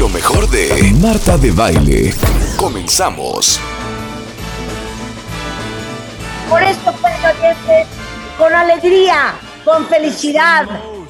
Lo 0.00 0.08
mejor 0.08 0.48
de 0.48 0.94
Marta 0.98 1.36
de 1.36 1.50
Baile. 1.50 2.14
Comenzamos. 2.56 3.60
Por 6.48 6.62
esto, 6.62 6.94
pues, 7.02 7.86
con 8.38 8.54
alegría, 8.54 9.34
con 9.62 9.86
felicidad, 9.88 10.64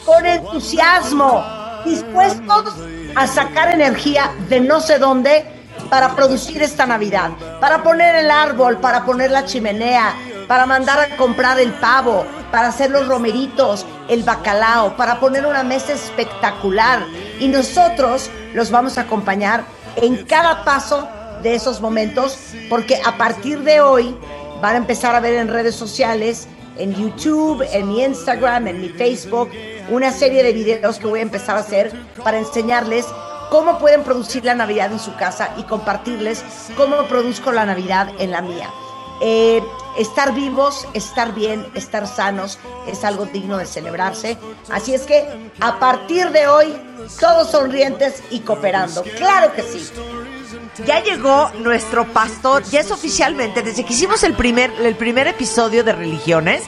con 0.04 0.26
entusiasmo, 0.26 1.44
dispuestos 1.84 2.74
a 3.14 3.28
sacar 3.28 3.72
energía 3.72 4.32
de 4.48 4.58
no 4.58 4.80
sé 4.80 4.98
dónde 4.98 5.44
para 5.88 6.16
producir 6.16 6.60
esta 6.60 6.84
Navidad, 6.84 7.30
para 7.60 7.84
poner 7.84 8.16
el 8.16 8.28
árbol, 8.28 8.78
para 8.78 9.04
poner 9.04 9.30
la 9.30 9.44
chimenea, 9.44 10.16
para 10.48 10.66
mandar 10.66 10.98
a 10.98 11.16
comprar 11.16 11.60
el 11.60 11.70
pavo, 11.74 12.26
para 12.50 12.70
hacer 12.70 12.90
los 12.90 13.06
romeritos, 13.06 13.86
el 14.08 14.24
bacalao, 14.24 14.96
para 14.96 15.20
poner 15.20 15.46
una 15.46 15.62
mesa 15.62 15.92
espectacular. 15.92 17.06
Y 17.40 17.48
nosotros 17.48 18.30
los 18.54 18.70
vamos 18.70 18.98
a 18.98 19.02
acompañar 19.02 19.64
en 19.96 20.24
cada 20.24 20.64
paso 20.64 21.08
de 21.42 21.54
esos 21.54 21.80
momentos, 21.80 22.38
porque 22.68 23.00
a 23.04 23.16
partir 23.16 23.60
de 23.60 23.80
hoy 23.80 24.14
van 24.60 24.74
a 24.74 24.78
empezar 24.78 25.14
a 25.14 25.20
ver 25.20 25.34
en 25.34 25.48
redes 25.48 25.74
sociales, 25.74 26.46
en 26.76 26.94
YouTube, 26.94 27.66
en 27.72 27.88
mi 27.88 28.04
Instagram, 28.04 28.68
en 28.68 28.80
mi 28.80 28.88
Facebook, 28.90 29.50
una 29.88 30.12
serie 30.12 30.42
de 30.42 30.52
videos 30.52 30.98
que 30.98 31.06
voy 31.06 31.20
a 31.20 31.22
empezar 31.22 31.56
a 31.56 31.60
hacer 31.60 31.92
para 32.22 32.38
enseñarles 32.38 33.06
cómo 33.50 33.78
pueden 33.78 34.02
producir 34.04 34.44
la 34.44 34.54
Navidad 34.54 34.92
en 34.92 34.98
su 35.00 35.14
casa 35.16 35.50
y 35.56 35.64
compartirles 35.64 36.44
cómo 36.76 37.04
produzco 37.08 37.52
la 37.52 37.66
Navidad 37.66 38.08
en 38.18 38.30
la 38.30 38.42
mía. 38.42 38.70
Eh, 39.20 39.62
estar 39.98 40.34
vivos, 40.34 40.86
estar 40.94 41.34
bien, 41.34 41.66
estar 41.74 42.06
sanos 42.06 42.58
es 42.86 43.04
algo 43.04 43.26
digno 43.26 43.58
de 43.58 43.66
celebrarse. 43.66 44.38
Así 44.70 44.94
es 44.94 45.02
que 45.02 45.26
a 45.60 45.78
partir 45.78 46.30
de 46.30 46.46
hoy, 46.46 46.76
todos 47.18 47.50
sonrientes 47.50 48.22
y 48.30 48.40
cooperando. 48.40 49.02
Claro 49.02 49.52
que 49.54 49.62
sí. 49.62 49.90
Ya 50.86 51.02
llegó 51.02 51.50
nuestro 51.60 52.06
pastor, 52.12 52.62
ya 52.64 52.80
es 52.80 52.90
oficialmente, 52.90 53.62
desde 53.62 53.84
que 53.84 53.92
hicimos 53.92 54.22
el 54.22 54.34
primer, 54.34 54.70
el 54.80 54.96
primer 54.96 55.26
episodio 55.26 55.84
de 55.84 55.92
religiones, 55.92 56.62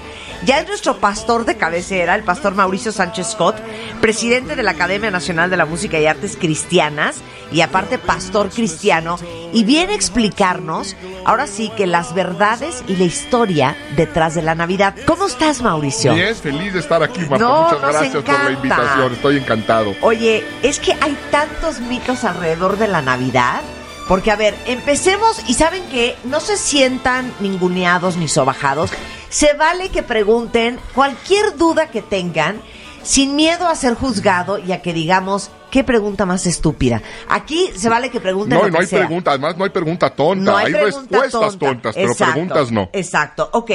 ya 0.44 0.58
es 0.58 0.66
nuestro 0.66 0.96
pastor 0.98 1.44
de 1.44 1.56
cabecera, 1.56 2.16
el 2.16 2.24
pastor 2.24 2.54
Mauricio 2.54 2.90
Sánchez 2.90 3.28
Scott, 3.28 3.56
presidente 4.00 4.56
de 4.56 4.62
la 4.64 4.72
Academia 4.72 5.10
Nacional 5.10 5.50
de 5.50 5.56
la 5.56 5.66
Música 5.66 6.00
y 6.00 6.06
Artes 6.06 6.36
Cristianas 6.36 7.16
y 7.52 7.60
aparte 7.60 7.98
pastor 7.98 8.48
cristiano, 8.48 9.18
y 9.52 9.64
viene 9.64 9.92
a 9.92 9.96
explicarnos, 9.96 10.96
ahora 11.24 11.46
sí, 11.46 11.70
que 11.76 11.86
las 11.86 12.14
verdades 12.14 12.82
y 12.88 12.96
la 12.96 13.04
historia 13.04 13.76
detrás 13.94 14.34
de 14.34 14.42
la 14.42 14.54
Navidad. 14.54 14.94
¿Cómo 15.06 15.26
estás, 15.26 15.60
Mauricio? 15.60 16.14
Bien, 16.14 16.34
feliz 16.34 16.72
de 16.72 16.80
estar 16.80 17.02
aquí, 17.02 17.20
Marta. 17.20 17.46
Muchas 17.46 17.80
gracias 17.80 18.24
por 18.24 18.44
la 18.44 18.52
invitación, 18.52 19.12
estoy 19.12 19.36
encantado. 19.36 19.94
Oye, 20.00 20.44
es 20.62 20.80
que 20.80 20.92
hay 21.00 21.16
tantos 21.30 21.80
mitos 21.80 22.24
alrededor 22.24 22.78
de 22.78 22.88
la 22.88 23.02
Navidad. 23.02 23.60
Porque, 24.08 24.30
a 24.30 24.36
ver, 24.36 24.54
empecemos 24.66 25.42
y 25.48 25.54
saben 25.54 25.82
que 25.84 26.16
no 26.24 26.40
se 26.40 26.56
sientan 26.56 27.32
ninguneados 27.40 28.16
ni 28.16 28.28
sobajados. 28.28 28.90
Se 29.28 29.54
vale 29.54 29.88
que 29.88 30.02
pregunten 30.02 30.78
cualquier 30.94 31.56
duda 31.56 31.88
que 31.90 32.02
tengan 32.02 32.60
sin 33.02 33.36
miedo 33.36 33.66
a 33.66 33.74
ser 33.74 33.94
juzgado 33.94 34.58
y 34.58 34.72
a 34.72 34.82
que 34.82 34.92
digamos, 34.92 35.50
¿qué 35.70 35.84
pregunta 35.84 36.26
más 36.26 36.46
estúpida? 36.46 37.02
Aquí 37.28 37.70
se 37.74 37.88
vale 37.88 38.10
que 38.10 38.20
pregunten. 38.20 38.58
No, 38.58 38.68
no 38.68 38.78
hay 38.78 38.86
pregunta, 38.86 39.32
además 39.32 39.56
no 39.56 39.64
hay 39.64 39.70
pregunta 39.70 40.10
tonta, 40.10 40.58
hay, 40.58 40.72
respuestas 40.72 41.58
tontas, 41.58 41.94
pero 41.94 42.14
preguntas 42.14 42.70
no. 42.70 42.90
Exacto, 42.92 43.48
ok. 43.52 43.70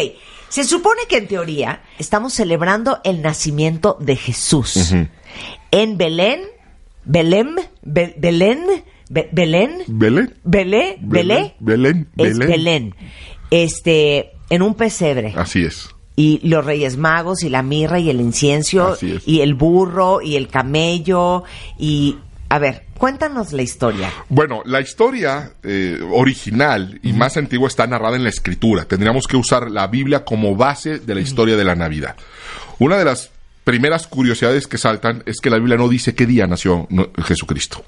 Se 0.50 0.64
supone 0.64 1.02
que 1.10 1.18
en 1.18 1.28
teoría 1.28 1.82
estamos 2.00 2.34
celebrando 2.34 3.02
el 3.04 3.22
nacimiento 3.22 3.98
de 4.00 4.16
Jesús. 4.16 4.94
En 5.72 5.98
Belén, 5.98 6.42
Belén, 7.04 7.56
Belén, 9.10 9.84
Belén, 9.88 10.34
Belén, 10.44 10.98
Belén, 11.02 11.02
Belén, 11.02 11.56
Belén, 11.60 12.08
es 12.18 12.38
Belén. 12.38 12.96
Este, 13.50 14.32
en 14.50 14.62
un 14.62 14.76
pesebre. 14.76 15.34
Así 15.36 15.64
es. 15.64 15.90
Y 16.16 16.40
los 16.48 16.66
Reyes 16.66 16.98
Magos 16.98 17.44
y 17.44 17.50
la 17.50 17.62
mirra 17.62 18.00
y 18.00 18.10
el 18.10 18.20
incienso 18.20 18.98
y 19.02 19.42
el 19.42 19.54
burro 19.54 20.22
y 20.22 20.36
el 20.36 20.48
camello 20.48 21.44
y 21.78 22.18
a 22.50 22.60
ver, 22.60 22.86
cuéntanos 22.98 23.54
la 23.54 23.62
historia. 23.62 24.12
Bueno, 24.30 24.62
la 24.66 24.82
historia 24.82 25.52
eh, 25.64 26.00
original 26.12 27.00
y 27.04 27.14
más 27.14 27.38
antigua 27.38 27.68
está 27.68 27.86
narrada 27.86 28.16
en 28.16 28.24
la 28.24 28.30
escritura. 28.30 28.86
Tendríamos 28.86 29.28
que 29.28 29.38
usar 29.38 29.70
la 29.70 29.88
Biblia 29.88 30.24
como 30.24 30.56
base 30.56 31.00
de 31.00 31.14
la 31.14 31.22
historia 31.22 31.56
de 31.56 31.66
la 31.66 31.76
Navidad. 31.76 32.16
Una 32.80 32.98
de 32.98 33.06
las 33.06 33.32
primeras 33.64 34.08
curiosidades 34.08 34.66
que 34.66 34.78
saltan 34.78 35.24
es 35.26 35.40
que 35.40 35.50
la 35.50 35.58
Biblia 35.58 35.78
no 35.78 35.90
dice 35.90 36.16
qué 36.16 36.26
día 36.26 36.48
nació 36.48 36.88
Jesucristo 37.24 37.84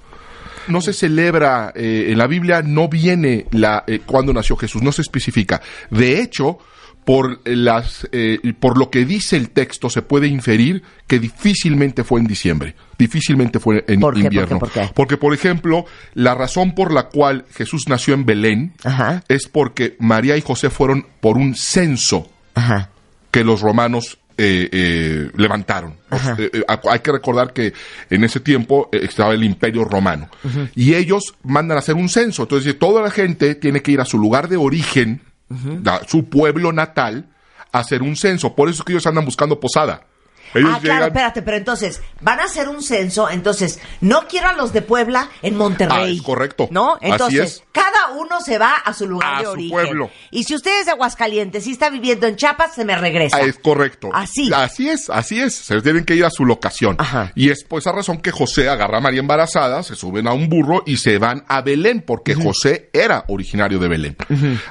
no 0.69 0.81
se 0.81 0.93
celebra, 0.93 1.71
eh, 1.75 2.07
en 2.09 2.17
la 2.17 2.27
Biblia 2.27 2.61
no 2.61 2.87
viene 2.87 3.45
la, 3.51 3.83
eh, 3.87 4.01
cuando 4.05 4.33
nació 4.33 4.55
Jesús, 4.55 4.81
no 4.81 4.91
se 4.91 5.01
especifica. 5.01 5.61
De 5.89 6.21
hecho, 6.21 6.59
por, 7.05 7.41
las, 7.47 8.07
eh, 8.11 8.39
por 8.59 8.77
lo 8.77 8.89
que 8.89 9.05
dice 9.05 9.35
el 9.35 9.49
texto, 9.49 9.89
se 9.89 10.01
puede 10.01 10.27
inferir 10.27 10.83
que 11.07 11.19
difícilmente 11.19 12.03
fue 12.03 12.19
en 12.19 12.27
diciembre, 12.27 12.75
difícilmente 12.97 13.59
fue 13.59 13.83
en 13.87 14.01
invierno. 14.01 14.59
Porque, 14.93 15.17
por 15.17 15.33
ejemplo, 15.33 15.85
la 16.13 16.35
razón 16.35 16.75
por 16.75 16.93
la 16.93 17.07
cual 17.07 17.45
Jesús 17.53 17.85
nació 17.87 18.13
en 18.13 18.25
Belén 18.25 18.73
es 19.27 19.47
porque 19.47 19.95
María 19.99 20.37
y 20.37 20.41
José 20.41 20.69
fueron 20.69 21.05
por 21.19 21.37
un 21.37 21.55
censo 21.55 22.29
que 23.31 23.43
los 23.43 23.61
romanos 23.61 24.19
eh, 24.41 24.69
eh, 24.71 25.31
levantaron. 25.35 25.97
Eh, 26.37 26.63
hay 26.89 26.99
que 26.99 27.11
recordar 27.11 27.51
que 27.51 27.73
en 28.09 28.23
ese 28.23 28.39
tiempo 28.39 28.87
estaba 28.93 29.33
el 29.33 29.43
imperio 29.43 29.83
romano 29.83 30.29
y 30.75 30.93
ellos 30.93 31.35
mandan 31.43 31.75
a 31.75 31.79
hacer 31.79 31.95
un 31.95 32.07
censo. 32.07 32.43
Entonces 32.43 32.79
toda 32.79 33.01
la 33.01 33.11
gente 33.11 33.55
tiene 33.55 33.81
que 33.81 33.91
ir 33.91 33.99
a 33.99 34.05
su 34.05 34.17
lugar 34.17 34.47
de 34.47 34.55
origen, 34.55 35.19
a 35.85 36.07
su 36.07 36.29
pueblo 36.29 36.71
natal, 36.71 37.27
a 37.73 37.79
hacer 37.79 38.01
un 38.01 38.15
censo. 38.15 38.55
Por 38.55 38.69
eso 38.69 38.81
es 38.81 38.85
que 38.85 38.93
ellos 38.93 39.07
andan 39.07 39.25
buscando 39.25 39.59
posada 39.59 40.07
ah, 40.55 40.79
claro, 40.81 41.05
espérate, 41.07 41.41
pero 41.41 41.57
entonces, 41.57 42.01
van 42.21 42.39
a 42.39 42.45
hacer 42.45 42.69
un 42.69 42.81
censo, 42.81 43.29
entonces, 43.29 43.79
no 44.01 44.27
quiero 44.27 44.47
a 44.47 44.53
los 44.53 44.73
de 44.73 44.81
Puebla 44.81 45.29
en 45.41 45.55
Monterrey. 45.55 45.97
Ah, 45.97 46.07
es 46.07 46.21
correcto. 46.21 46.67
¿No? 46.71 46.97
Entonces, 47.01 47.63
cada 47.71 48.11
uno 48.17 48.41
se 48.41 48.57
va 48.57 48.75
a 48.75 48.93
su 48.93 49.07
lugar 49.07 49.35
a 49.35 49.39
de 49.39 49.45
su 49.45 49.51
origen. 49.51 49.71
pueblo. 49.71 50.11
Y 50.31 50.43
si 50.43 50.55
usted 50.55 50.79
es 50.79 50.85
de 50.85 50.91
Aguascalientes 50.91 51.65
y 51.67 51.71
está 51.71 51.89
viviendo 51.89 52.27
en 52.27 52.35
Chiapas, 52.35 52.75
se 52.75 52.85
me 52.85 52.97
regresa. 52.97 53.37
Ah, 53.37 53.41
es 53.41 53.57
correcto. 53.59 54.09
Así. 54.13 54.51
Así 54.53 54.89
es, 54.89 55.09
así 55.09 55.39
es. 55.39 55.53
Se 55.55 55.81
tienen 55.81 56.05
que 56.05 56.15
ir 56.15 56.25
a 56.25 56.29
su 56.29 56.45
locación. 56.45 56.95
Ajá. 56.99 57.31
Y 57.35 57.49
es 57.49 57.63
por 57.63 57.79
esa 57.79 57.91
razón 57.91 58.19
que 58.19 58.31
José 58.31 58.69
agarra 58.69 58.97
a 58.97 59.01
María 59.01 59.19
embarazada, 59.19 59.83
se 59.83 59.95
suben 59.95 60.27
a 60.27 60.33
un 60.33 60.49
burro 60.49 60.83
y 60.85 60.97
se 60.97 61.17
van 61.17 61.43
a 61.47 61.61
Belén, 61.61 62.01
porque 62.05 62.35
José 62.35 62.89
era 62.93 63.25
originario 63.27 63.79
de 63.79 63.87
Belén. 63.87 64.15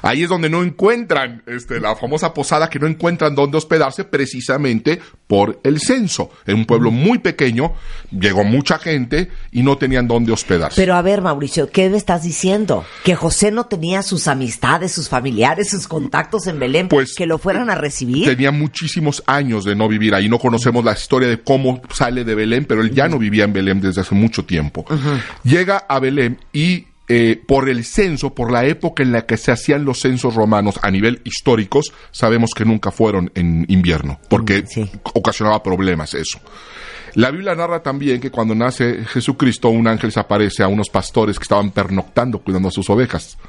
Ahí 0.01 0.23
es 0.23 0.29
donde 0.29 0.49
no 0.49 0.63
encuentran 0.63 1.43
este, 1.47 1.79
la 1.79 1.95
famosa 1.95 2.33
posada, 2.33 2.69
que 2.69 2.79
no 2.79 2.87
encuentran 2.87 3.35
dónde 3.35 3.57
hospedarse 3.57 4.03
precisamente 4.03 5.01
por 5.27 5.59
el 5.69 5.79
censo 5.79 6.31
en 6.45 6.57
un 6.57 6.65
pueblo 6.65 6.91
muy 6.91 7.19
pequeño, 7.19 7.73
llegó 8.11 8.43
mucha 8.43 8.77
gente 8.79 9.29
y 9.51 9.63
no 9.63 9.77
tenían 9.77 10.07
dónde 10.07 10.31
hospedarse. 10.31 10.75
Pero 10.79 10.95
a 10.95 11.01
ver, 11.01 11.21
Mauricio, 11.21 11.69
¿qué 11.69 11.89
me 11.89 11.97
estás 11.97 12.23
diciendo? 12.23 12.85
¿Que 13.03 13.15
José 13.15 13.51
no 13.51 13.65
tenía 13.65 14.01
sus 14.01 14.27
amistades, 14.27 14.91
sus 14.91 15.09
familiares, 15.09 15.69
sus 15.69 15.87
contactos 15.87 16.47
en 16.47 16.59
Belén 16.59 16.87
pues, 16.89 17.15
que 17.15 17.25
lo 17.25 17.37
fueran 17.37 17.69
a 17.69 17.75
recibir? 17.75 18.25
Tenía 18.25 18.51
muchísimos 18.51 19.23
años 19.25 19.63
de 19.63 19.75
no 19.75 19.87
vivir 19.87 20.13
ahí. 20.13 20.27
No 20.27 20.39
conocemos 20.39 20.83
la 20.83 20.93
historia 20.93 21.29
de 21.29 21.41
cómo 21.41 21.81
sale 21.93 22.23
de 22.23 22.35
Belén, 22.35 22.65
pero 22.65 22.81
él 22.81 22.93
ya 22.93 23.07
no 23.07 23.17
vivía 23.17 23.45
en 23.45 23.53
Belén 23.53 23.81
desde 23.81 24.01
hace 24.01 24.15
mucho 24.15 24.45
tiempo. 24.45 24.85
Llega 25.43 25.77
a 25.77 25.99
Belén 25.99 26.39
y 26.53 26.88
eh, 27.11 27.41
por 27.43 27.69
el 27.69 27.85
censo, 27.85 28.35
por 28.35 28.51
la 28.51 28.65
época 28.65 29.01
en 29.01 29.11
la 29.11 29.25
que 29.25 29.35
se 29.35 29.51
hacían 29.51 29.83
los 29.83 29.99
censos 29.99 30.35
romanos 30.35 30.79
a 30.83 30.91
nivel 30.91 31.21
históricos, 31.23 31.91
sabemos 32.11 32.51
que 32.55 32.65
nunca 32.65 32.91
fueron 32.91 33.31
en 33.33 33.65
invierno, 33.67 34.19
porque 34.29 34.63
ocasionaba 35.15 35.63
problemas 35.63 36.13
eso. 36.13 36.39
La 37.15 37.31
Biblia 37.31 37.55
narra 37.55 37.81
también 37.81 38.21
que 38.21 38.29
cuando 38.29 38.53
nace 38.53 39.05
Jesucristo, 39.05 39.69
un 39.69 39.87
ángel 39.87 40.11
se 40.11 40.19
aparece 40.19 40.61
a 40.61 40.67
unos 40.67 40.91
pastores 40.91 41.39
que 41.39 41.43
estaban 41.43 41.71
pernoctando 41.71 42.43
cuidando 42.43 42.67
a 42.67 42.71
sus 42.71 42.87
ovejas. 42.91 43.39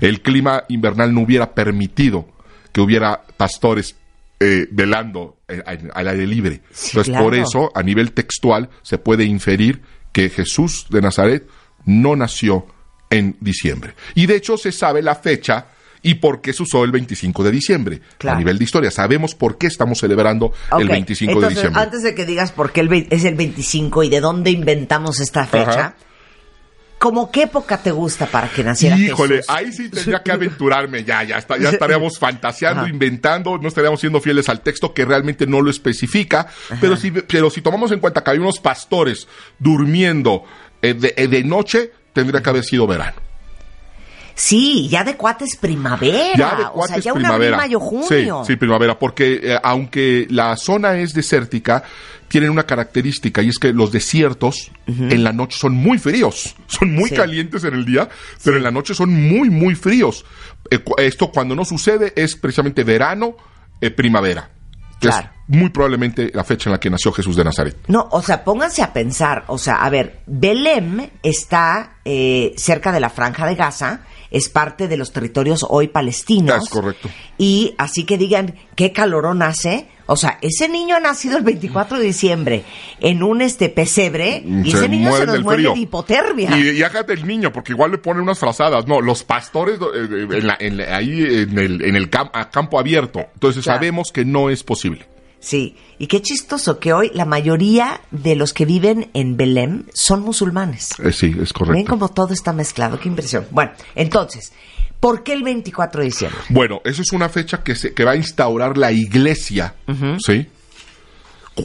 El 0.00 0.22
clima 0.22 0.64
invernal 0.68 1.12
no 1.12 1.20
hubiera 1.20 1.52
permitido 1.52 2.26
que 2.72 2.80
hubiera 2.80 3.20
pastores 3.36 3.96
eh, 4.38 4.66
velando 4.70 5.36
eh, 5.46 5.62
al 5.92 6.08
aire 6.08 6.26
libre. 6.26 6.62
Entonces, 6.86 7.14
por 7.14 7.34
eso, 7.34 7.70
a 7.74 7.82
nivel 7.82 8.12
textual, 8.12 8.70
se 8.80 8.96
puede 8.96 9.24
inferir 9.24 9.82
que 10.12 10.30
Jesús 10.30 10.86
de 10.88 11.02
Nazaret 11.02 11.46
no 11.84 12.16
nació 12.16 12.66
en 13.10 13.36
diciembre. 13.40 13.94
Y 14.14 14.26
de 14.26 14.36
hecho 14.36 14.56
se 14.56 14.72
sabe 14.72 15.02
la 15.02 15.16
fecha 15.16 15.66
y 16.02 16.14
por 16.14 16.40
qué 16.40 16.52
se 16.52 16.62
usó 16.62 16.84
el 16.84 16.92
25 16.92 17.44
de 17.44 17.50
diciembre. 17.50 18.00
A 18.26 18.36
nivel 18.36 18.56
de 18.56 18.64
historia, 18.64 18.90
sabemos 18.90 19.34
por 19.34 19.58
qué 19.58 19.66
estamos 19.66 19.98
celebrando 19.98 20.52
el 20.78 20.88
25 20.88 21.40
de 21.40 21.48
diciembre. 21.48 21.82
Antes 21.82 22.02
de 22.02 22.14
que 22.14 22.24
digas 22.24 22.52
por 22.52 22.72
qué 22.72 23.06
es 23.10 23.24
el 23.24 23.34
25 23.34 24.04
y 24.04 24.08
de 24.08 24.20
dónde 24.20 24.50
inventamos 24.50 25.20
esta 25.20 25.44
fecha. 25.46 25.94
¿Cómo 26.98 27.30
qué 27.30 27.44
época 27.44 27.78
te 27.78 27.92
gusta 27.92 28.26
para 28.26 28.46
que 28.50 28.62
naciera 28.62 28.94
Híjole, 28.94 29.40
ahí 29.48 29.72
sí 29.72 29.88
tendría 29.88 30.22
que 30.22 30.32
aventurarme 30.32 31.02
ya, 31.02 31.22
ya, 31.22 31.38
está, 31.38 31.56
ya 31.56 31.70
estaríamos 31.70 32.18
fantaseando, 32.20 32.86
inventando, 32.86 33.56
no 33.56 33.68
estaríamos 33.68 34.00
siendo 34.00 34.20
fieles 34.20 34.50
al 34.50 34.60
texto 34.60 34.92
que 34.92 35.06
realmente 35.06 35.46
no 35.46 35.62
lo 35.62 35.70
especifica, 35.70 36.46
pero 36.78 36.98
si, 36.98 37.10
pero 37.10 37.48
si 37.48 37.62
tomamos 37.62 37.90
en 37.92 38.00
cuenta 38.00 38.22
que 38.22 38.32
hay 38.32 38.38
unos 38.38 38.60
pastores 38.60 39.26
durmiendo 39.58 40.44
Eh, 40.82 40.94
de, 40.94 41.12
eh, 41.16 41.28
de 41.28 41.44
noche 41.44 41.92
tendría 42.12 42.42
que 42.42 42.50
haber 42.50 42.64
sido 42.64 42.86
verano. 42.86 43.16
Sí, 44.34 44.88
ya 44.88 45.04
de 45.04 45.16
cuates 45.16 45.56
primavera. 45.56 46.34
Ya 46.36 46.48
de 46.56 46.62
o 46.62 46.64
sea, 46.64 46.70
cuates 46.70 47.04
ya 47.04 47.12
un 47.12 47.18
primavera. 47.18 47.56
abril, 47.56 47.68
mayo, 47.68 47.80
junio. 47.80 48.42
Sí, 48.46 48.52
sí, 48.52 48.56
primavera, 48.56 48.98
porque 48.98 49.38
eh, 49.42 49.58
aunque 49.62 50.26
la 50.30 50.56
zona 50.56 50.96
es 50.98 51.12
desértica, 51.12 51.82
tienen 52.28 52.48
una 52.50 52.62
característica 52.62 53.42
y 53.42 53.48
es 53.48 53.58
que 53.58 53.72
los 53.72 53.92
desiertos 53.92 54.70
en 54.86 55.24
la 55.24 55.32
noche 55.32 55.58
son 55.58 55.74
muy 55.74 55.98
fríos. 55.98 56.54
Son 56.68 56.90
muy 56.94 57.08
Sí. 57.10 57.16
calientes 57.16 57.64
en 57.64 57.74
el 57.74 57.84
día, 57.84 58.08
pero 58.44 58.56
en 58.56 58.62
la 58.62 58.70
noche 58.70 58.94
son 58.94 59.10
muy, 59.12 59.50
muy 59.50 59.74
fríos. 59.74 60.24
Eh, 60.70 60.78
esto 60.98 61.30
cuando 61.32 61.54
no 61.56 61.64
sucede 61.64 62.12
es 62.16 62.36
precisamente 62.36 62.82
verano, 62.84 63.36
eh, 63.80 63.90
primavera. 63.90 64.48
Que 65.00 65.08
Claro. 65.08 65.28
es 65.48 65.56
muy 65.56 65.70
probablemente 65.70 66.30
la 66.34 66.44
fecha 66.44 66.68
en 66.68 66.72
la 66.72 66.78
que 66.80 66.90
nació 66.90 67.10
Jesús 67.12 67.34
de 67.34 67.42
Nazaret. 67.44 67.76
No, 67.88 68.06
o 68.12 68.22
sea, 68.22 68.44
pónganse 68.44 68.82
a 68.82 68.92
pensar, 68.92 69.44
o 69.48 69.56
sea, 69.58 69.76
a 69.76 69.88
ver, 69.90 70.20
Belém 70.26 71.10
está 71.22 71.94
eh, 72.04 72.52
cerca 72.56 72.92
de 72.92 73.00
la 73.00 73.10
franja 73.10 73.46
de 73.46 73.54
Gaza, 73.54 74.00
es 74.30 74.48
parte 74.48 74.88
de 74.88 74.96
los 74.96 75.12
territorios 75.12 75.64
hoy 75.68 75.88
palestinos. 75.88 76.64
Es 76.64 76.68
correcto. 76.70 77.08
Y 77.38 77.74
así 77.78 78.04
que 78.04 78.18
digan, 78.18 78.54
¿qué 78.76 78.92
calorón 78.92 79.42
hace? 79.42 79.88
O 80.06 80.16
sea, 80.16 80.38
ese 80.42 80.68
niño 80.68 80.96
ha 80.96 81.00
nacido 81.00 81.36
el 81.36 81.44
24 81.44 81.98
de 81.98 82.04
diciembre 82.04 82.64
en 82.98 83.22
un 83.22 83.42
este 83.42 83.68
pesebre 83.68 84.42
y 84.44 84.70
Se 84.72 84.78
ese 84.78 84.88
niño 84.88 85.12
se 85.16 85.24
nos 85.26 85.32
del 85.34 85.44
muere 85.44 85.62
frío. 85.62 85.74
de 85.74 85.80
hipotermia. 85.80 86.58
Y, 86.58 86.70
y 86.70 86.82
hágate 86.82 87.12
el 87.12 87.24
niño, 87.26 87.52
porque 87.52 87.72
igual 87.72 87.92
le 87.92 87.98
ponen 87.98 88.22
unas 88.24 88.38
frazadas. 88.38 88.88
No, 88.88 89.00
los 89.00 89.22
pastores 89.22 89.78
eh, 89.80 90.26
en 90.32 90.46
la- 90.48 90.56
en 90.58 90.76
la- 90.78 90.96
ahí 90.96 91.22
en 91.22 91.56
el, 91.58 91.82
en 91.84 91.94
el 91.94 92.10
a 92.32 92.50
campo 92.50 92.80
abierto. 92.80 93.20
Entonces 93.34 93.62
Claro. 93.62 93.78
sabemos 93.78 94.10
que 94.10 94.24
no 94.24 94.50
es 94.50 94.64
posible. 94.64 95.06
Sí, 95.40 95.74
y 95.98 96.06
qué 96.06 96.20
chistoso 96.20 96.78
que 96.78 96.92
hoy 96.92 97.10
la 97.14 97.24
mayoría 97.24 98.02
de 98.10 98.36
los 98.36 98.52
que 98.52 98.66
viven 98.66 99.10
en 99.14 99.38
Belém 99.38 99.84
son 99.94 100.20
musulmanes. 100.20 100.90
Eh, 101.02 101.12
sí, 101.12 101.28
es 101.28 101.34
Ven 101.36 101.46
correcto. 101.52 101.90
cómo 101.90 102.08
todo 102.10 102.34
está 102.34 102.52
mezclado, 102.52 103.00
qué 103.00 103.08
impresión. 103.08 103.46
Bueno, 103.50 103.72
entonces, 103.94 104.52
¿por 105.00 105.22
qué 105.22 105.32
el 105.32 105.42
24 105.42 106.00
de 106.00 106.04
diciembre? 106.04 106.40
Bueno, 106.50 106.82
eso 106.84 107.00
es 107.00 107.12
una 107.12 107.30
fecha 107.30 107.62
que, 107.62 107.74
se, 107.74 107.94
que 107.94 108.04
va 108.04 108.12
a 108.12 108.16
instaurar 108.16 108.76
la 108.76 108.92
iglesia, 108.92 109.74
¿sí? 110.24 110.46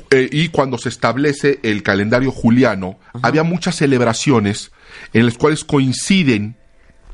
Eh, 0.10 0.30
y 0.31 0.50
cuando 0.50 0.77
se 0.77 0.89
establece 0.89 1.60
el 1.63 1.83
calendario 1.83 2.31
juliano, 2.31 2.98
había 3.22 3.44
muchas 3.44 3.75
celebraciones 3.75 4.72
en 5.13 5.25
las 5.25 5.38
cuales 5.38 5.63
coinciden 5.63 6.56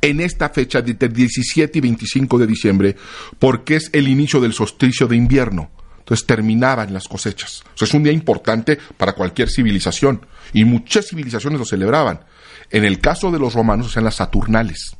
en 0.02 0.20
esta 0.20 0.50
fecha 0.50 0.82
de 0.82 0.92
entre 0.92 1.10
17 1.10 1.78
y 1.78 1.82
25 1.82 2.38
de 2.38 2.48
diciembre, 2.48 2.96
porque 3.40 3.76
es 3.76 3.90
el 3.94 4.08
inicio 4.08 4.40
del 4.40 4.54
solsticio 4.54 5.08
de 5.08 5.16
invierno. 5.16 5.70
Entonces 6.12 6.28
terminaban 6.28 6.94
las 6.94 7.08
cosechas. 7.08 7.64
O 7.74 7.78
sea, 7.78 7.88
es 7.88 7.94
un 7.94 8.04
día 8.04 8.12
importante 8.12 8.78
para 8.98 9.14
cualquier 9.14 9.50
civilización. 9.50 10.26
Y 10.52 10.66
muchas 10.66 11.08
civilizaciones 11.08 11.58
lo 11.58 11.66
celebraban. 11.66 12.26
En 12.70 12.84
el 12.84 13.00
caso 13.00 13.32
de 13.32 13.40
los 13.40 13.54
romanos, 13.54 13.88
o 13.88 13.90
sea, 13.90 14.02
las 14.02 14.16
saturnales 14.16 14.98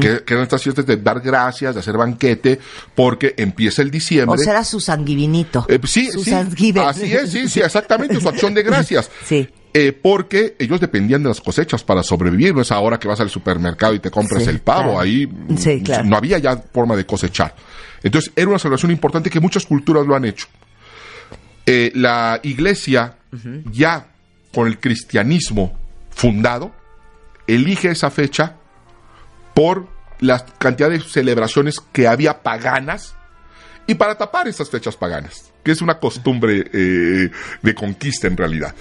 que, 0.00 0.22
que 0.24 0.34
eran 0.34 0.44
estas 0.44 0.62
fiestas 0.62 0.86
de 0.86 0.98
dar 0.98 1.20
gracias, 1.20 1.74
de 1.74 1.80
hacer 1.80 1.96
banquete, 1.96 2.60
porque 2.94 3.34
empieza 3.36 3.82
el 3.82 3.90
diciembre. 3.90 4.40
O 4.40 4.42
sea, 4.42 4.52
era 4.52 4.64
su 4.64 4.80
sanguivinito. 4.80 5.66
Eh, 5.68 5.80
sí, 5.84 6.10
su 6.12 6.22
sí, 6.22 6.32
así 6.32 7.12
es, 7.12 7.30
sí, 7.32 7.48
sí, 7.48 7.60
exactamente, 7.60 8.20
su 8.20 8.28
acción 8.28 8.54
de 8.54 8.62
gracias. 8.64 9.10
Sí. 9.24 9.48
Eh, 9.72 9.92
porque 9.92 10.56
ellos 10.58 10.80
dependían 10.80 11.22
de 11.22 11.28
las 11.28 11.40
cosechas 11.40 11.84
para 11.84 12.02
sobrevivir, 12.02 12.52
no 12.54 12.60
es 12.62 12.72
ahora 12.72 12.98
que 12.98 13.06
vas 13.06 13.20
al 13.20 13.30
supermercado 13.30 13.94
y 13.94 14.00
te 14.00 14.10
compras 14.10 14.42
Sí, 14.42 14.50
el 14.50 14.58
pavo, 14.60 14.82
claro. 14.94 15.00
ahí 15.00 15.26
mm, 15.26 15.56
Sí, 15.56 15.80
claro. 15.82 16.04
no 16.04 16.16
había 16.16 16.38
ya 16.38 16.56
forma 16.56 16.96
de 16.96 17.06
cosechar. 17.06 17.54
Entonces 18.02 18.32
era 18.34 18.48
una 18.48 18.58
celebración 18.58 18.90
importante 18.90 19.30
que 19.30 19.38
muchas 19.38 19.64
culturas 19.66 20.06
lo 20.06 20.16
han 20.16 20.24
hecho. 20.24 20.46
Eh, 21.66 21.92
la 21.94 22.40
iglesia, 22.42 23.16
ya 23.70 24.08
con 24.52 24.66
el 24.66 24.80
cristianismo 24.80 25.78
fundado, 26.10 26.72
elige 27.46 27.90
esa 27.90 28.10
fecha 28.10 28.56
por 29.54 29.86
la 30.18 30.44
cantidad 30.58 30.90
de 30.90 31.00
celebraciones 31.00 31.78
que 31.92 32.08
había 32.08 32.42
paganas 32.42 33.14
y 33.86 33.94
para 33.94 34.16
tapar 34.16 34.48
esas 34.48 34.68
fechas 34.70 34.96
paganas, 34.96 35.52
que 35.62 35.72
es 35.72 35.80
una 35.82 35.98
costumbre 35.98 36.64
eh, 36.72 37.30
de 37.62 37.74
conquista 37.74 38.26
en 38.26 38.36
realidad. 38.36 38.74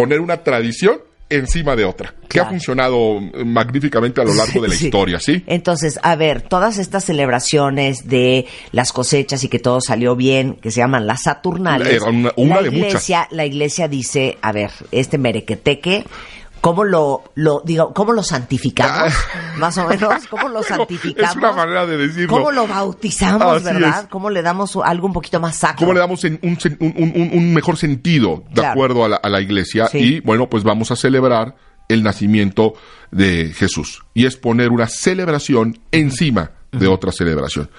Poner 0.00 0.20
una 0.20 0.38
tradición 0.44 1.00
encima 1.28 1.74
de 1.74 1.84
otra, 1.84 2.14
que 2.28 2.38
ha 2.38 2.44
funcionado 2.46 3.18
magníficamente 3.44 4.20
a 4.20 4.24
lo 4.24 4.32
largo 4.32 4.60
de 4.62 4.68
la 4.68 4.74
Sí. 4.76 4.84
historia, 4.86 5.18
¿sí? 5.18 5.42
Entonces, 5.48 5.98
a 6.04 6.14
ver, 6.14 6.42
todas 6.42 6.78
estas 6.78 7.02
celebraciones 7.04 8.06
de 8.08 8.46
las 8.70 8.92
cosechas 8.92 9.42
y 9.42 9.48
que 9.48 9.58
todo 9.58 9.80
salió 9.80 10.14
bien, 10.14 10.54
que 10.54 10.70
se 10.70 10.78
llaman 10.78 11.04
las 11.08 11.22
Saturnales. 11.22 11.88
Era 11.88 12.04
una- 12.10 12.32
una 12.36 12.56
la 12.56 12.62
de 12.62 12.70
muchas. 12.70 12.86
iglesia, 12.90 13.28
La 13.32 13.44
iglesia 13.44 13.88
dice, 13.88 14.38
a 14.40 14.52
ver, 14.52 14.70
este 14.92 15.18
merequeteque, 15.18 16.04
¿cómo 16.66 16.82
lo, 16.84 17.22
lo 17.36 17.62
digo, 17.64 17.94
cómo 17.94 18.12
lo 18.12 18.24
santificamos? 18.24 19.12
Más 19.58 19.78
o 19.78 19.86
menos, 19.86 20.26
¿cómo 20.28 20.48
lo 20.48 20.58
Ah. 20.58 20.62
Santificamos? 20.64 21.30
es 21.30 21.36
una 21.36 21.52
manera 21.52 21.86
de 21.86 21.96
decirlo. 21.96 22.28
¿Cómo 22.36 22.50
lo 22.50 22.66
bautizamos, 22.66 23.56
Así 23.56 23.64
verdad? 23.64 24.00
es. 24.02 24.06
¿Cómo 24.08 24.30
le 24.30 24.42
damos 24.42 24.76
algo 24.84 25.06
un 25.06 25.12
poquito 25.12 25.38
más 25.38 25.56
sacro? 25.56 25.78
¿Cómo 25.78 25.92
le 25.92 26.00
damos 26.00 26.24
en 26.24 26.40
un, 26.42 26.58
un- 26.80 27.12
un- 27.14 27.30
un 27.32 27.54
mejor 27.54 27.76
sentido 27.76 28.42
de 28.48 28.54
Claro. 28.54 28.70
acuerdo 28.70 29.04
a 29.04 29.08
la, 29.10 29.16
a 29.16 29.28
la 29.28 29.40
iglesia? 29.40 29.86
Sí. 29.86 29.98
Y 29.98 30.20
bueno, 30.20 30.48
pues 30.50 30.64
vamos 30.64 30.90
a 30.90 30.96
celebrar 30.96 31.54
el 31.88 32.02
nacimiento 32.02 32.74
de 33.12 33.52
Jesús. 33.56 34.02
Y 34.12 34.26
es 34.26 34.36
poner 34.36 34.70
una 34.70 34.88
celebración 34.88 35.78
encima 35.92 36.50
de 36.72 36.88
otra 36.88 37.12
celebración. 37.12 37.70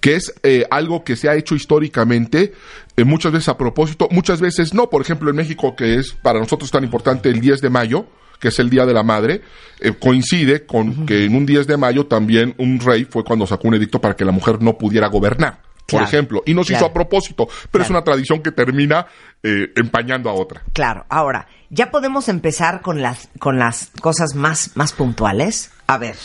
Que 0.00 0.16
es 0.16 0.34
eh, 0.42 0.66
algo 0.70 1.02
que 1.02 1.16
se 1.16 1.28
ha 1.30 1.34
hecho 1.34 1.54
históricamente, 1.54 2.52
eh, 2.96 3.04
muchas 3.04 3.32
veces 3.32 3.48
a 3.48 3.56
propósito, 3.56 4.06
muchas 4.10 4.40
veces 4.40 4.74
no. 4.74 4.90
Por 4.90 5.00
ejemplo, 5.02 5.30
en 5.30 5.36
México, 5.36 5.74
que 5.74 5.94
es 5.96 6.12
para 6.12 6.38
nosotros 6.38 6.70
tan 6.70 6.84
importante 6.84 7.30
el 7.30 7.40
10 7.40 7.62
de 7.62 7.70
mayo, 7.70 8.06
que 8.44 8.48
es 8.48 8.58
el 8.58 8.68
Día 8.68 8.84
de 8.84 8.92
la 8.92 9.02
Madre, 9.02 9.40
eh, 9.80 9.94
coincide 9.98 10.66
con 10.66 11.06
que 11.06 11.24
en 11.24 11.34
un 11.34 11.46
10 11.46 11.66
de 11.66 11.78
mayo 11.78 12.04
también 12.04 12.54
un 12.58 12.78
rey 12.78 13.06
fue 13.06 13.24
cuando 13.24 13.46
sacó 13.46 13.68
un 13.68 13.74
edicto 13.76 14.02
para 14.02 14.14
que 14.14 14.22
la 14.26 14.32
mujer 14.32 14.60
no 14.60 14.76
pudiera 14.76 15.06
gobernar, 15.06 15.62
por 15.86 16.02
ejemplo. 16.02 16.42
Y 16.44 16.52
no 16.52 16.62
se 16.62 16.74
claro. 16.74 16.84
hizo 16.84 16.90
a 16.90 16.92
propósito, 16.92 17.48
pero 17.70 17.84
es 17.84 17.88
una 17.88 18.04
tradición 18.04 18.42
que 18.42 18.52
termina 18.52 19.06
eh, 19.42 19.72
empañando 19.76 20.28
a 20.28 20.34
otra. 20.34 20.60
Claro, 20.74 21.06
ahora, 21.08 21.48
ya 21.70 21.90
podemos 21.90 22.28
empezar 22.28 22.82
con 22.82 23.00
las, 23.00 23.30
con 23.38 23.58
las 23.58 23.90
cosas 24.02 24.34
más, 24.34 24.72
más 24.74 24.92
puntuales. 24.92 25.70
A 25.86 25.96
ver, 25.96 26.16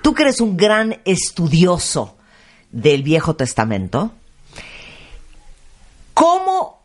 tú 0.00 0.14
que 0.14 0.22
eres 0.22 0.40
un 0.40 0.56
gran 0.56 1.00
estudioso 1.04 2.16
del 2.70 3.02
Viejo 3.02 3.34
Testamento, 3.34 4.12
¿cómo 6.14 6.84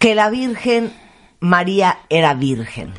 que 0.00 0.16
la 0.16 0.30
Virgen 0.30 0.92
María 1.38 2.00
era 2.08 2.34
virgen? 2.34 2.92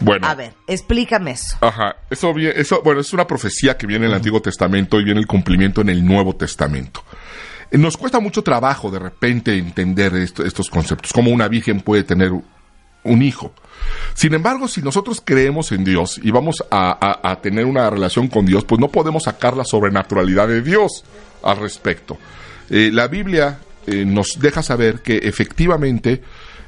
Bueno. 0.00 0.26
A 0.26 0.34
ver, 0.34 0.52
explícame 0.66 1.32
eso. 1.32 1.56
Ajá, 1.60 1.96
eso, 2.10 2.32
eso, 2.38 2.82
bueno, 2.84 3.00
es 3.00 3.12
una 3.12 3.26
profecía 3.26 3.76
que 3.76 3.86
viene 3.86 4.06
en 4.06 4.12
el 4.12 4.16
Antiguo 4.16 4.40
Testamento 4.40 5.00
y 5.00 5.04
viene 5.04 5.20
el 5.20 5.26
cumplimiento 5.26 5.80
en 5.80 5.88
el 5.88 6.04
Nuevo 6.04 6.36
Testamento. 6.36 7.02
Nos 7.72 7.96
cuesta 7.96 8.20
mucho 8.20 8.42
trabajo 8.42 8.90
de 8.90 8.98
repente 8.98 9.54
entender 9.58 10.14
esto- 10.16 10.44
estos 10.44 10.70
conceptos, 10.70 11.12
cómo 11.12 11.30
una 11.30 11.48
virgen 11.48 11.80
puede 11.80 12.02
tener 12.04 12.32
un 13.04 13.22
hijo. 13.22 13.52
Sin 14.14 14.34
embargo, 14.34 14.68
si 14.68 14.82
nosotros 14.82 15.22
creemos 15.24 15.70
en 15.72 15.84
Dios 15.84 16.18
y 16.22 16.30
vamos 16.30 16.64
a, 16.70 16.90
a- 17.22 17.30
a 17.32 17.40
tener 17.40 17.64
una 17.66 17.88
relación 17.90 18.28
con 18.28 18.46
Dios, 18.46 18.64
pues 18.64 18.80
no 18.80 18.88
podemos 18.88 19.24
sacar 19.24 19.56
la 19.56 19.64
sobrenaturalidad 19.64 20.48
de 20.48 20.62
Dios 20.62 21.04
al 21.42 21.58
respecto. 21.58 22.16
Eh, 22.70 22.90
la 22.92 23.06
Biblia 23.08 23.58
eh, 23.86 24.04
nos 24.04 24.38
deja 24.40 24.62
saber 24.62 25.00
que 25.02 25.18
efectivamente 25.18 26.22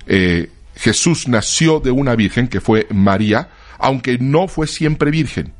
eh, 0.07 0.51
Jesús 0.75 1.29
nació 1.29 1.81
de 1.81 1.91
una 1.91 2.15
virgen 2.15 2.49
que 2.49 2.61
fue 2.61 2.87
María, 2.91 3.50
aunque 3.79 4.19
no 4.19 4.49
fue 4.49 4.67
siempre 4.67 5.11
virgen. 5.11 5.55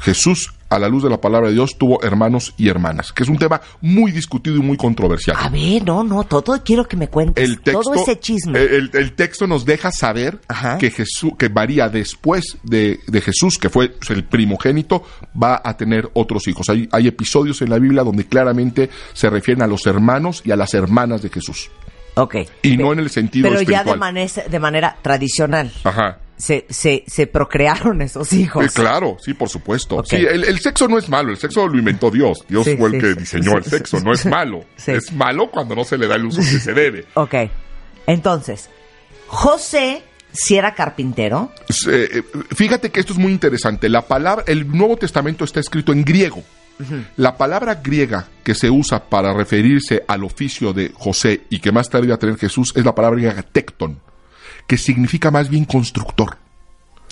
Jesús, 0.00 0.54
a 0.70 0.78
la 0.78 0.88
luz 0.88 1.02
de 1.02 1.10
la 1.10 1.20
palabra 1.20 1.48
de 1.48 1.54
Dios, 1.54 1.76
tuvo 1.76 2.02
hermanos 2.02 2.54
y 2.56 2.68
hermanas, 2.68 3.12
que 3.12 3.22
es 3.22 3.28
un 3.28 3.36
tema 3.36 3.60
muy 3.82 4.12
discutido 4.12 4.56
y 4.56 4.60
muy 4.60 4.78
controversial. 4.78 5.36
A 5.38 5.50
ver, 5.50 5.84
no, 5.84 6.02
no, 6.02 6.24
todo 6.24 6.58
quiero 6.64 6.86
que 6.88 6.96
me 6.96 7.08
cuentes. 7.08 7.44
El 7.44 7.60
texto, 7.60 7.82
todo 7.82 7.94
ese 7.94 8.18
chisme. 8.18 8.58
El, 8.58 8.90
el 8.94 9.12
texto 9.12 9.46
nos 9.46 9.66
deja 9.66 9.92
saber 9.92 10.40
Ajá. 10.48 10.78
que 10.78 10.90
Jesús, 10.90 11.32
que 11.38 11.50
María 11.50 11.88
después 11.90 12.56
de, 12.62 13.00
de 13.06 13.20
Jesús, 13.20 13.58
que 13.58 13.68
fue 13.68 13.94
el 14.08 14.24
primogénito, 14.24 15.04
va 15.40 15.60
a 15.62 15.76
tener 15.76 16.08
otros 16.14 16.48
hijos. 16.48 16.70
Hay, 16.70 16.88
hay 16.92 17.06
episodios 17.06 17.60
en 17.60 17.68
la 17.68 17.78
Biblia 17.78 18.02
donde 18.02 18.24
claramente 18.24 18.88
se 19.12 19.28
refieren 19.28 19.62
a 19.62 19.66
los 19.66 19.86
hermanos 19.86 20.42
y 20.46 20.50
a 20.50 20.56
las 20.56 20.72
hermanas 20.72 21.20
de 21.20 21.28
Jesús. 21.28 21.70
Ok. 22.14 22.36
Y 22.62 22.76
no 22.76 22.92
en 22.92 22.98
el 23.00 23.10
sentido 23.10 23.48
Pero 23.48 23.62
ya 23.62 23.84
de, 23.84 23.96
manera- 23.96 24.44
de 24.48 24.58
manera 24.58 24.96
tradicional. 25.02 25.72
Ajá. 25.84 26.18
Se, 26.36 26.64
se, 26.70 27.04
se 27.06 27.26
procrearon 27.26 28.00
esos 28.02 28.32
hijos. 28.32 28.64
Eh, 28.64 28.70
claro, 28.72 29.16
sí, 29.20 29.34
por 29.34 29.48
supuesto. 29.50 29.96
Ok. 29.96 30.06
Sí, 30.08 30.16
el, 30.16 30.44
el 30.44 30.58
sexo 30.60 30.88
no 30.88 30.96
es 30.98 31.08
malo, 31.10 31.30
el 31.32 31.36
sexo 31.36 31.68
lo 31.68 31.78
inventó 31.78 32.10
Dios. 32.10 32.44
Dios 32.48 32.64
Sí, 32.64 32.76
fue 32.78 32.88
el 32.88 32.94
sí, 32.94 33.00
que 33.00 33.12
sí, 33.12 33.18
diseñó 33.20 33.58
el 33.58 33.64
sexo, 33.64 34.00
no 34.00 34.12
es 34.12 34.24
malo. 34.26 34.64
Es 34.86 35.12
malo 35.12 35.50
cuando 35.50 35.74
no 35.76 35.84
se 35.84 35.98
le 35.98 36.06
da 36.08 36.16
el 36.16 36.24
uso 36.24 36.40
que 36.40 36.46
se 36.58 36.72
debe. 36.72 37.04
Ok. 37.14 37.34
Entonces, 38.06 38.70
José, 39.26 40.02
si 40.32 40.56
era 40.56 40.74
carpintero, 40.74 41.52
eh, 41.90 42.08
eh, 42.12 42.22
fíjate 42.54 42.90
que 42.90 43.00
esto 43.00 43.12
es 43.12 43.18
muy 43.18 43.32
interesante. 43.32 43.88
La 43.88 44.06
palabra, 44.06 44.44
el 44.46 44.66
Nuevo 44.68 44.96
Testamento 44.96 45.44
está 45.44 45.60
escrito 45.60 45.92
en 45.92 46.04
griego. 46.04 46.42
La 47.16 47.36
palabra 47.36 47.76
griega 47.82 48.26
que 48.42 48.54
se 48.54 48.70
usa 48.70 49.04
para 49.08 49.32
referirse 49.32 50.02
al 50.08 50.24
oficio 50.24 50.72
de 50.72 50.90
José 50.94 51.42
y 51.50 51.58
que 51.60 51.72
más 51.72 51.88
tarde 51.90 52.06
iba 52.06 52.14
a 52.14 52.18
tener 52.18 52.36
Jesús 52.36 52.72
es 52.76 52.84
la 52.84 52.94
palabra 52.94 53.18
griega 53.20 53.42
tecton, 53.42 53.98
que 54.66 54.76
significa 54.78 55.30
más 55.30 55.48
bien 55.48 55.64
constructor. 55.64 56.36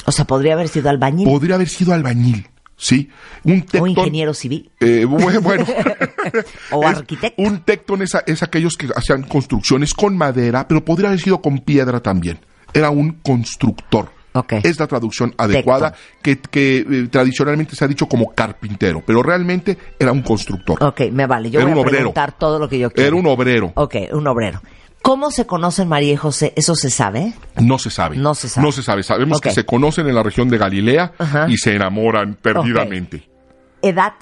O 0.07 0.13
sea, 0.13 0.25
podría 0.25 0.55
haber 0.55 0.69
sido 0.69 0.89
albañil 0.91 1.27
Podría 1.29 1.57
haber 1.57 1.69
sido 1.69 1.93
albañil, 1.93 2.47
¿sí? 2.77 3.11
Un 3.45 3.61
o 3.61 3.65
tectón- 3.65 3.89
ingeniero 3.91 4.33
civil 4.33 4.71
eh, 4.81 5.05
bu- 5.07 5.41
bueno, 5.43 5.67
o 6.71 6.83
es- 6.89 6.97
arquitecto. 6.99 7.43
Un 7.43 7.61
tectón 7.61 8.03
es, 8.03 8.17
es 8.27 8.43
aquellos 8.43 8.77
que 8.77 8.89
hacían 8.95 9.25
construcciones 9.25 9.93
con 9.95 10.17
madera, 10.17 10.67
pero 10.69 10.85
podría 10.85 11.09
haber 11.09 11.21
sido 11.21 11.43
con 11.43 11.59
piedra 11.59 12.01
también. 12.01 12.39
Era 12.73 12.91
un 12.91 13.13
constructor. 13.23 14.11
Ok. 14.39 14.55
Es 14.63 14.79
la 14.79 14.87
traducción 14.87 15.35
adecuada 15.37 15.95
que, 16.23 16.39
que, 16.39 16.79
eh, 16.79 17.09
tradicionalmente 17.11 17.75
se 17.77 17.85
ha 17.85 17.89
dicho 17.89 18.07
como 18.07 18.35
carpintero, 18.35 19.03
pero 19.07 19.23
realmente 19.23 19.77
era 19.99 20.13
un 20.13 20.23
constructor. 20.23 20.83
Ok, 20.83 21.03
me 21.13 21.27
vale. 21.27 21.51
Yo 21.51 21.61
Era 21.61 21.69
voy 21.71 21.79
a 21.79 21.83
obrero. 21.83 21.97
preguntar 21.99 22.39
todo 22.39 22.59
lo 22.59 22.69
que 22.69 22.79
yo 22.79 22.91
quiero. 22.91 23.09
Era 23.09 23.17
un 23.17 23.27
obrero. 23.27 23.73
Ok, 23.75 23.97
un 24.13 24.27
obrero. 24.27 24.63
¿Cómo 25.01 25.31
se 25.31 25.47
conocen 25.47 25.89
María 25.89 26.13
y 26.13 26.17
José? 26.17 26.53
¿Eso 26.57 26.75
se 26.75 26.91
sabe? 26.91 27.33
No 27.61 27.79
se 27.79 27.89
sabe. 27.89 28.17
No 28.17 28.35
se 28.35 28.49
sabe. 28.49 28.67
No 28.67 28.73
se 28.73 28.83
sabe. 28.83 29.03
Sabemos 29.05 29.41
que 29.41 29.53
se 29.53 29.65
conocen 29.65 30.09
en 30.09 30.15
la 30.15 30.23
región 30.25 30.49
de 30.49 30.59
Galilea 30.59 31.13
Ajá. 31.19 31.47
y 31.49 31.57
se 31.57 31.75
enamoran 31.77 32.35
perdidamente. 32.35 33.29
¿Edad? 33.81 34.15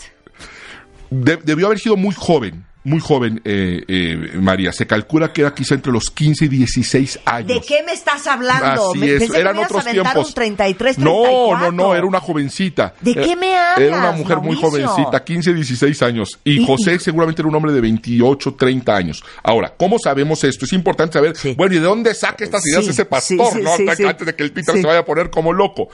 De- 1.10 1.38
debió 1.38 1.66
haber 1.66 1.78
sido 1.78 1.96
muy 1.96 2.14
joven, 2.14 2.65
muy 2.86 3.00
joven 3.00 3.40
eh, 3.44 3.82
eh, 3.88 4.16
María. 4.40 4.72
Se 4.72 4.86
calcula 4.86 5.32
que 5.32 5.40
era 5.42 5.52
quizá 5.52 5.74
entre 5.74 5.92
los 5.92 6.08
15 6.10 6.44
y 6.44 6.48
16 6.48 7.18
años. 7.24 7.48
¿De 7.48 7.60
qué 7.60 7.82
me 7.84 7.92
estás 7.92 8.26
hablando? 8.26 8.90
Así 8.90 8.98
Me- 8.98 9.06
es, 9.06 9.18
pensé 9.18 9.32
que 9.34 9.40
eran 9.40 9.56
me 9.56 9.60
ibas 9.62 9.70
a 9.72 9.76
otros 9.78 9.92
tiempos. 9.92 10.28
un 10.28 10.34
33, 10.34 10.98
no, 10.98 11.22
34. 11.22 11.72
no, 11.72 11.72
no, 11.72 11.94
era 11.96 12.06
una 12.06 12.20
jovencita. 12.20 12.94
¿De 13.00 13.10
Era- 13.10 13.22
qué 13.24 13.34
me 13.36 13.56
hablas, 13.56 13.78
Era 13.88 13.98
una 13.98 14.12
mujer 14.12 14.36
muy 14.38 14.56
Mauricio? 14.56 14.88
jovencita, 14.88 15.24
15, 15.24 15.52
16 15.52 16.02
años. 16.02 16.38
Y, 16.44 16.60
Y- 16.62 16.66
José 16.66 16.94
y- 16.94 16.98
seguramente 17.00 17.42
era 17.42 17.48
un 17.48 17.54
hombre 17.56 17.72
de 17.72 17.80
28, 17.80 18.54
30 18.54 18.94
años. 18.96 19.22
Ahora, 19.42 19.74
¿cómo 19.76 19.98
sabemos 19.98 20.44
esto? 20.44 20.64
Es 20.64 20.72
importante 20.72 21.14
saber, 21.14 21.36
Sí. 21.36 21.54
bueno, 21.56 21.74
¿y 21.74 21.78
de 21.78 21.84
dónde 21.84 22.14
saca 22.14 22.44
estas 22.44 22.64
ideas 22.66 22.84
Sí, 22.84 22.90
ese 22.90 23.04
pastor? 23.04 23.52
sí, 23.52 23.62
no? 23.62 23.72
Antes 24.08 24.26
de 24.26 24.34
que 24.36 24.42
el 24.44 24.52
Peter 24.52 24.76
se 24.76 24.86
vaya 24.86 25.00
a 25.00 25.04
poner 25.04 25.28
como 25.30 25.52
loco. 25.52 25.88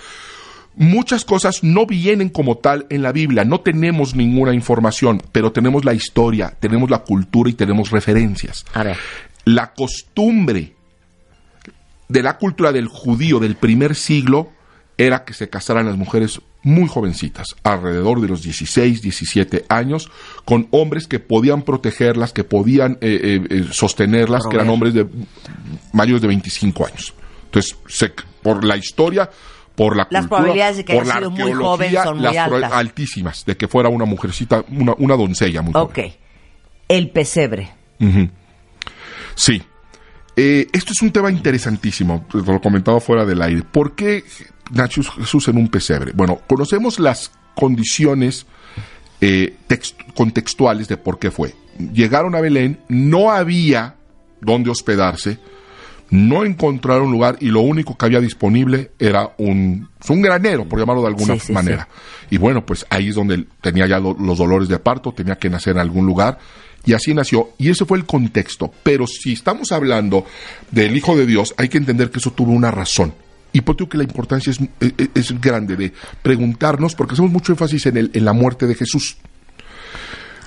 Muchas 0.74 1.24
cosas 1.24 1.62
no 1.62 1.86
vienen 1.86 2.28
como 2.30 2.56
tal 2.56 2.86
en 2.88 3.02
la 3.02 3.12
Biblia, 3.12 3.44
no 3.44 3.60
tenemos 3.60 4.14
ninguna 4.14 4.54
información, 4.54 5.22
pero 5.32 5.52
tenemos 5.52 5.84
la 5.84 5.92
historia, 5.94 6.54
tenemos 6.60 6.88
la 6.90 7.00
cultura 7.00 7.50
y 7.50 7.52
tenemos 7.52 7.90
referencias. 7.90 8.64
A 8.72 8.82
ver. 8.82 8.96
La 9.44 9.74
costumbre 9.74 10.74
de 12.08 12.22
la 12.22 12.38
cultura 12.38 12.72
del 12.72 12.88
judío 12.88 13.38
del 13.38 13.56
primer 13.56 13.94
siglo 13.94 14.50
era 14.98 15.24
que 15.24 15.34
se 15.34 15.48
casaran 15.48 15.86
las 15.86 15.96
mujeres 15.96 16.40
muy 16.62 16.86
jovencitas, 16.86 17.48
alrededor 17.64 18.20
de 18.20 18.28
los 18.28 18.42
16, 18.42 19.02
17 19.02 19.64
años, 19.68 20.10
con 20.44 20.68
hombres 20.70 21.08
que 21.08 21.18
podían 21.18 21.62
protegerlas, 21.62 22.32
que 22.32 22.44
podían 22.44 22.98
eh, 23.00 23.18
eh, 23.22 23.46
eh, 23.50 23.64
sostenerlas, 23.72 24.44
que 24.46 24.56
eran 24.56 24.68
hombres 24.68 24.94
de 24.94 25.06
mayores 25.92 26.22
de 26.22 26.28
25 26.28 26.86
años. 26.86 27.14
Entonces, 27.46 27.76
se- 27.88 28.12
por 28.42 28.64
la 28.64 28.76
historia, 28.76 29.28
por 29.74 29.96
la 29.96 30.06
Las 30.10 30.22
cultura, 30.22 30.38
probabilidades 30.40 30.76
de 30.78 30.84
que 30.84 30.94
por 30.94 31.02
haya 31.04 31.14
sido 31.16 31.30
muy 31.30 31.52
joven 31.52 31.94
son 32.02 32.18
muy 32.18 32.36
altas. 32.36 32.72
altísimas, 32.72 33.44
de 33.46 33.56
que 33.56 33.68
fuera 33.68 33.88
una 33.88 34.04
mujercita, 34.04 34.64
una, 34.70 34.94
una 34.98 35.16
doncella 35.16 35.62
muy 35.62 35.72
Ok. 35.74 35.94
joven. 35.96 36.12
El 36.88 37.10
pesebre. 37.10 37.70
Sí. 39.34 39.62
Eh, 40.36 40.66
esto 40.72 40.92
es 40.92 41.02
un 41.02 41.10
tema 41.12 41.30
interesantísimo, 41.30 42.24
te 42.30 42.38
lo 42.38 42.60
comentaba 42.60 43.00
fuera 43.00 43.24
del 43.26 43.42
aire. 43.42 43.62
¿Por 43.70 43.94
qué 43.94 44.24
nació 44.70 45.02
Jesús 45.02 45.48
en 45.48 45.58
un 45.58 45.68
pesebre? 45.68 46.12
Bueno, 46.14 46.40
conocemos 46.48 46.98
las 46.98 47.30
condiciones 47.54 48.46
eh, 49.20 49.54
text- 49.68 49.94
contextuales 50.14 50.88
de 50.88 50.96
por 50.96 51.18
qué 51.18 51.30
fue. 51.30 51.54
Llegaron 51.92 52.34
a 52.34 52.40
Belén, 52.40 52.80
no 52.88 53.30
había 53.30 53.96
dónde 54.40 54.70
hospedarse, 54.70 55.38
no 56.12 56.44
encontraron 56.44 57.10
lugar 57.10 57.36
y 57.40 57.46
lo 57.48 57.60
único 57.62 57.96
que 57.96 58.04
había 58.06 58.20
disponible 58.20 58.92
era 58.98 59.32
un, 59.38 59.88
un 60.08 60.22
granero, 60.22 60.68
por 60.68 60.78
llamarlo 60.78 61.02
de 61.02 61.08
alguna 61.08 61.34
Sí, 61.34 61.40
sí, 61.48 61.52
manera. 61.52 61.88
Y 62.30 62.36
bueno, 62.38 62.64
pues 62.64 62.86
ahí 62.90 63.08
es 63.08 63.14
donde 63.16 63.44
tenía 63.60 63.86
ya 63.86 63.98
lo- 63.98 64.14
los 64.18 64.38
dolores 64.38 64.68
de 64.68 64.78
parto, 64.78 65.12
tenía 65.12 65.36
que 65.36 65.50
nacer 65.50 65.74
en 65.74 65.80
algún 65.80 66.06
lugar. 66.06 66.38
Y 66.84 66.94
así 66.94 67.14
nació. 67.14 67.50
Y 67.58 67.70
ese 67.70 67.84
fue 67.84 67.96
el 67.98 68.04
contexto. 68.06 68.72
Pero 68.82 69.06
si 69.06 69.32
estamos 69.32 69.72
hablando 69.72 70.26
del 70.70 70.96
Hijo 70.96 71.16
de 71.16 71.26
Dios, 71.26 71.54
hay 71.56 71.68
que 71.68 71.78
entender 71.78 72.10
que 72.10 72.18
eso 72.18 72.32
tuvo 72.32 72.52
una 72.52 72.70
razón. 72.70 73.14
Y 73.52 73.60
por 73.62 73.76
que 73.88 73.96
la 73.98 74.04
importancia 74.04 74.50
es, 74.50 74.60
es- 74.80 75.08
es 75.14 75.40
grande 75.40 75.76
de 75.76 75.92
preguntarnos, 76.22 76.94
porque 76.94 77.14
hacemos 77.14 77.30
mucho 77.30 77.52
énfasis 77.52 77.86
en, 77.86 77.96
el, 77.96 78.10
en 78.14 78.24
la 78.24 78.32
muerte 78.32 78.66
de 78.66 78.74
Jesús. 78.74 79.16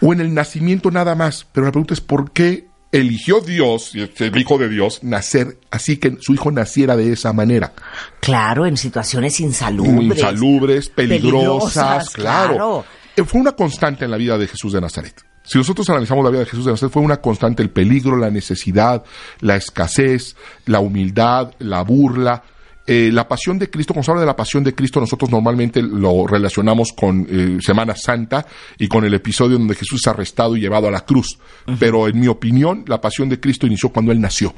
O 0.01 0.11
en 0.13 0.19
el 0.19 0.33
nacimiento 0.33 0.91
nada 0.91 1.15
más. 1.15 1.47
Pero 1.51 1.65
la 1.65 1.71
pregunta 1.71 1.93
es 1.93 2.01
por 2.01 2.31
qué 2.31 2.64
eligió 2.91 3.41
Dios, 3.41 3.91
el 3.93 4.37
Hijo 4.37 4.57
de 4.57 4.69
Dios, 4.69 5.03
nacer 5.03 5.57
así 5.71 5.97
que 5.97 6.17
su 6.19 6.33
hijo 6.33 6.51
naciera 6.51 6.95
de 6.95 7.11
esa 7.11 7.33
manera. 7.33 7.73
Claro, 8.19 8.65
en 8.65 8.77
situaciones 8.77 9.39
insalubres. 9.39 10.17
Insalubres, 10.17 10.89
peligrosas, 10.89 12.09
Peligrosas, 12.09 12.09
claro. 12.11 12.53
claro. 12.53 12.85
Eh, 13.15 13.23
Fue 13.23 13.41
una 13.41 13.53
constante 13.53 14.05
en 14.05 14.11
la 14.11 14.17
vida 14.17 14.37
de 14.37 14.47
Jesús 14.47 14.73
de 14.73 14.81
Nazaret. 14.81 15.15
Si 15.43 15.57
nosotros 15.59 15.87
analizamos 15.89 16.23
la 16.23 16.31
vida 16.31 16.39
de 16.39 16.47
Jesús 16.47 16.65
de 16.65 16.71
Nazaret, 16.71 16.91
fue 16.91 17.03
una 17.03 17.17
constante 17.17 17.61
el 17.61 17.69
peligro, 17.69 18.17
la 18.17 18.31
necesidad, 18.31 19.03
la 19.41 19.55
escasez, 19.55 20.35
la 20.65 20.79
humildad, 20.79 21.51
la 21.59 21.83
burla. 21.83 22.43
Eh, 22.87 23.09
la 23.11 23.27
pasión 23.27 23.57
de 23.57 23.69
Cristo, 23.69 23.93
cuando 23.93 24.05
se 24.05 24.11
habla 24.11 24.21
de 24.21 24.27
la 24.27 24.35
pasión 24.35 24.63
de 24.63 24.75
Cristo, 24.75 24.99
nosotros 24.99 25.31
normalmente 25.31 25.81
lo 25.81 26.27
relacionamos 26.27 26.93
con 26.95 27.25
eh, 27.29 27.57
Semana 27.59 27.95
Santa 27.95 28.45
y 28.77 28.87
con 28.87 29.03
el 29.05 29.13
episodio 29.15 29.57
donde 29.57 29.73
Jesús 29.75 30.01
es 30.03 30.07
arrestado 30.07 30.55
y 30.55 30.59
llevado 30.61 30.87
a 30.87 30.91
la 30.91 31.01
cruz. 31.01 31.39
Pero 31.79 32.07
en 32.07 32.19
mi 32.19 32.27
opinión, 32.27 32.83
la 32.87 33.01
pasión 33.01 33.27
de 33.27 33.39
Cristo 33.39 33.65
inició 33.65 33.89
cuando 33.89 34.11
Él 34.11 34.21
nació. 34.21 34.53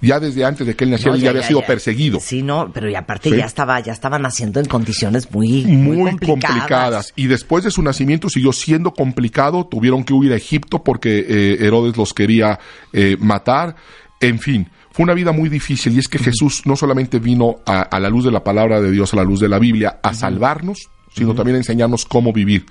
Ya 0.00 0.18
desde 0.18 0.44
antes 0.44 0.66
de 0.66 0.74
que 0.74 0.82
Él 0.84 0.90
naciera, 0.90 1.12
No, 1.16 1.22
ya, 1.22 1.30
había 1.30 1.42
sido 1.44 1.62
perseguido. 1.62 2.18
Sí, 2.20 2.42
no, 2.42 2.70
pero 2.74 2.90
y 2.90 2.96
aparte 2.96 3.30
Sí. 3.30 3.36
ya 3.36 3.46
estaba, 3.46 3.78
ya 3.80 3.92
estaba 3.92 4.18
naciendo 4.18 4.58
en 4.58 4.66
condiciones 4.66 5.30
muy, 5.30 5.64
muy, 5.64 5.96
muy 5.96 6.10
complicadas. 6.10 6.40
complicadas. 6.58 7.12
Y 7.14 7.26
después 7.28 7.62
de 7.64 7.70
su 7.70 7.82
nacimiento 7.82 8.28
siguió 8.28 8.52
siendo 8.52 8.92
complicado. 8.92 9.66
Tuvieron 9.70 10.02
que 10.02 10.12
huir 10.12 10.32
a 10.32 10.36
Egipto 10.36 10.82
porque 10.82 11.18
eh, 11.28 11.56
Herodes 11.60 11.96
los 11.96 12.12
quería 12.12 12.58
eh, 12.92 13.16
matar. 13.20 13.76
En 14.20 14.38
fin, 14.38 14.68
fue 14.94 15.02
una 15.02 15.14
vida 15.14 15.32
muy 15.32 15.48
difícil. 15.48 15.92
Y 15.92 15.98
es 15.98 16.06
que 16.06 16.20
Jesús 16.20 16.62
no 16.66 16.76
solamente 16.76 17.18
vino 17.18 17.56
a, 17.66 17.82
a 17.82 17.98
la 17.98 18.08
luz 18.08 18.24
de 18.24 18.30
la 18.30 18.44
palabra 18.44 18.80
de 18.80 18.92
Dios, 18.92 19.12
a 19.12 19.16
la 19.16 19.24
luz 19.24 19.40
de 19.40 19.48
la 19.48 19.58
Biblia, 19.58 19.98
a 20.04 20.14
salvarnos, 20.14 20.88
sino 21.12 21.34
también 21.34 21.56
a 21.56 21.58
enseñarnos 21.58 22.04
cómo 22.04 22.32
vivir. 22.32 22.64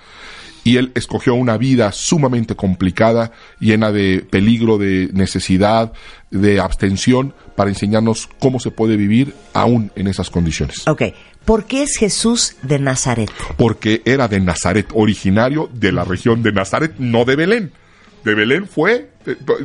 Y 0.64 0.78
él 0.78 0.94
escogió 0.96 1.36
una 1.36 1.58
vida 1.58 1.92
sumamente 1.92 2.56
complicada, 2.56 3.34
llena 3.60 3.92
de 3.92 4.26
peligro, 4.30 4.78
de 4.78 5.10
necesidad, 5.12 5.92
de 6.32 6.62
abstención, 6.62 7.34
para 7.58 7.70
enseñarnos 7.70 8.30
cómo 8.40 8.62
se 8.62 8.72
puede 8.72 8.96
vivir 8.96 9.34
aún 9.54 9.92
en 9.98 10.08
esas 10.08 10.30
condiciones 10.30 10.88
Ok, 10.88 11.02
¿por 11.44 11.66
qué 11.66 11.84
es 11.84 11.98
Jesús 11.98 12.56
de 12.64 12.80
Nazaret? 12.80 13.30
porque 13.58 14.02
era 14.06 14.30
de 14.30 14.40
Nazaret, 14.40 14.88
originario 14.94 15.70
de 15.74 15.92
la 15.92 16.06
región 16.06 16.42
de 16.42 16.54
Nazaret, 16.54 16.94
no 17.00 17.26
de 17.26 17.36
Belén. 17.36 17.74
De 18.24 18.34
Belén 18.34 18.66
fue, 18.66 19.12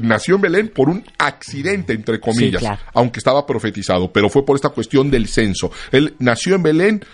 nació 0.03 0.37
en 0.37 0.41
Belén 0.41 0.69
por 0.75 0.89
un 0.89 1.05
accidente, 1.19 1.93
entre 1.93 2.21
comillas, 2.21 2.61
claro. 2.61 2.81
aunque 2.95 3.19
estaba 3.19 3.47
profetizado, 3.47 4.13
pero 4.13 4.29
fue 4.29 4.45
por 4.45 4.57
esta 4.57 4.71
cuestión 4.71 5.11
del 5.11 5.29
censo. 5.29 5.71
Él 5.93 6.15
nació 6.19 6.55
en 6.55 6.63
Belén 6.63 7.05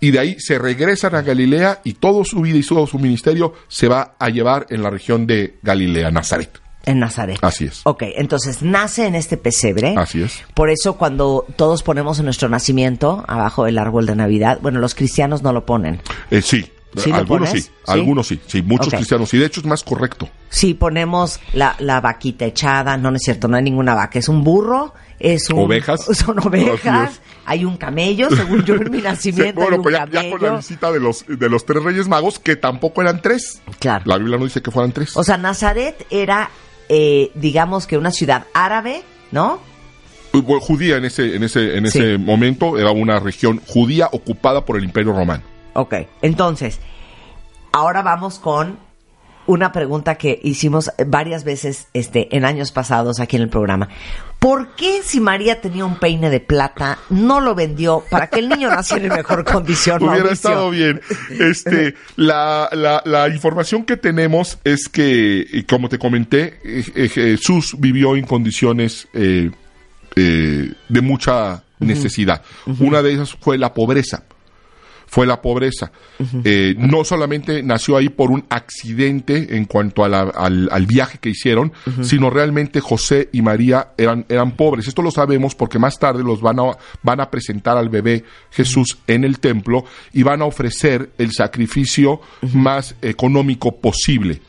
y 0.00 0.10
de 0.10 0.18
ahí 0.18 0.36
se 0.38 0.58
regresan 0.58 1.14
a 1.14 1.22
Galilea 1.22 1.80
y 1.84 1.94
toda 1.94 2.24
su 2.24 2.40
vida 2.40 2.58
y 2.58 2.62
todo 2.62 2.86
su 2.86 2.98
ministerio 2.98 3.54
se 3.68 3.88
va 3.88 4.16
a 4.18 4.28
llevar 4.28 4.66
en 4.70 4.82
la 4.82 4.90
región 4.90 5.26
de 5.26 5.58
Galilea, 5.62 6.10
Nazaret. 6.10 6.60
En 6.86 7.00
Nazaret. 7.00 7.38
Así 7.40 7.64
es. 7.64 7.80
Ok, 7.84 8.02
entonces 8.16 8.62
nace 8.62 9.06
en 9.06 9.14
este 9.14 9.38
pesebre. 9.38 9.94
Así 9.96 10.22
es. 10.22 10.42
Por 10.52 10.68
eso 10.68 10.98
cuando 10.98 11.46
todos 11.56 11.82
ponemos 11.82 12.18
en 12.18 12.26
nuestro 12.26 12.48
nacimiento, 12.50 13.24
abajo 13.26 13.64
del 13.64 13.78
árbol 13.78 14.04
de 14.04 14.14
Navidad, 14.14 14.58
bueno, 14.60 14.80
los 14.80 14.94
cristianos 14.94 15.42
no 15.42 15.52
lo 15.52 15.64
ponen. 15.64 16.00
Eh, 16.30 16.42
sí, 16.42 16.70
¿Sí 16.96 17.10
algunos 17.10 17.50
sí, 17.50 17.60
¿Sí? 17.60 17.70
algunos 17.86 18.26
sí, 18.26 18.40
sí, 18.46 18.62
muchos 18.62 18.88
Ok. 18.88 18.94
cristianos, 18.96 19.32
y 19.34 19.38
de 19.38 19.46
hecho 19.46 19.60
es 19.60 19.66
más 19.66 19.82
correcto. 19.82 20.28
Sí, 20.48 20.74
ponemos 20.74 21.40
la, 21.52 21.74
la 21.78 22.00
vaquita 22.00 22.44
echada, 22.44 22.96
no, 22.96 23.10
no 23.10 23.16
es 23.16 23.22
cierto, 23.22 23.48
no 23.48 23.56
hay 23.56 23.62
ninguna 23.62 23.94
vaca, 23.94 24.18
es 24.18 24.28
un 24.28 24.44
burro, 24.44 24.94
es 25.18 25.50
un... 25.50 25.58
Ovejas. 25.60 26.04
Son 26.12 26.38
ovejas, 26.38 27.20
hay 27.44 27.64
un 27.64 27.76
camello, 27.76 28.30
según 28.30 28.64
yo 28.64 28.74
en 28.74 28.90
mi 28.90 28.98
nacimiento 29.02 29.60
hay 29.60 29.64
bueno, 29.64 29.76
un 29.78 29.82
pues 29.82 29.94
ya, 29.96 30.06
ya 30.10 30.30
con 30.30 30.42
la 30.42 30.56
visita 30.56 30.92
de 30.92 31.00
los, 31.00 31.24
de 31.26 31.48
los 31.48 31.66
tres 31.66 31.82
reyes 31.82 32.06
magos, 32.08 32.38
que 32.38 32.56
tampoco 32.56 33.02
eran 33.02 33.20
tres. 33.20 33.60
Claro. 33.80 34.04
La 34.06 34.18
Biblia 34.18 34.38
no 34.38 34.44
dice 34.44 34.62
que 34.62 34.70
fueran 34.70 34.92
tres. 34.92 35.16
O 35.16 35.24
sea, 35.24 35.36
Nazaret 35.36 36.06
era, 36.10 36.50
eh, 36.88 37.30
digamos 37.34 37.86
que 37.86 37.98
una 37.98 38.10
ciudad 38.12 38.46
árabe, 38.54 39.02
¿no? 39.32 39.58
Bueno, 40.32 40.60
judía 40.60 40.96
en 40.96 41.04
ese, 41.04 41.36
en 41.36 41.44
ese, 41.44 41.76
en 41.76 41.86
ese 41.86 42.18
momento 42.18 42.76
era 42.76 42.90
una 42.90 43.20
región 43.20 43.60
judía 43.68 44.08
ocupada 44.10 44.64
por 44.64 44.76
el 44.76 44.82
Imperio 44.84 45.12
Romano. 45.12 45.44
Ok, 45.74 45.94
entonces, 46.22 46.80
ahora 47.72 48.02
vamos 48.02 48.38
con 48.38 48.78
una 49.46 49.72
pregunta 49.72 50.14
que 50.14 50.40
hicimos 50.42 50.90
varias 51.06 51.44
veces 51.44 51.88
este, 51.92 52.34
en 52.36 52.44
años 52.44 52.72
pasados 52.72 53.20
aquí 53.20 53.36
en 53.36 53.42
el 53.42 53.48
programa. 53.48 53.88
¿Por 54.38 54.74
qué 54.74 55.02
si 55.02 55.20
María 55.20 55.60
tenía 55.60 55.84
un 55.84 55.96
peine 55.96 56.30
de 56.30 56.40
plata 56.40 56.98
no 57.10 57.40
lo 57.40 57.54
vendió 57.54 58.02
para 58.10 58.28
que 58.28 58.40
el 58.40 58.48
niño 58.48 58.70
naciera 58.70 59.06
en 59.06 59.12
mejor 59.12 59.44
condición? 59.50 59.98
Hubiera 60.02 60.24
Mauricio? 60.24 60.32
estado 60.32 60.70
bien. 60.70 61.00
Este, 61.30 61.94
la, 62.16 62.68
la, 62.72 63.02
la 63.04 63.28
información 63.28 63.84
que 63.84 63.96
tenemos 63.96 64.58
es 64.64 64.88
que, 64.88 65.64
como 65.68 65.88
te 65.88 65.98
comenté, 65.98 66.58
eh, 66.64 66.84
eh, 66.94 67.08
Jesús 67.08 67.76
vivió 67.78 68.16
en 68.16 68.26
condiciones 68.26 69.08
eh, 69.14 69.50
eh, 70.16 70.72
de 70.88 71.00
mucha 71.00 71.64
necesidad. 71.80 72.42
Una 72.78 73.02
de 73.02 73.12
ellas 73.12 73.36
fue 73.38 73.58
la 73.58 73.74
pobreza 73.74 74.24
fue 75.14 75.26
la 75.28 75.40
pobreza. 75.40 75.92
Eh, 76.44 76.74
no 76.76 77.04
solamente 77.04 77.62
nació 77.62 77.96
ahí 77.96 78.08
por 78.08 78.32
un 78.32 78.44
accidente 78.48 79.56
en 79.56 79.64
cuanto 79.66 80.04
a 80.04 80.08
la- 80.08 80.22
al, 80.22 80.68
al 80.72 80.86
viaje 80.86 81.18
que 81.18 81.28
hicieron, 81.30 81.72
sino 82.02 82.30
realmente 82.30 82.80
José 82.80 83.28
y 83.32 83.40
María 83.40 83.90
eran, 83.96 84.26
eran 84.28 84.56
pobres. 84.56 84.88
Esto 84.88 85.02
lo 85.02 85.12
sabemos 85.12 85.54
porque 85.54 85.78
más 85.78 86.00
tarde 86.00 86.24
los 86.24 86.40
van 86.40 86.58
a, 86.58 86.76
van 87.04 87.20
a 87.20 87.30
presentar 87.30 87.76
al 87.78 87.90
bebé 87.90 88.24
Jesús 88.50 88.98
en 89.06 89.22
el 89.22 89.38
templo 89.38 89.84
y 90.12 90.24
van 90.24 90.42
a 90.42 90.46
ofrecer 90.46 91.10
el 91.18 91.30
sacrificio 91.30 92.20
más 92.52 92.96
económico 93.00 93.76
posible, 93.76 94.40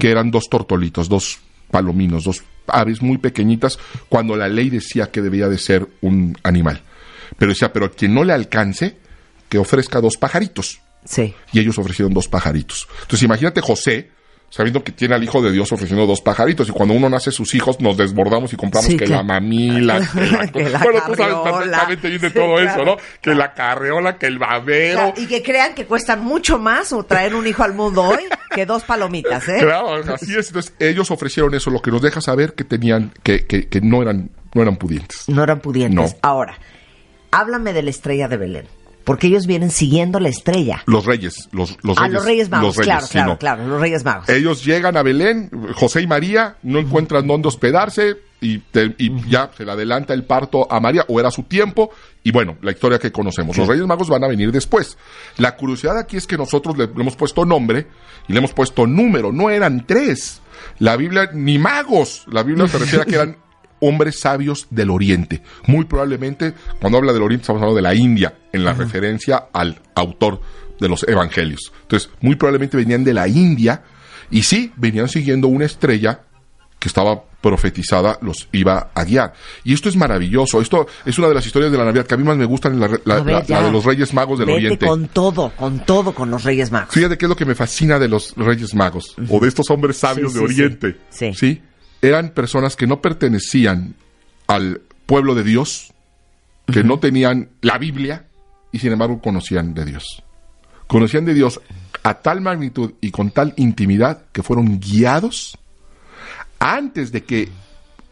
que 0.00 0.10
eran 0.10 0.32
dos 0.32 0.48
tortolitos, 0.50 1.08
dos 1.08 1.38
palominos, 1.70 2.24
dos 2.24 2.42
aves 2.66 3.00
muy 3.02 3.18
pequeñitas, 3.18 3.78
cuando 4.08 4.34
la 4.34 4.48
ley 4.48 4.68
decía 4.68 5.12
que 5.12 5.22
debía 5.22 5.48
de 5.48 5.58
ser 5.58 5.86
un 6.00 6.36
animal. 6.42 6.82
Pero 7.38 7.50
decía, 7.52 7.72
pero 7.72 7.90
quien 7.92 8.14
no 8.14 8.24
le 8.24 8.32
alcance, 8.32 8.96
que 9.48 9.58
ofrezca 9.58 10.00
dos 10.00 10.16
pajaritos. 10.16 10.80
Sí. 11.04 11.34
Y 11.52 11.60
ellos 11.60 11.78
ofrecieron 11.78 12.12
dos 12.12 12.28
pajaritos. 12.28 12.88
Entonces 13.02 13.22
imagínate 13.22 13.60
José, 13.60 14.10
sabiendo 14.50 14.82
que 14.82 14.92
tiene 14.92 15.14
al 15.14 15.22
Hijo 15.22 15.40
de 15.42 15.52
Dios 15.52 15.70
ofreciendo 15.72 16.06
dos 16.06 16.20
pajaritos. 16.20 16.68
Y 16.68 16.72
cuando 16.72 16.94
uno 16.94 17.08
nace 17.08 17.30
sus 17.30 17.54
hijos, 17.54 17.80
nos 17.80 17.96
desbordamos 17.96 18.52
y 18.52 18.56
compramos 18.56 18.90
Sí, 18.90 18.96
que 18.96 19.06
la 19.06 19.22
mamila, 19.22 20.00
que 20.12 20.20
la, 20.26 20.46
Que 20.48 20.68
la 20.68 20.78
bueno, 20.80 21.00
tú 21.06 21.14
sabes 21.14 21.34
carriola. 21.36 21.52
perfectamente 21.60 22.08
bien 22.08 22.20
de 22.20 22.28
Sí, 22.28 22.34
todo 22.34 22.54
claro. 22.56 22.70
eso, 22.70 22.84
¿no? 22.84 22.96
Que 23.22 23.34
la 23.34 23.54
carreola, 23.54 24.18
que 24.18 24.26
el 24.26 24.38
babero. 24.38 25.14
Y 25.16 25.26
que 25.26 25.42
crean 25.42 25.74
que 25.74 25.86
cuestan 25.86 26.22
mucho 26.24 26.58
más 26.58 26.92
o 26.92 27.04
traer 27.04 27.34
un 27.34 27.46
hijo 27.46 27.62
al 27.62 27.74
mundo 27.74 28.02
hoy 28.02 28.24
que 28.54 28.66
dos 28.66 28.82
palomitas, 28.84 29.48
¿eh? 29.48 29.58
Claro, 29.60 29.94
así 30.14 30.36
es. 30.36 30.48
Entonces 30.48 30.74
ellos 30.78 31.10
ofrecieron 31.10 31.54
eso, 31.54 31.70
lo 31.70 31.80
que 31.80 31.90
nos 31.90 32.02
deja 32.02 32.20
saber 32.20 32.54
que 32.54 32.64
tenían, 32.64 33.12
que, 33.22 33.46
que, 33.46 33.68
que 33.68 33.80
no 33.80 34.02
eran, 34.02 34.30
no 34.54 34.62
eran 34.62 34.76
pudientes. 34.76 35.28
No 35.28 35.42
eran 35.42 35.60
pudientes. 35.60 35.94
No. 36.14 36.18
Ahora, 36.22 36.58
háblame 37.30 37.72
de 37.72 37.82
la 37.82 37.90
estrella 37.90 38.28
de 38.28 38.36
Belén. 38.36 38.66
Porque 39.08 39.26
ellos 39.26 39.46
vienen 39.46 39.70
siguiendo 39.70 40.20
la 40.20 40.28
estrella. 40.28 40.82
Los 40.86 41.06
reyes, 41.06 41.48
los, 41.50 41.76
los 41.82 41.96
a 41.98 42.02
reyes. 42.02 42.14
los 42.14 42.24
Reyes 42.26 42.48
Magos, 42.50 42.66
los 42.66 42.76
reyes, 42.76 43.08
claro, 43.08 43.08
claro, 43.08 43.38
claro, 43.38 43.66
los 43.66 43.80
Reyes 43.80 44.04
Magos. 44.04 44.28
Ellos 44.28 44.64
llegan 44.64 44.96
a 44.98 45.02
Belén, 45.02 45.50
José 45.74 46.02
y 46.02 46.06
María, 46.06 46.56
no 46.62 46.78
encuentran 46.78 47.26
dónde 47.26 47.48
hospedarse 47.48 48.16
y, 48.40 48.58
te- 48.58 48.94
y 48.98 49.28
ya 49.28 49.50
se 49.56 49.64
le 49.64 49.72
adelanta 49.72 50.12
el 50.14 50.24
parto 50.24 50.70
a 50.70 50.78
María, 50.78 51.04
o 51.08 51.18
era 51.18 51.30
su 51.30 51.44
tiempo, 51.44 51.90
y 52.22 52.30
bueno, 52.32 52.56
la 52.62 52.70
historia 52.70 52.98
que 52.98 53.10
conocemos. 53.10 53.56
Los 53.56 53.66
Reyes 53.66 53.86
Magos 53.86 54.08
van 54.10 54.22
a 54.24 54.28
venir 54.28 54.52
después. 54.52 54.98
La 55.38 55.56
curiosidad 55.56 55.98
aquí 55.98 56.16
es 56.18 56.26
que 56.26 56.36
nosotros 56.36 56.76
le, 56.78 56.86
le 56.86 57.00
hemos 57.00 57.16
puesto 57.16 57.44
nombre 57.46 57.86
y 58.28 58.32
le 58.34 58.38
hemos 58.40 58.52
puesto 58.52 58.86
número, 58.86 59.32
no 59.32 59.48
eran 59.50 59.86
tres. 59.86 60.42
La 60.80 60.96
Biblia, 60.96 61.30
ni 61.32 61.58
magos, 61.58 62.24
la 62.30 62.42
Biblia 62.42 62.68
se 62.68 62.78
refiere 62.78 63.02
a 63.02 63.06
que 63.06 63.14
eran 63.14 63.36
hombres 63.80 64.18
sabios 64.20 64.66
del 64.70 64.90
Oriente. 64.90 65.42
Muy 65.66 65.84
probablemente, 65.84 66.54
cuando 66.80 66.98
habla 66.98 67.12
del 67.12 67.22
Oriente, 67.22 67.42
estamos 67.42 67.60
hablando 67.60 67.76
de 67.76 67.82
la 67.82 67.94
India, 67.94 68.34
en 68.52 68.64
la 68.64 68.72
referencia 68.74 69.44
al 69.52 69.80
autor 69.94 70.40
de 70.80 70.88
los 70.88 71.06
Evangelios. 71.08 71.72
Entonces, 71.82 72.10
muy 72.20 72.36
probablemente 72.36 72.76
venían 72.76 73.04
de 73.04 73.14
la 73.14 73.26
India 73.28 73.82
y 74.30 74.42
sí, 74.42 74.72
venían 74.76 75.08
siguiendo 75.08 75.48
una 75.48 75.64
estrella 75.64 76.20
que 76.78 76.88
estaba 76.88 77.24
profetizada, 77.40 78.18
los 78.20 78.48
iba 78.52 78.90
a 78.94 79.04
guiar. 79.04 79.32
Y 79.64 79.72
esto 79.72 79.88
es 79.88 79.96
maravilloso. 79.96 80.60
Esto 80.60 80.86
es 81.04 81.18
una 81.18 81.28
de 81.28 81.34
las 81.34 81.46
historias 81.46 81.70
de 81.72 81.78
la 81.78 81.84
Navidad 81.84 82.06
que 82.06 82.14
a 82.14 82.16
mí 82.16 82.24
más 82.24 82.36
me 82.36 82.44
gustan, 82.44 82.78
la, 82.78 82.88
la- 83.04 83.14
A 83.16 83.20
ver, 83.22 83.34
la- 83.34 83.42
ya. 83.44 83.60
la 83.60 83.66
de 83.66 83.72
los 83.72 83.84
Reyes 83.84 84.12
Magos 84.14 84.38
del 84.38 84.46
Vete 84.48 84.58
Oriente. 84.58 84.86
con 84.86 85.08
todo, 85.08 85.52
con 85.56 85.84
todo 85.84 86.12
con 86.14 86.30
los 86.30 86.44
Reyes 86.44 86.70
Magos. 86.70 86.94
Fíjate 86.94 87.16
qué 87.16 87.24
es 87.24 87.28
lo 87.28 87.36
que 87.36 87.44
me 87.44 87.54
fascina 87.54 87.98
de 87.98 88.08
los 88.08 88.34
Reyes 88.36 88.74
Magos 88.74 89.14
o 89.28 89.40
de 89.40 89.48
estos 89.48 89.70
hombres 89.70 89.96
sabios 89.96 90.32
Sí, 90.32 90.38
de 90.40 90.46
sí, 90.48 90.54
sí. 90.54 90.60
Oriente. 90.62 90.96
Sí. 91.34 91.62
Eran 92.00 92.30
personas 92.30 92.76
que 92.76 92.86
no 92.86 93.00
pertenecían 93.00 93.94
al 94.46 94.82
pueblo 95.06 95.34
de 95.34 95.44
Dios, 95.44 95.92
que 96.66 96.84
no 96.84 96.98
tenían 96.98 97.48
la 97.60 97.78
Biblia 97.78 98.26
y 98.72 98.78
sin 98.78 98.92
embargo 98.92 99.20
conocían 99.20 99.74
de 99.74 99.84
Dios. 99.84 100.22
Conocían 100.86 101.24
de 101.24 101.34
Dios 101.34 101.60
a 102.02 102.14
tal 102.14 102.40
magnitud 102.40 102.94
y 103.00 103.10
con 103.10 103.30
tal 103.30 103.54
intimidad 103.56 104.22
que 104.32 104.42
fueron 104.42 104.78
guiados 104.80 105.58
antes 106.58 107.12
de 107.12 107.24
que 107.24 107.48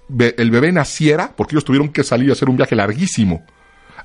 el 0.08 0.50
bebé 0.50 0.72
naciera, 0.72 1.32
porque 1.36 1.54
ellos 1.54 1.64
tuvieron 1.64 1.88
que 1.88 2.04
salir 2.04 2.30
a 2.30 2.32
hacer 2.32 2.48
un 2.48 2.56
viaje 2.56 2.76
larguísimo. 2.76 3.44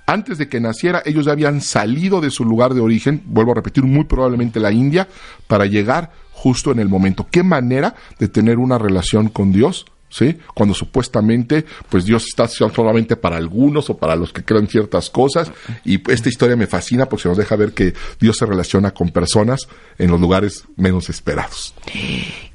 Antes 0.08 0.38
de 0.38 0.50
que 0.50 0.60
naciera, 0.60 1.04
ellos 1.06 1.26
ya 1.26 1.32
habían 1.32 1.62
salido 1.62 2.22
de 2.22 2.32
su 2.32 2.44
lugar 2.44 2.74
de 2.74 2.82
origen, 2.82 3.22
vuelvo 3.26 3.52
a 3.52 3.56
repetir, 3.56 3.84
muy 3.84 4.06
probablemente 4.06 4.60
la 4.60 4.72
India, 4.72 5.08
para 5.48 5.66
llegar 5.66 6.12
justo 6.42 6.72
en 6.72 6.80
el 6.80 6.90
momento. 6.90 7.28
¿Qué 7.30 7.44
manera 7.44 7.94
de 8.18 8.28
tener 8.28 8.58
una 8.58 8.80
relación 8.80 9.30
con 9.30 9.52
Dios? 9.52 9.86
¿Sí? 10.10 10.38
Cuando 10.54 10.74
supuestamente, 10.74 11.64
pues 11.88 12.04
Dios 12.04 12.26
está 12.28 12.46
solamente 12.48 13.16
para 13.16 13.38
algunos 13.38 13.90
o 13.90 13.98
para 13.98 14.18
los 14.18 14.34
que 14.34 14.44
crean 14.44 14.68
ciertas 14.68 15.10
cosas. 15.10 15.52
Y 15.86 16.02
esta 16.12 16.28
historia 16.28 16.58
me 16.58 16.68
fascina 16.68 17.06
porque 17.06 17.30
nos 17.30 17.38
deja 17.38 17.56
ver 17.56 17.74
que 17.74 17.94
Dios 18.20 18.38
se 18.38 18.46
relaciona 18.46 18.92
con 18.92 19.12
personas 19.12 19.70
en 19.98 20.12
los 20.12 20.20
lugares 20.20 20.66
menos 20.76 21.10
esperados. 21.10 21.74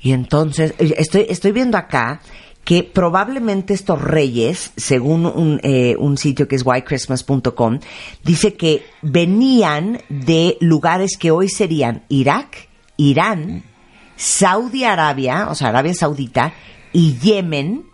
Y 0.02 0.12
entonces, 0.12 0.74
eh, 0.78 0.96
estoy, 0.98 1.26
estoy 1.30 1.52
viendo 1.52 1.78
acá 1.78 2.20
que 2.64 2.82
probablemente 2.82 3.72
estos 3.72 4.02
reyes, 4.02 4.72
según 4.76 5.24
un, 5.24 5.60
eh, 5.62 5.94
un 5.98 6.18
sitio 6.18 6.48
que 6.48 6.56
es 6.56 6.66
whitechristmas.com, 6.66 7.78
dice 8.24 8.54
que 8.54 8.84
venían 9.00 10.00
de 10.08 10.58
lugares 10.60 11.16
que 11.16 11.30
hoy 11.30 11.48
serían 11.48 12.02
Irak, 12.08 12.68
Irán, 12.96 13.62
Saudi 14.16 14.84
Arabia, 14.84 15.48
o 15.50 15.54
sea, 15.54 15.68
Arabia 15.68 15.94
Saudita, 15.94 16.52
y 16.92 17.18
Yemen, 17.18 17.84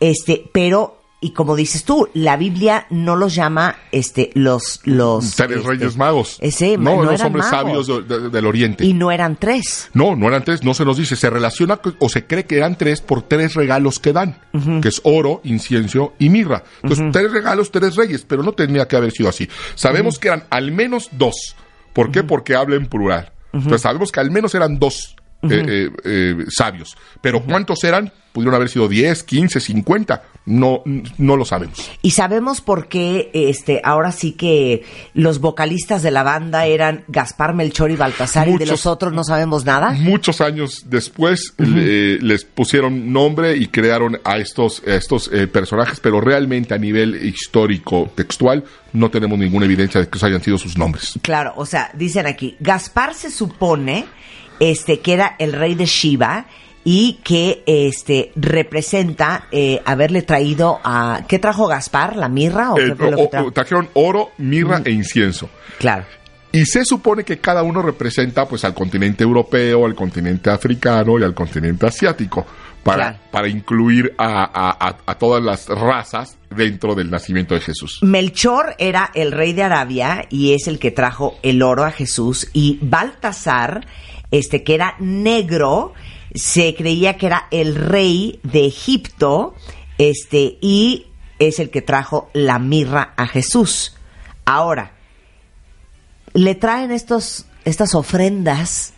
este, 0.00 0.44
pero, 0.52 1.00
y 1.20 1.30
como 1.30 1.54
dices 1.56 1.84
tú, 1.84 2.08
la 2.14 2.36
Biblia 2.36 2.86
no 2.90 3.14
los 3.16 3.34
llama, 3.34 3.76
este, 3.92 4.30
los, 4.34 4.80
los... 4.84 5.36
Tres 5.36 5.58
este, 5.58 5.68
reyes 5.68 5.96
magos. 5.96 6.36
Ese, 6.40 6.76
no, 6.76 6.96
no 6.96 7.04
los 7.04 7.14
eran 7.14 7.26
hombres 7.28 7.46
magos. 7.50 7.86
sabios 7.86 8.08
de- 8.08 8.18
de- 8.20 8.28
del 8.30 8.46
Oriente. 8.46 8.84
Y 8.84 8.92
no 8.92 9.10
eran 9.12 9.36
tres. 9.36 9.88
No, 9.94 10.16
no 10.16 10.26
eran 10.28 10.44
tres, 10.44 10.64
no 10.64 10.74
se 10.74 10.84
nos 10.84 10.96
dice. 10.96 11.14
Se 11.14 11.30
relaciona 11.30 11.80
o 12.00 12.08
se 12.08 12.26
cree 12.26 12.44
que 12.44 12.56
eran 12.56 12.76
tres 12.76 13.00
por 13.00 13.22
tres 13.22 13.54
regalos 13.54 14.00
que 14.00 14.12
dan, 14.12 14.40
que 14.82 14.88
es 14.88 15.00
oro, 15.04 15.40
incienso 15.44 16.12
y 16.18 16.28
mirra. 16.28 16.64
Entonces, 16.82 17.06
tres 17.12 17.30
regalos, 17.30 17.70
tres 17.70 17.94
reyes, 17.94 18.24
pero 18.28 18.42
no 18.42 18.52
tenía 18.52 18.88
que 18.88 18.96
haber 18.96 19.12
sido 19.12 19.28
así. 19.28 19.48
Sabemos 19.76 20.18
que 20.18 20.28
eran 20.28 20.44
al 20.50 20.72
menos 20.72 21.08
dos. 21.12 21.54
¿Por 21.92 22.10
qué? 22.10 22.24
Porque 22.24 22.56
habla 22.56 22.74
en 22.76 22.86
plural. 22.86 23.32
Entonces, 23.52 23.82
sabemos 23.82 24.10
que 24.10 24.18
al 24.18 24.30
menos 24.32 24.54
eran 24.56 24.78
dos 24.80 25.14
eh, 25.42 25.64
eh, 25.68 25.90
eh, 26.04 26.36
sabios. 26.48 26.96
Pero 27.20 27.42
¿cuántos 27.42 27.82
eran? 27.84 28.12
Pudieron 28.32 28.54
haber 28.54 28.70
sido 28.70 28.88
10, 28.88 29.24
15, 29.24 29.60
50. 29.60 30.22
No, 30.44 30.82
no 31.18 31.36
lo 31.36 31.44
sabemos. 31.44 31.88
Y 32.00 32.12
sabemos 32.12 32.60
por 32.62 32.88
qué 32.88 33.30
este 33.32 33.80
ahora 33.84 34.10
sí 34.10 34.32
que 34.32 34.82
los 35.14 35.38
vocalistas 35.38 36.02
de 36.02 36.10
la 36.10 36.22
banda 36.24 36.64
eran 36.66 37.04
Gaspar, 37.08 37.54
Melchor 37.54 37.90
y 37.92 37.96
Baltasar 37.96 38.48
y 38.48 38.56
de 38.56 38.66
los 38.66 38.86
otros 38.86 39.12
no 39.12 39.22
sabemos 39.22 39.64
nada. 39.66 39.90
Muchos 39.92 40.40
años 40.40 40.86
después 40.86 41.52
le- 41.58 42.18
les 42.18 42.44
pusieron 42.44 43.12
nombre 43.12 43.56
y 43.56 43.66
crearon 43.68 44.18
a 44.24 44.38
estos, 44.38 44.82
a 44.84 44.94
estos 44.94 45.30
eh, 45.32 45.46
personajes, 45.46 46.00
pero 46.00 46.20
realmente 46.20 46.74
a 46.74 46.78
nivel 46.78 47.24
histórico 47.24 48.10
textual 48.16 48.64
no 48.94 49.10
tenemos 49.10 49.38
ninguna 49.38 49.66
evidencia 49.66 50.00
de 50.00 50.08
que 50.08 50.16
esos 50.18 50.26
hayan 50.28 50.42
sido 50.42 50.58
sus 50.58 50.76
nombres. 50.76 51.18
Claro, 51.22 51.52
o 51.56 51.66
sea, 51.66 51.90
dicen 51.94 52.26
aquí, 52.26 52.56
Gaspar 52.58 53.14
se 53.14 53.30
supone 53.30 54.06
este 54.70 55.00
que 55.00 55.12
era 55.14 55.34
el 55.38 55.52
rey 55.52 55.74
de 55.74 55.86
Shiva 55.86 56.46
y 56.84 57.20
que 57.24 57.62
este 57.66 58.32
representa 58.36 59.46
eh, 59.52 59.80
haberle 59.84 60.22
traído 60.22 60.80
a 60.84 61.22
¿qué 61.28 61.38
trajo 61.38 61.66
Gaspar? 61.66 62.16
¿La 62.16 62.28
mirra 62.28 62.72
o 62.72 62.78
Eh, 62.78 62.86
qué 62.88 62.94
fue 62.96 63.10
lo 63.10 63.16
o- 63.18 63.20
que 63.24 63.28
trajo? 63.28 63.50
trajeron 63.52 63.88
oro, 63.94 64.30
mirra 64.38 64.80
e 64.84 64.90
incienso. 64.90 65.48
Claro. 65.78 66.04
Y 66.54 66.66
se 66.66 66.84
supone 66.84 67.24
que 67.24 67.38
cada 67.38 67.62
uno 67.62 67.80
representa 67.82 68.46
pues 68.46 68.64
al 68.64 68.74
continente 68.74 69.24
europeo, 69.24 69.86
al 69.86 69.94
continente 69.94 70.50
africano 70.50 71.18
y 71.18 71.22
al 71.22 71.34
continente 71.34 71.86
asiático, 71.86 72.44
para, 72.82 72.96
Claro. 73.12 73.18
para 73.30 73.48
incluir 73.48 74.12
a, 74.18 74.42
a- 74.42 74.88
a- 74.88 74.96
a 75.06 75.14
todas 75.14 75.42
las 75.42 75.68
razas 75.68 76.36
dentro 76.54 76.94
del 76.94 77.10
nacimiento 77.10 77.54
de 77.54 77.60
Jesús. 77.60 78.00
Melchor 78.02 78.74
era 78.78 79.10
el 79.14 79.32
rey 79.32 79.52
de 79.54 79.62
Arabia 79.62 80.26
y 80.28 80.52
es 80.52 80.66
el 80.66 80.78
que 80.78 80.90
trajo 80.90 81.38
el 81.42 81.62
oro 81.62 81.84
a 81.84 81.90
Jesús 81.92 82.48
y 82.52 82.78
Baltasar, 82.82 83.86
este 84.32 84.64
que 84.64 84.74
era 84.74 84.96
negro, 84.98 85.92
se 86.34 86.74
creía 86.74 87.16
que 87.16 87.26
era 87.26 87.46
el 87.52 87.76
rey 87.76 88.40
de 88.42 88.66
Egipto, 88.66 89.54
este 89.98 90.58
y 90.60 91.06
es 91.38 91.60
el 91.60 91.70
que 91.70 91.82
trajo 91.82 92.28
la 92.32 92.58
mirra 92.58 93.14
a 93.16 93.26
Jesús. 93.28 93.94
Ahora, 94.44 94.92
le 96.34 96.54
traen 96.54 96.90
estos 96.90 97.46
estas 97.64 97.94
ofrendas 97.94 98.92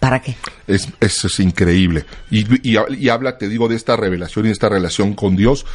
¿para 0.00 0.20
qué? 0.22 0.34
Es, 0.66 0.88
eso 1.00 1.26
es 1.26 1.38
increíble. 1.40 2.06
Y, 2.30 2.40
y- 2.68 2.78
y 2.98 3.08
habla, 3.10 3.36
te 3.36 3.48
digo, 3.48 3.68
de 3.68 3.76
esta 3.76 3.96
revelación 3.96 4.46
y 4.46 4.48
de 4.48 4.52
esta 4.54 4.70
relación 4.70 5.12
con 5.14 5.36
Dios, 5.36 5.66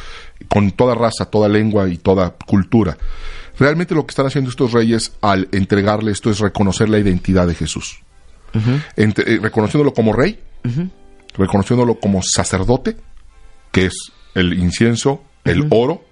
con 0.48 0.72
toda 0.72 0.96
raza, 0.96 1.26
toda 1.26 1.48
lengua 1.48 1.88
y 1.88 1.96
toda 1.96 2.30
cultura. 2.44 2.98
Realmente 3.58 3.94
lo 3.94 4.04
que 4.04 4.10
están 4.10 4.26
haciendo 4.26 4.50
estos 4.50 4.72
reyes 4.72 5.12
al 5.20 5.48
entregarle 5.52 6.10
esto 6.10 6.28
es 6.30 6.40
reconocer 6.40 6.88
la 6.88 6.98
identidad 6.98 7.46
de 7.46 7.54
Jesús. 7.54 8.00
Entre- 8.96 9.34
eh, 9.34 9.38
reconociéndolo 9.42 9.92
como 9.94 10.12
rey, 10.12 10.38
reconociéndolo 11.36 11.98
como 12.00 12.22
sacerdote, 12.22 12.96
que 13.72 13.86
es 13.86 13.94
el 14.34 14.54
incienso, 14.58 15.22
el 15.44 15.66
oro, 15.70 16.04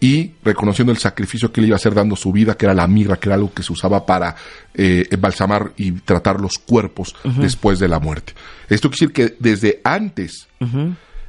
y 0.00 0.32
reconociendo 0.42 0.90
el 0.90 0.98
sacrificio 0.98 1.52
que 1.52 1.60
él 1.60 1.68
iba 1.68 1.76
a 1.76 1.76
hacer 1.76 1.94
dando 1.94 2.16
su 2.16 2.32
vida, 2.32 2.56
que 2.56 2.66
era 2.66 2.74
la 2.74 2.88
mirra, 2.88 3.18
que 3.20 3.28
era 3.28 3.36
algo 3.36 3.52
que 3.54 3.62
se 3.62 3.72
usaba 3.72 4.04
para 4.04 4.34
eh, 4.74 5.06
embalsamar 5.10 5.72
y 5.76 5.92
tratar 5.92 6.40
los 6.40 6.58
cuerpos 6.58 7.14
después 7.40 7.78
de 7.78 7.86
la 7.88 8.00
muerte. 8.00 8.32
Esto 8.68 8.90
quiere 8.90 9.12
decir 9.12 9.12
que 9.12 9.36
desde 9.38 9.80
antes 9.84 10.48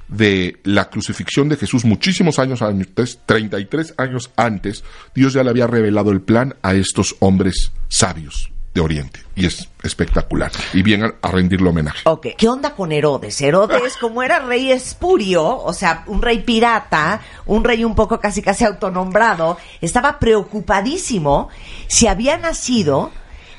de 0.07 0.57
la 0.63 0.89
crucifixión 0.89 1.49
de 1.49 1.55
Jesús, 1.57 1.85
muchísimos 1.85 2.39
años 2.39 2.61
antes, 2.63 3.19
33 3.25 3.93
años 3.97 4.31
antes, 4.35 4.83
Dios 5.15 5.33
ya 5.33 5.43
le 5.43 5.49
había 5.51 5.67
revelado 5.67 6.11
el 6.11 6.21
plan 6.21 6.55
a 6.63 6.73
estos 6.73 7.15
hombres 7.19 7.71
sabios 7.89 8.49
de 8.73 8.81
Oriente. 8.81 9.19
Y 9.35 9.45
es 9.45 9.69
espectacular. 9.83 10.51
Y 10.73 10.81
vienen 10.81 11.13
a 11.21 11.31
rendirle 11.31 11.69
homenaje. 11.69 12.01
Ok, 12.05 12.27
¿qué 12.37 12.49
onda 12.49 12.73
con 12.75 12.91
Herodes? 12.91 13.39
Herodes, 13.41 13.97
como 13.97 14.23
era 14.23 14.39
rey 14.39 14.71
espurio, 14.71 15.57
o 15.57 15.73
sea, 15.73 16.03
un 16.07 16.21
rey 16.21 16.39
pirata, 16.39 17.21
un 17.45 17.63
rey 17.63 17.83
un 17.83 17.95
poco 17.95 18.19
casi 18.19 18.41
casi 18.41 18.65
autonombrado, 18.65 19.57
estaba 19.81 20.19
preocupadísimo 20.19 21.49
si 21.87 22.07
había 22.07 22.37
nacido 22.37 23.11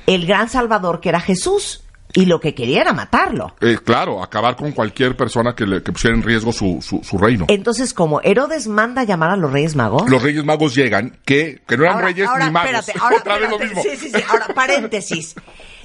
el 0.07 0.27
gran 0.27 0.49
salvador 0.49 1.01
que 1.01 1.11
era 1.11 1.21
Jesús. 1.21 1.84
Y 2.17 2.27
lo 2.27 2.39
que 2.41 2.55
quería 2.55 2.81
era 2.83 2.93
matarlo. 2.93 3.57
Eh, 3.61 3.79
claro, 3.85 4.23
acabar 4.23 4.55
con 4.57 4.71
cualquier 4.73 5.17
persona 5.17 5.55
que, 5.55 5.67
le, 5.67 5.83
que 5.83 5.91
pusiera 5.93 6.17
en 6.17 6.23
riesgo 6.23 6.53
su, 6.53 6.79
su, 6.81 7.03
su 7.03 7.19
reino. 7.19 7.47
Entonces, 7.49 7.93
como 7.93 8.21
Herodes 8.23 8.69
manda 8.69 9.03
llamar 9.03 9.31
a 9.31 9.37
los 9.37 9.51
Reyes 9.53 9.75
Magos. 9.75 10.09
Los 10.09 10.23
Reyes 10.23 10.45
Magos 10.45 10.75
llegan, 10.77 11.19
que, 11.25 11.61
que 11.67 11.77
no 11.77 11.83
eran 11.85 11.97
Ahora- 11.97 12.07
reyes 12.07 12.29
ahora, 12.29 12.45
ni 12.47 12.51
magos. 12.53 12.71
espérate, 12.71 12.93
ahora, 13.03 13.17
Otra 13.17 13.39
vez 13.39 13.51
lo 13.51 13.57
espérate. 13.61 13.75
mismo. 13.81 13.97
Sí, 13.97 14.11
sí, 14.11 14.13
sí. 14.17 14.25
Ahora, 14.29 14.47
paréntesis. 14.55 15.35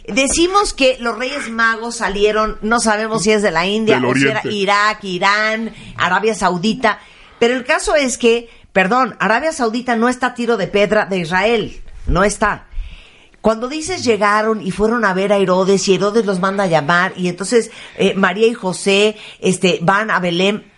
Decimos 0.08 0.74
que 0.74 0.98
los 1.00 1.18
Reyes 1.18 1.50
Magos 1.50 1.98
salieron, 1.98 2.58
no 2.62 2.80
sabemos 2.80 3.24
si 3.24 3.32
es 3.32 3.42
de 3.42 3.52
la 3.52 3.68
India 3.68 4.02
o 4.04 4.16
si 4.16 4.28
era. 4.28 4.42
Irak, 4.46 5.04
Irán, 5.04 5.72
Arabia 5.98 6.34
Saudita, 6.34 7.00
pero 7.38 7.56
el 7.56 7.64
caso 7.64 7.96
es 7.96 8.18
que, 8.18 8.50
perdón, 8.74 9.16
Arabia 9.20 9.52
Saudita 9.52 9.96
no 9.96 10.10
está 10.10 10.28
a 10.28 10.34
tiro 10.34 10.58
de 10.58 10.68
pedra 10.68 11.06
de 11.06 11.20
Israel, 11.20 11.82
no 12.08 12.24
está. 12.24 12.66
Cuando 13.42 13.70
dices 13.70 14.04
llegaron 14.04 14.62
y 14.62 14.72
fueron 14.72 15.06
a 15.06 15.14
ver 15.14 15.32
a 15.32 15.38
Herodes 15.38 15.88
y 15.88 15.96
Herodes 15.96 16.26
los 16.26 16.40
manda 16.40 16.66
a 16.66 16.68
llamar 16.68 17.14
y 17.16 17.30
entonces 17.30 17.72
eh, 17.98 18.14
María 18.16 18.48
y 18.48 18.54
José 18.54 19.16
este, 19.40 19.80
van 19.82 20.12
a 20.12 20.20
Belén, 20.20 20.70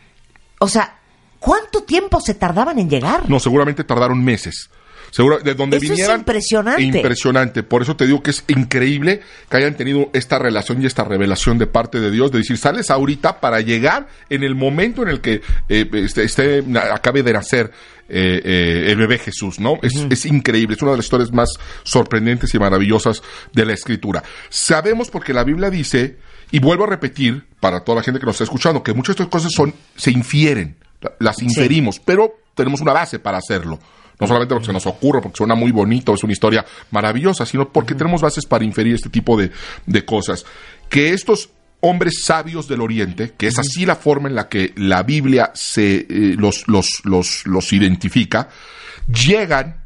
o 0.60 0.68
sea, 0.68 1.00
¿cuánto 1.40 1.84
tiempo 1.84 2.22
se 2.22 2.36
tardaban 2.36 2.78
en 2.78 2.90
llegar? 2.90 3.30
No, 3.30 3.40
seguramente 3.40 3.84
tardaron 3.84 4.24
meses. 4.24 4.70
Seguro, 5.12 5.40
de 5.40 5.54
donde 5.54 5.78
Eso 5.78 5.86
es 5.88 5.92
vinieran. 5.92 6.20
impresionante. 6.22 6.82
Impresionante. 6.82 7.64
Por 7.64 7.82
eso 7.82 7.96
te 7.96 8.06
digo 8.08 8.24
que 8.24 8.32
es 8.32 8.44
increíble 8.48 9.22
que 9.50 9.58
hayan 9.58 9.76
tenido 9.76 10.10
esta 10.14 10.40
relación 10.40 10.82
y 10.82 10.86
esta 10.86 11.04
revelación 11.04 11.58
de 11.58 11.68
parte 11.68 12.00
de 12.00 12.10
Dios, 12.12 12.32
de 12.32 12.40
decir, 12.40 12.58
sales 12.58 12.90
ahorita 12.90 13.40
para 13.42 13.60
llegar 13.60 14.08
en 14.30 14.44
el 14.44 14.56
momento 14.56 15.04
en 15.04 15.10
el 15.10 15.20
que 15.22 15.42
eh, 15.70 15.90
este, 15.94 16.24
este, 16.24 16.64
acabe 16.92 17.24
de 17.24 17.34
nacer 17.34 17.72
eh, 18.08 18.42
eh, 18.44 18.86
el 18.92 18.98
bebé 18.98 19.18
Jesús, 19.20 19.60
¿no? 19.60 19.80
Es, 19.82 19.94
es 20.10 20.26
increíble, 20.26 20.76
es 20.76 20.82
una 20.82 20.92
de 20.92 20.98
las 20.98 21.06
historias 21.06 21.32
más 21.32 21.50
sorprendentes 21.84 22.54
y 22.54 22.60
maravillosas 22.60 23.22
de 23.54 23.66
la 23.66 23.74
Escritura. 23.74 24.24
Sabemos 24.50 25.10
porque 25.10 25.34
la 25.34 25.44
Biblia 25.44 25.70
dice, 25.70 26.18
y 26.52 26.60
vuelvo 26.60 26.86
a 26.86 26.88
repetir 26.88 27.46
para 27.60 27.82
toda 27.84 27.98
la 27.98 28.04
gente 28.04 28.20
que 28.20 28.26
nos 28.26 28.36
está 28.36 28.46
escuchando, 28.46 28.82
que 28.84 28.94
muchas 28.94 29.16
de 29.16 29.24
estas 29.24 29.32
cosas 29.32 29.52
son, 29.54 29.74
se 29.96 30.12
infieren, 30.12 30.78
la- 31.02 31.12
las 31.20 31.42
inferimos, 31.42 32.00
pero 32.00 32.34
tenemos 32.56 32.80
una 32.82 32.94
base 32.94 33.20
para 33.20 33.38
hacerlo. 33.38 33.80
No 34.22 34.28
solamente 34.28 34.54
porque 34.54 34.68
se 34.68 34.74
nos 34.74 34.86
ocurre, 34.86 35.20
porque 35.22 35.38
suena 35.38 35.56
muy 35.56 35.72
bonito, 35.72 36.14
es 36.14 36.24
una 36.24 36.32
historia 36.32 36.64
maravillosa, 36.92 37.46
sino 37.46 37.68
porque 37.70 37.96
tenemos 37.96 38.22
bases 38.22 38.46
para 38.46 38.64
inferir 38.64 38.96
este 38.96 39.10
tipo 39.10 39.36
de, 39.36 39.52
de 39.88 40.06
cosas. 40.06 40.46
Que 40.90 41.14
estos 41.14 41.50
hombres 41.80 42.24
sabios 42.24 42.68
del 42.68 42.82
Oriente, 42.82 43.34
que 43.36 43.48
es 43.48 43.58
así 43.58 43.86
la 43.86 43.96
forma 43.96 44.30
en 44.30 44.36
la 44.36 44.48
que 44.48 44.74
la 44.78 45.04
Biblia 45.04 45.52
se, 45.56 46.06
eh, 46.08 46.36
los, 46.38 46.68
los, 46.68 47.02
los, 47.04 47.46
los 47.48 47.74
identifica, 47.74 48.50
llegan 49.08 49.82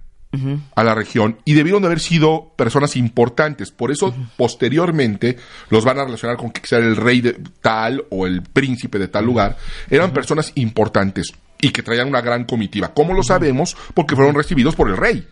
a 0.75 0.83
la 0.83 0.93
región 0.93 1.37
y 1.45 1.53
debieron 1.53 1.81
de 1.81 1.87
haber 1.87 2.01
sido 2.01 2.51
personas 2.57 2.97
importantes. 2.97 3.71
Por 3.71 3.91
eso, 3.91 4.13
posteriormente, 4.35 5.37
los 5.69 5.85
van 5.85 5.97
a 5.97 6.03
relacionar 6.03 6.35
con 6.35 6.51
que 6.51 6.61
era 6.75 6.85
el 6.85 6.97
rey 6.97 7.21
de 7.21 7.37
tal 7.61 8.03
o 8.09 8.27
el 8.27 8.41
príncipe 8.41 8.99
de 8.99 9.07
tal 9.07 9.25
lugar. 9.25 9.57
Eran 9.89 10.11
personas 10.11 10.51
importantes 10.55 11.33
y 11.65 11.71
que 11.71 11.81
traían 11.81 12.07
una 12.07 12.21
gran 12.21 12.43
comitiva. 12.45 12.93
¿Cómo 12.93 13.13
lo 13.15 13.23
sabemos? 13.23 13.75
Porque 13.95 14.15
fueron 14.15 14.35
recibidos 14.35 14.75
por 14.75 14.87
el 14.87 14.97
rey. 14.97 15.27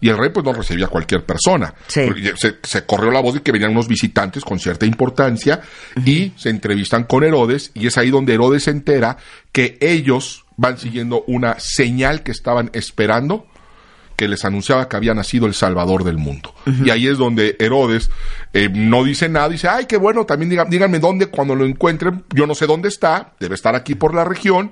Y 0.00 0.08
el 0.08 0.16
rey 0.16 0.30
pues 0.30 0.44
no 0.44 0.52
recibía 0.52 0.86
a 0.86 0.88
cualquier 0.88 1.24
persona. 1.24 1.74
Sí. 1.88 2.08
Se, 2.36 2.58
se 2.62 2.86
corrió 2.86 3.10
la 3.10 3.20
voz 3.20 3.34
de 3.34 3.42
que 3.42 3.50
venían 3.50 3.72
unos 3.72 3.88
visitantes 3.88 4.44
con 4.44 4.60
cierta 4.60 4.86
importancia 4.86 5.60
y 6.04 6.32
se 6.36 6.50
entrevistan 6.50 7.04
con 7.04 7.24
Herodes 7.24 7.72
y 7.74 7.88
es 7.88 7.98
ahí 7.98 8.10
donde 8.10 8.34
Herodes 8.34 8.64
se 8.64 8.70
entera 8.70 9.16
que 9.50 9.76
ellos 9.80 10.44
van 10.56 10.78
siguiendo 10.78 11.24
una 11.26 11.58
señal 11.58 12.22
que 12.22 12.30
estaban 12.30 12.70
esperando 12.72 13.46
que 14.16 14.28
les 14.28 14.44
anunciaba 14.44 14.88
que 14.88 14.96
había 14.96 15.14
nacido 15.14 15.46
el 15.46 15.54
Salvador 15.54 16.04
del 16.04 16.18
mundo. 16.18 16.54
Y 16.84 16.90
ahí 16.90 17.08
es 17.08 17.18
donde 17.18 17.56
Herodes 17.58 18.10
eh, 18.52 18.68
no 18.72 19.02
dice 19.02 19.28
nada, 19.28 19.48
dice, 19.48 19.66
ay, 19.68 19.86
qué 19.86 19.96
bueno, 19.96 20.26
también 20.26 20.68
díganme 20.68 21.00
dónde 21.00 21.26
cuando 21.26 21.56
lo 21.56 21.64
encuentren, 21.64 22.24
yo 22.32 22.46
no 22.46 22.54
sé 22.54 22.66
dónde 22.66 22.88
está, 22.88 23.32
debe 23.40 23.56
estar 23.56 23.74
aquí 23.74 23.96
por 23.96 24.14
la 24.14 24.24
región, 24.24 24.70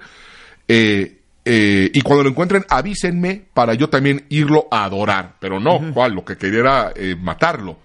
eh, 0.72 1.16
eh, 1.44 1.90
y 1.92 2.00
cuando 2.02 2.22
lo 2.22 2.30
encuentren 2.30 2.64
avísenme 2.68 3.42
para 3.52 3.74
yo 3.74 3.88
también 3.88 4.24
irlo 4.28 4.68
a 4.70 4.84
adorar, 4.84 5.34
pero 5.40 5.58
no, 5.58 5.92
¿cuál? 5.92 6.12
Lo 6.12 6.24
que 6.24 6.36
quería 6.36 6.60
era 6.60 6.92
eh, 6.94 7.16
matarlo. 7.20 7.78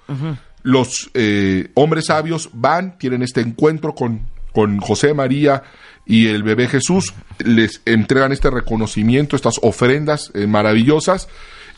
Los 0.61 1.09
eh, 1.15 1.71
hombres 1.73 2.05
sabios 2.05 2.51
van, 2.53 2.99
tienen 2.99 3.23
este 3.23 3.41
encuentro 3.41 3.95
con, 3.95 4.27
con 4.51 4.79
José 4.79 5.15
María 5.15 5.63
y 6.05 6.27
el 6.27 6.43
bebé 6.43 6.67
Jesús, 6.67 7.15
les 7.43 7.81
entregan 7.85 8.31
este 8.31 8.51
reconocimiento, 8.51 9.35
estas 9.35 9.55
ofrendas 9.63 10.31
maravillosas 10.35 11.27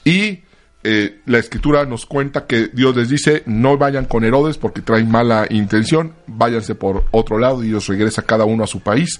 y 0.04 0.42
eh, 0.84 1.22
la 1.26 1.40
escritura 1.40 1.86
nos 1.86 2.06
cuenta 2.06 2.46
que 2.46 2.68
Dios 2.68 2.96
les 2.96 3.10
dice 3.10 3.44
no 3.46 3.78
vayan 3.78 4.06
con 4.06 4.24
Herodes 4.24 4.58
porque 4.58 4.82
traen 4.82 5.10
mala 5.10 5.48
intención, 5.50 6.14
váyanse 6.28 6.76
por 6.76 7.06
otro 7.12 7.40
lado 7.40 7.64
y 7.64 7.68
Dios 7.68 7.88
regresa 7.88 8.22
cada 8.22 8.46
uno 8.46 8.64
a 8.64 8.68
su 8.68 8.82
país 8.82 9.20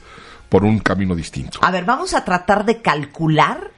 por 0.50 0.64
un 0.64 0.80
camino 0.80 1.16
distinto. 1.16 1.60
A 1.62 1.72
ver, 1.72 1.86
vamos 1.86 2.14
a 2.14 2.24
tratar 2.24 2.66
de 2.66 2.82
calcular 2.82 3.72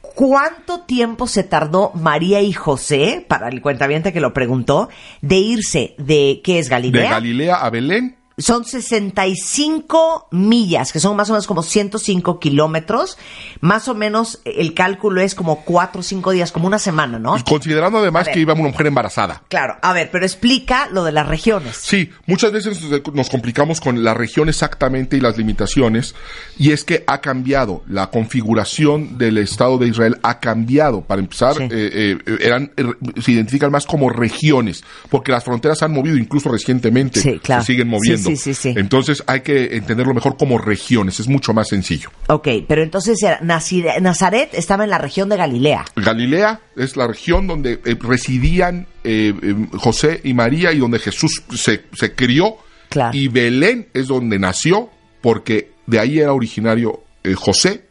cuánto 0.00 0.80
tiempo 0.80 1.26
se 1.26 1.42
tardó 1.42 1.92
María 1.94 2.40
y 2.40 2.52
José, 2.52 3.24
para 3.28 3.48
el 3.48 3.60
cuentaviente 3.60 4.12
que 4.12 4.20
lo 4.20 4.32
preguntó, 4.32 4.88
de 5.20 5.36
irse 5.36 5.94
de, 5.98 6.40
¿qué 6.42 6.58
es 6.58 6.66
De 6.66 6.70
Galilea? 6.70 7.10
Galilea 7.10 7.56
a 7.56 7.70
Belén, 7.70 8.16
son 8.38 8.64
65 8.64 10.28
millas, 10.30 10.92
que 10.92 11.00
son 11.00 11.16
más 11.16 11.30
o 11.30 11.32
menos 11.32 11.46
como 11.46 11.62
105 11.62 12.38
kilómetros. 12.38 13.16
Más 13.60 13.88
o 13.88 13.94
menos 13.94 14.40
eh, 14.44 14.56
el 14.58 14.74
cálculo 14.74 15.20
es 15.22 15.34
como 15.34 15.64
4 15.64 16.00
o 16.00 16.02
5 16.02 16.30
días, 16.32 16.52
como 16.52 16.66
una 16.66 16.78
semana, 16.78 17.18
¿no? 17.18 17.36
considerando 17.48 17.98
además 17.98 18.26
ver. 18.26 18.34
que 18.34 18.40
iba 18.40 18.52
una 18.54 18.68
mujer 18.68 18.86
embarazada. 18.88 19.42
Claro, 19.48 19.76
a 19.80 19.92
ver, 19.92 20.10
pero 20.10 20.24
explica 20.24 20.88
lo 20.92 21.04
de 21.04 21.12
las 21.12 21.26
regiones. 21.26 21.76
Sí, 21.76 22.10
muchas 22.26 22.52
veces 22.52 22.78
nos 23.12 23.30
complicamos 23.30 23.80
con 23.80 24.04
la 24.04 24.14
región 24.14 24.48
exactamente 24.48 25.16
y 25.16 25.20
las 25.20 25.38
limitaciones, 25.38 26.14
y 26.58 26.72
es 26.72 26.84
que 26.84 27.04
ha 27.06 27.20
cambiado, 27.20 27.82
la 27.88 28.10
configuración 28.10 29.18
del 29.18 29.38
Estado 29.38 29.78
de 29.78 29.88
Israel 29.88 30.18
ha 30.22 30.40
cambiado. 30.40 31.00
Para 31.02 31.20
empezar, 31.20 31.54
Sí. 31.56 31.62
eh, 31.70 32.18
eh, 32.26 32.36
eran, 32.40 32.72
eh, 32.76 32.84
se 33.22 33.32
identifican 33.32 33.70
más 33.70 33.86
como 33.86 34.10
regiones, 34.10 34.84
porque 35.08 35.32
las 35.32 35.44
fronteras 35.44 35.78
se 35.78 35.84
han 35.84 35.92
movido 35.92 36.16
incluso 36.16 36.50
recientemente, 36.50 37.20
Sí, 37.20 37.38
claro. 37.38 37.62
se 37.62 37.72
siguen 37.72 37.86
Sí, 37.86 38.25
sí, 38.26 38.36
sí, 38.36 38.54
sí. 38.54 38.74
Entonces 38.76 39.22
hay 39.26 39.40
que 39.40 39.76
entenderlo 39.76 40.14
mejor 40.14 40.36
como 40.36 40.58
regiones, 40.58 41.20
es 41.20 41.28
mucho 41.28 41.52
más 41.54 41.68
sencillo. 41.68 42.10
Ok, 42.28 42.48
pero 42.68 42.82
entonces 42.82 43.18
Nazire- 43.42 44.00
Nazaret 44.00 44.50
estaba 44.52 44.84
en 44.84 44.90
la 44.90 44.98
región 44.98 45.28
de 45.28 45.36
Galilea. 45.36 45.84
Galilea 45.96 46.60
es 46.76 46.96
la 46.96 47.06
región 47.06 47.46
donde 47.46 47.80
eh, 47.84 47.96
residían 48.00 48.86
eh, 49.04 49.32
eh, 49.42 49.54
José 49.78 50.20
y 50.24 50.34
María 50.34 50.72
y 50.72 50.78
donde 50.78 50.98
Jesús 50.98 51.42
se, 51.54 51.84
se 51.92 52.14
crió. 52.14 52.56
Claro. 52.88 53.16
Y 53.16 53.28
Belén 53.28 53.88
es 53.94 54.06
donde 54.06 54.38
nació, 54.38 54.90
porque 55.20 55.72
de 55.86 55.98
ahí 55.98 56.18
era 56.20 56.32
originario 56.32 57.02
eh, 57.24 57.34
José, 57.34 57.84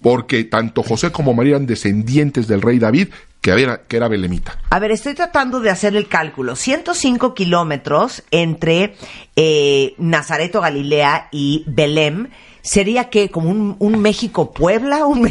porque 0.00 0.44
tanto 0.44 0.82
José 0.82 1.10
como 1.10 1.34
María 1.34 1.56
eran 1.56 1.66
descendientes 1.66 2.46
del 2.46 2.62
rey 2.62 2.78
David, 2.78 3.08
que 3.40 3.50
era, 3.52 3.82
que 3.86 3.96
era 3.96 4.08
belemita. 4.08 4.58
A 4.70 4.78
ver, 4.78 4.90
estoy 4.90 5.14
tratando 5.14 5.60
de 5.60 5.70
hacer 5.70 5.94
el 5.96 6.08
cálculo. 6.08 6.56
105 6.56 7.34
kilómetros 7.34 8.22
entre 8.30 8.94
eh, 9.36 9.94
Nazaret 9.98 10.54
o 10.56 10.60
Galilea 10.60 11.28
y 11.30 11.64
Belém. 11.66 12.28
¿Sería 12.60 13.08
que 13.08 13.30
como 13.30 13.48
un, 13.50 13.76
un 13.78 14.00
México-Puebla, 14.02 15.06
un 15.06 15.22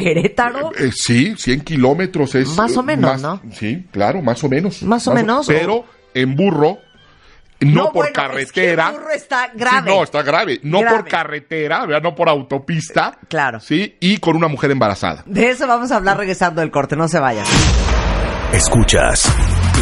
México-Querétaro? 0.00 0.72
Eh, 0.76 0.90
sí, 0.94 1.34
100 1.36 1.60
kilómetros 1.60 2.34
es... 2.34 2.56
Más 2.56 2.76
o 2.76 2.80
eh, 2.80 2.84
menos, 2.84 3.10
más- 3.12 3.22
¿no? 3.22 3.40
Sí, 3.52 3.84
claro, 3.92 4.22
más 4.22 4.42
o 4.42 4.48
menos. 4.48 4.82
Más 4.82 5.06
o 5.06 5.14
menos, 5.14 5.46
Pero 5.46 5.84
en 6.14 6.34
burro, 6.34 6.78
no, 7.60 7.84
por 7.86 7.94
bueno, 7.94 8.12
carretera. 8.14 8.42
Es 8.42 8.52
que 8.52 8.70
el 8.72 8.76
burro 8.76 9.10
está 9.10 9.50
grave. 9.54 9.90
Sí, 9.90 9.96
no, 9.96 10.02
está 10.02 10.22
grave. 10.22 10.60
No 10.62 10.80
Grave. 10.80 10.96
por 10.98 11.08
carretera, 11.08 11.86
¿verdad? 11.86 12.02
no 12.02 12.14
por 12.14 12.28
autopista. 12.28 13.18
Claro. 13.28 13.60
Sí, 13.60 13.96
y 14.00 14.18
con 14.18 14.36
una 14.36 14.48
mujer 14.48 14.70
embarazada. 14.70 15.22
De 15.26 15.50
eso 15.50 15.66
vamos 15.66 15.92
a 15.92 15.96
hablar 15.96 16.16
regresando 16.18 16.60
del 16.60 16.70
corte, 16.70 16.96
no 16.96 17.08
se 17.08 17.18
vayan. 17.20 17.44
Escuchas 18.52 19.30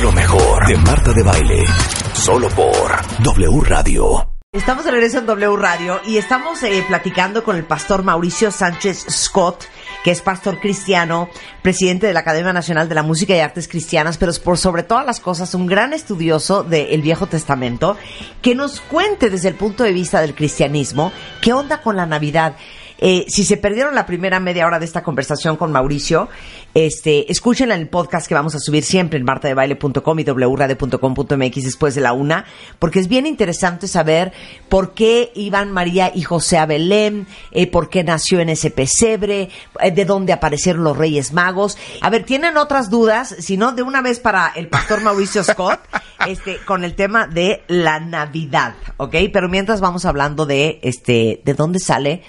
lo 0.02 0.12
mejor 0.12 0.66
de 0.66 0.76
Marta 0.76 1.12
de 1.12 1.22
Baile. 1.22 1.64
Solo 2.12 2.48
por 2.50 2.92
W 3.22 3.60
Radio. 3.64 4.34
Estamos 4.52 4.84
de 4.84 4.90
regreso 4.90 5.18
en 5.18 5.26
W 5.26 5.56
Radio 5.56 6.00
y 6.06 6.16
estamos 6.16 6.62
eh, 6.62 6.82
platicando 6.88 7.44
con 7.44 7.56
el 7.56 7.64
pastor 7.64 8.02
Mauricio 8.02 8.50
Sánchez 8.50 9.04
Scott, 9.10 9.64
que 10.08 10.12
es 10.12 10.22
pastor 10.22 10.58
cristiano, 10.58 11.28
presidente 11.60 12.06
de 12.06 12.14
la 12.14 12.20
Academia 12.20 12.54
Nacional 12.54 12.88
de 12.88 12.94
la 12.94 13.02
Música 13.02 13.36
y 13.36 13.40
Artes 13.40 13.68
Cristianas, 13.68 14.16
pero 14.16 14.30
es 14.30 14.38
por 14.38 14.56
sobre 14.56 14.82
todas 14.82 15.04
las 15.04 15.20
cosas 15.20 15.52
un 15.52 15.66
gran 15.66 15.92
estudioso 15.92 16.64
del 16.64 17.02
Viejo 17.02 17.26
Testamento, 17.26 17.94
que 18.40 18.54
nos 18.54 18.80
cuente 18.80 19.28
desde 19.28 19.48
el 19.48 19.54
punto 19.54 19.84
de 19.84 19.92
vista 19.92 20.22
del 20.22 20.34
cristianismo 20.34 21.12
qué 21.42 21.52
onda 21.52 21.82
con 21.82 21.94
la 21.94 22.06
Navidad. 22.06 22.56
Eh, 23.00 23.26
si 23.28 23.44
se 23.44 23.56
perdieron 23.56 23.94
la 23.94 24.06
primera 24.06 24.40
media 24.40 24.66
hora 24.66 24.78
de 24.78 24.84
esta 24.84 25.02
conversación 25.02 25.56
con 25.56 25.70
Mauricio, 25.70 26.28
este, 26.74 27.30
escúchenla 27.30 27.76
en 27.76 27.82
el 27.82 27.88
podcast 27.88 28.26
que 28.26 28.34
vamos 28.34 28.54
a 28.54 28.58
subir 28.58 28.82
siempre 28.82 29.18
en 29.18 29.24
martadebaile.com 29.24 30.18
y 30.18 30.24
wradio.com.mx 30.24 31.64
después 31.64 31.94
de 31.94 32.00
la 32.00 32.12
una, 32.12 32.44
porque 32.78 32.98
es 32.98 33.08
bien 33.08 33.26
interesante 33.26 33.86
saber 33.86 34.32
por 34.68 34.94
qué 34.94 35.30
iban 35.34 35.72
María 35.72 36.10
y 36.14 36.22
José 36.22 36.58
a 36.58 36.66
Belén, 36.66 37.26
eh, 37.52 37.68
por 37.68 37.88
qué 37.88 38.02
nació 38.02 38.40
en 38.40 38.48
ese 38.48 38.70
pesebre, 38.70 39.50
eh, 39.80 39.90
de 39.92 40.04
dónde 40.04 40.32
aparecieron 40.32 40.82
los 40.82 40.96
Reyes 40.96 41.32
Magos. 41.32 41.78
A 42.00 42.10
ver, 42.10 42.24
¿tienen 42.24 42.56
otras 42.56 42.90
dudas? 42.90 43.34
Si 43.38 43.56
no, 43.56 43.72
de 43.72 43.82
una 43.82 44.02
vez 44.02 44.18
para 44.18 44.48
el 44.56 44.68
pastor 44.68 45.02
Mauricio 45.02 45.44
Scott, 45.44 45.80
este, 46.26 46.58
con 46.64 46.82
el 46.82 46.94
tema 46.94 47.28
de 47.28 47.62
la 47.68 48.00
Navidad, 48.00 48.74
¿ok? 48.96 49.14
Pero 49.32 49.48
mientras 49.48 49.80
vamos 49.80 50.04
hablando 50.04 50.46
de, 50.46 50.80
este, 50.82 51.40
de 51.44 51.54
dónde 51.54 51.78
sale 51.78 52.22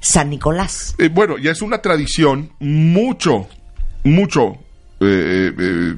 San 0.00 0.30
Nicolás. 0.30 0.94
Eh, 0.98 1.08
bueno, 1.08 1.38
ya 1.38 1.50
es 1.50 1.62
una 1.62 1.82
tradición 1.82 2.50
mucho, 2.58 3.48
mucho 4.02 4.58
eh, 5.00 5.52
eh, 5.58 5.96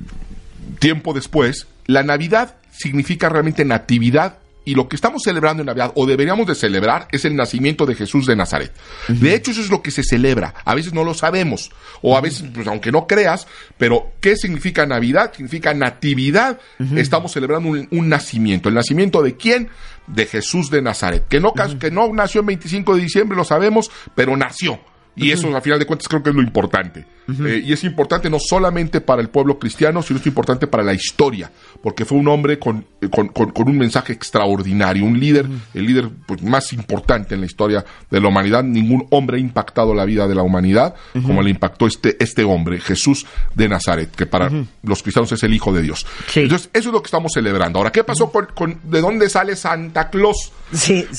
tiempo 0.79 1.15
después. 1.15 1.67
La 1.87 2.03
Navidad 2.03 2.57
significa 2.73 3.29
realmente 3.29 3.65
natividad 3.65 4.39
y 4.65 4.75
lo 4.75 4.89
que 4.89 4.97
estamos 4.97 5.23
celebrando 5.25 5.63
en 5.63 5.67
Navidad, 5.67 5.93
o 5.95 6.07
deberíamos 6.07 6.47
de 6.47 6.55
celebrar, 6.55 7.09
es 7.11 7.25
el 7.25 7.35
nacimiento 7.35 7.87
de 7.87 7.95
Jesús 7.95 8.27
de 8.27 8.37
Nazaret. 8.37 8.73
De 9.09 9.35
hecho, 9.35 9.51
eso 9.51 9.61
es 9.61 9.71
lo 9.71 9.83
que 9.83 9.91
se 9.91 10.03
celebra. 10.03 10.55
A 10.65 10.75
veces 10.75 10.93
no 10.93 11.05
lo 11.05 11.15
sabemos, 11.15 11.71
o 12.01 12.17
a 12.17 12.21
veces, 12.21 12.45
pues 12.55 12.67
aunque 12.67 12.93
no 12.93 13.07
creas, 13.07 13.47
pero 13.79 14.13
¿qué 14.21 14.37
significa 14.37 14.87
Navidad? 14.87 15.33
Significa 15.35 15.75
natividad. 15.75 16.61
Estamos 16.97 17.33
celebrando 17.33 17.71
un, 17.71 18.09
nacimiento. 18.09 18.69
¿El 18.69 18.75
nacimiento 18.75 19.23
de 19.23 19.37
quién? 19.37 19.69
De 20.07 20.27
Jesús 20.27 20.71
de 20.71 20.83
Nazaret. 20.83 21.27
Que 21.29 21.41
no, 21.41 21.53
que 21.55 21.91
no 21.91 22.13
nació 22.13 22.41
el 22.41 22.47
25 22.49 22.97
de 22.97 23.03
diciembre, 23.03 23.37
lo 23.37 23.45
sabemos, 23.45 23.91
pero 24.15 24.37
nació. 24.37 24.81
Y 25.15 25.31
eso, 25.31 25.55
a 25.55 25.61
final 25.61 25.79
de 25.79 25.87
cuentas, 25.87 26.09
creo 26.09 26.23
que 26.23 26.31
es 26.31 26.37
lo 26.37 26.43
importante. 26.43 27.05
Eh, 27.29 27.63
y 27.65 27.73
es 27.73 27.85
importante 27.85 28.29
no 28.29 28.39
solamente 28.41 29.01
para 29.01 29.23
el 29.23 29.29
pueblo 29.29 29.59
cristiano, 29.59 30.03
sino 30.03 30.19
es 30.19 30.27
importante 30.27 30.67
para 30.67 30.83
la 30.83 30.93
historia, 30.93 31.51
porque 31.83 32.05
fue 32.05 32.19
un 32.19 32.27
hombre 32.29 32.59
con, 32.59 32.85
eh, 33.01 33.09
con, 33.09 33.29
con, 33.29 33.69
un 33.69 33.79
mensaje 33.79 34.13
extraordinario, 34.13 35.05
un 35.05 35.21
líder, 35.21 35.47
el 35.73 35.87
líder 35.87 36.09
pues, 36.27 36.43
más 36.43 36.73
importante 36.73 37.35
en 37.35 37.41
la 37.41 37.47
historia 37.47 37.85
de 38.11 38.21
la 38.21 38.29
humanidad. 38.29 38.65
Ningún 38.65 39.07
hombre 39.11 39.37
ha 39.37 39.41
impactado 39.41 39.95
la 39.95 40.05
vida 40.05 40.27
de 40.27 40.35
la 40.35 40.43
humanidad 40.43 40.95
como 41.25 41.43
le 41.43 41.51
impactó 41.51 41.87
este, 41.87 42.17
este 42.19 42.43
hombre, 42.45 42.81
Jesús 42.81 43.27
de 43.55 43.69
Nazaret, 43.69 44.11
que 44.11 44.27
para 44.27 44.51
los 44.83 45.03
cristianos 45.03 45.31
es 45.33 45.43
el 45.43 45.55
Hijo 45.55 45.73
de 45.73 45.83
Dios. 45.83 46.07
Entonces, 46.35 46.71
eso 46.73 46.89
es 46.89 46.93
lo 46.93 47.03
que 47.03 47.07
estamos 47.07 47.33
celebrando. 47.33 47.79
Ahora, 47.79 47.93
¿qué 47.93 48.03
pasó 48.03 48.31
con, 48.31 48.81
de 48.83 49.01
dónde 49.01 49.29
sale 49.29 49.57
Santa 49.57 50.11
Claus? 50.11 50.53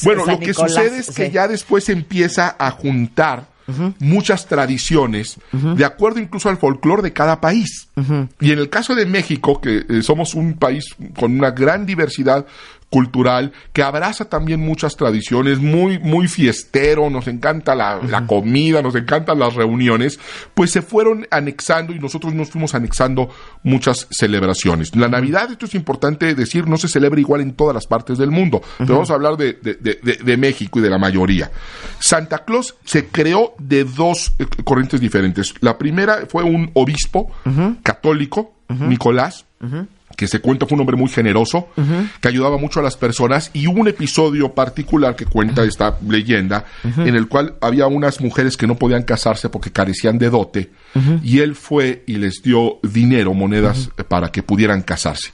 bueno, 0.04 0.26
lo 0.26 0.40
que 0.40 0.54
sucede 0.54 0.98
es 0.98 1.12
que 1.12 1.32
ya 1.32 1.48
después 1.48 1.86
se 1.86 1.94
empieza 1.94 2.56
a 2.60 2.72
juntar 2.72 3.53
muchas 4.00 4.48
tradiciones, 4.48 5.38
de 5.52 5.86
acuerdo 5.86 6.20
incluso 6.20 6.50
al 6.50 6.58
folclore 6.58 7.02
de 7.02 7.14
cada 7.14 7.42
país. 7.42 7.88
Y 8.40 8.52
en 8.52 8.60
el 8.60 8.70
caso 8.70 8.96
de 8.96 9.06
México, 9.06 9.62
que 9.62 9.86
eh, 9.88 10.02
somos 10.02 10.34
un 10.34 10.54
país 10.54 10.86
con 11.18 11.38
una 11.38 11.52
gran 11.52 11.86
diversidad 11.86 12.46
cultural 12.94 13.54
que 13.74 13.82
abraza 13.82 14.26
también 14.26 14.60
muchas 14.60 14.96
tradiciones, 14.96 15.58
muy, 15.58 15.98
muy 15.98 16.28
fiestero, 16.28 17.10
nos 17.10 17.28
encanta 17.28 17.74
la, 17.74 18.28
comida, 18.28 18.84
nos 18.84 18.94
encantan 18.94 19.40
las 19.40 19.56
reuniones, 19.56 20.20
pues 20.54 20.70
se 20.70 20.84
fueron 20.84 21.26
anexando 21.32 21.92
y 21.94 21.98
nosotros 21.98 22.36
nos 22.36 22.52
fuimos 22.52 22.76
anexando 22.76 23.30
muchas 23.64 24.06
celebraciones. 24.12 24.96
La 24.96 25.08
Navidad, 25.08 25.50
esto 25.50 25.66
es 25.66 25.74
importante 25.74 26.36
decir, 26.36 26.68
no 26.68 26.78
se 26.78 26.88
celebra 26.88 27.20
igual 27.20 27.42
en 27.42 27.56
todas 27.56 27.74
las 27.74 27.88
partes 27.88 28.20
del 28.20 28.30
mundo, 28.30 28.62
pero 28.78 28.94
vamos 28.94 29.10
a 29.10 29.16
hablar 29.16 29.38
de, 29.38 29.54
de, 29.54 30.38
México 30.38 30.78
y 30.78 30.84
de 30.84 30.92
la 30.92 31.00
mayoría. 31.00 31.50
Santa 31.98 32.46
Claus 32.46 32.76
se 32.86 33.08
creó 33.08 33.56
de 33.58 33.86
dos 33.86 34.34
eh, 34.38 34.46
corrientes 34.64 35.02
diferentes. 35.02 35.56
La 35.62 35.80
primera 35.80 36.28
fue 36.30 36.44
un 36.44 36.70
obispo 36.76 37.32
católico, 37.82 38.54
Nicolás, 38.70 39.46
que 40.16 40.28
se 40.28 40.40
cuenta 40.40 40.66
fue 40.66 40.76
un 40.76 40.82
hombre 40.82 40.98
muy 40.98 41.10
generoso, 41.10 41.70
que 42.22 42.28
ayudaba 42.28 42.58
mucho 42.58 42.80
a 42.80 42.84
las 42.84 42.98
personas, 42.98 43.52
y 43.54 43.68
hubo 43.68 43.82
un 43.82 43.88
episodio 43.88 44.54
particular 44.54 45.16
que 45.16 45.26
cuenta 45.26 45.64
esta 45.64 45.98
leyenda, 46.08 46.66
en 46.84 47.16
el 47.16 47.28
cual 47.28 47.56
había 47.62 47.88
unas 47.88 48.22
mujeres 48.22 48.58
que 48.58 48.68
no 48.68 48.76
podían 48.76 49.04
casarse 49.04 49.50
porque 49.50 49.72
carecían 49.72 50.18
de 50.18 50.30
dote, 50.30 50.72
y 51.24 51.40
él 51.40 51.56
fue 51.56 52.04
y 52.08 52.18
les 52.18 52.42
dio 52.44 52.80
dinero, 52.84 53.34
monedas, 53.34 53.90
para 54.08 54.32
que 54.32 54.44
pudieran 54.44 54.82
casarse. 54.82 55.32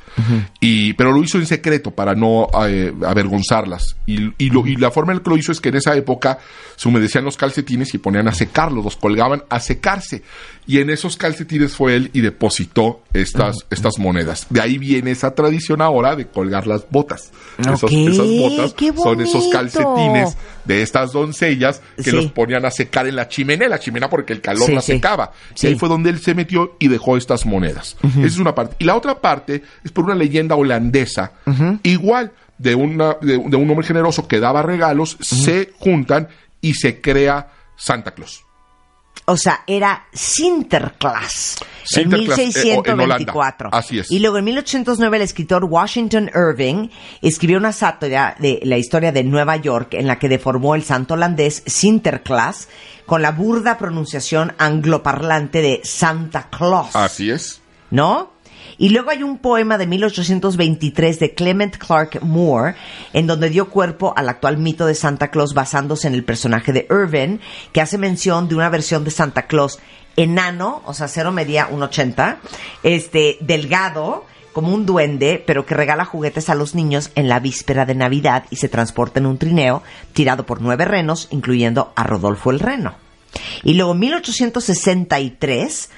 y, 0.60 0.94
pero 0.94 1.12
lo 1.12 1.24
hizo 1.24 1.38
en 1.38 1.46
secreto 1.46 1.92
para 1.92 2.16
no 2.16 2.48
eh, 2.68 2.94
avergonzarlas. 3.06 3.96
Y, 4.06 4.34
y, 4.38 4.76
la 4.78 4.92
forma 4.92 5.12
en 5.12 5.20
la 5.20 5.24
que 5.24 5.30
lo 5.30 5.38
hizo 5.38 5.52
es 5.52 5.62
que 5.62 5.70
en 5.70 5.76
esa 5.76 5.96
época 5.96 6.40
se 6.76 6.88
humedecían 6.88 7.26
los 7.26 7.38
calcetines 7.38 7.94
y 7.94 7.98
ponían 7.98 8.28
a 8.28 8.34
secarlos, 8.34 8.84
los 8.84 8.96
colgaban 8.96 9.44
a 9.50 9.60
secarse. 9.60 10.24
Y 10.70 10.78
en 10.78 10.92
esos 10.92 11.18
calcetines 11.18 11.76
fue 11.76 11.96
él 11.96 12.12
y 12.14 12.22
depositó 12.22 13.02
estas, 13.12 13.66
estas 13.72 13.98
monedas. 13.98 14.46
De 14.52 14.62
ahí 14.62 14.78
viene 14.78 15.10
esa 15.10 15.34
tradición 15.34 15.82
ahora 15.82 16.16
de 16.16 16.28
colgar 16.28 16.68
las 16.68 16.88
botas. 16.92 17.32
esas 17.58 17.82
botas 17.92 18.76
son 18.96 19.20
esos 19.20 19.48
calcetines 19.48 20.38
de 20.66 20.84
estas 20.84 21.12
doncellas 21.12 21.82
que 22.04 22.12
los 22.12 22.32
ponían 22.32 22.66
a 22.66 22.70
secar 22.70 23.08
en 23.08 23.16
la 23.16 23.28
chimenea, 23.28 23.68
la 23.68 23.80
chimenea 23.80 24.12
porque 24.12 24.32
el 24.32 24.42
calor 24.42 24.70
la 24.70 24.82
secaba. 24.82 25.32
Y 25.60 25.66
ahí 25.66 25.76
fue 25.76 25.90
donde 25.90 26.12
él 26.12 26.20
se 26.20 26.36
metió 26.36 26.76
y 26.78 26.88
dejó 26.88 27.18
estas 27.18 27.48
monedas. 27.48 27.98
Esa 28.04 28.28
es 28.28 28.38
una 28.38 28.54
parte. 28.54 28.76
Y 28.78 28.86
la 28.86 28.96
otra 28.96 29.20
parte 29.20 29.64
es 29.84 29.92
por 29.92 30.06
una 30.06 30.14
leyenda 30.14 30.54
holandesa, 30.54 31.32
igual 31.82 32.32
de, 32.60 32.76
una, 32.76 33.18
de, 33.22 33.38
un 33.38 33.72
hombre 33.72 33.88
generoso 33.88 34.28
que 34.28 34.40
daba 34.40 34.62
regalos, 34.62 35.18
se 35.20 35.72
juntan 35.80 36.28
y 36.62 36.76
se 36.76 37.02
crea 37.02 37.54
Santa 37.76 38.12
Claus. 38.12 38.44
O 39.26 39.38
sea, 39.38 39.64
era 39.68 40.08
Sinterklaas. 40.12 41.58
en 41.96 42.10
1624. 42.10 43.70
Eh, 43.70 43.72
Así 43.74 44.00
es. 44.00 44.10
Y 44.10 44.20
luego 44.20 44.40
en 44.40 44.46
1809 44.46 45.18
el 45.18 45.24
escritor 45.24 45.66
Washington 45.66 46.32
Irving 46.34 46.90
escribió 47.22 47.60
una 47.60 47.72
sátira 47.72 48.36
de 48.40 48.60
la 48.64 48.78
historia 48.78 49.12
de 49.12 49.24
Nueva 49.24 49.56
York 49.58 49.94
en 49.94 50.08
la 50.08 50.18
que 50.18 50.30
deformó 50.30 50.74
el 50.74 50.84
santo 50.84 51.14
holandés 51.14 51.62
Sinterklaas 51.68 52.70
con 53.06 53.22
la 53.22 53.32
burda 53.32 53.78
pronunciación 53.78 54.54
angloparlante 54.58 55.62
de 55.62 55.82
Santa 55.84 56.48
Claus. 56.50 56.96
Así 56.96 57.30
es. 57.30 57.62
¿No? 57.92 58.32
Y 58.80 58.90
luego 58.90 59.12
hay 59.12 59.24
un 59.24 59.38
poema 59.38 59.78
de 59.78 59.86
1823 59.86 61.20
de 61.20 61.34
Clement 61.34 61.78
Clark 61.78 62.24
Moore, 62.24 62.76
en 63.12 63.28
donde 63.28 63.50
dio 63.50 63.70
cuerpo 63.70 64.14
al 64.16 64.30
actual 64.30 64.58
mito 64.58 64.86
de 64.86 64.96
Santa 64.96 65.30
Claus 65.30 65.54
basándose 65.54 66.08
en 66.08 66.14
el 66.14 66.24
personaje 66.24 66.72
de 66.72 66.88
Irving, 66.90 67.40
que 67.74 67.82
hace 67.82 67.98
mención 67.98 68.48
de 68.48 68.56
una 68.56 68.70
versión 68.70 69.04
de 69.04 69.12
Santa 69.12 69.48
Claus 69.48 69.80
enano, 70.16 70.82
o 70.86 70.94
sea, 70.94 71.10
cero 71.10 71.34
medía 71.34 71.68
un 71.68 71.84
ochenta, 71.84 72.40
este, 72.82 73.38
delgado, 73.42 74.26
como 74.54 74.74
un 74.74 74.86
duende, 74.86 75.44
pero 75.46 75.66
que 75.66 75.76
regala 75.76 76.06
juguetes 76.06 76.50
a 76.50 76.56
los 76.56 76.74
niños 76.74 77.12
en 77.16 77.28
la 77.28 77.40
víspera 77.42 77.86
de 77.86 77.96
Navidad 77.96 78.46
y 78.50 78.56
se 78.56 78.70
transporta 78.70 79.20
en 79.20 79.26
un 79.26 79.38
trineo 79.38 79.84
tirado 80.14 80.46
por 80.46 80.62
nueve 80.62 80.86
renos, 80.86 81.28
incluyendo 81.32 81.92
a 81.98 82.04
Rodolfo 82.04 82.50
el 82.50 82.60
Reno. 82.60 82.96
Y 83.64 83.74
luego 83.74 83.92
en 83.92 84.00
1863 84.00 85.90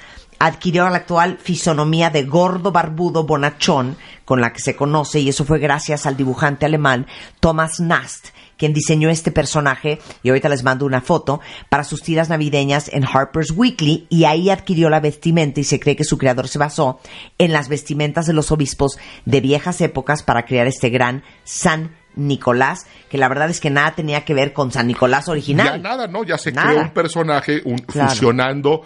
adquirió 0.42 0.88
la 0.88 0.96
actual 0.96 1.38
fisonomía 1.40 2.10
de 2.10 2.24
gordo 2.24 2.72
barbudo 2.72 3.22
bonachón 3.22 3.96
con 4.24 4.40
la 4.40 4.52
que 4.52 4.58
se 4.58 4.74
conoce 4.74 5.20
y 5.20 5.28
eso 5.28 5.44
fue 5.44 5.60
gracias 5.60 6.04
al 6.04 6.16
dibujante 6.16 6.66
alemán 6.66 7.06
Thomas 7.38 7.78
Nast, 7.78 8.30
quien 8.56 8.72
diseñó 8.72 9.08
este 9.08 9.30
personaje, 9.30 10.00
y 10.24 10.30
ahorita 10.30 10.48
les 10.48 10.64
mando 10.64 10.84
una 10.84 11.00
foto, 11.00 11.40
para 11.68 11.84
sus 11.84 12.02
tiras 12.02 12.28
navideñas 12.28 12.88
en 12.92 13.04
Harper's 13.04 13.52
Weekly, 13.52 14.08
y 14.08 14.24
ahí 14.24 14.50
adquirió 14.50 14.90
la 14.90 14.98
vestimenta 14.98 15.60
y 15.60 15.64
se 15.64 15.78
cree 15.78 15.94
que 15.94 16.02
su 16.02 16.18
creador 16.18 16.48
se 16.48 16.58
basó 16.58 16.98
en 17.38 17.52
las 17.52 17.68
vestimentas 17.68 18.26
de 18.26 18.32
los 18.32 18.50
obispos 18.50 18.98
de 19.24 19.40
viejas 19.40 19.80
épocas 19.80 20.24
para 20.24 20.44
crear 20.44 20.66
este 20.66 20.90
gran 20.90 21.22
San 21.44 21.94
Nicolás, 22.16 22.86
que 23.08 23.16
la 23.16 23.28
verdad 23.28 23.48
es 23.48 23.60
que 23.60 23.70
nada 23.70 23.94
tenía 23.94 24.24
que 24.24 24.34
ver 24.34 24.52
con 24.52 24.72
San 24.72 24.88
Nicolás 24.88 25.28
original. 25.28 25.66
Ya 25.66 25.78
nada, 25.78 26.08
¿no? 26.08 26.24
Ya 26.24 26.36
se 26.36 26.52
creó 26.52 26.80
un 26.80 26.90
personaje 26.90 27.62
un, 27.64 27.78
fusionando 27.78 28.82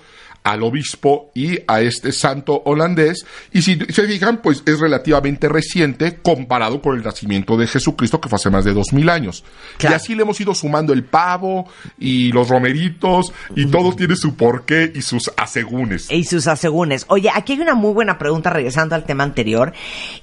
al 0.47 0.63
obispo 0.63 1.33
y 1.35 1.59
a 1.67 1.81
este 1.81 2.13
santo 2.13 2.63
holandés. 2.65 3.27
Y 3.53 3.63
si 3.63 3.77
se 3.77 4.07
fijan, 4.07 4.41
pues 4.43 4.63
es 4.65 4.79
relativamente 4.79 5.49
reciente 5.49 6.21
comparado 6.23 6.81
con 6.81 6.97
el 6.97 7.03
nacimiento 7.03 7.57
de 7.57 7.67
Jesucristo, 7.67 8.21
que 8.21 8.29
fue 8.29 8.37
hace 8.37 8.49
más 8.49 8.65
de 8.65 8.73
dos 8.73 8.93
mil 8.93 9.11
años. 9.11 9.43
Y 9.81 9.87
así 9.87 10.15
le 10.15 10.23
hemos 10.23 10.41
ido 10.41 10.55
sumando 10.55 10.93
el 10.93 11.03
pavo 11.03 11.67
y 11.99 12.31
los 12.31 12.49
romeritos, 12.49 13.33
y 13.57 13.67
todo 13.67 13.93
tiene 13.97 14.15
su 14.15 14.37
porqué 14.37 14.93
y 14.95 15.03
sus 15.03 15.33
asegúnes. 15.37 16.13
Y 16.13 16.23
sus 16.23 16.47
asegúnes. 16.47 17.07
Oye, 17.09 17.29
aquí 17.35 17.55
hay 17.55 17.61
una 17.61 17.75
muy 17.75 17.93
buena 17.93 18.17
pregunta 18.17 18.51
regresando 18.51 18.95
al 18.95 19.05
tema 19.05 19.25
anterior. 19.25 19.73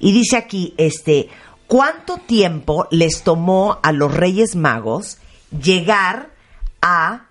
Y 0.00 0.12
dice 0.12 0.38
aquí, 0.38 0.72
este, 0.78 1.28
¿cuánto 1.66 2.16
tiempo 2.16 2.88
les 2.90 3.24
tomó 3.24 3.78
a 3.82 3.92
los 3.92 4.14
Reyes 4.14 4.56
Magos 4.56 5.18
llegar 5.50 6.30
a 6.80 7.26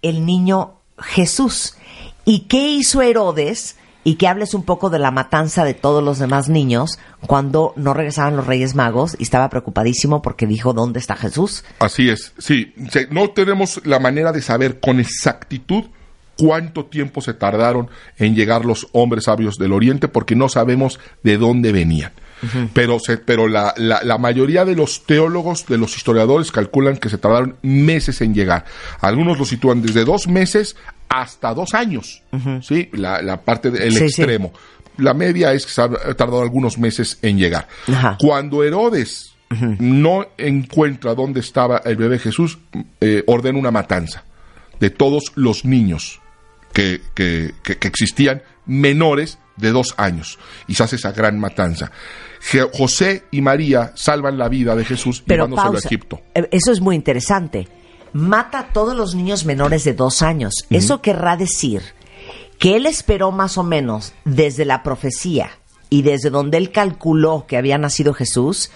el 0.00 0.24
niño 0.24 0.78
Jesús. 1.00 1.76
¿Y 2.30 2.40
qué 2.40 2.68
hizo 2.68 3.00
Herodes? 3.00 3.76
Y 4.04 4.14
que 4.16 4.28
hables 4.28 4.52
un 4.52 4.62
poco 4.62 4.90
de 4.90 4.98
la 4.98 5.10
matanza 5.10 5.64
de 5.64 5.72
todos 5.74 6.02
los 6.04 6.18
demás 6.18 6.48
niños 6.50 6.98
cuando 7.26 7.72
no 7.76 7.94
regresaban 7.94 8.36
los 8.36 8.46
Reyes 8.46 8.74
Magos 8.74 9.16
y 9.18 9.22
estaba 9.22 9.48
preocupadísimo 9.48 10.20
porque 10.20 10.46
dijo, 10.46 10.74
¿dónde 10.74 10.98
está 10.98 11.16
Jesús? 11.16 11.64
Así 11.78 12.08
es, 12.10 12.32
sí. 12.38 12.74
No 13.10 13.30
tenemos 13.30 13.80
la 13.86 13.98
manera 13.98 14.32
de 14.32 14.42
saber 14.42 14.78
con 14.80 15.00
exactitud 15.00 15.84
cuánto 16.36 16.84
tiempo 16.84 17.20
se 17.22 17.32
tardaron 17.34 17.88
en 18.18 18.34
llegar 18.34 18.64
los 18.66 18.88
hombres 18.92 19.24
sabios 19.24 19.56
del 19.56 19.72
Oriente 19.72 20.06
porque 20.08 20.36
no 20.36 20.48
sabemos 20.50 21.00
de 21.22 21.38
dónde 21.38 21.72
venían. 21.72 22.12
Pero, 22.72 23.00
se- 23.00 23.18
pero 23.18 23.48
la, 23.48 23.74
la- 23.76 24.02
la 24.04 24.16
mayoría 24.16 24.64
de 24.64 24.76
los 24.76 25.04
teólogos, 25.06 25.66
de 25.66 25.76
los 25.76 25.96
historiadores, 25.96 26.52
calculan 26.52 26.96
que 26.98 27.08
se 27.08 27.18
tardaron 27.18 27.56
meses 27.62 28.20
en 28.20 28.32
llegar. 28.32 28.64
Algunos 29.00 29.38
lo 29.38 29.44
sitúan 29.44 29.82
desde 29.82 30.04
dos 30.04 30.28
meses 30.28 30.76
hasta 31.08 31.54
dos 31.54 31.74
años. 31.74 32.22
¿sí? 32.62 32.88
La, 32.92 33.22
la 33.22 33.40
parte 33.42 33.70
del 33.70 33.92
sí. 33.92 34.04
extremo. 34.04 34.52
La 34.98 35.14
media 35.14 35.52
es 35.52 35.64
que 35.66 35.72
se 35.72 35.80
ha 35.82 35.88
tardado 35.88 36.42
algunos 36.42 36.76
meses 36.78 37.18
en 37.22 37.38
llegar. 37.38 37.68
Ajá. 37.86 38.16
Cuando 38.20 38.64
Herodes 38.64 39.34
no 39.78 40.26
encuentra 40.36 41.14
dónde 41.14 41.40
estaba 41.40 41.78
el 41.84 41.96
bebé 41.96 42.18
Jesús, 42.18 42.58
eh, 43.00 43.22
ordena 43.26 43.58
una 43.58 43.70
matanza 43.70 44.24
de 44.80 44.90
todos 44.90 45.32
los 45.36 45.64
niños 45.64 46.20
que, 46.72 47.00
que- 47.14 47.54
que- 47.62 47.78
que 47.78 47.88
existían 47.88 48.42
menores 48.66 49.38
de 49.56 49.70
dos 49.70 49.94
años. 49.96 50.38
Y 50.66 50.74
se 50.74 50.82
hace 50.82 50.96
esa 50.96 51.12
gran 51.12 51.38
matanza. 51.38 51.90
José 52.72 53.24
y 53.30 53.40
María 53.40 53.92
salvan 53.94 54.38
la 54.38 54.48
vida 54.48 54.76
de 54.76 54.84
Jesús 54.84 55.22
Pero 55.26 55.44
llevándoselo 55.46 55.72
pausa. 55.72 55.86
a 55.86 55.88
Egipto. 55.88 56.20
Eh, 56.34 56.48
Eso 56.52 56.70
es 56.72 56.80
muy 56.80 56.94
interesante. 56.94 57.66
Mata 58.12 58.58
a 58.58 58.68
todos 58.72 58.96
los 58.96 59.14
niños 59.14 59.44
menores 59.44 59.84
de 59.84 59.94
dos 59.94 60.22
años. 60.22 60.54
Eso 60.70 61.02
querrá 61.02 61.36
decir 61.36 61.82
que 62.58 62.76
él 62.76 62.86
esperó 62.86 63.30
más 63.30 63.58
o 63.58 63.62
menos 63.62 64.12
desde 64.24 64.64
la 64.64 64.82
profecía 64.82 65.50
y 65.90 66.02
desde 66.02 66.30
donde 66.30 66.58
él 66.58 66.72
calculó 66.72 67.46
que 67.46 67.56
había 67.56 67.78
nacido 67.78 68.14
Jesús, 68.14 68.70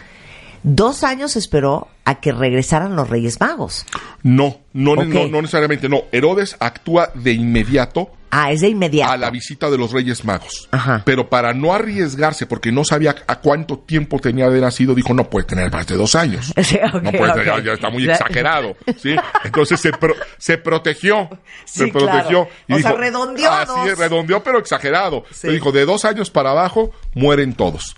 dos 0.62 1.04
años 1.04 1.36
esperó 1.36 1.88
a 2.04 2.20
que 2.20 2.32
regresaran 2.32 2.96
los 2.96 3.08
Reyes 3.08 3.40
Magos. 3.40 3.86
No, 4.22 4.58
no, 4.72 4.96
no, 4.96 5.04
no 5.04 5.42
necesariamente, 5.42 5.88
no. 5.88 6.02
Herodes 6.12 6.56
actúa 6.60 7.10
de 7.14 7.32
inmediato 7.32 8.10
Ah, 8.34 8.50
es 8.50 8.62
de 8.62 8.68
inmediato. 8.70 9.12
a 9.12 9.16
la 9.18 9.28
visita 9.30 9.68
de 9.70 9.76
los 9.76 9.92
Reyes 9.92 10.24
Magos. 10.24 10.66
Ajá. 10.70 11.02
Pero 11.04 11.28
para 11.28 11.52
no 11.52 11.74
arriesgarse, 11.74 12.46
porque 12.46 12.72
no 12.72 12.82
sabía 12.82 13.14
a 13.26 13.40
cuánto 13.40 13.78
tiempo 13.80 14.18
tenía 14.18 14.48
de 14.48 14.58
nacido, 14.58 14.94
dijo, 14.94 15.12
no 15.12 15.28
puede 15.28 15.44
tener 15.46 15.70
más 15.70 15.86
de 15.86 15.96
dos 15.96 16.14
años. 16.14 16.50
Sí, 16.62 16.78
no 16.82 17.12
puede, 17.12 17.44
ya- 17.62 17.72
está 17.74 17.90
muy 17.90 18.08
exagerado. 18.10 18.74
¿sí? 18.96 19.14
Entonces 19.44 19.78
se, 19.78 19.92
pro- 19.92 20.16
se 20.38 20.56
protegió. 20.56 21.28
Sí, 21.66 21.80
se 21.80 21.88
protegió. 21.88 22.48
claro. 22.66 22.78
O 22.78 22.78
sea, 22.80 22.92
redondeó 22.92 23.50
Así 23.52 23.88
es, 23.90 23.98
redondeó, 23.98 24.42
pero 24.42 24.58
exagerado. 24.58 25.24
Sí. 25.30 25.48
Le 25.48 25.52
dijo, 25.52 25.70
de 25.70 25.84
dos 25.84 26.06
años 26.06 26.30
para 26.30 26.52
abajo, 26.52 26.90
mueren 27.14 27.52
todos. 27.52 27.94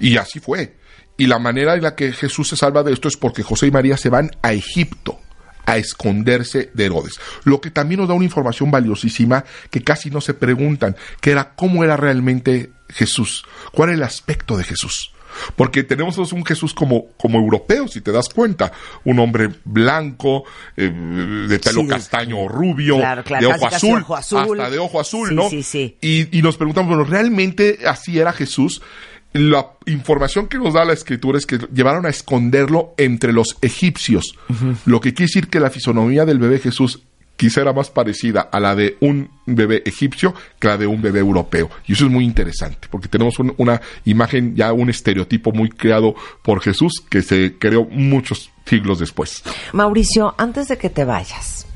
Y 0.00 0.16
así 0.16 0.40
fue. 0.40 0.76
Y 1.18 1.26
la 1.26 1.38
manera 1.38 1.74
en 1.74 1.82
la 1.82 1.94
que 1.94 2.10
Jesús 2.12 2.48
se 2.48 2.56
salva 2.56 2.82
de 2.82 2.92
esto 2.94 3.06
es 3.08 3.18
porque 3.18 3.42
José 3.42 3.66
y 3.66 3.70
María 3.70 3.98
se 3.98 4.08
van 4.08 4.30
a 4.42 4.52
Egipto 4.54 5.18
a 5.66 5.76
esconderse 5.76 6.70
de 6.74 6.84
Herodes. 6.86 7.18
Lo 7.44 7.60
que 7.60 7.70
también 7.70 8.00
nos 8.00 8.08
da 8.08 8.14
una 8.14 8.24
información 8.24 8.70
valiosísima 8.70 9.44
que 9.70 9.82
casi 9.82 10.10
no 10.10 10.20
se 10.20 10.34
preguntan, 10.34 10.96
que 11.20 11.30
era 11.30 11.54
cómo 11.54 11.84
era 11.84 11.96
realmente 11.96 12.70
Jesús, 12.88 13.44
cuál 13.72 13.90
era 13.90 13.96
el 13.98 14.02
aspecto 14.04 14.56
de 14.56 14.64
Jesús. 14.64 15.10
Porque 15.56 15.82
tenemos 15.82 16.16
un 16.32 16.44
Jesús 16.46 16.72
como, 16.74 17.08
como 17.16 17.40
europeo, 17.40 17.88
si 17.88 18.00
te 18.00 18.12
das 18.12 18.28
cuenta. 18.28 18.70
Un 19.02 19.18
hombre 19.18 19.50
blanco, 19.64 20.44
eh, 20.76 20.88
de 21.48 21.58
pelo 21.58 21.80
Sí, 21.80 21.88
castaño 21.88 22.38
o 22.38 22.48
rubio, 22.48 22.98
Claro, 22.98 23.24
claro, 23.24 23.48
de 23.48 23.54
ojo 23.54 23.66
azul, 23.66 24.00
ojo 24.02 24.16
azul. 24.16 24.60
hasta 24.60 24.70
de 24.70 24.78
ojo 24.78 25.00
azul, 25.00 25.28
Sí, 25.30 25.34
¿no? 25.34 25.50
sí. 25.62 25.96
Y, 26.00 26.38
y 26.38 26.40
nos 26.40 26.56
preguntamos, 26.56 26.88
bueno, 26.96 27.02
¿realmente 27.10 27.80
así 27.84 28.16
era 28.20 28.32
Jesús? 28.32 28.80
La 29.34 29.66
información 29.86 30.46
que 30.46 30.58
nos 30.58 30.74
da 30.74 30.84
la 30.84 30.92
escritura 30.92 31.36
es 31.38 31.44
que 31.44 31.58
llevaron 31.74 32.06
a 32.06 32.08
esconderlo 32.08 32.94
entre 32.96 33.32
los 33.32 33.56
egipcios, 33.62 34.36
lo 34.86 35.00
que 35.00 35.12
quiere 35.12 35.26
decir 35.28 35.48
que 35.48 35.58
la 35.60 35.70
fisonomía 35.70 36.24
del 36.24 36.38
bebé 36.38 36.60
Jesús 36.60 37.02
quizá 37.36 37.62
era 37.62 37.72
más 37.72 37.90
parecida 37.90 38.42
a 38.42 38.60
la 38.60 38.76
de 38.76 38.96
un 39.00 39.28
bebé 39.44 39.82
egipcio 39.86 40.34
que 40.60 40.68
a 40.68 40.70
la 40.70 40.76
de 40.78 40.86
un 40.86 41.02
bebé 41.02 41.18
europeo. 41.18 41.68
Y 41.84 41.94
eso 41.94 42.04
es 42.06 42.12
muy 42.12 42.24
interesante, 42.24 42.86
porque 42.88 43.08
tenemos 43.08 43.36
un- 43.40 43.52
una 43.56 43.80
imagen, 44.04 44.54
ya 44.54 44.72
un 44.72 44.88
estereotipo 44.88 45.50
muy 45.50 45.68
creado 45.68 46.14
por 46.42 46.60
Jesús 46.60 47.02
que 47.10 47.20
se 47.22 47.56
creó 47.58 47.86
muchos 47.90 48.52
siglos 48.66 49.00
después. 49.00 49.42
Mauricio, 49.72 50.32
antes 50.38 50.68
de 50.68 50.78
que 50.78 50.90
te 50.90 51.04
vayas, 51.04 51.66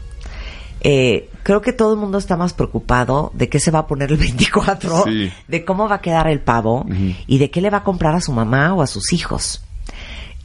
eh, 0.81 1.29
creo 1.49 1.63
que 1.63 1.73
todo 1.73 1.95
el 1.95 1.99
mundo 1.99 2.19
está 2.19 2.37
más 2.37 2.53
preocupado 2.53 3.31
de 3.33 3.49
qué 3.49 3.59
se 3.59 3.71
va 3.71 3.79
a 3.79 3.87
poner 3.87 4.13
el 4.13 4.19
24, 4.19 5.05
Sí. 5.05 5.33
de 5.49 5.65
cómo 5.65 5.89
va 5.89 5.95
a 5.95 6.01
quedar 6.03 6.29
el 6.29 6.41
pavo 6.41 6.85
y 7.27 7.39
de 7.39 7.51
qué 7.51 7.63
le 7.63 7.71
va 7.71 7.79
a 7.79 7.85
comprar 7.85 8.15
a 8.15 8.21
su 8.21 8.33
mamá 8.35 8.75
o 8.75 8.83
a 8.83 8.87
sus 8.87 9.15
hijos. 9.15 9.63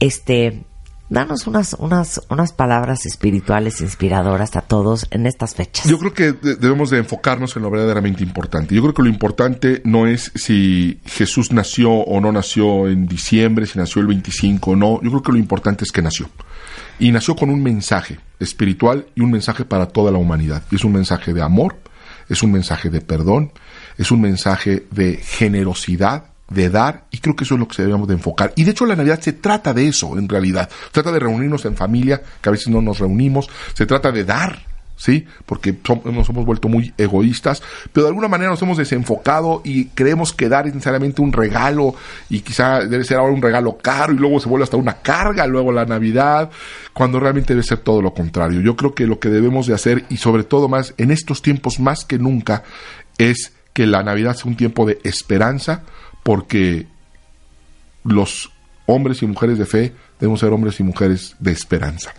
Este, 0.00 0.64
danos 1.10 1.46
unas, 1.46 1.74
unas, 1.78 2.22
unas 2.30 2.52
palabras 2.52 3.06
espirituales 3.06 3.80
inspiradoras 3.80 4.56
a 4.56 4.62
todos 4.62 5.06
en 5.10 5.26
estas 5.26 5.54
fechas. 5.54 5.86
Yo 5.88 5.98
creo 5.98 6.12
que 6.14 6.32
de- 6.32 6.56
debemos 6.56 6.90
de 6.90 6.98
enfocarnos 6.98 7.54
en 7.56 7.62
lo 7.62 7.70
verdaderamente 7.70 8.22
importante. 8.22 8.74
Yo 8.74 8.82
creo 8.82 8.94
que 8.94 9.02
lo 9.02 9.08
importante 9.08 9.82
no 9.84 10.06
es 10.06 10.32
si 10.34 11.00
Jesús 11.04 11.52
nació 11.52 11.90
o 11.92 12.20
no 12.20 12.32
nació 12.32 12.88
en 12.88 13.06
diciembre, 13.06 13.66
si 13.66 13.78
nació 13.78 14.00
el 14.00 14.08
25 14.08 14.70
o 14.72 14.76
no. 14.76 15.00
Yo 15.02 15.10
creo 15.10 15.22
que 15.22 15.32
lo 15.32 15.38
importante 15.38 15.84
es 15.84 15.92
que 15.92 16.02
nació. 16.02 16.28
Y 16.98 17.12
nació 17.12 17.36
con 17.36 17.50
un 17.50 17.62
mensaje 17.62 18.18
espiritual 18.40 19.06
y 19.14 19.20
un 19.20 19.30
mensaje 19.30 19.64
para 19.64 19.86
toda 19.88 20.10
la 20.10 20.18
humanidad. 20.18 20.62
Y 20.70 20.76
es 20.76 20.84
un 20.84 20.92
mensaje 20.92 21.32
de 21.34 21.42
amor, 21.42 21.76
es 22.28 22.42
un 22.42 22.50
mensaje 22.52 22.88
de 22.90 23.00
perdón, 23.00 23.52
es 23.98 24.10
un 24.10 24.20
mensaje 24.20 24.86
de 24.90 25.16
generosidad, 25.16 26.24
de 26.54 26.70
dar, 26.70 27.04
y 27.10 27.18
creo 27.18 27.36
que 27.36 27.44
eso 27.44 27.54
es 27.54 27.60
lo 27.60 27.68
que 27.68 27.82
debemos 27.82 28.08
de 28.08 28.14
enfocar. 28.14 28.52
Y 28.56 28.64
de 28.64 28.70
hecho 28.70 28.86
la 28.86 28.96
Navidad 28.96 29.20
se 29.20 29.32
trata 29.32 29.74
de 29.74 29.88
eso, 29.88 30.16
en 30.18 30.28
realidad. 30.28 30.70
Se 30.86 30.92
trata 30.92 31.12
de 31.12 31.20
reunirnos 31.20 31.64
en 31.64 31.76
familia, 31.76 32.22
que 32.40 32.48
a 32.48 32.52
veces 32.52 32.68
no 32.68 32.80
nos 32.80 32.98
reunimos, 32.98 33.50
se 33.74 33.84
trata 33.86 34.12
de 34.12 34.24
dar, 34.24 34.62
¿sí? 34.96 35.26
Porque 35.44 35.76
nos 36.04 36.28
hemos 36.28 36.46
vuelto 36.46 36.68
muy 36.68 36.94
egoístas, 36.96 37.62
pero 37.92 38.04
de 38.04 38.10
alguna 38.10 38.28
manera 38.28 38.50
nos 38.50 38.62
hemos 38.62 38.78
desenfocado 38.78 39.60
y 39.64 39.86
creemos 39.86 40.32
que 40.32 40.48
dar 40.48 40.68
es 40.68 40.74
necesariamente 40.74 41.20
un 41.20 41.32
regalo, 41.32 41.94
y 42.30 42.40
quizá 42.40 42.80
debe 42.80 43.04
ser 43.04 43.18
ahora 43.18 43.32
un 43.32 43.42
regalo 43.42 43.76
caro, 43.76 44.12
y 44.12 44.16
luego 44.16 44.38
se 44.40 44.48
vuelve 44.48 44.64
hasta 44.64 44.76
una 44.76 44.98
carga, 44.98 45.46
luego 45.46 45.72
la 45.72 45.84
Navidad, 45.84 46.50
cuando 46.92 47.18
realmente 47.18 47.54
debe 47.54 47.64
ser 47.64 47.78
todo 47.78 48.00
lo 48.00 48.14
contrario. 48.14 48.60
Yo 48.60 48.76
creo 48.76 48.94
que 48.94 49.06
lo 49.06 49.18
que 49.18 49.28
debemos 49.30 49.66
de 49.66 49.74
hacer, 49.74 50.04
y 50.08 50.18
sobre 50.18 50.44
todo 50.44 50.68
más 50.68 50.94
en 50.96 51.10
estos 51.10 51.42
tiempos 51.42 51.80
más 51.80 52.04
que 52.04 52.18
nunca, 52.18 52.62
es 53.18 53.52
que 53.72 53.86
la 53.88 54.04
Navidad 54.04 54.36
sea 54.36 54.48
un 54.48 54.56
tiempo 54.56 54.86
de 54.86 55.00
esperanza, 55.02 55.82
porque 56.24 56.88
los 58.02 58.50
hombres 58.86 59.22
y 59.22 59.26
mujeres 59.26 59.58
de 59.58 59.66
fe 59.66 59.92
debemos 60.18 60.40
ser 60.40 60.52
hombres 60.52 60.80
y 60.80 60.82
mujeres 60.82 61.36
de 61.38 61.52
esperanza 61.52 62.12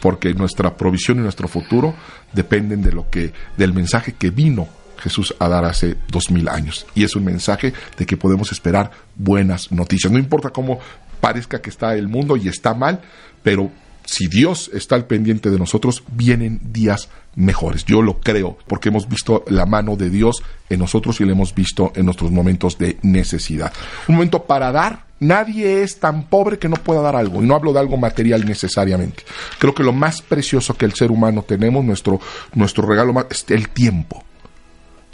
porque 0.00 0.32
nuestra 0.34 0.76
provisión 0.76 1.18
y 1.18 1.22
nuestro 1.22 1.48
futuro 1.48 1.94
dependen 2.32 2.82
de 2.82 2.92
lo 2.92 3.10
que 3.10 3.32
del 3.56 3.72
mensaje 3.72 4.12
que 4.12 4.30
vino 4.30 4.68
Jesús 4.98 5.34
a 5.38 5.48
dar 5.48 5.64
hace 5.64 5.96
dos 6.08 6.30
mil 6.30 6.48
años. 6.48 6.86
Y 6.94 7.04
es 7.04 7.14
un 7.16 7.24
mensaje 7.24 7.72
de 7.96 8.06
que 8.06 8.16
podemos 8.16 8.52
esperar 8.52 8.90
buenas 9.16 9.70
noticias. 9.70 10.12
No 10.12 10.18
importa 10.18 10.50
cómo 10.50 10.78
parezca 11.20 11.60
que 11.60 11.70
está 11.70 11.94
el 11.94 12.08
mundo 12.08 12.36
y 12.36 12.48
está 12.48 12.74
mal 12.74 13.00
pero 13.42 13.70
si 14.08 14.26
Dios 14.26 14.70
está 14.72 14.94
al 14.94 15.04
pendiente 15.04 15.50
de 15.50 15.58
nosotros, 15.58 16.02
vienen 16.10 16.60
días 16.72 17.10
mejores. 17.36 17.84
Yo 17.84 18.00
lo 18.00 18.20
creo, 18.20 18.56
porque 18.66 18.88
hemos 18.88 19.06
visto 19.06 19.44
la 19.48 19.66
mano 19.66 19.96
de 19.96 20.08
Dios 20.08 20.42
en 20.70 20.78
nosotros 20.78 21.20
y 21.20 21.26
la 21.26 21.32
hemos 21.32 21.54
visto 21.54 21.92
en 21.94 22.06
nuestros 22.06 22.30
momentos 22.30 22.78
de 22.78 22.96
necesidad. 23.02 23.70
Un 24.08 24.14
momento 24.14 24.44
para 24.44 24.72
dar. 24.72 25.04
Nadie 25.20 25.82
es 25.82 26.00
tan 26.00 26.24
pobre 26.24 26.58
que 26.58 26.70
no 26.70 26.76
pueda 26.76 27.02
dar 27.02 27.16
algo. 27.16 27.42
Y 27.42 27.46
no 27.46 27.54
hablo 27.54 27.74
de 27.74 27.80
algo 27.80 27.98
material 27.98 28.46
necesariamente. 28.46 29.24
Creo 29.58 29.74
que 29.74 29.82
lo 29.82 29.92
más 29.92 30.22
precioso 30.22 30.72
que 30.72 30.86
el 30.86 30.94
ser 30.94 31.10
humano 31.10 31.42
tenemos, 31.42 31.84
nuestro, 31.84 32.18
nuestro 32.54 32.86
regalo 32.86 33.12
es 33.28 33.44
el 33.50 33.68
tiempo. 33.68 34.24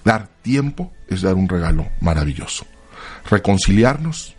Dar 0.05 0.29
tiempo 0.43 0.93
es 1.09 1.23
dar 1.23 1.35
un 1.35 1.49
regalo 1.49 1.89
maravilloso. 2.01 2.65
Reconciliarnos, 3.29 4.37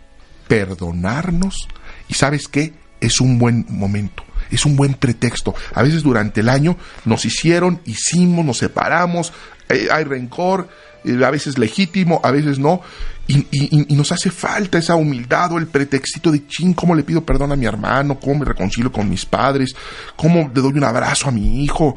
perdonarnos 0.48 1.68
y 2.08 2.14
sabes 2.14 2.48
qué, 2.48 2.72
es 3.00 3.20
un 3.20 3.38
buen 3.38 3.66
momento, 3.68 4.24
es 4.50 4.64
un 4.66 4.76
buen 4.76 4.94
pretexto. 4.94 5.54
A 5.74 5.82
veces 5.82 6.02
durante 6.02 6.40
el 6.40 6.48
año 6.48 6.76
nos 7.04 7.24
hicieron, 7.24 7.80
hicimos, 7.84 8.44
nos 8.44 8.58
separamos, 8.58 9.32
eh, 9.68 9.88
hay 9.90 10.04
rencor, 10.04 10.68
eh, 11.04 11.24
a 11.24 11.30
veces 11.30 11.58
legítimo, 11.58 12.20
a 12.24 12.30
veces 12.30 12.58
no, 12.58 12.80
y, 13.28 13.46
nos 13.94 14.12
hace 14.12 14.30
falta 14.30 14.78
esa 14.78 14.94
humildad 14.94 15.52
o 15.52 15.58
el 15.58 15.66
pretextito 15.66 16.30
de 16.30 16.46
ching, 16.46 16.74
¿cómo 16.74 16.94
le 16.94 17.02
pido 17.02 17.24
perdón 17.24 17.52
a 17.52 17.56
mi 17.56 17.66
hermano? 17.66 18.20
¿Cómo 18.20 18.40
me 18.40 18.44
reconcilio 18.44 18.92
con 18.92 19.08
mis 19.08 19.24
padres? 19.26 19.74
¿Cómo 20.16 20.50
le 20.54 20.60
doy 20.60 20.72
un 20.74 20.84
abrazo 20.84 21.28
a 21.28 21.32
mi 21.32 21.64
hijo? 21.64 21.94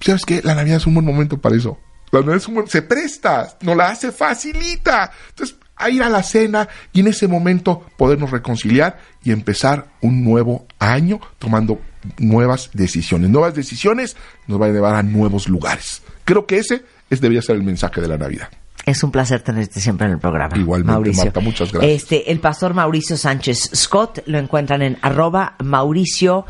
¿Sabes 0.00 0.24
qué? 0.24 0.40
La 0.44 0.54
Navidad 0.54 0.76
es 0.76 0.86
un 0.86 0.94
buen 0.94 1.06
momento 1.06 1.38
para 1.38 1.56
eso. 1.56 1.78
La 2.12 2.20
Navidad 2.20 2.36
es 2.36 2.48
un 2.48 2.54
buen- 2.54 2.68
se 2.68 2.82
presta, 2.82 3.56
nos 3.62 3.76
la 3.76 3.88
hace 3.88 4.12
facilita. 4.12 5.10
Entonces, 5.30 5.56
a 5.78 5.90
ir 5.90 6.02
a 6.02 6.08
la 6.08 6.22
cena 6.22 6.68
y 6.92 7.00
en 7.00 7.08
ese 7.08 7.28
momento 7.28 7.82
podernos 7.96 8.30
reconciliar 8.30 8.98
y 9.22 9.32
empezar 9.32 9.86
un 10.00 10.24
nuevo 10.24 10.66
año 10.78 11.20
tomando 11.38 11.80
nuevas 12.18 12.70
decisiones. 12.72 13.30
Nuevas 13.30 13.54
decisiones 13.54 14.16
nos 14.46 14.58
van 14.58 14.70
a 14.70 14.72
llevar 14.74 14.94
a 14.94 15.02
nuevos 15.02 15.48
lugares. 15.48 16.02
Creo 16.24 16.46
que 16.46 16.58
ese 16.58 16.82
es, 17.10 17.20
debería 17.20 17.42
ser 17.42 17.56
el 17.56 17.62
mensaje 17.62 18.00
de 18.00 18.08
la 18.08 18.18
Navidad. 18.18 18.48
Es 18.86 19.02
un 19.02 19.10
placer 19.10 19.42
tenerte 19.42 19.80
siempre 19.80 20.06
en 20.06 20.14
el 20.14 20.18
programa. 20.18 20.56
Igualmente, 20.56 20.92
Mauricio. 20.92 21.24
Marta, 21.24 21.40
muchas 21.40 21.72
gracias. 21.72 21.92
Este, 21.92 22.32
el 22.32 22.40
pastor 22.40 22.72
Mauricio 22.74 23.16
Sánchez 23.16 23.70
Scott 23.74 24.20
lo 24.26 24.38
encuentran 24.38 24.80
en 24.82 24.98
arroba 25.02 25.56
Mauricio 25.62 26.46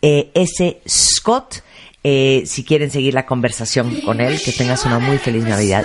eh, 0.00 0.30
S. 0.34 0.80
Scott. 0.88 1.62
Eh, 2.02 2.44
si 2.46 2.64
quieren 2.64 2.90
seguir 2.90 3.12
la 3.12 3.26
conversación 3.26 4.00
con 4.02 4.20
él, 4.20 4.40
que 4.42 4.52
tengas 4.52 4.86
una 4.86 4.98
muy 4.98 5.18
feliz 5.18 5.44
Navidad. 5.44 5.84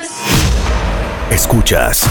Escuchas 1.32 2.10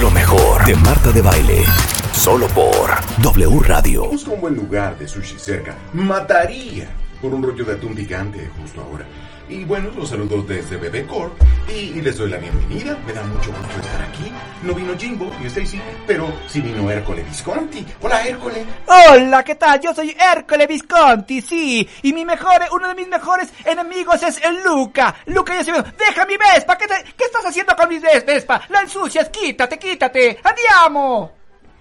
lo 0.00 0.10
mejor 0.10 0.64
de 0.64 0.74
Marta 0.76 1.12
de 1.12 1.22
Baile. 1.22 1.64
Solo 2.12 2.46
por 2.48 2.90
W 3.22 3.60
Radio. 3.60 4.06
Busco 4.10 4.32
un 4.32 4.40
buen 4.40 4.54
lugar 4.54 4.98
de 4.98 5.06
sushi 5.06 5.38
cerca. 5.38 5.76
Mataría 5.92 6.88
por 7.20 7.34
un 7.34 7.42
rollo 7.42 7.64
de 7.64 7.72
atún 7.72 7.94
picante 7.94 8.50
justo 8.60 8.80
ahora. 8.80 9.06
Y 9.46 9.62
bueno, 9.64 9.90
los 9.94 10.08
saludo 10.08 10.40
desde 10.42 10.76
Bebé 10.78 11.06
Corp 11.06 11.34
y, 11.68 11.72
y 11.72 12.00
les 12.00 12.16
doy 12.16 12.30
la 12.30 12.38
bienvenida. 12.38 12.96
Me 13.06 13.12
da 13.12 13.22
mucho 13.24 13.50
gusto 13.52 13.78
estar 13.80 14.02
aquí. 14.02 14.32
No 14.62 14.72
vino 14.74 14.96
Jimbo 14.98 15.30
y 15.42 15.46
Stacy, 15.46 15.80
pero 16.06 16.32
sí 16.48 16.62
vino 16.62 16.90
Hércole 16.90 17.22
Visconti. 17.22 17.84
Hola, 18.00 18.22
Hércole. 18.26 18.64
Hola, 18.86 19.42
¿qué 19.44 19.54
tal? 19.56 19.78
Yo 19.80 19.92
soy 19.94 20.16
Hércole 20.18 20.66
Visconti, 20.66 21.42
sí. 21.42 21.86
Y 22.02 22.12
mi 22.14 22.24
mejor, 22.24 22.62
uno 22.72 22.88
de 22.88 22.94
mis 22.94 23.06
mejores 23.08 23.50
enemigos 23.66 24.22
es 24.22 24.42
el 24.42 24.62
Luca. 24.64 25.14
Luca 25.26 25.54
ya 25.54 25.62
se 25.64 25.72
me... 25.72 25.82
¡Deja 25.82 26.24
mi 26.24 26.36
Vespa! 26.38 26.78
¿Qué, 26.78 26.86
te- 26.86 27.04
¿Qué 27.16 27.24
estás 27.24 27.44
haciendo 27.44 27.76
con 27.76 27.88
mi 27.90 27.98
ves- 27.98 28.24
Vespa? 28.24 28.62
¡La 28.70 28.80
ensucias! 28.80 29.28
¡Quítate, 29.28 29.78
quítate! 29.78 30.40
¡Andiamo! 30.42 31.32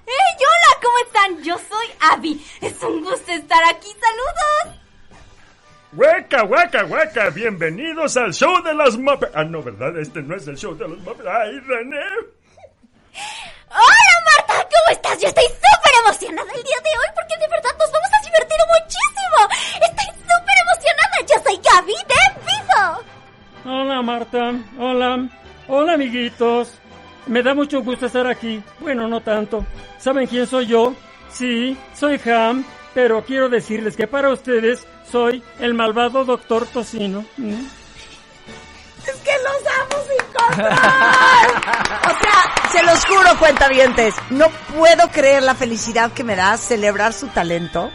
¡Hey, 0.06 0.36
hola! 0.38 0.82
¿Cómo 0.84 0.98
están? 1.06 1.44
Yo 1.44 1.56
soy 1.58 1.88
Abby. 2.12 2.46
Es 2.60 2.74
un 2.84 3.02
gusto 3.04 3.32
estar 3.32 3.64
aquí. 3.70 3.88
¡Saludos! 3.88 4.83
Hueca, 5.96 6.44
hueca, 6.46 6.86
hueca, 6.86 7.30
bienvenidos 7.30 8.18
al 8.18 8.34
show 8.34 8.64
de 8.64 8.74
las 8.74 8.98
Muppets. 8.98 9.32
Ah, 9.36 9.44
no, 9.44 9.62
¿verdad? 9.62 9.96
Este 10.00 10.24
no 10.24 10.36
es 10.36 10.48
el 10.48 10.58
show 10.58 10.76
de 10.76 10.88
los 10.88 10.98
Muppets. 11.00 11.28
¡Ay, 11.30 11.60
René! 11.60 12.00
¡Hola, 13.70 14.16
Marta! 14.26 14.54
¿Cómo 14.56 14.92
estás? 14.92 15.22
Yo 15.22 15.28
estoy 15.28 15.44
súper 15.46 15.94
emocionada 16.04 16.52
el 16.52 16.64
día 16.64 16.78
de 16.84 16.90
hoy 16.90 17.12
porque 17.14 17.38
de 17.40 17.48
verdad 17.48 17.70
nos 17.78 17.92
vamos 17.92 18.10
a 18.12 18.26
divertir 18.26 18.58
muchísimo. 18.74 19.38
Estoy 19.82 20.06
súper 20.22 20.56
emocionada. 20.66 21.16
Yo 21.30 21.36
soy 21.44 21.60
Gaby 21.64 21.94
de 22.10 22.22
Vivo. 22.42 23.80
Hola 23.80 24.02
Marta, 24.02 24.54
hola, 24.80 25.30
hola 25.68 25.94
amiguitos. 25.94 26.80
Me 27.28 27.44
da 27.44 27.54
mucho 27.54 27.84
gusto 27.84 28.08
estar 28.08 28.26
aquí. 28.26 28.64
Bueno, 28.80 29.08
no 29.08 29.22
tanto. 29.22 29.64
¿Saben 30.00 30.26
quién 30.26 30.48
soy 30.48 30.66
yo? 30.66 30.96
Sí, 31.30 31.78
soy 31.94 32.20
Ham, 32.26 32.66
pero 32.94 33.24
quiero 33.24 33.50
decirles 33.50 33.96
que 33.96 34.08
para 34.08 34.30
ustedes 34.30 34.86
soy 35.12 35.44
el 35.60 35.74
malvado 35.74 36.26
doctor 36.26 36.68
Tocino. 36.68 37.26
Es 39.06 39.16
que 39.16 39.32
los 39.44 39.62
amo 39.80 40.04
sin 40.08 40.26
control. 40.34 40.68
O 42.04 42.22
sea, 42.22 42.72
se 42.72 42.84
los 42.84 43.06
juro, 43.06 43.38
cuentavientes, 43.40 44.16
no 44.30 44.48
puedo 44.76 45.10
creer 45.10 45.44
la 45.44 45.56
felicidad 45.56 46.12
que 46.12 46.24
me 46.24 46.36
da 46.36 46.58
celebrar 46.58 47.14
su 47.14 47.28
talento. 47.28 47.92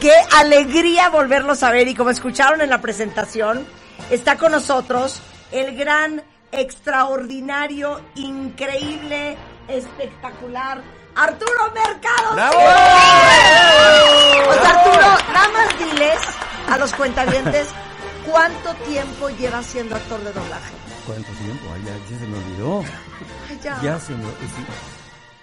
Qué 0.00 0.12
alegría 0.36 1.10
volverlos 1.10 1.62
a 1.62 1.70
ver 1.70 1.88
y 1.88 1.94
como 1.94 2.10
escucharon 2.10 2.60
en 2.60 2.70
la 2.70 2.80
presentación, 2.80 3.66
está 4.10 4.36
con 4.36 4.52
nosotros 4.52 5.20
el 5.50 5.76
gran, 5.76 6.22
extraordinario, 6.52 8.00
increíble, 8.14 9.36
espectacular 9.68 10.82
Arturo 11.22 11.72
Mercado. 11.74 12.36
Pues 14.46 14.58
Arturo, 14.64 15.32
nada 15.32 15.48
más 15.52 15.78
diles 15.78 16.18
a 16.68 16.78
los 16.78 16.92
cuentavientes 16.94 17.68
cuánto 18.30 18.72
tiempo 18.86 19.28
llevas 19.30 19.66
siendo 19.66 19.96
actor 19.96 20.20
de 20.20 20.32
doblaje. 20.32 20.74
¿Cuánto 21.06 21.32
tiempo? 21.32 21.64
Ay, 21.74 21.82
ya, 21.84 21.92
ya 22.10 22.18
se 22.20 22.26
me 22.26 22.38
olvidó. 22.38 22.84
Ay, 23.50 23.58
ya. 23.62 23.80
Ya 23.82 23.98
se 24.00 24.12
me 24.12 24.24
sí, 24.24 24.64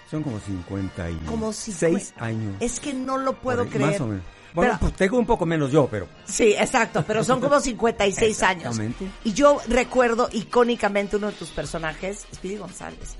Son 0.10 0.24
como 0.24 0.40
50 0.40 1.10
y 1.10 1.16
Como 1.26 1.52
si 1.52 1.72
seis 1.74 2.14
fue- 2.18 2.28
años. 2.28 2.56
Es 2.62 2.80
que 2.80 2.94
no 2.94 3.18
lo 3.18 3.34
puedo 3.34 3.66
creer. 3.68 3.92
Más 3.92 4.02
o 4.02 4.08
menos. 4.08 4.24
Bueno, 4.54 4.72
Pero- 4.74 4.80
pues 4.80 4.94
tengo 4.94 5.18
un 5.20 5.26
poco 5.26 5.46
menos 5.46 5.70
yo, 5.72 5.88
pero 5.92 6.08
Sí, 6.24 6.56
exacto, 6.58 7.04
pero 7.06 7.22
son 7.26 7.42
como 7.42 7.60
56 7.60 8.42
años. 8.44 8.68
Exactamente. 8.78 9.06
Y 9.26 9.34
yo 9.34 9.60
recuerdo 9.68 10.30
icónicamente 10.32 11.18
uno 11.18 11.28
de 11.28 11.34
tus 11.34 11.50
personajes, 11.50 12.26
Speedy 12.34 12.56
González. 12.58 13.18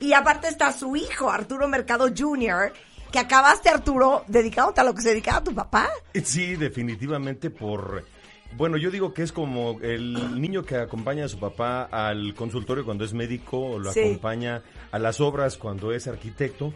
Y 0.00 0.12
aparte 0.12 0.48
está 0.48 0.72
su 0.72 0.96
hijo, 0.96 1.30
Arturo 1.30 1.68
Mercado 1.68 2.06
Jr., 2.16 2.72
que 3.12 3.18
acabaste, 3.18 3.68
Arturo, 3.70 4.24
dedicándote 4.28 4.80
a 4.80 4.84
lo 4.84 4.94
que 4.94 5.02
se 5.02 5.10
dedicaba 5.10 5.42
tu 5.42 5.54
papá. 5.54 5.88
Sí, 6.24 6.56
definitivamente 6.56 7.50
por... 7.50 8.04
Bueno, 8.52 8.76
yo 8.78 8.90
digo 8.90 9.12
que 9.12 9.22
es 9.22 9.32
como 9.32 9.78
el 9.82 10.40
niño 10.40 10.62
que 10.64 10.76
acompaña 10.76 11.24
a 11.26 11.28
su 11.28 11.38
papá 11.38 11.84
al 11.90 12.34
consultorio 12.34 12.84
cuando 12.84 13.04
es 13.04 13.12
médico, 13.12 13.58
o 13.60 13.78
lo 13.78 13.92
Sí. 13.92 14.00
acompaña 14.00 14.62
a 14.90 14.98
las 14.98 15.20
obras 15.20 15.56
cuando 15.58 15.92
es 15.92 16.06
arquitecto. 16.06 16.72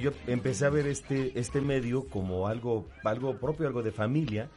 Yo 0.00 0.10
empecé 0.26 0.66
a 0.66 0.70
ver 0.70 0.86
este, 0.86 1.32
este 1.38 1.60
medio 1.60 2.06
como 2.08 2.46
algo, 2.46 2.88
algo 3.04 3.36
propio, 3.38 3.66
algo 3.66 3.82
de 3.82 3.90
familia, 3.92 4.50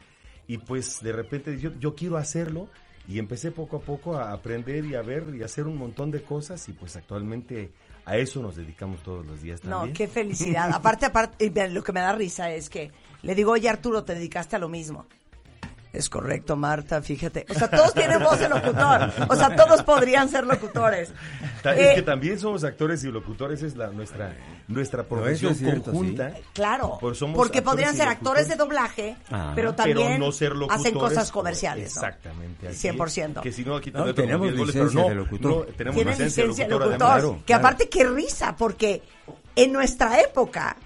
y 0.46 0.58
pues 0.58 1.00
de 1.02 1.12
repente 1.12 1.58
yo, 1.58 1.70
yo 1.80 1.94
quiero 1.94 2.18
hacerlo, 2.18 2.68
y 3.08 3.18
empecé 3.18 3.50
poco 3.50 3.76
a 3.76 3.80
poco 3.80 4.16
a 4.16 4.32
aprender 4.32 4.84
y 4.84 4.94
a 4.94 5.02
ver 5.02 5.24
y 5.34 5.42
a 5.42 5.46
hacer 5.46 5.66
un 5.66 5.76
montón 5.76 6.10
de 6.10 6.22
cosas, 6.22 6.68
y 6.68 6.72
pues 6.72 6.96
actualmente 6.96 7.70
a 8.06 8.16
eso 8.16 8.40
nos 8.42 8.56
dedicamos 8.56 9.02
todos 9.02 9.24
los 9.24 9.42
días 9.42 9.62
No, 9.64 9.76
también. 9.78 9.94
qué 9.94 10.08
felicidad. 10.08 10.70
Aparte, 10.72 11.10
lo 11.70 11.82
que 11.82 11.92
me 11.92 12.00
da 12.00 12.12
risa 12.14 12.50
es 12.52 12.68
que 12.68 12.90
le 13.22 13.34
digo, 13.34 13.52
oye 13.52 13.68
Arturo, 13.68 14.04
te 14.04 14.14
dedicaste 14.14 14.56
a 14.56 14.58
lo 14.58 14.68
mismo. 14.68 15.06
Es 15.94 16.08
correcto, 16.10 16.56
Marta, 16.56 17.00
fíjate. 17.02 17.46
O 17.48 17.54
sea, 17.54 17.70
todos 17.70 17.94
tienen 17.94 18.22
voz 18.22 18.38
de 18.40 18.48
locutor. 18.48 19.12
O 19.28 19.36
sea, 19.36 19.54
todos 19.54 19.82
podrían 19.84 20.28
ser 20.28 20.44
locutores. 20.44 21.12
Ta- 21.62 21.74
Eh, 21.76 21.90
es 21.90 21.94
que 21.94 22.02
también 22.02 22.38
somos 22.38 22.64
actores 22.64 23.02
y 23.04 23.10
locutores, 23.12 23.62
es 23.62 23.76
la 23.76 23.88
nuestra 23.88 24.34
nuestra 24.66 25.04
profesión 25.04 25.52
es 25.52 25.58
cierto, 25.58 25.92
conjunta. 25.92 26.32
Claro, 26.52 26.98
Por- 27.00 27.14
somos 27.14 27.36
porque 27.36 27.62
podrían 27.62 27.94
ser 27.94 28.08
actores 28.08 28.48
de 28.48 28.56
doblaje, 28.56 29.16
Ah, 29.30 29.52
pero 29.54 29.74
también 29.74 29.96
pero 29.98 30.18
no 30.18 30.32
ser 30.32 30.52
hacen 30.70 30.94
cosas 30.94 31.30
comerciales. 31.30 31.94
¿no? 31.96 32.02
Exactamente. 32.02 32.68
aquí, 32.68 32.76
100%. 32.76 33.40
Que 33.42 33.52
si 33.52 33.64
no, 33.64 33.76
aquí 33.76 33.90
No, 33.90 34.12
tenemos 34.14 34.48
como 34.48 34.50
10 34.50 34.58
goles, 34.58 34.74
licencia 34.74 35.02
de 35.02 35.08
no, 35.14 35.14
locutor. 35.22 35.50
no, 35.68 35.74
tenemos 35.74 35.94
Tienen 35.96 36.18
licencia 36.18 36.64
de 36.64 36.70
locutor. 36.70 36.70
locutor, 36.70 36.88
además. 37.06 37.20
Claro, 37.22 37.38
que 37.38 37.44
claro. 37.44 37.60
aparte, 37.60 37.88
qué 37.88 38.04
risa, 38.04 38.56
porque 38.56 39.02
en 39.56 39.72
nuestra 39.72 40.20
época 40.20 40.76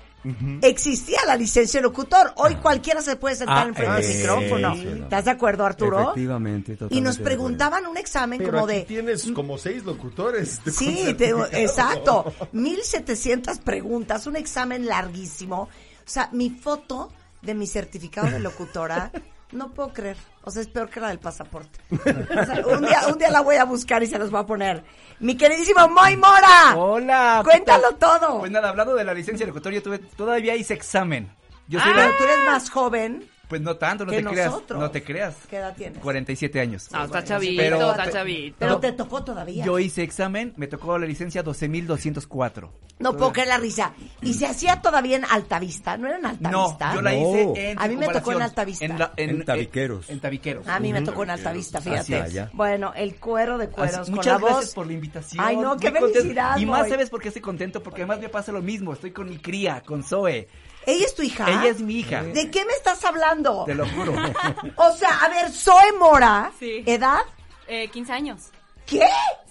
existía 0.62 1.18
la 1.26 1.36
licencia 1.36 1.80
de 1.80 1.84
locutor. 1.84 2.32
Hoy 2.36 2.56
cualquiera 2.56 3.00
se 3.02 3.16
puede 3.16 3.36
sentar 3.36 3.58
Ah, 3.66 3.68
enfrente 3.68 4.02
del 4.02 4.10
eh, 4.10 4.18
micrófono. 4.18 4.74
sí. 4.74 4.88
¿Estás 5.02 5.24
de 5.24 5.30
acuerdo, 5.30 5.64
Arturo? 5.64 6.00
Efectivamente, 6.02 6.76
Y 6.90 7.00
nos 7.00 7.18
preguntaban 7.18 7.86
un 7.86 7.96
examen 7.96 8.38
Pero 8.38 8.52
como 8.52 8.64
aquí 8.64 8.74
de... 8.74 8.82
tienes 8.84 9.30
como 9.32 9.58
seis 9.58 9.84
locutores. 9.84 10.62
de 10.64 10.72
Sí, 10.72 11.14
te- 11.16 11.30
exacto. 11.62 12.32
1700 12.52 13.58
preguntas, 13.58 14.26
un 14.26 14.36
examen 14.36 14.86
larguísimo. 14.86 15.62
O 15.62 15.68
sea, 16.10 16.28
mi 16.32 16.50
foto 16.50 17.12
de 17.42 17.54
mi 17.54 17.66
certificado 17.66 18.28
de 18.30 18.40
locutora, 18.40 19.10
no 19.52 19.68
puedo 19.70 19.92
creer. 19.92 20.16
O 20.44 20.50
sea, 20.50 20.62
es 20.62 20.68
peor 20.68 20.88
que 20.88 21.00
la 21.00 21.08
del 21.08 21.18
pasaporte. 21.18 21.78
O 21.90 22.44
sea, 22.44 22.62
un, 22.66 22.84
día, 22.86 23.00
un 23.08 23.18
día 23.18 23.30
la 23.30 23.40
voy 23.40 23.56
a 23.56 23.64
buscar 23.64 24.02
y 24.02 24.06
se 24.06 24.18
los 24.18 24.30
voy 24.30 24.40
a 24.40 24.46
poner. 24.46 24.84
Mi 25.20 25.36
queridísimo 25.36 25.88
Moy 25.88 26.16
Mora. 26.16 26.74
Hola. 26.76 27.40
¿qué 27.44 27.50
Cuéntalo 27.50 27.94
tal? 27.96 28.20
todo. 28.20 28.38
Pues 28.40 28.50
nada, 28.50 28.68
hablando 28.70 28.94
de 28.94 29.04
la 29.04 29.14
licencia 29.14 29.44
de 29.46 29.52
locutor, 29.52 29.72
yo 29.72 29.82
tuve, 29.82 29.98
todavía 29.98 30.54
hice 30.56 30.74
examen. 30.74 31.30
Yo 31.66 31.80
soy 31.80 31.92
Ah, 31.94 31.96
la- 31.96 32.16
tú 32.16 32.24
eres 32.24 32.44
más 32.46 32.70
joven 32.70 33.28
Pues 33.48 33.62
no 33.62 33.76
tanto, 33.76 34.04
no 34.04 34.10
que 34.12 34.18
te 34.22 34.24
creas. 34.28 34.50
nosotros. 34.50 34.78
No 34.80 34.90
te 34.90 35.02
creas. 35.02 35.34
¿Qué 35.48 35.56
edad 35.56 35.74
tienes? 35.74 35.98
47 36.00 36.60
años. 36.60 36.90
No, 36.92 37.04
está 37.04 37.24
chavito, 37.24 37.62
Pero- 37.62 37.90
está 37.92 38.10
chavito. 38.10 38.56
Pero 38.58 38.78
te 38.78 38.92
tocó 38.92 39.24
todavía. 39.24 39.64
Yo 39.64 39.78
hice 39.78 40.02
examen, 40.02 40.52
me 40.56 40.66
tocó 40.66 40.98
la 40.98 41.06
licencia 41.06 41.42
12204. 41.42 42.70
no 42.98 43.16
puedo 43.16 43.32
creer 43.32 43.48
la 43.48 43.58
risa. 43.58 43.92
Y 44.22 44.34
se 44.34 44.46
hacía 44.46 44.82
todavía 44.82 45.16
en 45.16 45.24
Altavista, 45.24 45.96
¿no 45.96 46.08
era 46.08 46.16
en 46.16 46.22
No, 46.22 46.28
Altavista? 46.30 46.94
yo 46.94 47.00
la 47.02 47.12
No. 47.12 47.16
hice 47.52 47.70
en 47.70 47.78
A 47.80 47.86
mí 47.88 47.96
me 47.96 48.08
tocó 48.08 48.32
en. 48.32 48.42
Altavista. 48.42 48.84
En, 48.84 48.98
la- 48.98 49.12
En 49.16 49.44
Tabiqueros. 49.44 50.10
En, 50.10 50.20
Tabiqueros. 50.20 50.66
A 50.68 50.80
mí 50.80 50.92
me 50.92 51.02
tocó 51.02 51.22
en 51.22 51.30
Altavista, 51.30 51.80
fíjate. 51.80 52.16
Ah, 52.16 52.26
ya. 52.28 52.50
Bueno, 52.52 52.92
el 52.96 53.14
cuero 53.16 53.56
de 53.56 53.68
cueros 53.68 53.94
Así- 53.98 54.10
con 54.10 54.16
muchas 54.16 54.32
la 54.34 54.38
voz. 54.38 54.50
gracias 54.50 54.74
por 54.74 54.86
la 54.88 54.92
invitación. 54.94 55.44
Ay, 55.46 55.56
no, 55.56 55.76
qué 55.76 55.90
felicidad, 55.92 56.58
Y 56.58 56.66
más 56.66 56.88
sabes 56.88 57.08
por 57.08 57.20
qué 57.22 57.28
estoy 57.28 57.40
contento, 57.42 57.82
porque 57.82 58.02
además 58.02 58.20
me 58.20 58.28
pasa 58.28 58.50
lo 58.52 58.60
mismo. 58.62 58.92
Estoy 58.92 59.12
con 59.12 59.28
mi 59.30 59.38
cría, 59.38 59.80
con 59.86 60.02
Zoe. 60.02 60.48
¿Ella 60.88 61.04
es 61.04 61.14
tu 61.14 61.20
hija? 61.22 61.46
Ella 61.50 61.66
es 61.68 61.80
mi 61.82 61.96
hija. 62.00 62.22
¿De 62.22 62.50
qué 62.50 62.64
me 62.64 62.72
estás 62.72 63.04
hablando? 63.04 63.64
Te 63.66 63.74
lo 63.74 63.86
juro. 63.86 64.14
O 64.76 64.92
sea, 64.92 65.18
a 65.22 65.28
ver, 65.28 65.50
Zoe 65.52 65.92
Mora, 65.98 66.50
Sí. 66.58 66.82
¿edad? 66.86 67.20
Eh, 67.66 67.88
15 67.88 68.12
años. 68.12 68.44
¿Qué? 68.86 69.02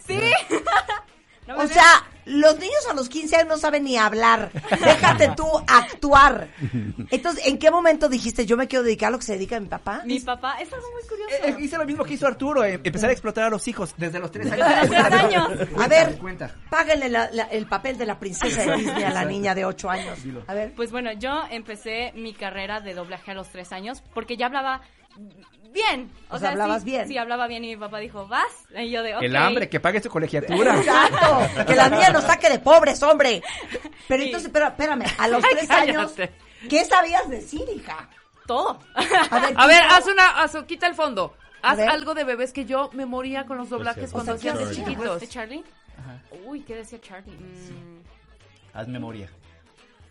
Sí. 0.08 0.20
No 1.48 1.58
O 1.58 1.68
sea, 1.68 1.86
Los 2.26 2.60
niños 2.60 2.86
a 2.92 2.94
los 2.94 3.08
15 3.08 3.38
años 3.38 3.48
no 3.48 3.58
saben 3.58 3.86
ni 3.86 3.96
hablar. 3.98 4.52
Déjate 4.84 5.30
tú 5.38 5.46
actuar. 5.66 6.50
Entonces, 7.10 7.48
¿en 7.48 7.58
qué 7.58 7.72
momento 7.72 8.10
dijiste 8.10 8.46
yo 8.46 8.58
me 8.58 8.68
quiero 8.68 8.84
dedicar 8.84 9.08
a 9.08 9.12
lo 9.12 9.18
que 9.20 9.24
se 9.26 9.34
dedica 9.34 9.58
mi 9.62 9.68
papá? 9.68 10.02
Mi 10.06 10.20
papá, 10.20 10.58
es 10.62 10.72
algo 10.74 10.86
muy 10.92 11.08
curioso. 11.08 11.36
Eh, 11.46 11.50
eh, 11.52 11.56
hice 11.64 11.78
lo 11.78 11.86
mismo 11.86 12.04
que 12.04 12.16
hizo 12.16 12.28
Arturo, 12.28 12.66
eh, 12.66 12.82
empezar 12.84 13.10
a 13.10 13.14
explotar 13.14 13.46
a 13.46 13.50
los 13.50 13.66
hijos 13.70 13.94
desde 13.98 14.20
los 14.20 14.30
tres 14.32 14.52
años. 14.52 14.68
Desde 14.68 14.82
los 14.82 15.10
tres 15.10 15.22
años. 15.24 15.52
A 15.82 15.88
ver, 15.88 16.18
Cuenta. 16.18 16.54
páguenle 16.70 17.08
la- 17.08 17.30
la- 17.32 17.44
el 17.46 17.66
papel 17.66 17.98
de 17.98 18.06
la 18.06 18.20
princesa 18.20 18.62
de 18.66 18.76
Disney 18.76 19.04
a 19.04 19.12
la 19.12 19.24
niña 19.24 19.56
de 19.56 19.64
8 19.64 19.90
años. 19.90 20.20
A 20.48 20.54
ver. 20.54 20.74
Pues 20.76 20.92
bueno, 20.92 21.14
yo 21.14 21.44
empecé 21.50 22.12
mi 22.16 22.34
carrera 22.34 22.82
de 22.82 22.94
doblaje 22.94 23.32
a 23.32 23.36
los 23.36 23.48
tres 23.50 23.72
años 23.72 24.04
porque 24.14 24.36
ya 24.36 24.48
hablaba 24.48 24.82
bien. 25.72 26.12
O 26.30 26.40
sea, 26.40 26.52
hablabas 26.52 26.84
sí, 26.84 26.90
bien. 26.92 27.08
Sí, 27.08 27.18
hablaba 27.18 27.48
bien 27.48 27.64
y 27.64 27.70
mi 27.70 27.78
papá 27.78 28.00
dijo, 28.00 28.28
vas. 28.28 28.46
Y 28.76 28.90
yo 28.90 29.04
de, 29.04 29.16
ok. 29.16 29.22
El 29.24 29.36
hambre, 29.36 29.70
que 29.70 29.80
pague 29.80 30.02
su 30.02 30.10
colegiatura. 30.10 30.78
Exacto, 30.78 31.66
que 31.66 31.76
la 31.76 31.90
niña 31.90 32.10
nos 32.10 32.24
saque 32.24 32.50
de 32.50 32.60
pobres, 32.60 33.02
hombre. 33.04 33.42
Pero 34.08 34.24
entonces, 34.24 34.50
pero 34.52 34.68
espérame, 34.68 35.04
a 35.18 35.28
los 35.28 35.44
Ay, 35.44 35.50
tres 35.52 35.70
años. 35.70 36.14
¿qué 36.70 36.86
sabías 36.86 37.30
decir, 37.30 37.62
hija? 37.76 38.10
Todo. 38.46 38.80
A 38.96 39.40
ver, 39.40 39.54
A 39.58 39.68
ver, 39.68 39.82
quita- 39.84 39.98
haz 39.98 40.08
una, 40.08 40.44
haz- 40.44 40.66
quita 40.66 40.88
el 40.88 40.96
fondo. 40.96 41.36
Haz 41.62 41.80
algo 41.80 42.14
de 42.14 42.24
bebés 42.24 42.54
que 42.54 42.66
yo 42.66 42.90
me 42.94 43.06
moría 43.06 43.46
con 43.46 43.58
los 43.58 43.70
doblajes 43.70 44.04
Pues, 44.04 44.12
cuando 44.14 44.34
hacían 44.34 44.58
¿qué 44.58 44.64
de 44.64 44.70
decía? 44.70 44.86
chiquitos. 44.86 45.20
¿De 45.20 45.28
Charlie? 45.28 45.64
Uy, 46.46 46.62
¿qué 46.62 46.76
decía 46.76 47.00
Charlie? 47.02 47.34
Mm, 47.36 48.00
Haz 48.74 48.88
memoria. 48.88 49.30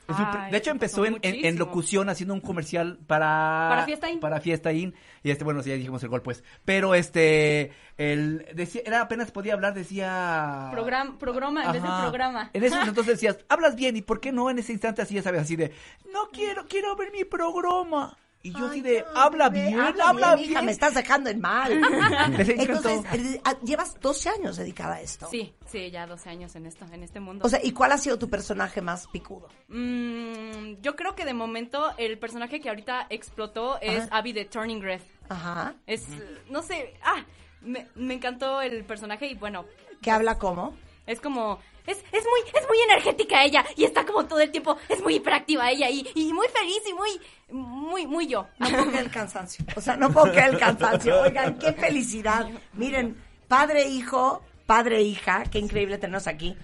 Ay, 0.09 0.51
de 0.53 0.59
hecho 0.59 0.71
empezó 0.71 1.05
en, 1.05 1.15
en- 1.15 1.21
en 1.25 1.33
muchísimo. 1.33 1.59
locución 1.59 2.09
haciendo 2.09 2.35
un 2.35 2.41
comercial 2.41 2.99
para 3.07 3.67
Para 3.71 3.85
Fiesta 3.85 4.11
In. 4.11 4.21
para 4.21 4.41
Fiesta 4.41 4.73
In. 4.73 4.95
y 5.23 5.31
este 5.31 5.45
bueno 5.45 5.63
sí, 5.63 5.71
ya 5.71 5.77
dijimos 5.77 6.03
el 6.03 6.09
gol 6.09 6.23
pues 6.23 6.45
pero 6.65 6.95
este 6.95 7.73
el 7.97 8.47
decía 8.55 8.83
era 8.85 9.01
apenas 9.01 9.31
podía 9.31 9.55
hablar 9.55 9.75
decía 9.75 10.71
program- 10.73 11.19
programa 11.19 11.65
en 11.65 11.73
vez 11.73 11.83
de 11.83 11.89
programa. 12.03 12.51
en 12.53 12.65
ese 12.65 12.77
entonces 12.87 13.15
decías 13.15 13.39
hablas 13.49 13.75
bien 13.75 13.97
y 13.97 14.03
por 14.03 14.21
qué 14.21 14.33
no 14.33 14.49
en 14.51 14.59
ese 14.59 14.73
instante 14.73 15.03
así 15.03 15.15
ya 15.15 15.23
sabes 15.23 15.41
así 15.43 15.57
de 15.57 15.73
no 16.13 16.29
quiero 16.33 16.67
quiero 16.69 16.95
ver 16.97 17.11
mi 17.13 17.25
programa 17.25 18.17
y 18.47 18.53
yo 18.53 18.67
así 18.67 18.81
de 18.81 19.05
habla 19.15 19.49
bien 19.49 19.81
habla 19.81 20.09
habla 20.09 20.35
bien, 20.35 20.39
bien, 20.39 20.51
hija, 20.53 20.63
me 20.63 20.73
estás 20.73 20.95
dejando 20.95 21.31
en 21.31 21.41
mal. 21.41 21.73
Entonces, 22.39 23.01
eh, 23.13 23.41
ah, 23.45 23.57
llevas 23.63 23.99
12 24.01 24.29
años 24.29 24.57
dedicada 24.57 24.95
a 24.95 25.01
esto. 25.01 25.29
Sí, 25.31 25.55
sí, 25.67 25.91
ya 25.91 26.07
12 26.07 26.31
años 26.31 26.55
en 26.55 26.67
esto, 26.67 26.87
en 26.93 27.03
este 27.03 27.19
mundo. 27.19 27.45
O 27.45 27.49
sea, 27.49 27.61
¿y 27.63 27.73
cuál 27.73 27.93
ha 27.93 27.99
sido 27.99 28.19
tu 28.19 28.31
personaje 28.31 28.81
más 28.81 29.09
picudo? 29.09 29.49
Mm, 29.69 30.81
yo 30.81 30.95
creo 30.95 31.15
que 31.17 31.25
de 31.25 31.35
momento 31.35 31.93
el 31.99 32.19
personaje 32.19 32.61
que 32.61 32.69
ahorita 32.69 33.07
explotó 33.11 33.81
es 33.81 34.05
Ajá. 34.05 34.19
Abby 34.19 34.33
de 34.33 34.45
Turning 34.45 34.81
Red. 34.81 35.01
Ajá. 35.29 35.75
Es, 35.87 36.07
no 36.49 36.63
sé, 36.63 36.95
ah, 37.03 37.25
me, 37.63 37.89
me 37.97 38.15
encantó 38.15 38.61
el 38.63 38.85
personaje 38.85 39.27
y 39.27 39.35
bueno, 39.35 39.65
¿Que 40.01 40.11
habla 40.13 40.39
cómo? 40.39 40.77
es 41.07 41.21
como, 41.21 41.59
es, 41.87 41.99
es 42.13 42.25
muy, 42.25 42.41
es 42.61 42.69
muy 42.69 42.79
energética 42.89 43.45
ella 43.45 43.65
y 43.77 43.85
está 43.85 44.05
como 44.05 44.25
todo 44.27 44.41
el 44.41 44.51
tiempo, 44.51 44.77
es 44.89 45.03
muy 45.03 45.17
hiperactiva 45.17 45.71
ella 45.71 45.89
y, 45.91 46.07
y 46.15 46.33
muy 46.33 46.47
feliz 46.49 46.83
y 46.89 46.93
muy, 46.95 47.11
muy, 47.51 48.07
muy 48.07 48.27
yo. 48.27 48.47
No 48.59 48.69
puedo 48.69 48.87
creer 48.87 49.05
el 49.05 49.11
cansancio. 49.11 49.65
O 49.77 49.81
sea, 49.81 49.97
no 49.97 50.11
puedo 50.13 50.31
creer 50.33 50.51
el 50.51 50.59
cansancio. 50.59 51.21
Oigan, 51.23 51.59
qué 51.59 51.73
felicidad. 51.73 52.49
Miren, 52.75 53.17
padre, 53.49 53.85
hijo, 53.89 54.43
padre, 54.67 55.03
hija, 55.03 55.45
qué 55.51 55.59
increíble 55.59 55.99
tenernos 55.99 56.27
aquí. 56.27 56.57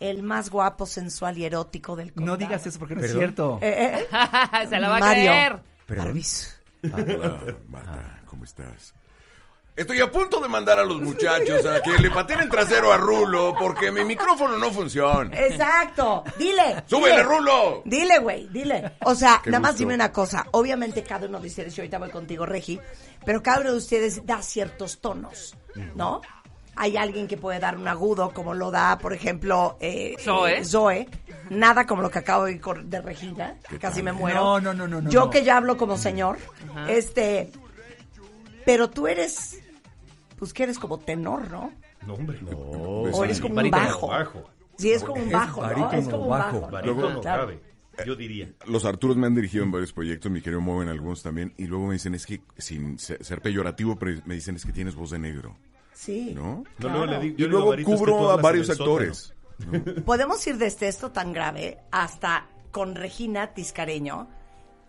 El 0.00 0.22
más 0.24 0.50
guapo, 0.50 0.86
sensual 0.86 1.38
y 1.38 1.44
erótico 1.44 1.94
del 1.96 2.12
condado. 2.12 2.36
no 2.36 2.36
digas 2.36 2.66
eso 2.66 2.78
porque 2.80 2.96
no 2.96 3.02
es 3.04 3.12
cierto 3.12 3.58
Eh, 3.62 4.04
eh, 4.12 4.66
Se 4.68 4.78
la 4.80 4.88
va 4.88 4.96
a 4.96 5.00
Mario. 5.00 5.30
creer. 5.30 5.58
Permiso. 5.86 6.50
Hola, 6.82 7.40
Marta, 7.68 8.20
¿cómo 8.26 8.44
estás? 8.44 8.92
Estoy 9.76 10.00
a 10.00 10.08
punto 10.10 10.40
de 10.40 10.48
mandar 10.48 10.78
a 10.78 10.84
los 10.84 11.00
muchachos 11.00 11.66
a 11.66 11.80
que 11.82 11.98
le 12.00 12.08
pateen 12.08 12.40
el 12.40 12.48
trasero 12.48 12.92
a 12.92 12.96
Rulo 12.96 13.56
porque 13.58 13.90
mi 13.90 14.04
micrófono 14.04 14.56
no 14.56 14.70
funciona. 14.70 15.36
Exacto. 15.36 16.22
Dile. 16.38 16.84
¡Súbele, 16.86 17.16
dile. 17.16 17.22
Rulo! 17.24 17.82
Dile, 17.84 18.18
güey, 18.20 18.46
dile. 18.52 18.92
O 19.04 19.16
sea, 19.16 19.40
Qué 19.42 19.50
nada 19.50 19.60
más 19.60 19.72
gusto. 19.72 19.80
dime 19.80 19.94
una 19.94 20.12
cosa. 20.12 20.46
Obviamente 20.52 21.02
cada 21.02 21.26
uno 21.26 21.40
de 21.40 21.48
ustedes, 21.48 21.74
yo 21.74 21.82
ahorita 21.82 21.98
voy 21.98 22.10
contigo, 22.10 22.46
Regi, 22.46 22.78
pero 23.26 23.42
cada 23.42 23.62
uno 23.62 23.72
de 23.72 23.78
ustedes 23.78 24.24
da 24.24 24.40
ciertos 24.42 25.00
tonos, 25.00 25.56
¿no? 25.96 26.20
Hay 26.76 26.96
alguien 26.96 27.26
que 27.26 27.36
puede 27.36 27.58
dar 27.58 27.76
un 27.76 27.88
agudo, 27.88 28.32
como 28.32 28.54
lo 28.54 28.70
da, 28.70 28.96
por 28.98 29.12
ejemplo, 29.12 29.76
eh, 29.80 30.14
Zoe. 30.20 30.58
eh, 30.58 30.64
Zoe. 30.64 31.08
Nada 31.50 31.84
como 31.86 32.00
lo 32.02 32.10
que 32.12 32.20
acabo 32.20 32.44
de 32.44 32.60
de 32.84 33.00
Regina, 33.00 33.56
que 33.68 33.78
casi 33.80 34.04
me 34.04 34.12
muero. 34.12 34.38
No, 34.40 34.60
no, 34.60 34.72
no, 34.74 34.86
no, 34.86 35.00
no, 35.00 35.10
Yo 35.10 35.20
no. 35.24 35.30
que 35.30 35.42
ya 35.42 35.56
hablo 35.56 35.76
como 35.76 35.96
señor. 35.98 36.38
Este, 36.88 37.50
pero 38.64 38.90
tú 38.90 39.06
eres, 39.06 39.60
pues 40.36 40.52
que 40.52 40.62
eres 40.64 40.78
como 40.78 40.98
tenor, 40.98 41.50
¿no? 41.50 41.72
No, 42.06 42.14
hombre, 42.14 42.38
no. 42.42 42.50
O 42.58 43.24
eres 43.24 43.40
como 43.40 43.60
un 43.60 43.70
bajo. 43.70 44.08
Bajo. 44.08 44.44
Sí, 44.76 44.90
es 44.90 45.02
como 45.04 45.22
un 45.22 45.30
bajo, 45.30 45.62
¿no? 45.66 45.92
Es 45.92 46.08
como 46.08 46.24
un 46.24 46.30
bajo. 46.30 46.60
bajo. 46.60 46.66
¿no? 46.66 46.72
Barítono 46.72 47.20
Claro. 47.20 47.46
grave, 47.46 47.60
yo 48.04 48.16
diría. 48.16 48.52
Los 48.66 48.84
Arturos 48.84 49.16
me 49.16 49.26
han 49.26 49.34
dirigido 49.34 49.62
en 49.64 49.70
varios 49.70 49.92
proyectos, 49.92 50.30
mi 50.30 50.40
querido 50.42 50.60
Moe 50.60 50.82
en 50.82 50.88
algunos 50.88 51.22
también, 51.22 51.54
y 51.56 51.66
luego 51.66 51.86
me 51.86 51.92
dicen, 51.94 52.14
es 52.14 52.26
que, 52.26 52.40
sin 52.58 52.98
se- 52.98 53.22
ser 53.22 53.40
peyorativo, 53.40 53.96
pero 53.96 54.20
me 54.26 54.34
dicen, 54.34 54.56
es 54.56 54.64
que 54.66 54.72
tienes 54.72 54.94
voz 54.96 55.10
de 55.10 55.18
negro, 55.20 55.56
Sí. 55.92 56.32
¿no? 56.34 56.64
No, 56.78 56.88
luego 56.88 57.06
le 57.06 57.18
digo- 57.20 57.34
Y 57.36 57.40
yo 57.40 57.46
digo 57.46 57.60
luego 57.74 57.84
cubro 57.84 58.30
a 58.32 58.36
varios 58.36 58.68
actores. 58.68 59.32
Podemos 60.04 60.44
ir 60.48 60.58
desde 60.58 60.88
esto 60.88 61.12
tan 61.12 61.32
grave 61.32 61.78
hasta 61.92 62.48
con 62.72 62.96
Regina 62.96 63.54
Tiscareño. 63.54 64.28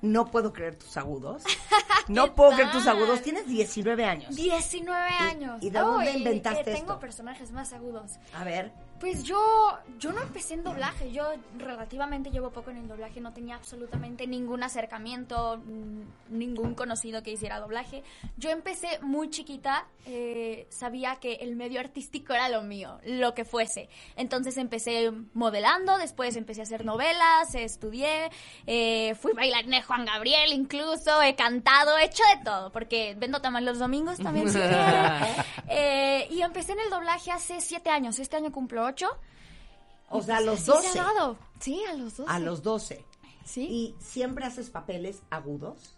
No 0.05 0.29
puedo 0.31 0.53
creer 0.53 0.75
tus 0.75 0.95
agudos. 0.97 1.43
No 2.07 2.35
puedo 2.35 2.51
creer 2.51 2.71
tus 2.71 2.85
agudos. 2.85 3.23
Tienes 3.23 3.47
19 3.47 4.05
años. 4.05 4.35
19 4.35 5.01
años. 5.09 5.57
y 5.63 5.71
de 5.71 5.79
dónde 5.79 6.11
inventaste 6.11 6.59
eh, 6.61 6.63
Tengo 6.75 6.77
esto? 6.91 6.99
personajes 6.99 7.51
más 7.51 7.73
agudos. 7.73 8.19
A 8.35 8.43
ver. 8.43 8.71
Pues 8.99 9.23
yo, 9.23 9.37
yo 9.99 10.13
no 10.13 10.21
empecé 10.21 10.53
en 10.53 10.63
doblaje, 10.63 11.11
yo 11.11 11.25
relativamente 11.57 12.31
llevo 12.31 12.51
poco 12.51 12.71
en 12.71 12.77
el 12.77 12.87
doblaje, 12.87 13.19
no 13.19 13.33
tenía 13.33 13.55
absolutamente 13.55 14.25
ningún 14.25 14.63
acercamiento, 14.63 15.57
mm, 15.57 16.37
ningún 16.37 16.75
conocido 16.75 17.21
que 17.21 17.31
hiciera 17.31 17.59
doblaje. 17.59 18.03
Yo 18.37 18.51
empecé 18.51 18.99
muy 19.01 19.29
chiquita, 19.29 19.85
eh, 20.05 20.65
sabía 20.69 21.17
que 21.17 21.33
el 21.35 21.57
medio 21.57 21.81
artístico 21.81 22.33
era 22.33 22.47
lo 22.47 22.63
mío, 22.63 22.99
lo 23.05 23.33
que 23.33 23.43
fuese. 23.43 23.89
Entonces 24.15 24.57
empecé 24.57 25.11
modelando, 25.33 25.97
después 25.97 26.37
empecé 26.37 26.61
a 26.61 26.63
hacer 26.63 26.85
novelas, 26.85 27.53
estudié, 27.53 28.31
eh, 28.65 29.15
fui 29.15 29.33
bailarina 29.33 29.77
de 29.77 29.83
Juan 29.83 30.05
Gabriel 30.05 30.53
incluso, 30.53 31.21
he 31.21 31.35
cantado, 31.35 31.97
he 31.97 32.05
hecho 32.05 32.23
de 32.37 32.43
todo, 32.45 32.71
porque 32.71 33.15
vendo 33.17 33.41
tamal 33.41 33.65
los 33.65 33.77
domingos 33.77 34.19
también. 34.19 34.49
si. 34.49 34.59
Eh, 35.67 36.27
y 36.29 36.41
empecé 36.41 36.73
en 36.73 36.79
el 36.79 36.89
doblaje 36.89 37.31
hace 37.31 37.59
siete 37.59 37.89
años. 37.89 38.19
Este 38.19 38.37
año 38.37 38.51
cumplo 38.51 38.84
ocho. 38.85 39.07
O 40.09 40.21
sea, 40.21 40.35
a 40.35 40.37
pues 40.37 40.45
los 40.45 40.59
así 40.61 40.71
12. 40.71 40.89
se 40.89 40.99
ha 40.99 41.03
dado. 41.03 41.37
Sí, 41.59 41.83
a 41.89 41.93
los 41.93 42.17
12. 42.17 42.31
A 42.31 42.39
los 42.39 42.63
12. 42.63 43.05
Sí. 43.43 43.67
¿Y 43.69 43.95
siempre 43.99 44.45
haces 44.45 44.69
papeles 44.69 45.21
agudos? 45.29 45.94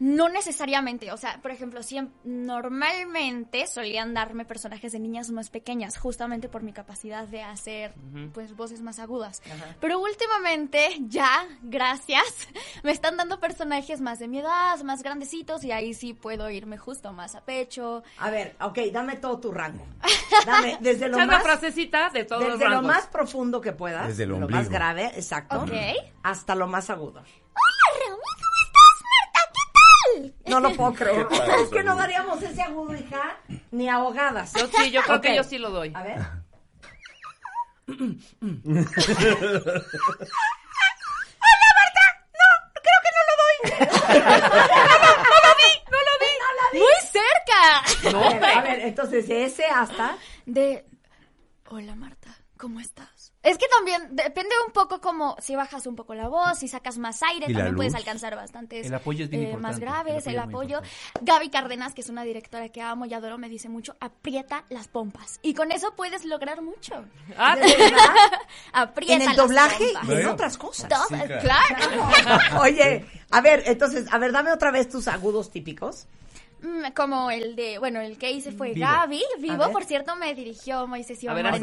No 0.00 0.28
necesariamente, 0.28 1.12
o 1.12 1.16
sea, 1.16 1.40
por 1.40 1.50
ejemplo, 1.52 1.80
siem- 1.80 2.10
normalmente 2.24 3.66
solían 3.66 4.12
darme 4.14 4.44
personajes 4.44 4.92
de 4.92 4.98
niñas 4.98 5.30
más 5.30 5.50
pequeñas, 5.50 5.98
justamente 5.98 6.48
por 6.48 6.62
mi 6.62 6.72
capacidad 6.72 7.26
de 7.28 7.42
hacer, 7.42 7.94
pues, 8.32 8.56
voces 8.56 8.82
más 8.82 8.98
agudas. 8.98 9.40
Pero 9.80 10.00
últimamente, 10.00 10.96
ya, 11.00 11.46
gracias, 11.62 12.24
me 12.82 12.90
están 12.92 13.16
dando 13.16 13.38
personajes 13.40 14.00
más 14.00 14.18
de 14.18 14.28
mi 14.28 14.38
edad, 14.40 14.80
más 14.82 15.02
grandecitos, 15.02 15.62
y 15.64 15.72
ahí 15.72 15.94
sí 15.94 16.12
puedo 16.12 16.50
irme 16.50 16.76
justo 16.76 17.12
más 17.12 17.34
a 17.34 17.44
pecho. 17.44 18.02
A 18.18 18.30
ver, 18.30 18.56
ok, 18.60 18.78
dame 18.92 19.16
todo 19.16 19.38
tu 19.38 19.52
rango. 19.52 19.86
Dame 20.46 20.76
desde 20.80 21.08
lo 21.08 21.18
más... 21.24 21.42
frasecita 21.42 22.10
de 22.10 22.24
todos 22.24 22.42
los 22.42 22.58
Desde 22.58 22.68
lo 22.70 22.82
más 22.82 23.06
profundo 23.06 23.60
que 23.60 23.72
puedas, 23.72 24.08
Desde 24.08 24.26
lo 24.26 24.46
más 24.48 24.68
grave, 24.68 25.06
exacto, 25.14 25.60
Ok. 25.62 25.72
hasta 26.22 26.54
lo 26.54 26.66
más 26.66 26.90
agudo. 26.90 27.22
No 30.48 30.60
lo 30.60 30.74
puedo 30.74 30.92
creer. 30.92 31.26
¿Qué 31.28 31.38
tal, 31.38 31.60
Es 31.60 31.68
que 31.70 31.82
no 31.82 31.96
daríamos 31.96 32.42
ese 32.42 32.62
agudo, 32.62 32.94
hija, 32.94 33.38
ni 33.70 33.88
ahogadas. 33.88 34.52
Yo 34.54 34.66
sí, 34.68 34.90
yo 34.90 35.02
creo 35.02 35.20
que 35.20 35.36
yo 35.36 35.44
sí 35.44 35.58
lo 35.58 35.70
doy. 35.70 35.92
A 35.94 36.02
ver. 36.02 36.20
¡Muy 46.72 46.94
cerca! 47.10 48.18
A 48.18 48.38
ver, 48.38 48.44
a 48.44 48.60
ver, 48.62 48.80
entonces 48.80 49.28
de 49.28 49.44
ese 49.44 49.64
hasta... 49.66 50.16
De, 50.44 50.84
hola 51.68 51.94
Marta, 51.94 52.36
¿cómo 52.58 52.80
estás? 52.80 53.13
Es 53.44 53.58
que 53.58 53.66
también 53.68 54.16
depende 54.16 54.54
un 54.66 54.72
poco 54.72 55.00
como 55.02 55.36
si 55.38 55.54
bajas 55.54 55.86
un 55.86 55.94
poco 55.94 56.14
la 56.14 56.28
voz, 56.28 56.58
si 56.58 56.66
sacas 56.66 56.96
más 56.96 57.22
aire, 57.22 57.44
¿Y 57.48 57.52
la 57.52 57.58
también 57.58 57.76
puedes 57.76 57.94
alcanzar 57.94 58.34
bastantes 58.34 58.86
El 58.86 58.94
apoyo 58.94 59.24
es 59.24 59.30
bien 59.30 59.44
eh, 59.44 59.56
más 59.58 59.78
graves, 59.78 60.26
el 60.26 60.32
el 60.34 60.38
apoyo 60.40 60.80
Gaby 61.20 61.50
Cárdenas, 61.50 61.92
que 61.94 62.00
es 62.00 62.08
una 62.08 62.24
directora 62.24 62.70
que 62.70 62.80
amo 62.80 63.04
y 63.04 63.12
adoro, 63.12 63.36
me 63.36 63.50
dice 63.50 63.68
mucho, 63.68 63.94
aprieta 64.00 64.64
las 64.70 64.88
pompas. 64.88 65.38
Y 65.42 65.52
con 65.52 65.70
eso 65.72 65.94
puedes 65.94 66.24
lograr 66.24 66.62
mucho. 66.62 67.04
Ah, 67.36 67.54
¿De 67.54 67.66
verdad? 67.66 68.14
aprieta 68.72 69.14
En 69.14 69.20
el 69.20 69.26
las 69.28 69.36
doblaje 69.36 69.92
pompas. 69.92 70.08
y 70.08 70.20
en 70.20 70.26
otras 70.26 70.56
cosas. 70.58 70.90
Sí, 71.08 71.14
claro. 71.14 71.40
claro. 71.42 72.60
Oye, 72.62 73.04
a 73.30 73.40
ver, 73.42 73.62
entonces, 73.66 74.06
a 74.10 74.16
ver, 74.18 74.32
dame 74.32 74.52
otra 74.52 74.70
vez 74.70 74.88
tus 74.88 75.06
agudos 75.06 75.50
típicos. 75.50 76.06
Mm, 76.62 76.92
Como 76.96 77.30
el 77.30 77.54
de, 77.56 77.78
bueno, 77.78 78.00
el 78.00 78.16
que 78.16 78.30
hice 78.30 78.52
fue 78.52 78.72
Vivo. 78.72 78.86
Gaby. 78.86 79.22
A 79.36 79.40
Vivo, 79.40 79.58
ver. 79.58 79.70
por 79.72 79.84
cierto, 79.84 80.16
me 80.16 80.34
dirigió 80.34 80.86
Moisés 80.86 81.22
y 81.22 81.28
a 81.28 81.34
ver, 81.34 81.46
haz 81.46 81.56
en 81.56 81.62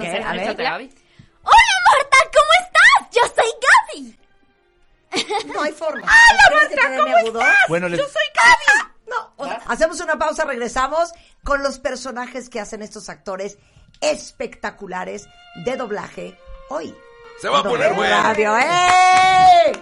¡Hola 1.43 1.75
Marta! 1.91 2.17
¿Cómo 2.33 2.51
estás? 2.65 3.09
Yo 3.11 3.21
soy 3.35 3.51
Gaby. 3.67 5.53
No 5.53 5.61
hay 5.61 5.71
forma. 5.71 6.01
¡Hola 6.31 6.61
Marta! 6.61 6.81
¿Cómo 6.97 7.17
estás? 7.17 7.91
Yo 7.91 8.05
soy 8.05 8.27
Gaby. 8.35 8.65
Ah, 8.73 8.91
ah, 9.39 9.45
no, 9.45 9.71
hacemos 9.71 9.99
una 9.99 10.17
pausa, 10.17 10.45
regresamos 10.45 11.11
con 11.43 11.63
los 11.63 11.79
personajes 11.79 12.49
que 12.49 12.59
hacen 12.59 12.81
estos 12.81 13.09
actores 13.09 13.57
espectaculares 13.99 15.27
de 15.65 15.75
doblaje 15.75 16.37
hoy. 16.69 16.95
Se 17.41 17.49
va 17.49 17.59
a 17.59 17.63
poner 17.63 17.93
bueno. 17.93 18.21
Radio, 18.21 18.57
¡eh! 18.57 19.73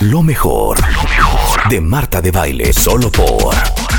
Lo 0.00 0.22
mejor, 0.22 0.78
lo 0.80 1.02
mejor 1.04 1.68
de 1.68 1.80
Marta 1.80 2.20
de 2.20 2.30
Baile, 2.30 2.72
solo 2.72 3.10
por 3.10 3.54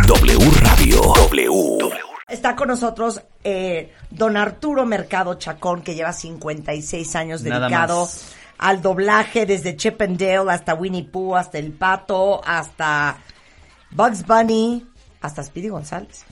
W 0.06 0.52
Radio. 0.62 1.02
W. 1.02 2.13
Está 2.34 2.56
con 2.56 2.68
nosotros 2.68 3.22
eh, 3.44 3.94
don 4.10 4.38
Arturo 4.38 4.88
Mercado 4.88 5.36
Chacón, 5.36 5.84
que 5.84 5.94
lleva 5.94 6.12
56 6.14 7.16
años 7.16 7.44
Nada 7.44 7.68
dedicado 7.68 8.02
más. 8.02 8.34
al 8.58 8.82
doblaje 8.82 9.46
desde 9.46 9.78
Chip 9.78 10.02
and 10.02 10.18
Dale 10.18 10.52
hasta 10.52 10.74
Winnie 10.74 11.04
Pooh, 11.04 11.36
hasta 11.36 11.60
El 11.60 11.74
Pato, 11.74 12.42
hasta 12.44 13.18
Bugs 13.92 14.26
Bunny, 14.26 14.84
hasta 15.24 15.42
Speedy 15.42 15.70
González. 15.70 16.26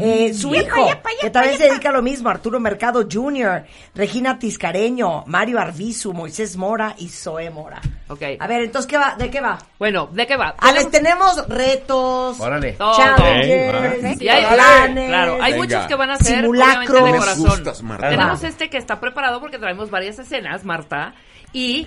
Eh, 0.00 0.32
su 0.34 0.50
Yepa, 0.52 0.66
hijo, 0.66 0.88
yepa, 0.88 1.10
que 1.10 1.16
yepa, 1.26 1.32
también 1.32 1.56
se 1.56 1.62
yepa. 1.64 1.72
dedica 1.74 1.88
a 1.90 1.92
lo 1.92 2.02
mismo, 2.02 2.28
Arturo 2.30 2.58
Mercado 2.58 3.06
Jr., 3.10 3.64
Regina 3.94 4.38
Tiscareño, 4.38 5.24
Mario 5.26 5.60
Arbizu, 5.60 6.12
Moisés 6.14 6.56
Mora 6.56 6.94
y 6.98 7.08
Zoe 7.10 7.50
Mora. 7.50 7.80
Ok. 8.08 8.22
A 8.40 8.46
ver, 8.46 8.62
entonces, 8.62 8.90
¿qué 8.90 8.96
va? 8.96 9.14
¿de 9.16 9.30
qué 9.30 9.40
va? 9.42 9.58
Bueno, 9.78 10.08
¿de 10.12 10.26
qué 10.26 10.36
va? 10.36 10.54
Ah, 10.58 10.72
les 10.72 10.90
tenemos 10.90 11.46
retos, 11.48 12.40
Órale. 12.40 12.76
Challenges, 12.78 14.20
hay- 14.28 14.44
planes, 14.54 15.08
Claro, 15.08 15.34
hay 15.42 15.52
Venga. 15.52 15.64
muchos 15.64 15.86
que 15.86 15.94
van 15.94 16.10
a 16.10 16.16
ser 16.16 16.40
Simulacros. 16.40 17.04
de 17.04 17.18
corazón. 17.18 17.44
gustas. 17.64 17.82
Tenemos 18.00 18.42
este 18.44 18.70
que 18.70 18.78
está 18.78 18.98
preparado 18.98 19.40
porque 19.40 19.58
traemos 19.58 19.90
varias 19.90 20.18
escenas, 20.18 20.64
Marta, 20.64 21.14
y 21.52 21.86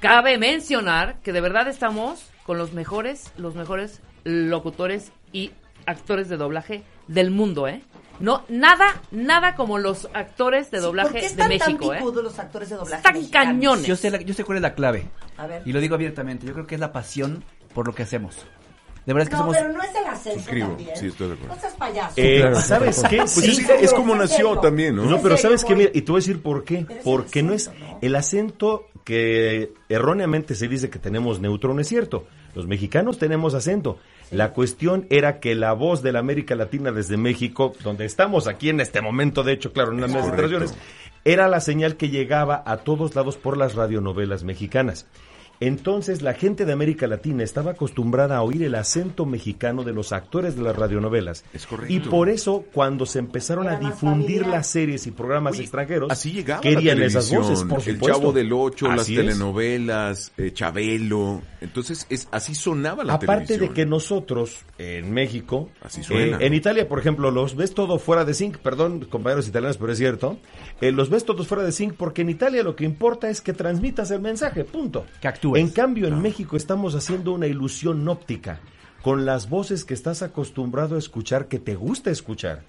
cabe 0.00 0.38
mencionar 0.38 1.16
que 1.22 1.32
de 1.32 1.40
verdad 1.42 1.68
estamos 1.68 2.24
con 2.46 2.56
los 2.56 2.72
mejores, 2.72 3.30
los 3.36 3.54
mejores 3.54 4.00
locutores 4.24 5.12
y 5.32 5.50
actores 5.88 6.28
de 6.28 6.36
doblaje 6.36 6.82
del 7.08 7.30
mundo, 7.30 7.66
¿eh? 7.68 7.82
No, 8.20 8.42
nada, 8.48 9.00
nada 9.12 9.54
como 9.54 9.78
los 9.78 10.08
actores 10.12 10.70
de 10.72 10.78
Sí, 10.78 10.82
doblaje 10.84 11.10
¿Por 11.10 11.20
qué 11.20 11.26
de 11.26 11.32
están 11.32 11.48
México, 11.48 11.88
tan 11.90 11.98
¿eh? 12.02 12.12
los 12.22 12.38
actores 12.38 12.68
de 12.68 12.74
doblaje 12.76 12.96
Están 12.96 13.14
mexicanos? 13.14 13.54
cañones. 13.54 13.86
Yo 13.86 13.94
sé, 13.96 14.10
la- 14.10 14.20
yo 14.20 14.34
sé 14.34 14.42
cuál 14.44 14.58
es 14.58 14.62
la 14.62 14.74
clave. 14.74 15.06
A 15.36 15.46
ver. 15.46 15.62
Y 15.64 15.72
lo 15.72 15.78
digo 15.80 15.94
abiertamente. 15.94 16.44
Yo 16.46 16.52
creo 16.52 16.66
que 16.66 16.74
es 16.74 16.80
la 16.80 16.92
pasión 16.92 17.44
por 17.74 17.86
lo 17.86 17.94
que 17.94 18.02
hacemos. 18.02 18.34
De 19.06 19.14
verdad 19.14 19.22
es 19.22 19.28
que 19.30 19.36
No, 19.36 19.42
somos... 19.42 19.56
pero 19.56 19.72
no 19.72 19.82
es 19.82 19.90
el 19.94 20.04
acento 20.06 20.38
Suscribo, 20.40 20.66
también. 20.68 20.90
sí, 20.96 21.06
estoy 21.06 21.28
de 21.28 21.34
acuerdo. 21.34 21.54
No 21.54 21.60
seas 21.60 21.74
payaso. 21.74 22.14
Eh, 22.16 22.40
Claro. 22.40 22.60
¿Sabes 22.60 23.02
qué? 23.08 23.16
Pues 23.18 23.30
Sí, 23.32 23.50
es, 23.62 23.70
es 23.84 23.92
como 23.94 24.12
¿En 24.14 24.18
nació 24.18 24.58
también, 24.58 24.96
¿no? 24.96 25.04
No, 25.04 25.22
pero 25.22 25.36
¿En 25.36 25.40
¿sabes 25.40 25.64
qué? 25.64 25.74
Mira, 25.76 25.90
y 25.94 26.02
te 26.02 26.10
voy 26.12 26.18
a 26.18 26.22
decir 26.22 26.42
por 26.42 26.64
qué. 26.64 26.84
Porque 27.04 27.42
no 27.44 27.52
es 27.54 27.70
el 28.02 28.16
acento 28.16 28.88
que 29.04 29.72
erróneamente 29.88 30.54
se 30.56 30.68
dice 30.68 30.90
que 30.90 30.98
tenemos 30.98 31.40
neutro, 31.40 31.72
no 31.72 31.80
es 31.80 31.88
cierto. 31.88 32.26
Los 32.54 32.66
mexicanos 32.66 33.16
tenemos 33.18 33.54
acento. 33.54 33.98
La 34.30 34.52
cuestión 34.52 35.06
era 35.10 35.40
que 35.40 35.54
la 35.54 35.72
voz 35.72 36.02
de 36.02 36.12
la 36.12 36.18
América 36.18 36.54
Latina 36.54 36.92
desde 36.92 37.16
México, 37.16 37.72
donde 37.82 38.04
estamos 38.04 38.46
aquí 38.46 38.68
en 38.68 38.80
este 38.80 39.00
momento, 39.00 39.42
de 39.42 39.52
hecho, 39.52 39.72
claro, 39.72 39.92
en 39.92 40.00
las 40.00 40.10
Correcto. 40.10 40.34
administraciones, 40.34 40.76
era 41.24 41.48
la 41.48 41.60
señal 41.60 41.96
que 41.96 42.10
llegaba 42.10 42.62
a 42.66 42.78
todos 42.78 43.14
lados 43.14 43.36
por 43.36 43.56
las 43.56 43.74
radionovelas 43.74 44.44
mexicanas. 44.44 45.06
Entonces 45.60 46.22
la 46.22 46.34
gente 46.34 46.64
de 46.64 46.72
América 46.72 47.06
Latina 47.06 47.42
estaba 47.42 47.72
acostumbrada 47.72 48.36
a 48.36 48.42
oír 48.42 48.62
el 48.62 48.74
acento 48.74 49.26
mexicano 49.26 49.82
de 49.84 49.92
los 49.92 50.12
actores 50.12 50.56
de 50.56 50.62
las 50.62 50.76
radionovelas. 50.76 51.44
Es 51.52 51.66
correcto. 51.66 51.92
Y 51.92 52.00
por 52.00 52.28
eso, 52.28 52.64
cuando 52.72 53.06
se 53.06 53.18
empezaron 53.18 53.66
a 53.68 53.76
Era 53.76 53.80
difundir 53.88 54.46
las 54.46 54.66
series 54.68 55.06
y 55.06 55.10
programas 55.10 55.58
extranjeros, 55.58 56.10
Así 56.10 56.44
querían 56.62 57.02
esas 57.02 57.30
voces, 57.34 57.64
por 57.64 57.78
El 57.78 57.94
supuesto. 57.94 58.18
Chavo 58.18 58.32
del 58.32 58.52
Ocho, 58.52 58.88
las 58.88 59.08
es. 59.08 59.16
telenovelas, 59.16 60.32
eh, 60.36 60.52
Chabelo. 60.52 61.42
Entonces, 61.60 62.06
es 62.08 62.28
así 62.30 62.54
sonaba 62.54 63.02
la 63.02 63.14
Aparte 63.14 63.46
televisión. 63.46 63.68
de 63.68 63.74
que 63.74 63.86
nosotros, 63.86 64.58
en 64.78 65.12
México, 65.12 65.70
Así 65.82 66.02
suena. 66.04 66.36
eh, 66.38 66.46
en 66.46 66.54
Italia, 66.54 66.88
por 66.88 67.00
ejemplo, 67.00 67.30
los 67.32 67.56
ves 67.56 67.74
todo 67.74 67.98
fuera 67.98 68.24
de 68.24 68.34
zinc, 68.34 68.58
perdón, 68.58 69.06
compañeros 69.10 69.48
italianos, 69.48 69.76
pero 69.78 69.92
es 69.92 69.98
cierto, 69.98 70.38
eh, 70.80 70.92
los 70.92 71.10
ves 71.10 71.24
todos 71.24 71.46
fuera 71.48 71.64
de 71.64 71.72
zinc 71.72 71.94
porque 71.94 72.22
en 72.22 72.30
Italia 72.30 72.62
lo 72.62 72.76
que 72.76 72.84
importa 72.84 73.28
es 73.28 73.40
que 73.40 73.52
transmitas 73.52 74.10
el 74.12 74.20
mensaje, 74.20 74.64
punto. 74.64 75.04
Que 75.20 75.26
actúes. 75.28 75.47
En 75.56 75.70
cambio, 75.70 76.08
en 76.08 76.20
México 76.20 76.56
estamos 76.56 76.94
haciendo 76.94 77.32
una 77.32 77.46
ilusión 77.46 78.06
óptica 78.08 78.60
con 79.02 79.24
las 79.24 79.48
voces 79.48 79.84
que 79.84 79.94
estás 79.94 80.22
acostumbrado 80.22 80.96
a 80.96 80.98
escuchar, 80.98 81.46
que 81.46 81.58
te 81.60 81.76
gusta 81.76 82.10
escuchar. 82.10 82.64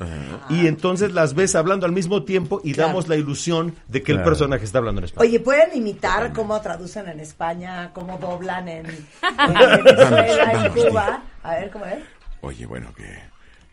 Y 0.50 0.68
entonces 0.68 1.12
las 1.12 1.34
ves 1.34 1.56
hablando 1.56 1.86
al 1.88 1.92
mismo 1.92 2.24
tiempo 2.24 2.62
y 2.64 2.74
Claro. 2.74 2.90
damos 2.90 3.08
la 3.08 3.16
ilusión 3.16 3.76
de 3.88 4.04
que 4.04 4.12
el 4.12 4.22
personaje 4.22 4.64
está 4.64 4.78
hablando 4.78 5.00
en 5.00 5.06
español. 5.06 5.28
Oye, 5.28 5.40
¿pueden 5.40 5.76
imitar 5.76 6.32
cómo 6.34 6.62
traducen 6.62 7.08
en 7.10 7.20
España, 7.20 7.92
cómo 7.94 8.18
doblan 8.20 8.68
en, 8.70 8.86
en 8.86 8.98
Venezuela, 9.84 10.66
en 10.66 10.72
Cuba? 10.74 11.24
A 11.44 11.56
ver, 11.56 11.72
¿cómo 11.72 11.86
es? 11.86 12.00
Oye, 12.42 12.66
bueno, 12.68 12.94
que 12.94 13.06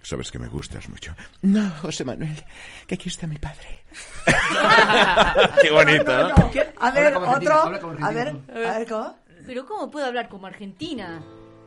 sabes 0.03 0.31
que 0.33 0.39
me 0.39 0.49
gustas 0.49 0.89
mucho. 0.89 1.15
No, 1.43 1.71
José 1.83 2.05
Manuel, 2.05 2.43
que 2.87 2.95
aquí 2.95 3.11
está 3.11 3.27
mi 3.27 3.37
padre. 3.39 3.76
Qué 5.63 5.71
bonito, 5.71 6.29
¿no? 6.29 6.35
A 6.81 6.91
ver, 6.91 7.17
otro. 7.17 7.63
A 8.03 8.11
ver, 8.11 8.37
a 8.53 8.79
ver, 8.79 8.89
¿cómo? 8.89 9.17
Pero 9.47 9.65
¿cómo 9.65 9.91
puedo 9.91 10.07
hablar 10.07 10.29
como 10.29 10.47
argentina? 10.47 11.23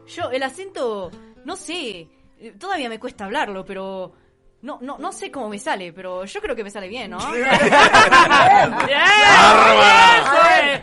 Yo, 0.08 0.30
el 0.32 0.44
acento, 0.44 1.10
no 1.46 1.56
sé, 1.56 2.08
eh, 2.40 2.54
todavía 2.60 2.90
me 2.90 3.00
cuesta 3.00 3.26
hablarlo, 3.26 3.66
pero... 3.66 4.14
No, 4.62 4.78
no, 4.82 4.98
no 4.98 5.14
sé 5.14 5.32
cómo 5.32 5.48
me 5.48 5.58
sale, 5.58 5.94
pero 5.94 6.26
yo 6.26 6.42
creo 6.42 6.54
que 6.54 6.66
me 6.66 6.70
sale 6.70 6.90
bien, 6.90 7.12
¿no? 7.12 7.20
A 7.22 7.32
ver, 7.32 7.48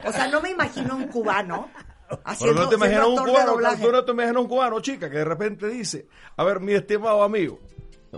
o 0.06 0.12
sea, 0.12 0.28
no 0.28 0.40
me 0.40 0.50
imagino 0.50 0.96
un 0.96 1.08
cubano 1.08 1.68
Pero 2.08 2.20
haciendo, 2.24 2.62
no 2.62 2.68
te 2.70 2.76
imaginas 2.76 3.06
un 3.06 3.16
cubano, 3.18 3.56
tú 3.82 3.92
no 3.92 4.02
te 4.04 4.12
imaginas 4.12 4.42
un 4.42 4.48
cubano, 4.48 4.80
chica, 4.80 5.10
que 5.10 5.18
de 5.18 5.24
repente 5.26 5.68
dice, 5.68 6.08
a 6.38 6.44
ver, 6.44 6.60
mi 6.60 6.72
estimado 6.72 7.22
amigo. 7.22 7.60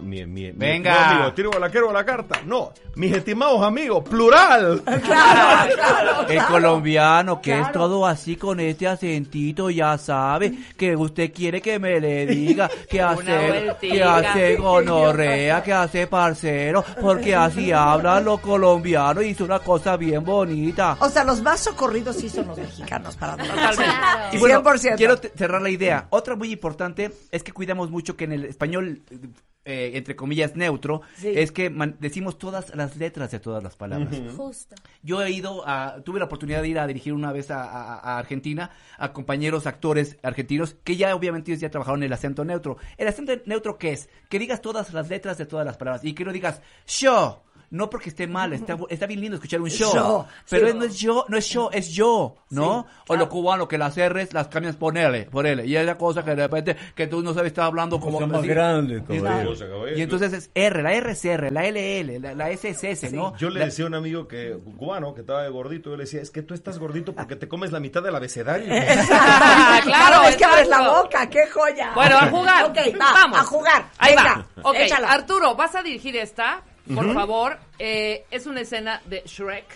Mi, 0.02 0.24
mi, 0.26 0.44
mi- 0.46 0.52
Venga. 0.52 0.92
no, 0.92 1.14
amigo, 1.14 1.32
tiro 1.34 1.50
la 1.58 1.70
quiero 1.70 1.92
la 1.92 2.04
carta. 2.04 2.40
No, 2.44 2.72
mis 2.96 3.14
estimados 3.14 3.62
amigos, 3.62 4.04
plural. 4.08 4.82
Claro, 5.08 5.74
claro, 5.74 6.20
El 6.22 6.26
claro. 6.36 6.48
colombiano 6.48 7.40
que 7.40 7.58
es 7.60 7.72
todo 7.72 8.06
así 8.06 8.36
con 8.36 8.60
este 8.60 8.86
acentito, 8.88 9.70
ya 9.70 9.96
sabe 9.98 10.52
que 10.76 10.94
usted 10.96 11.32
quiere 11.32 11.60
que 11.62 11.78
me 11.78 12.00
le 12.00 12.26
diga 12.26 12.68
que 12.90 13.00
hace, 13.00 13.74
que 13.80 14.02
hace 14.02 14.56
gonorrea, 14.56 15.62
que 15.62 15.72
hace 15.72 16.06
parcero, 16.06 16.84
porque 17.00 17.34
así 17.34 17.72
hablan 17.72 18.24
los 18.24 18.40
colombianos 18.40 19.24
y 19.24 19.30
es 19.30 19.40
una 19.40 19.58
cosa 19.60 19.96
bien 19.96 20.24
bonita. 20.24 20.96
O 21.00 21.08
sea, 21.08 21.24
los 21.24 21.40
más 21.42 21.60
socorridos 21.60 22.16
sí 22.16 22.28
son 22.28 22.48
los 22.48 22.58
mexicanos 22.58 23.16
para. 23.16 23.36
Claro. 23.48 23.82
Y 24.32 24.38
bueno, 24.38 24.62
100%. 24.62 24.96
quiero 24.96 25.16
cerrar 25.16 25.62
la 25.62 25.70
idea. 25.70 26.06
Otra 26.10 26.36
muy 26.36 26.52
importante 26.52 27.10
es 27.30 27.42
que 27.42 27.52
cuidamos 27.52 27.90
mucho 27.90 28.16
que 28.16 28.24
en 28.24 28.32
el 28.32 28.44
español, 28.44 29.02
eh, 29.64 29.87
entre 29.96 30.16
comillas, 30.16 30.56
neutro, 30.56 31.02
Sí. 31.16 31.32
es 31.34 31.52
que 31.52 31.70
man- 31.70 31.96
decimos 32.00 32.38
todas 32.38 32.74
las 32.74 32.96
letras 32.96 33.30
de 33.30 33.40
todas 33.40 33.62
las 33.62 33.76
palabras. 33.76 34.14
Justo. 34.36 34.74
Yo 35.02 35.22
he 35.22 35.30
ido 35.30 35.62
a, 35.66 36.02
tuve 36.04 36.18
la 36.18 36.26
oportunidad 36.26 36.62
de 36.62 36.68
ir 36.68 36.78
a 36.78 36.86
dirigir 36.86 37.12
una 37.12 37.32
vez 37.32 37.50
a, 37.50 37.62
a- 37.64 37.98
a 37.98 38.18
Argentina 38.18 38.70
a 38.98 39.12
compañeros 39.12 39.66
actores 39.66 40.18
argentinos 40.22 40.76
que 40.84 40.96
ya 40.96 41.14
obviamente 41.14 41.50
ellos 41.52 41.60
ya 41.60 41.70
trabajaron 41.70 42.02
el 42.02 42.12
acento 42.12 42.44
neutro. 42.44 42.76
¿El 42.96 43.08
acento 43.08 43.32
neutro 43.46 43.78
qué 43.78 43.92
es? 43.92 44.08
Que 44.28 44.38
digas 44.38 44.60
todas 44.60 44.92
las 44.92 45.08
letras 45.08 45.38
de 45.38 45.46
todas 45.46 45.64
las 45.64 45.76
palabras 45.76 46.04
y 46.04 46.12
que 46.14 46.24
no 46.24 46.32
digas 46.32 46.60
yo. 46.86 47.42
No 47.70 47.90
porque 47.90 48.08
esté 48.08 48.26
mal, 48.26 48.52
está, 48.54 48.78
está 48.88 49.06
bien 49.06 49.20
lindo 49.20 49.34
escuchar 49.36 49.60
un 49.60 49.68
show, 49.68 50.24
pero 50.48 50.68
sí. 50.68 50.74
no 50.74 50.84
es 50.84 50.96
yo, 50.98 51.26
no 51.28 51.36
es 51.36 51.48
yo, 51.50 51.70
es 51.70 51.90
yo, 51.90 52.36
¿no? 52.50 52.86
O 53.08 53.16
lo 53.16 53.28
cubano 53.28 53.68
que 53.68 53.76
las 53.76 53.96
R's 53.96 54.32
las 54.32 54.48
cambias 54.48 54.76
por 54.76 54.96
L, 54.96 55.26
por 55.26 55.46
L, 55.46 55.66
y 55.66 55.76
es 55.76 55.84
la 55.84 55.98
cosa 55.98 56.24
que 56.24 56.30
de 56.34 56.42
repente 56.48 56.76
que 56.94 57.06
tú 57.06 57.22
no 57.22 57.34
sabes 57.34 57.48
estar 57.48 57.64
hablando 57.66 58.00
como 58.00 58.14
Cosa 58.18 58.26
más 58.26 58.38
así. 58.40 58.48
grande, 58.48 59.02
Y-. 59.10 59.98
Y 59.98 60.02
entonces 60.02 60.32
es 60.32 60.50
R, 60.54 60.82
la 60.82 60.92
R 60.94 61.12
es 61.12 61.24
R, 61.24 61.50
la 61.50 61.64
LL, 61.70 62.20
la, 62.22 62.34
la 62.34 62.50
S 62.50 62.68
es 62.68 62.82
S, 62.84 63.10
¿no? 63.12 63.36
Yo 63.36 63.50
le 63.50 63.64
decía 63.64 63.84
a 63.84 63.88
un 63.88 63.94
amigo 63.94 64.26
que 64.26 64.58
cubano 64.78 65.14
que 65.14 65.20
estaba 65.20 65.46
gordito, 65.48 65.90
yo 65.90 65.96
le 65.96 66.04
decía, 66.04 66.22
es 66.22 66.30
que 66.30 66.42
tú 66.42 66.54
estás 66.54 66.78
gordito 66.78 67.14
porque 67.14 67.36
te 67.36 67.48
comes 67.48 67.70
la 67.70 67.80
mitad 67.80 68.02
del 68.02 68.14
abecedario. 68.16 68.66
Claro, 69.84 70.24
es 70.28 70.36
que 70.36 70.44
abres 70.44 70.68
la 70.68 70.88
boca, 70.90 71.28
qué 71.28 71.46
joya. 71.48 71.92
Bueno, 71.94 72.16
a 72.16 72.26
jugar. 72.30 72.64
Ok, 72.66 72.76
va, 73.00 73.12
Vamos. 73.12 73.38
a 73.38 73.44
jugar. 73.44 73.84
Ahí 73.98 74.14
Venga, 74.14 74.46
va. 74.64 74.78
Échala. 74.78 75.08
Arturo, 75.12 75.54
vas 75.54 75.74
a 75.74 75.82
dirigir 75.82 76.16
esta, 76.16 76.62
por 76.94 77.14
favor. 77.14 77.58
Eh, 77.78 78.24
es 78.30 78.46
una 78.46 78.60
escena 78.60 79.00
de 79.06 79.22
Shrek. 79.24 79.66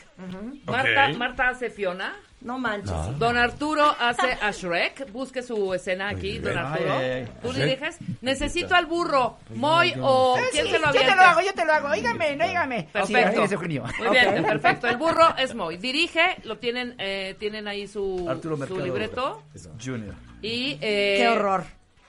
Marta. 0.66 1.08
Marta 1.16 1.48
hace 1.48 1.70
Fiona. 1.70 2.16
No 2.44 2.58
manches. 2.58 3.18
Don 3.18 3.36
Arturo 3.36 3.94
hace 4.00 4.36
a 4.40 4.50
Shrek. 4.50 5.12
Busque 5.12 5.42
su 5.42 5.72
escena 5.74 6.08
aquí, 6.08 6.38
don 6.38 6.58
Arturo. 6.58 6.92
Ay, 6.92 7.04
ay, 7.04 7.10
ay. 7.20 7.28
Tú 7.40 7.52
diriges. 7.52 7.98
Necesito 8.20 8.74
al 8.74 8.86
burro. 8.86 9.38
Moy 9.54 9.94
o 10.00 10.36
quién 10.50 10.66
se 10.66 10.72
lo 10.72 10.78
yo 10.78 10.86
aviente. 10.88 11.10
te 11.10 11.16
lo 11.16 11.22
hago, 11.22 11.40
yo 11.40 11.54
te 11.54 11.64
lo 11.64 11.72
hago. 11.72 11.88
Oígame, 11.88 12.36
no 12.36 12.46
dígame. 12.46 12.88
Perfecto. 12.92 13.44
Eugenio. 13.44 13.84
Muy 13.98 14.08
bien, 14.08 14.42
perfecto. 14.42 14.88
El 14.88 14.96
burro 14.96 15.36
es 15.38 15.54
Moy. 15.54 15.76
Dirige, 15.76 16.36
lo 16.44 16.58
tienen, 16.58 16.96
eh, 16.98 17.36
tienen 17.38 17.68
ahí 17.68 17.86
su, 17.86 18.26
Arturo 18.28 18.56
su 18.66 18.78
libreto. 18.80 19.44
Junior. 19.82 20.14
Y, 20.40 20.78
eh, 20.80 21.16
Qué 21.18 21.28
horror. 21.28 21.64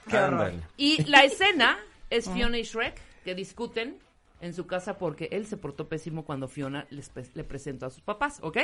Qué 0.08 0.18
horror. 0.18 0.52
Y 0.76 1.04
la 1.04 1.22
escena 1.24 1.78
es 2.10 2.28
Fiona 2.28 2.58
y 2.58 2.62
Shrek 2.62 3.00
que 3.24 3.34
discuten 3.34 3.98
en 4.44 4.54
su 4.54 4.66
casa 4.66 4.96
porque 4.98 5.28
él 5.32 5.46
se 5.46 5.56
portó 5.56 5.88
pésimo 5.88 6.24
cuando 6.24 6.48
Fiona 6.48 6.86
les 6.90 7.10
le 7.34 7.44
presentó 7.44 7.86
a 7.86 7.90
sus 7.90 8.02
papás, 8.02 8.38
¿ok? 8.42 8.58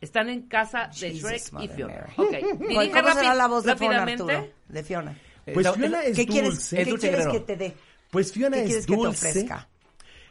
Están 0.00 0.28
en 0.28 0.42
casa 0.42 0.90
de 1.00 1.10
Jesus, 1.12 1.30
Shrek 1.30 1.62
y 1.62 1.68
Fiona. 1.68 1.94
Mary. 1.94 2.12
Ok, 2.16 2.92
¿Cómo 2.92 3.12
será 3.14 3.34
la 3.34 3.46
voz 3.48 3.64
de 3.64 3.76
Fiona, 3.76 3.98
rápidamente. 4.00 4.34
Arturo? 4.34 4.54
De 4.68 4.82
Fiona. 4.82 5.18
Pues 5.54 5.70
Fiona 5.72 6.02
es 6.04 6.16
¿Qué 6.16 6.26
quieres, 6.26 6.50
dulce. 6.50 6.76
¿qué 6.76 6.82
Es 6.82 6.88
dulce 6.88 7.08
quieres 7.08 7.26
que 7.28 7.40
te 7.40 7.56
dé? 7.56 7.72
Pues 8.10 8.32
Fiona 8.32 8.56
¿Qué 8.56 8.62
es 8.62 8.66
quieres 8.68 8.86
que 8.86 8.92
te 8.92 8.98
dulce. 8.98 9.28
ofrezca? 9.28 9.68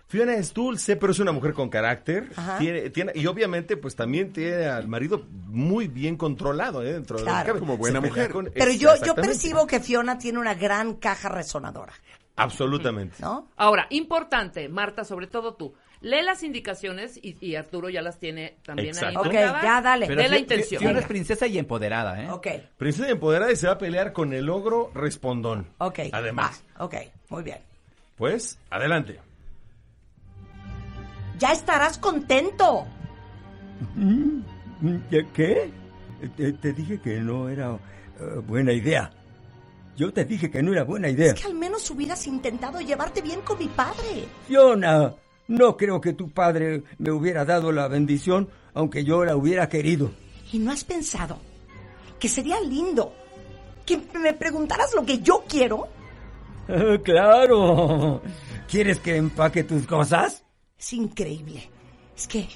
Fiona 0.08 0.36
es 0.36 0.54
dulce, 0.54 0.96
pero 0.98 1.14
es 1.14 1.20
una 1.20 1.32
mujer 1.32 1.54
con 1.54 1.68
carácter. 1.68 2.30
Tiene, 2.60 2.92
tiene, 2.92 3.12
y 3.16 3.26
obviamente, 3.26 3.76
pues 3.76 3.96
también 3.96 4.32
tiene 4.32 4.66
al 4.68 4.88
marido 4.88 5.26
muy 5.48 5.88
bien 5.88 6.16
controlado 6.16 6.84
¿eh? 6.84 6.94
dentro 6.94 7.18
de 7.18 7.26
cabe. 7.26 7.60
Como 7.60 7.80
pelea 7.82 8.30
con- 8.30 8.52
Pero 8.54 8.72
yo, 8.72 8.92
yo 9.04 9.16
percibo 9.16 9.66
que 9.66 9.80
Fiona 9.80 10.20
tiene 10.20 10.38
una 10.38 10.54
gran 10.54 10.96
caja 10.98 11.30
resonadora. 11.30 11.94
Absolutamente. 12.36 13.16
¿No? 13.20 13.48
Ahora, 13.56 13.88
importante, 13.90 14.68
Marta, 14.70 15.04
sobre 15.06 15.28
todo 15.28 15.54
tú. 15.56 15.74
Lee 16.02 16.22
las 16.22 16.44
indicaciones 16.44 17.18
y, 17.18 17.38
y 17.40 17.56
Arturo 17.56 17.90
ya 17.90 18.02
las 18.02 18.20
tiene 18.20 18.58
también 18.64 18.90
Exacto. 18.90 19.22
ahí. 19.22 19.28
Ok, 19.28 19.34
marcadas. 19.34 19.64
ya 19.64 19.82
dale. 19.82 20.08
Pero 20.08 20.22
de 20.22 20.30
la 20.30 20.38
intención. 20.38 20.82
Fiona 20.82 21.00
es 21.00 21.06
princesa 21.08 21.48
y 21.48 21.58
empoderada, 21.58 22.22
¿eh? 22.22 22.30
Ok, 22.30 22.48
Princesa 22.78 23.10
empoderada 23.10 23.52
y 23.52 23.56
se 23.56 23.68
va 23.68 23.74
a 23.74 23.78
pelear 23.78 24.12
con 24.14 24.34
el 24.34 24.50
ogro 24.50 24.92
respondón. 24.94 25.68
ok. 25.80 26.00
Además. 26.12 26.64
va, 26.78 26.86
ok, 26.86 26.96
muy 27.30 27.44
bien. 27.44 27.60
Pues, 28.18 28.60
adelante. 28.70 29.20
Ya 31.40 31.52
estarás 31.52 31.98
contento. 31.98 32.86
Mm, 33.96 34.42
¿Qué? 35.10 35.26
qué? 35.34 35.72
Te, 36.38 36.54
te 36.54 36.74
dije 36.74 37.00
que 37.02 37.20
no 37.20 37.50
era 37.50 37.72
eh, 38.20 38.40
buena 38.46 38.72
idea. 38.74 39.12
Yo 39.96 40.12
te 40.12 40.26
dije 40.26 40.52
que 40.52 40.62
no 40.62 40.74
era 40.74 40.84
buena 40.84 41.10
idea. 41.10 41.34
Es 41.34 41.42
que 41.42 41.48
al 41.48 41.56
menos 41.56 41.90
hubieras 41.90 42.28
intentado 42.28 42.82
llevarte 42.82 43.22
bien 43.22 43.42
con 43.42 43.58
mi 43.58 43.68
padre. 43.68 44.28
Fiona, 44.48 45.16
no 45.48 45.78
creo 45.78 46.02
que 46.02 46.14
tu 46.14 46.30
padre 46.30 46.84
me 46.98 47.12
hubiera 47.12 47.46
dado 47.46 47.72
la 47.72 47.88
bendición, 47.88 48.50
aunque 48.74 49.04
yo 49.04 49.24
la 49.24 49.36
hubiera 49.36 49.70
querido. 49.70 50.12
¿Y 50.52 50.60
no 50.60 50.72
has 50.72 50.84
pensado 50.84 51.38
que 52.20 52.28
sería 52.28 52.60
lindo 52.62 53.14
que 53.86 54.02
me 54.20 54.34
preguntaras 54.34 54.94
lo 54.94 55.06
que 55.06 55.20
yo 55.20 55.44
quiero? 55.48 55.88
Claro. 57.04 58.24
¿Quieres 58.68 59.00
que 59.00 59.16
empaque 59.16 59.64
tus 59.64 59.86
cosas? 59.86 60.44
Es 60.78 60.94
increíble. 60.94 61.70
Es 62.18 62.28
que... 62.28 62.48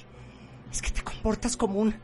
Es 0.70 0.82
que 0.82 0.90
te 0.90 1.02
comportas 1.02 1.56
como 1.56 1.78
un... 1.80 1.94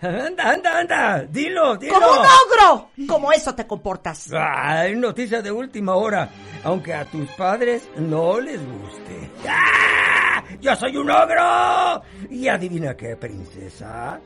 Anda, 0.00 0.50
anda, 0.50 0.78
anda. 0.78 1.22
Dilo, 1.24 1.76
dilo. 1.76 1.94
¡Como 1.94 2.06
un 2.06 2.18
ogro! 2.18 2.90
Como 3.08 3.32
eso 3.32 3.54
te 3.54 3.66
comportas. 3.66 4.30
Ay, 4.32 4.94
noticia 4.94 5.40
de 5.40 5.50
última 5.50 5.94
hora. 5.94 6.28
Aunque 6.64 6.92
a 6.92 7.04
tus 7.04 7.28
padres 7.30 7.88
no 7.96 8.38
les 8.40 8.60
guste. 8.60 9.30
¡Ah! 9.48 10.42
¡Yo 10.60 10.76
soy 10.76 10.96
un 10.96 11.10
ogro! 11.10 12.02
Y 12.30 12.48
adivina 12.48 12.96
qué, 12.96 13.16
princesa. 13.16 14.20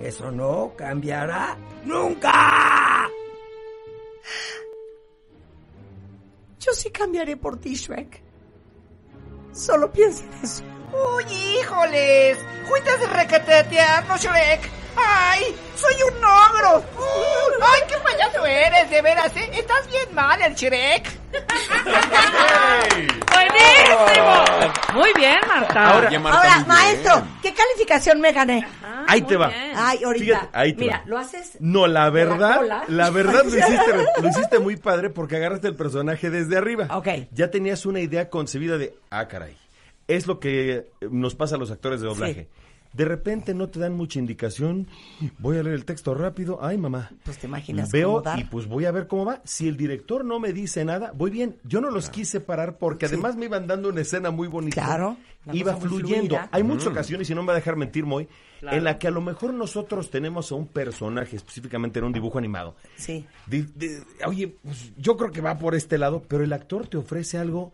Eso 0.00 0.30
no 0.30 0.72
cambiará 0.76 1.56
nunca. 1.84 3.08
Yo 6.58 6.72
sí 6.72 6.90
cambiaré 6.90 7.36
por 7.36 7.58
ti, 7.58 7.74
Shrek. 7.74 8.22
Solo 9.52 9.90
piensa 9.92 10.24
en 10.24 10.44
eso. 10.44 10.64
¡Uy, 10.92 11.24
híjoles! 11.32 12.38
¡Juitas 12.68 13.00
de 13.00 13.06
recatetear, 13.06 14.04
no 14.06 14.16
Shrek! 14.16 14.68
¡Ay! 14.96 15.54
¡Soy 15.76 15.94
un 16.02 16.16
ogro! 16.24 16.78
Uh, 16.98 17.62
¡Ay, 17.62 17.80
qué 17.88 17.96
payaso 17.98 18.44
eres, 18.44 18.90
de 18.90 19.00
veras! 19.02 19.34
¿eh? 19.36 19.50
¡Estás 19.54 19.86
bien 19.88 20.14
mal, 20.14 20.40
el 20.42 20.54
Shrek! 20.54 21.08
¡Buenísimo! 23.32 24.44
Muy 24.94 25.10
bien, 25.16 25.38
Marta. 25.46 25.86
Ahora- 25.90 26.10
Ahora, 26.10 26.64
maestro, 26.66 27.22
¿qué 27.42 27.54
calificación 27.54 28.20
me 28.20 28.32
gané? 28.32 28.66
Ahí 29.06 29.22
te 29.22 29.36
va. 29.36 29.50
Ay, 29.76 30.00
ahorita. 30.04 30.24
Fíjate, 30.24 30.48
ahí 30.52 30.72
te 30.74 30.80
Mira, 30.84 30.98
va. 30.98 31.04
lo 31.06 31.18
haces. 31.18 31.52
No, 31.60 31.86
la 31.86 32.10
verdad, 32.10 32.84
la, 32.88 33.10
verdad 33.10 33.42
lo 33.44 33.48
hiciste, 33.58 33.92
lo 34.22 34.28
hiciste 34.28 34.58
muy 34.58 34.76
padre 34.76 35.10
porque 35.10 35.36
agarraste 35.36 35.68
el 35.68 35.74
personaje 35.76 36.30
desde 36.30 36.56
arriba. 36.56 36.86
Ok. 36.90 37.08
Ya 37.32 37.50
tenías 37.50 37.86
una 37.86 38.00
idea 38.00 38.28
concebida 38.28 38.78
de, 38.78 38.94
ah, 39.10 39.26
caray, 39.26 39.56
es 40.16 40.26
lo 40.26 40.38
que 40.40 40.70
eh, 40.72 40.86
nos 41.10 41.34
pasa 41.34 41.56
a 41.56 41.58
los 41.58 41.70
actores 41.70 42.00
de 42.00 42.06
doblaje. 42.08 42.48
De 42.92 43.04
repente 43.04 43.54
no 43.54 43.68
te 43.68 43.78
dan 43.78 43.92
mucha 43.94 44.18
indicación, 44.18 44.88
voy 45.38 45.58
a 45.58 45.62
leer 45.62 45.76
el 45.76 45.84
texto 45.84 46.12
rápido, 46.12 46.58
ay 46.60 46.76
mamá. 46.76 47.12
Pues 47.22 47.38
te 47.38 47.46
imaginas 47.46 47.92
Veo 47.92 48.08
cómo 48.08 48.22
dar. 48.22 48.38
y 48.40 48.44
pues 48.44 48.66
voy 48.66 48.84
a 48.84 48.90
ver 48.90 49.06
cómo 49.06 49.24
va. 49.24 49.40
Si 49.44 49.68
el 49.68 49.76
director 49.76 50.24
no 50.24 50.40
me 50.40 50.52
dice 50.52 50.84
nada, 50.84 51.12
voy 51.14 51.30
bien. 51.30 51.56
Yo 51.62 51.80
no 51.80 51.90
los 51.92 52.10
quise 52.10 52.40
parar 52.40 52.78
porque 52.78 53.06
además 53.06 53.36
me 53.36 53.44
iban 53.44 53.68
dando 53.68 53.90
una 53.90 54.00
escena 54.00 54.32
muy 54.32 54.48
bonita. 54.48 54.84
Claro, 54.84 55.16
Iba 55.52 55.76
fluyendo. 55.76 56.34
fluida. 56.34 56.48
Hay 56.50 56.64
muchas 56.64 56.88
Mm. 56.88 56.92
ocasiones, 56.92 57.30
y 57.30 57.34
no 57.36 57.42
me 57.42 57.46
va 57.46 57.52
a 57.52 57.56
dejar 57.56 57.76
mentir, 57.76 58.04
Moy, 58.06 58.26
Claro. 58.58 58.76
en 58.76 58.82
la 58.84 58.98
que 58.98 59.06
a 59.06 59.10
lo 59.12 59.20
mejor 59.20 59.54
nosotros 59.54 60.10
tenemos 60.10 60.50
a 60.50 60.56
un 60.56 60.66
personaje, 60.66 61.36
específicamente 61.36 62.00
en 62.00 62.06
un 62.06 62.12
dibujo 62.12 62.38
animado. 62.38 62.74
Sí. 62.96 63.24
de- 63.46 63.68
de- 63.76 64.02
oye, 64.26 64.48
pues, 64.64 64.92
yo 64.98 65.16
creo 65.16 65.30
que 65.30 65.40
va 65.40 65.56
por 65.58 65.76
este 65.76 65.96
lado, 65.96 66.24
pero 66.26 66.42
el 66.42 66.52
actor 66.52 66.88
te 66.88 66.96
ofrece 66.96 67.38
algo 67.38 67.72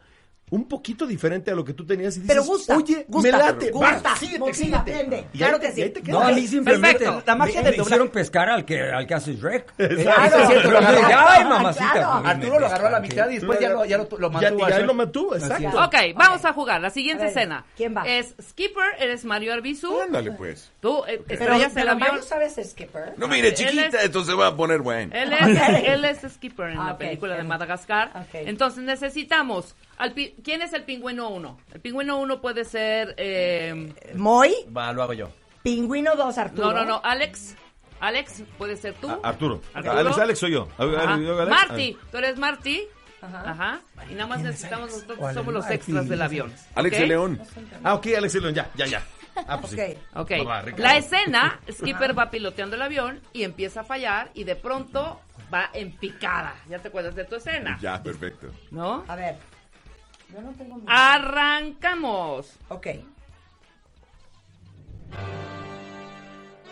un 0.48 0.68
poquito 0.68 1.08
diferente 1.08 1.50
a 1.50 1.56
lo 1.56 1.64
que 1.64 1.72
tú 1.74 1.84
tenías 1.84 2.16
y 2.16 2.20
dices, 2.20 2.32
Pero 2.32 2.44
gusta, 2.46 2.76
oye, 2.76 3.04
gusta, 3.08 3.32
me 3.32 3.36
late, 3.36 3.70
gusta, 3.72 4.00
va, 4.00 4.16
síguete, 4.16 4.38
motiva, 4.38 4.84
síguete. 4.84 5.26
Y 5.32 5.38
Claro 5.38 5.54
ahí 5.56 5.60
que 5.60 5.66
te- 5.66 5.74
sí. 5.74 5.80
y 5.80 5.82
ahí 5.82 5.90
te 5.90 6.02
No, 6.04 6.20
a 6.20 6.30
mí 6.30 6.46
simplemente 6.46 6.98
Perfecto. 7.00 7.22
La 7.26 7.34
magia 7.34 7.54
del 7.62 7.64
doblaje. 7.72 7.80
hicieron 7.82 8.08
pescar 8.10 8.48
al 8.50 8.64
que, 8.64 8.80
al 8.80 9.06
que 9.08 9.14
hace 9.14 9.34
Shrek. 9.34 9.72
Claro, 9.76 10.38
es 10.38 10.48
cierto, 10.48 10.70
lo 10.70 10.78
agarró. 10.78 11.28
Ay, 11.28 11.44
mamacita. 11.46 11.92
Claro. 11.92 12.12
Arturo 12.28 12.60
lo 12.60 12.66
agarró 12.66 12.86
a 12.86 12.90
la 12.90 13.00
mitad 13.00 13.28
y 13.28 13.34
después 13.34 13.58
ya 13.58 13.70
lo, 13.70 13.84
ya 13.86 13.98
lo, 13.98 14.08
lo 14.18 14.30
Ya- 14.40 14.50
mantuvo. 14.52 14.58
y 14.60 14.62
a 14.62 14.66
ahí 14.66 14.72
Shrek. 14.74 14.86
lo 14.86 14.94
mantuvo, 14.94 15.34
exacto. 15.34 15.84
Ok, 15.84 15.94
vamos 16.14 16.44
a 16.44 16.52
jugar. 16.52 16.80
La 16.80 16.90
siguiente 16.90 17.24
ver, 17.24 17.30
escena. 17.36 17.64
¿quién 17.76 17.96
va? 17.96 18.02
Es 18.06 18.36
Skipper, 18.40 18.84
eres 19.00 19.24
Mario 19.24 19.52
Arbizu. 19.52 20.00
Ándale, 20.00 20.30
pues. 20.30 20.70
Tú 20.80 21.02
eh, 21.08 21.20
Pero, 21.26 21.40
estrellas 21.42 21.68
el 21.70 21.74
pero 21.74 21.90
avión. 21.90 22.08
Mario 22.08 22.22
sabes 22.22 22.54
Skipper. 22.70 23.14
No, 23.16 23.26
mire, 23.26 23.52
chiquita, 23.52 23.86
es- 23.86 23.94
esto 24.04 24.22
se 24.24 24.32
va 24.34 24.46
a 24.46 24.56
poner 24.56 24.78
bueno. 24.80 25.12
Él 25.12 25.32
es, 25.32 25.88
él 25.88 26.04
es 26.04 26.18
Skipper 26.34 26.68
en 26.70 26.78
Ah, 26.78 26.86
la 26.90 26.98
película 26.98 27.34
de. 27.36 27.42
Madagascar. 27.42 28.26
Entonces 28.32 28.84
necesitamos. 28.84 29.74
Al 29.98 30.12
pi- 30.12 30.34
¿Quién 30.44 30.62
es 30.62 30.72
el 30.72 30.84
pingüino 30.84 31.28
1? 31.30 31.58
El 31.74 31.80
pingüino 31.80 32.18
1 32.18 32.40
puede 32.40 32.64
ser. 32.64 33.14
eh, 33.16 33.92
Moy, 34.14 34.54
Va, 34.76 34.92
lo 34.92 35.02
hago 35.02 35.12
yo. 35.14 35.28
Pingüino 35.62 36.14
2, 36.14 36.38
Arturo. 36.38 36.68
no, 36.72 36.74
no, 36.74 36.84
no. 36.84 37.00
Alex. 37.02 37.56
Alex, 37.98 38.42
puede 38.58 38.76
ser 38.76 38.94
tú. 38.94 39.08
A- 39.10 39.20
Arturo. 39.22 39.62
Arturo. 39.72 39.98
Alex, 39.98 40.18
Alex 40.18 40.38
soy 40.38 40.52
yo. 40.52 40.68
Ajá. 40.78 41.16
Marty, 41.48 41.96
tú 42.10 42.18
eres 42.18 42.36
Marty. 42.38 42.82
Ajá. 43.22 43.80
Y 44.10 44.14
nada 44.14 44.26
más 44.26 44.40
necesitamos 44.42 44.90
nosotros, 44.90 45.18
¿Cuál 45.18 45.34
somos 45.34 45.54
los 45.54 45.70
extras 45.70 46.08
del 46.08 46.22
avión. 46.22 46.52
Alex 46.74 46.94
¿ok? 46.96 47.00
de 47.00 47.06
León. 47.08 47.40
Ah, 47.82 47.94
ok, 47.94 48.06
Alex 48.18 48.34
y 48.34 48.40
León, 48.40 48.54
ya, 48.54 48.70
ya, 48.76 48.86
ya. 48.86 49.02
Ah, 49.48 49.58
pues 49.60 49.72
sí. 49.72 49.80
Ok. 50.14 50.32
Ok. 50.40 50.46
Va. 50.46 50.62
La 50.76 50.96
escena, 50.98 51.58
Skipper 51.72 52.16
va 52.16 52.30
piloteando 52.30 52.76
el 52.76 52.82
avión 52.82 53.20
y 53.32 53.42
empieza 53.42 53.80
a 53.80 53.84
fallar 53.84 54.30
y 54.34 54.44
de 54.44 54.54
pronto 54.56 55.20
va 55.52 55.70
en 55.72 55.92
picada. 55.96 56.54
¿Ya 56.68 56.78
te 56.78 56.88
acuerdas 56.88 57.14
de 57.16 57.24
tu 57.24 57.36
escena? 57.36 57.78
Ya, 57.80 58.00
perfecto. 58.02 58.48
¿No? 58.70 59.04
A 59.08 59.16
ver. 59.16 59.36
Yo 60.32 60.40
no 60.42 60.50
tengo 60.52 60.76
miedo. 60.76 60.88
Arrancamos. 60.88 62.46
Ok. 62.68 62.86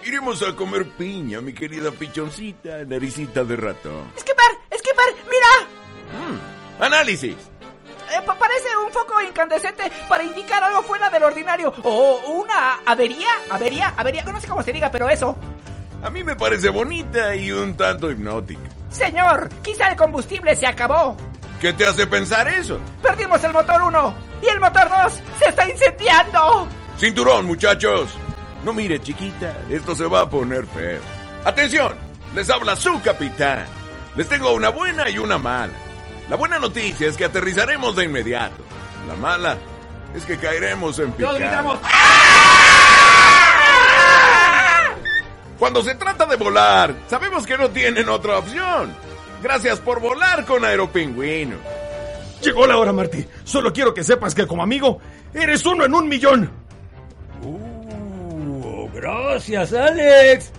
Iremos 0.05 0.42
a 0.42 0.55
comer 0.55 0.86
piña, 0.98 1.40
mi 1.40 1.55
querida 1.55 1.90
pichoncita, 1.90 2.84
naricita 2.84 3.42
de 3.44 3.57
ratón. 3.57 4.11
¡Skipper! 4.18 4.78
¡Skipper! 4.78 5.14
¡Mira! 5.24 6.28
Mm, 6.78 6.82
Análisis. 6.82 7.36
Eh, 8.12 8.20
pa- 8.26 8.34
parece 8.38 8.68
un 8.84 8.92
foco 8.92 9.20
incandescente 9.22 9.90
para 10.09 10.22
indicar 10.22 10.62
algo 10.62 10.82
fuera 10.82 11.09
del 11.09 11.22
ordinario. 11.22 11.72
O 11.84 12.20
una 12.42 12.80
avería, 12.84 13.28
avería, 13.50 13.94
avería. 13.96 14.22
No 14.24 14.38
sé 14.40 14.46
cómo 14.46 14.62
se 14.62 14.72
diga, 14.74 14.90
pero 14.90 15.09
eso. 15.09 15.36
A 16.02 16.11
mí 16.11 16.22
me 16.22 16.36
parece 16.36 16.68
bonita 16.68 17.34
y 17.34 17.50
un 17.50 17.74
tanto 17.74 18.11
hipnótica. 18.11 18.61
Señor, 18.90 19.48
quizá 19.62 19.88
el 19.88 19.96
combustible 19.96 20.55
se 20.55 20.66
acabó. 20.66 21.16
¿Qué 21.61 21.72
te 21.72 21.86
hace 21.86 22.07
pensar 22.07 22.46
eso? 22.48 22.78
Perdimos 23.02 23.42
el 23.44 23.52
motor 23.52 23.82
1 23.82 24.14
y 24.42 24.48
el 24.48 24.61
motor 24.61 24.88
2 25.05 25.12
se 25.38 25.48
está 25.48 25.68
incendiando. 25.68 26.68
Cinturón, 26.98 27.46
muchachos. 27.46 28.11
No 28.64 28.72
mire, 28.72 29.00
chiquita, 29.00 29.55
esto 29.70 29.94
se 29.94 30.05
va 30.07 30.22
a 30.22 30.30
poner 30.30 30.66
feo. 30.66 31.00
Atención, 31.44 31.94
les 32.34 32.48
habla 32.50 32.76
su 32.76 33.00
capitán. 33.02 33.66
Les 34.16 34.28
tengo 34.28 34.52
una 34.52 34.68
buena 34.70 35.09
y 35.11 35.18
una 35.18 35.38
mala. 35.38 35.72
La 36.28 36.36
buena 36.36 36.59
noticia 36.59 37.09
es 37.09 37.16
que 37.16 37.24
aterrizaremos 37.24 37.96
de 37.96 38.05
inmediato. 38.05 38.62
La 39.09 39.14
mala 39.16 39.59
es 40.14 40.24
que 40.24 40.38
caeremos 40.38 40.98
en 40.98 41.12
picada. 41.12 41.38
gritamos. 41.38 41.78
Cuando 45.59 45.82
se 45.82 45.94
trata 45.94 46.26
de 46.26 46.36
volar, 46.36 46.94
sabemos 47.09 47.46
que 47.46 47.57
no 47.57 47.68
tienen 47.70 48.09
otra 48.09 48.38
opción. 48.38 48.94
Gracias 49.45 49.78
por 49.80 50.01
volar 50.01 50.47
con 50.47 50.64
Aeropingüino. 50.64 51.59
Llegó 52.40 52.66
la 52.66 52.78
hora, 52.78 52.95
Marty. 52.95 53.26
Solo 53.45 53.74
quiero 53.74 53.92
que 53.92 54.03
sepas 54.03 54.34
que 54.34 54.47
como 54.47 54.62
amigo, 54.62 54.99
eres 55.34 55.66
uno 55.66 55.84
en 55.84 55.92
un 55.95 56.09
millón. 56.09 56.51
Uh, 57.42 58.88
gracias, 58.95 59.74
Alex. 59.74 60.51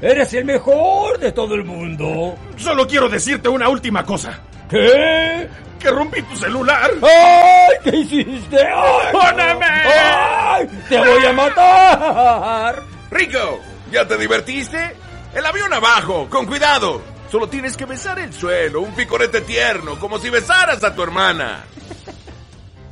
Eres 0.00 0.32
el 0.34 0.44
mejor 0.44 1.18
de 1.18 1.32
todo 1.32 1.56
el 1.56 1.64
mundo. 1.64 2.36
Solo 2.56 2.86
quiero 2.86 3.08
decirte 3.08 3.48
una 3.48 3.68
última 3.68 4.04
cosa. 4.04 4.38
¿Qué? 4.70 5.48
Que 5.80 5.90
rompí 5.90 6.22
tu 6.22 6.36
celular. 6.36 6.92
¡Ay! 7.02 7.74
¿Qué 7.82 7.96
hiciste? 7.96 8.58
¡Ay! 8.72 9.12
¡Póneme! 9.12 9.66
¡Ay! 9.66 10.68
¡Te 10.88 10.96
voy 10.96 11.26
a 11.26 11.32
matar! 11.32 12.82
Rico, 13.10 13.60
¿Ya 13.90 14.06
te 14.06 14.16
divertiste? 14.16 14.94
El 15.34 15.44
avión 15.44 15.72
abajo, 15.72 16.28
con 16.30 16.46
cuidado. 16.46 17.17
Solo 17.30 17.48
tienes 17.48 17.76
que 17.76 17.84
besar 17.84 18.18
el 18.18 18.32
suelo, 18.32 18.80
un 18.80 18.94
picorete 18.94 19.42
tierno, 19.42 19.98
como 19.98 20.18
si 20.18 20.30
besaras 20.30 20.82
a 20.82 20.94
tu 20.94 21.02
hermana. 21.02 21.64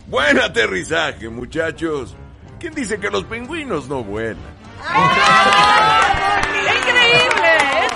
Buen 0.07 0.39
aterrizaje, 0.39 1.29
muchachos. 1.31 2.15
¿Quién 2.61 2.75
dice 2.75 3.01
que 3.01 3.11
los 3.11 3.25
pingüinos 3.25 3.89
no 3.89 4.05
vuelan? 4.05 4.37
¡Increíble! 6.77 7.96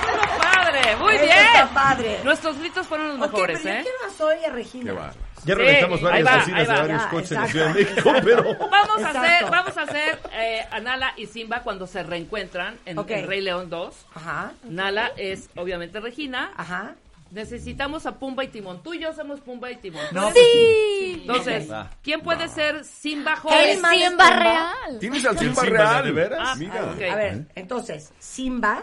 ¡Muy 0.97 1.15
Eso 1.15 1.25
bien! 1.25 1.37
está 1.55 1.69
padre. 1.75 2.19
Nuestros 2.25 2.59
gritos 2.59 2.87
fueron 2.87 3.09
los 3.09 3.17
Ok, 3.29 3.33
mejores, 3.33 3.61
pero 3.63 3.75
yo 3.85 3.89
¿eh? 3.91 3.93
más 4.07 4.21
hoy 4.21 4.45
a 4.45 4.51
Regina. 4.51 4.93
Ya 4.95 5.13
Sí, 5.45 5.55
reventamos 5.55 6.01
ahí 6.05 6.23
varias 6.23 6.51
va, 6.51 6.59
de 6.59 6.67
va. 6.67 6.75
varios 6.81 7.03
Ya, 7.03 7.09
coches 7.09 7.33
en 7.33 7.39
la 7.39 7.47
exacto. 7.47 7.53
Ciudad 7.53 7.75
de 7.75 7.85
México, 7.85 8.13
pero... 8.25 8.43
Vamos 8.71 8.97
a 8.97 8.99
Exacto. 9.09 9.19
hacer, 9.21 9.51
vamos 9.51 9.77
a 9.79 9.83
hacer 9.83 10.19
eh, 10.35 10.67
a 10.71 10.81
Nala 10.81 11.15
y 11.17 11.27
Simba 11.27 11.63
cuando 11.63 11.87
se 11.87 12.03
reencuentran 12.03 12.79
en, 12.85 12.99
en 12.99 13.27
Rey 13.27 13.41
León 13.41 13.71
2. 13.71 14.07
Ajá. 14.17 14.53
Nala 14.65 15.13
es 15.17 15.49
obviamente 15.57 15.99
Regina. 16.01 16.53
Ajá. 16.59 16.95
Necesitamos 17.31 18.05
a 18.07 18.19
Pumba 18.19 18.43
y 18.45 18.49
Timón. 18.49 18.83
Tú 18.83 18.93
y 18.93 18.99
yo 18.99 19.13
somos 19.15 19.41
Pumba 19.41 19.71
y 19.71 19.77
Timón. 19.77 20.03
No, 20.13 20.31
Sí. 20.33 21.21
Entonces. 21.23 21.69
¿quién 22.03 22.21
puede 22.21 22.49
ser 22.49 22.85
Simba 22.85 23.33
El 23.35 23.39
joven? 23.39 23.75
Simba 23.75 23.95
es 23.95 24.01
Simba 24.09 24.25
Simba. 24.27 24.37
real. 24.43 24.99
¿Tienes 24.99 25.25
al 25.25 25.33
¿El 25.35 25.39
Simba 25.39 25.63
Simba 25.63 25.79
real? 25.79 26.05
de 26.05 26.13
veras? 26.13 26.41
Ah, 26.43 26.55
Mira. 26.57 26.81
A 27.13 27.17
ver, 27.17 27.47
entonces, 27.55 28.13
Simba 28.19 28.83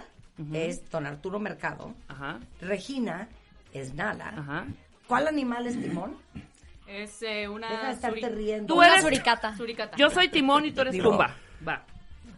es 0.53 0.89
don 0.89 1.05
Arturo 1.05 1.39
Mercado. 1.39 1.93
Ajá, 2.07 2.39
Regina 2.61 3.27
es 3.73 3.93
Nala. 3.93 4.29
ajá. 4.29 4.65
¿Cuál 5.07 5.27
animal 5.27 5.67
es 5.67 5.79
Timón? 5.81 6.17
Es 6.87 7.21
eh, 7.21 7.47
una. 7.47 7.69
Deja 7.69 7.87
de 7.87 7.93
estarte 7.93 8.21
suri- 8.21 8.35
riendo. 8.35 8.73
Tú 8.73 8.79
Una 8.79 8.87
eres- 8.93 9.01
suricata. 9.03 9.55
suricata. 9.55 9.97
Yo 9.97 10.09
soy 10.09 10.29
Timón 10.29 10.65
y 10.65 10.71
tú 10.71 10.81
eres 10.81 10.97
Pumba. 11.01 11.35
Va. 11.67 11.83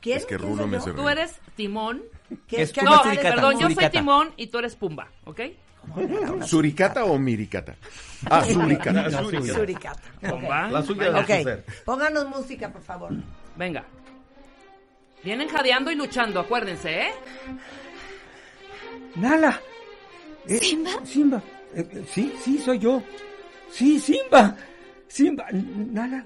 ¿Quién? 0.01 0.17
Es 0.17 0.25
que 0.25 0.37
¿Quién 0.37 0.49
Rulo 0.49 0.67
me 0.67 0.77
hace 0.77 0.91
Tú 0.93 1.09
eres 1.09 1.35
Timón. 1.55 2.01
¿Qué- 2.47 2.61
Es 2.61 2.75
No, 2.83 3.03
suricata, 3.03 3.29
perdón, 3.35 3.53
yo 3.53 3.59
soy 3.61 3.73
suricata. 3.73 3.89
Timón 3.91 4.33
y 4.37 4.47
tú 4.47 4.57
eres 4.59 4.75
Pumba, 4.75 5.07
¿ok? 5.25 5.41
¿Suricata 6.45 7.05
o 7.05 7.17
miricata? 7.17 7.75
Ah, 8.29 8.43
suricata. 8.45 9.09
Suricata. 9.53 10.01
Pumba. 10.21 10.69
La 10.69 10.81
suya 10.83 11.11
de 11.11 11.19
Ok, 11.19 11.25
Suser. 11.39 11.65
pónganos 11.85 12.27
música, 12.29 12.69
por 12.71 12.81
favor. 12.81 13.11
Venga. 13.55 13.83
Vienen 15.23 15.49
jadeando 15.49 15.91
y 15.91 15.95
luchando, 15.95 16.39
acuérdense, 16.39 17.01
¿eh? 17.01 17.11
Nala. 19.15 19.59
Eh, 20.47 20.57
¿Simba? 20.59 20.91
Simba. 21.05 21.41
Eh, 21.75 21.87
eh, 21.91 22.05
sí, 22.11 22.33
sí, 22.43 22.57
soy 22.59 22.79
yo. 22.79 23.01
Sí, 23.71 23.99
Simba. 23.99 24.55
Simba. 25.07 25.45
Nala. 25.51 26.25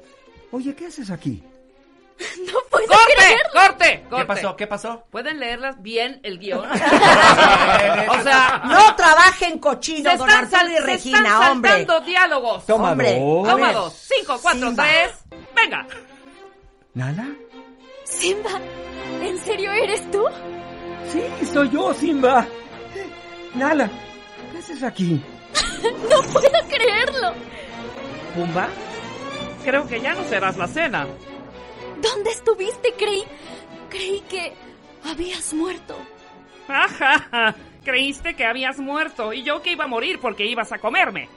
Oye, 0.51 0.73
¿qué 0.75 0.87
haces 0.87 1.09
aquí? 1.09 1.41
No 2.45 2.59
puedo 2.69 2.87
¡Corte! 2.87 3.13
creerlo. 3.15 3.43
¡Corte! 3.53 4.03
¡Corte! 4.09 4.21
¿Qué 4.21 4.25
pasó? 4.25 4.55
¿Qué 4.55 4.67
pasó? 4.67 5.03
¿Pueden 5.09 5.39
leerlas 5.39 5.81
bien 5.81 6.19
el 6.23 6.37
guion? 6.39 6.59
o 6.69 8.23
sea, 8.23 8.61
No 8.65 8.95
trabajen 8.95 9.57
cochino, 9.59 10.11
se 10.11 10.17
don 10.17 10.29
están, 10.29 10.45
Arturo 10.45 10.71
y 10.71 10.75
se 10.77 10.81
Regina, 10.83 11.17
están 11.19 11.51
hombre. 11.51 11.71
saltando 11.71 12.05
diálogos. 12.05 12.65
Toma 12.65 12.91
Hombre, 12.91 13.19
dos. 13.19 13.47
Toma 13.49 13.73
dos. 13.73 13.93
Cinco, 13.93 14.39
cuatro, 14.41 14.67
Simba. 14.69 14.83
tres. 14.85 15.11
Venga. 15.55 15.87
¿Nala? 16.93 17.27
Simba, 18.05 18.51
¿en 19.21 19.37
serio 19.39 19.71
eres 19.71 20.11
tú? 20.11 20.23
Sí, 21.11 21.45
soy 21.51 21.69
yo, 21.71 21.93
Simba. 21.95 22.45
Nala, 23.55 23.89
¿qué 24.51 24.57
haces 24.57 24.83
aquí? 24.83 25.23
No 25.83 26.21
puedo 26.31 26.67
creerlo. 26.69 27.33
Pumba, 28.33 28.69
creo 29.65 29.85
que 29.85 29.99
ya 29.99 30.13
no 30.13 30.23
serás 30.23 30.55
la 30.57 30.67
cena. 30.67 31.05
¿Dónde 32.01 32.31
estuviste? 32.31 32.93
Creí. 32.97 33.23
Creí 33.89 34.21
que 34.21 34.53
habías 35.03 35.53
muerto. 35.53 35.95
Ajaja, 36.67 37.55
creíste 37.83 38.35
que 38.35 38.45
habías 38.45 38.79
muerto 38.79 39.33
y 39.33 39.43
yo 39.43 39.61
que 39.61 39.73
iba 39.73 39.83
a 39.83 39.87
morir 39.87 40.19
porque 40.19 40.45
ibas 40.45 40.71
a 40.71 40.79
comerme. 40.79 41.27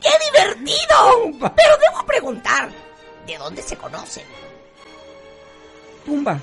¡Qué 0.00 0.10
divertido! 0.30 1.52
Pero 1.56 1.76
debo 1.78 2.06
preguntar, 2.06 2.70
¿de 3.26 3.38
dónde 3.38 3.62
se 3.62 3.76
conocen? 3.76 4.24
Pumba, 6.04 6.38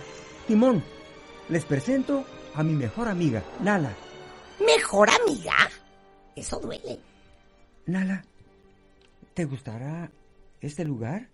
Timón, 0.47 0.83
les 1.49 1.63
presento 1.65 2.25
a 2.55 2.63
mi 2.63 2.73
mejor 2.73 3.07
amiga, 3.07 3.43
Nala. 3.61 3.93
¿Mejor 4.65 5.09
amiga? 5.09 5.55
Eso 6.35 6.59
duele. 6.59 6.99
Nala, 7.85 8.23
¿te 9.33 9.45
gustará 9.45 10.11
este 10.59 10.83
lugar? 10.85 11.27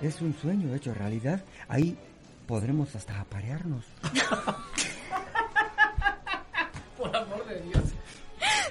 Es 0.00 0.20
un 0.20 0.34
sueño 0.34 0.74
hecho 0.74 0.92
realidad. 0.94 1.44
Ahí 1.68 1.96
podremos 2.46 2.94
hasta 2.96 3.20
aparearnos. 3.20 3.84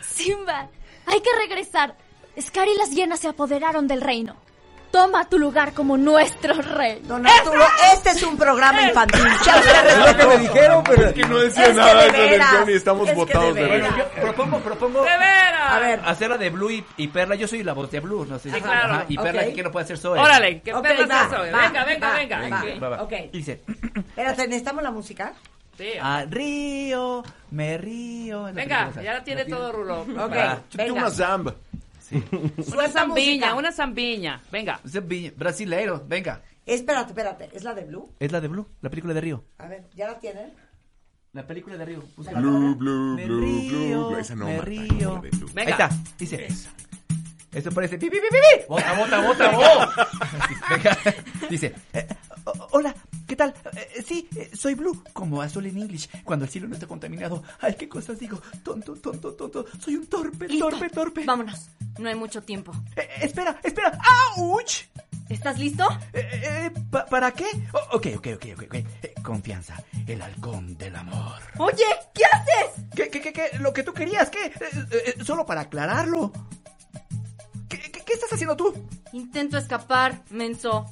Simba, 0.01 0.69
hay 1.05 1.21
que 1.21 1.29
regresar. 1.47 1.95
Scar 2.39 2.67
y 2.67 2.77
las 2.77 2.91
hienas 2.91 3.19
se 3.19 3.27
apoderaron 3.27 3.87
del 3.87 4.01
reino. 4.01 4.35
Toma 4.91 5.27
tu 5.29 5.39
lugar 5.39 5.73
como 5.73 5.97
nuestro 5.97 6.53
rey. 6.61 7.01
Don 7.05 7.25
Arturo, 7.25 7.63
este 7.93 8.09
es 8.09 8.23
un 8.23 8.35
programa 8.37 8.81
infantil. 8.83 9.21
Es 9.25 9.97
lo 9.97 10.17
que 10.17 10.25
me 10.27 10.37
dijeron, 10.39 10.83
pero... 10.83 11.07
Es 11.07 11.13
que 11.13 11.25
no 11.25 11.37
decía 11.39 11.65
Es 11.67 11.75
nada 11.75 12.07
de 12.07 12.35
eso 12.35 12.69
y 12.69 12.73
estamos 12.73 13.07
es 13.09 13.15
botados 13.15 13.55
de 13.55 13.61
de. 13.61 13.67
Bueno, 13.67 13.97
yo 13.97 14.21
propongo, 14.21 14.59
propongo 14.59 15.03
¡De 15.03 15.09
veras! 15.17 15.71
A 15.71 15.79
ver, 15.79 16.01
hacerla 16.05 16.37
de 16.37 16.49
Blue 16.49 16.69
y, 16.71 16.85
y 16.97 17.07
Perla. 17.07 17.35
Yo 17.35 17.47
soy 17.47 17.63
la 17.63 17.73
voz 17.73 17.89
de 17.89 17.99
Blue, 18.01 18.25
no 18.25 18.37
sé 18.37 18.49
si. 18.49 18.55
Sí, 18.55 18.61
claro. 18.61 18.93
Ajá, 18.93 19.05
y 19.07 19.17
Perla, 19.17 19.43
Ok. 19.43 19.53
¿qué 19.55 19.63
no 19.63 19.71
puede 19.71 19.83
hacer 19.85 19.97
Zoe? 19.97 20.19
Órale, 20.19 20.61
que 20.61 20.73
Ok, 20.73 20.83
perlas 20.83 21.09
va, 21.09 21.23
eso. 21.23 21.31
va, 21.55 21.61
Venga, 21.67 21.85
venga, 21.85 22.07
va, 22.09 22.15
venga. 22.17 22.39
va. 22.39 22.61
Sí. 22.61 22.79
Va, 22.79 22.89
va. 22.89 23.01
Ok. 23.03 23.13
Y 23.31 23.37
dice, 23.37 23.61
espérate, 23.95 24.47
¿necesitamos 24.47 24.83
la 24.83 24.91
música? 24.91 25.33
Sí. 25.77 25.87
ah, 26.01 26.25
río, 26.29 27.23
me 27.51 27.77
río. 27.77 28.43
Venga, 28.51 28.91
ya 29.01 29.13
la 29.13 29.23
tiene 29.23 29.45
todo 29.45 29.71
Rulo. 29.71 30.01
Ok, 30.01 30.33
venga. 30.75 30.93
una 30.93 31.09
zamba. 31.09 31.55
Una 32.31 32.63
Suelta 32.63 32.91
zambiña, 32.91 33.55
una 33.55 33.71
zambiña. 33.71 34.41
Venga. 34.51 34.79
Vi- 34.83 35.29
brasileiro, 35.31 36.03
venga. 36.07 36.41
Espérate, 36.65 37.09
espérate, 37.11 37.49
¿es 37.53 37.63
la 37.63 37.73
de 37.73 37.85
Blue? 37.85 38.13
Es 38.19 38.31
la 38.31 38.39
de 38.41 38.47
Blue, 38.47 38.67
la 38.81 38.89
película 38.89 39.13
de 39.13 39.21
Río. 39.21 39.45
A 39.57 39.67
ver, 39.67 39.89
¿ya 39.95 40.07
la 40.07 40.19
tienen? 40.19 40.53
La 41.33 41.47
película 41.47 41.77
de 41.77 41.85
Río. 41.85 42.03
Busca. 42.17 42.39
Blue, 42.39 42.75
blue, 42.75 43.15
Me 43.15 43.25
blue, 43.25 43.39
río, 43.41 44.07
blue. 44.09 44.17
Esa 44.17 44.35
no, 44.35 44.45
me 44.45 44.57
Marta, 44.57 44.65
río. 44.69 45.13
no, 45.15 45.21
Blue. 45.21 45.49
Venga. 45.53 45.65
Ahí 45.67 45.71
está, 45.71 45.89
dice. 46.19 46.47
Esto 47.53 47.71
parece 47.71 47.97
pi, 47.97 48.09
pi, 48.09 48.17
pi, 48.17 48.27
pi. 48.29 48.63
Bota, 48.69 48.93
bota, 48.93 49.19
bota, 49.21 49.51
bota. 49.51 50.07
Venga. 50.69 50.97
Dice, 51.49 51.73
eh, 51.93 52.07
o- 52.45 52.67
hola, 52.71 52.93
¿qué 53.31 53.37
tal? 53.37 53.53
Eh, 53.77 54.03
sí, 54.05 54.27
eh, 54.35 54.51
soy 54.53 54.73
Blue, 54.75 55.01
como 55.13 55.41
azul 55.41 55.65
en 55.65 55.77
English, 55.77 56.09
cuando 56.25 56.43
el 56.43 56.51
cielo 56.51 56.67
no 56.67 56.73
está 56.73 56.85
contaminado. 56.85 57.41
Ay, 57.61 57.75
qué 57.75 57.87
cosas 57.87 58.19
digo. 58.19 58.41
Tonto, 58.61 58.93
tonto, 58.95 59.33
tonto. 59.35 59.65
Soy 59.79 59.95
un 59.95 60.05
torpe, 60.07 60.49
Listo. 60.49 60.67
torpe, 60.69 60.89
torpe. 60.89 61.23
Vámonos. 61.23 61.69
No 61.97 62.09
hay 62.09 62.15
mucho 62.15 62.41
tiempo. 62.43 62.73
Eh, 62.97 63.07
espera, 63.21 63.57
espera. 63.63 63.97
¡Auch! 64.35 64.83
¿Estás 65.29 65.57
listo? 65.59 65.87
Eh, 66.11 66.27
eh, 66.43 66.71
pa- 66.91 67.05
¿Para 67.05 67.31
qué? 67.31 67.45
Oh, 67.71 67.95
ok, 67.95 68.07
ok, 68.17 68.27
ok, 68.35 68.45
ok. 68.57 68.63
ok. 68.65 68.73
Eh, 68.75 69.13
confianza, 69.23 69.81
el 70.07 70.21
halcón 70.21 70.77
del 70.77 70.93
amor. 70.97 71.39
Oye, 71.57 71.85
¿qué 72.13 72.23
haces? 72.25 72.83
¿Qué, 72.93 73.07
qué, 73.09 73.21
qué, 73.21 73.31
qué? 73.31 73.57
¿Lo 73.59 73.71
que 73.71 73.83
tú 73.83 73.93
querías? 73.93 74.29
¿Qué? 74.29 74.47
Eh, 74.47 74.53
eh, 74.91 75.13
eh, 75.19 75.23
solo 75.23 75.45
para 75.45 75.61
aclararlo. 75.61 76.33
¿Qué, 77.69 77.77
qué, 77.79 78.01
qué 78.05 78.13
estás 78.13 78.33
haciendo 78.33 78.57
tú? 78.57 78.73
Intento 79.13 79.57
escapar, 79.57 80.21
menso. 80.31 80.85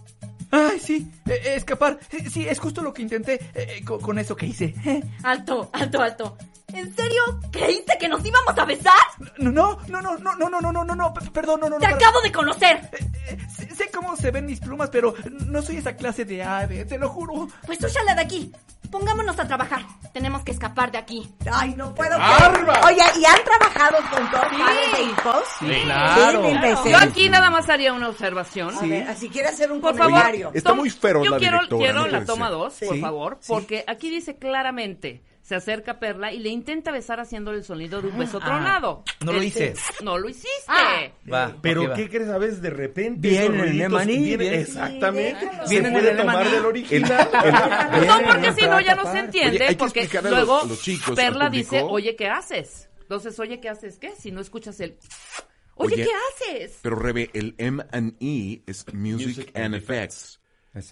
Ay, 0.52 0.80
sí, 0.80 1.12
eh, 1.28 1.41
eh, 1.45 1.54
escapar. 1.56 2.00
Sí, 2.32 2.47
es 2.47 2.60
justo 2.60 2.82
lo 2.82 2.93
que 2.93 3.02
intenté 3.02 3.39
eh, 3.54 3.84
con, 3.86 4.00
con 4.00 4.20
eso 4.20 4.36
que 4.36 4.47
hice. 4.47 4.74
Alto, 5.24 5.70
alto, 5.74 6.02
alto. 6.02 6.38
¿En 6.74 6.95
serio? 6.95 7.22
¿Creíste 7.51 7.97
que 7.99 8.07
nos 8.07 8.24
íbamos 8.26 8.57
a 8.57 8.65
besar? 8.65 8.93
No, 9.38 9.51
no, 9.88 10.01
no, 10.01 10.01
no, 10.01 10.17
no, 10.36 10.49
no, 10.49 10.61
no, 10.61 10.72
no, 10.72 10.84
no, 10.86 10.95
no, 10.95 11.13
perdón, 11.34 11.59
no, 11.61 11.70
no, 11.70 11.76
no. 11.76 11.80
Te 11.80 11.86
para- 11.86 11.95
acabo 11.97 12.22
de 12.22 12.32
conocer. 12.32 12.89
Sé, 13.55 13.76
sé 13.76 13.91
cómo 13.93 14.15
se 14.15 14.32
ven 14.32 14.45
mis 14.45 14.59
plumas, 14.59 14.89
pero 14.89 15.13
no 15.45 15.61
soy 15.61 15.78
esa 15.78 15.95
clase 15.95 16.26
de 16.26 16.43
ave, 16.43 16.86
te 16.86 16.97
lo 16.97 17.09
juro. 17.09 17.47
Pues 17.65 17.84
úsala 17.84 18.15
de 18.15 18.22
aquí. 18.22 18.51
Pongámonos 18.91 19.38
a 19.38 19.45
trabajar. 19.47 19.82
Tenemos 20.13 20.41
que 20.43 20.49
escapar 20.51 20.91
de 20.91 20.97
aquí. 20.97 21.32
Ay, 21.51 21.76
no 21.78 21.93
puedo 21.93 22.15
¡Arba! 22.15 22.74
creer. 22.82 22.86
Oye, 22.86 23.20
¿y 23.20 23.26
han 23.26 23.43
trabajado 23.43 23.97
con 24.09 24.32
dos 24.32 24.41
padres 24.41 24.91
de 24.97 25.03
hijos? 25.03 25.43
Sí, 25.59 25.65
Sí, 25.67 25.82
claro. 25.84 26.49
Yo 26.89 26.97
aquí 26.97 27.30
nada 27.30 27.51
más 27.51 27.70
haría 27.70 27.93
una 27.93 28.09
observación. 28.09 28.76
A 28.76 28.82
ver, 28.82 29.15
si 29.15 29.30
quiere 29.30 29.49
hacer 29.49 29.72
un 29.72 29.80
Por 29.80 29.95
favor, 29.95 30.11
comentario. 30.13 30.51
Está 30.55 30.70
tom- 30.72 30.80
muy 30.80 30.89
feroz 30.89 31.24
Yo 31.24 31.32
la 31.32 31.38
quiero, 31.38 31.59
quiero 31.70 31.99
no 32.01 32.07
la 32.07 32.26
toma. 32.26 32.49
2, 32.49 32.74
por 32.88 32.99
favor, 32.99 33.39
porque 33.47 33.84
aquí 33.88 34.09
dice 34.09 34.38
claramente, 34.38 35.22
se 35.50 35.56
acerca 35.56 35.93
a 35.93 36.00
Perla 36.00 36.32
y 36.32 36.38
le 36.38 36.50
intenta 36.50 36.91
besar 36.91 37.20
haciendo 37.20 37.50
el 37.50 37.64
sonido 37.64 38.04
de 38.04 38.10
un 38.10 38.20
beso 38.20 38.38
Ah, 38.39 38.45
tronado. 38.45 39.04
no 39.26 39.34
lo 39.34 39.41
Este, 39.41 39.72
hice. 39.72 40.04
No 40.04 40.20
lo 40.20 40.30
hiciste. 40.30 40.47
Ah. 40.68 41.08
Va, 41.28 41.56
Pero 41.60 41.86
ok, 41.86 41.89
va. 41.89 41.95
¿qué 41.95 42.08
crees? 42.08 42.30
A 42.30 42.38
veces 42.38 42.62
de 42.62 42.70
repente 42.70 43.32
esos 43.36 43.58
ruiditos 43.58 44.06
vienen- 44.06 44.38
viene- 44.38 44.62
exactamente. 44.62 45.50
Se 45.66 45.82
puede 45.82 46.12
tomar 46.16 46.52
del 46.52 46.66
original. 46.66 47.30
No, 48.06 48.20
porque 48.28 48.54
si 48.54 48.68
no 48.68 48.80
ya 48.80 48.93
no 48.93 49.12
se 49.12 49.18
entiende, 49.18 49.56
Oye, 49.58 49.64
hay 49.66 49.74
que 49.76 49.80
porque 49.80 50.02
explicarle 50.02 50.30
a 50.30 50.32
los- 50.39 50.47
luego 50.47 50.62
a 50.62 50.66
los 50.68 50.82
chicos, 50.84 51.10
al 51.10 51.16
Perla 51.16 51.45
público. 51.47 51.72
dice, 51.76 51.84
oye, 51.89 52.16
¿qué 52.16 52.28
haces? 52.28 52.89
Entonces, 53.02 53.39
oye, 53.39 53.60
¿qué 53.60 53.70
haces? 53.70 53.97
¿Qué? 53.97 54.12
Si 54.16 54.32
no 54.32 54.41
escuchas 54.41 54.80
el... 54.82 55.00
Oye, 55.82 55.95
Oye, 55.95 56.04
¿qué 56.06 56.12
haces? 56.54 56.78
Pero 56.84 56.95
Rebe, 56.95 57.32
el 57.34 57.56
M&E 57.58 58.62
es 58.68 58.86
Music, 58.93 59.52
and 59.56 59.74
Effects. 59.74 60.38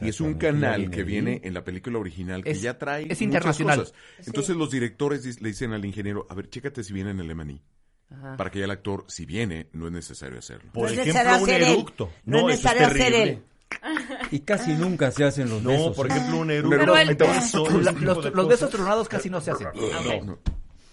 Y 0.01 0.09
es 0.09 0.19
un 0.21 0.35
canal 0.35 0.89
que 0.89 1.03
viene 1.03 1.41
en 1.43 1.53
la 1.53 1.63
película 1.63 1.99
original 1.99 2.43
que 2.43 2.51
Es- 2.51 2.61
ya 2.61 2.77
trae 2.77 3.07
es 3.11 3.21
muchas 3.21 3.57
cosas. 3.57 3.93
Entonces 4.25 4.55
los 4.55 4.71
directores 4.71 5.39
le 5.41 5.49
dicen 5.49 5.71
al 5.73 5.85
ingeniero, 5.85 6.25
a 6.29 6.33
ver, 6.35 6.49
chécate 6.49 6.83
si 6.83 6.93
viene 6.93 7.11
en 7.11 7.19
el 7.19 7.29
M&E. 7.31 7.61
Ajá. 8.09 8.37
Para 8.37 8.49
que 8.49 8.59
ya 8.59 8.65
el 8.65 8.71
actor, 8.71 9.03
si 9.09 9.25
viene, 9.25 9.67
no 9.73 9.87
es 9.87 9.91
necesario 9.93 10.39
hacerlo. 10.39 10.71
Por 10.71 10.83
No 10.83 10.89
es 10.89 10.93
ejemplo, 10.97 11.13
necesario 11.13 11.43
un 11.43 11.49
hacer 11.49 11.61
él. 11.61 11.67
eructo. 11.73 12.11
No 12.25 12.37
es 12.39 12.45
necesario 12.45 12.87
hacer 12.87 13.13
él. 13.13 13.39
Y 14.31 14.39
casi 14.39 14.71
nunca 14.73 15.11
se 15.11 15.25
hacen 15.25 15.49
los 15.49 15.61
No, 15.61 15.69
besos. 15.71 15.95
por 15.95 16.07
¿eh? 16.07 16.13
ejemplo, 16.13 16.37
un 16.37 16.51
eructo. 16.51 16.95
El- 16.97 17.17
los, 18.01 18.33
los 18.33 18.47
besos 18.47 18.69
tronados 18.69 19.09
casi 19.09 19.29
no 19.29 19.41
se 19.41 19.51
hacen. 19.51 19.67
No, 19.75 20.23
no. 20.23 20.39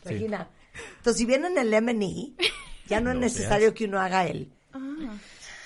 Regina. 0.05 0.49
Entonces, 0.99 1.19
si 1.19 1.25
viene 1.25 1.47
en 1.47 1.57
el 1.59 1.73
M&E, 1.73 2.33
ya 2.89 3.01
no 3.01 3.11
es 3.11 3.15
No 3.15 3.21
necesario 3.21 3.73
que 3.75 3.85
uno 3.85 4.01
haga 4.01 4.27
él. 4.27 4.51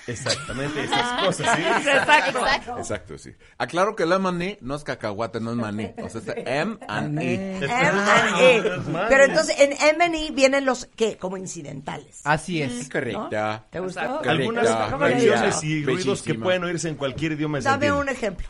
Exactamente, 0.07 0.83
esas 0.83 1.23
cosas, 1.23 1.55
sí. 1.55 1.61
Exacto. 1.89 2.77
Exacto, 2.77 3.17
sí. 3.17 3.31
Aclaro 3.57 3.95
que 3.95 4.03
el 4.03 4.11
M&E 4.13 4.57
no 4.61 4.75
es 4.75 4.83
cacahuate, 4.83 5.39
no 5.39 5.51
es 5.51 5.57
maní. 5.57 5.91
O 6.01 6.09
sea, 6.09 6.21
es 6.21 6.27
M&E. 6.45 7.59
M&E. 7.61 8.63
Pero 9.09 9.23
entonces, 9.23 9.55
en 9.59 9.73
M&E 10.01 10.31
vienen 10.31 10.65
los, 10.65 10.87
¿qué? 10.95 11.17
Como 11.17 11.37
incidentales. 11.37 12.21
Así 12.23 12.61
es. 12.61 12.89
Correcta. 12.89 13.65
¿Te 13.69 13.79
gustó? 13.79 14.01
Correcta. 14.01 14.31
Algunas 14.31 14.67
canciones 14.67 15.63
y 15.63 15.83
ruidos 15.83 16.21
que 16.21 16.33
pueden 16.35 16.63
oírse 16.63 16.89
en 16.89 16.95
cualquier 16.95 17.33
idioma. 17.33 17.59
Dame 17.59 17.91
un 17.91 18.09
ejemplo. 18.09 18.47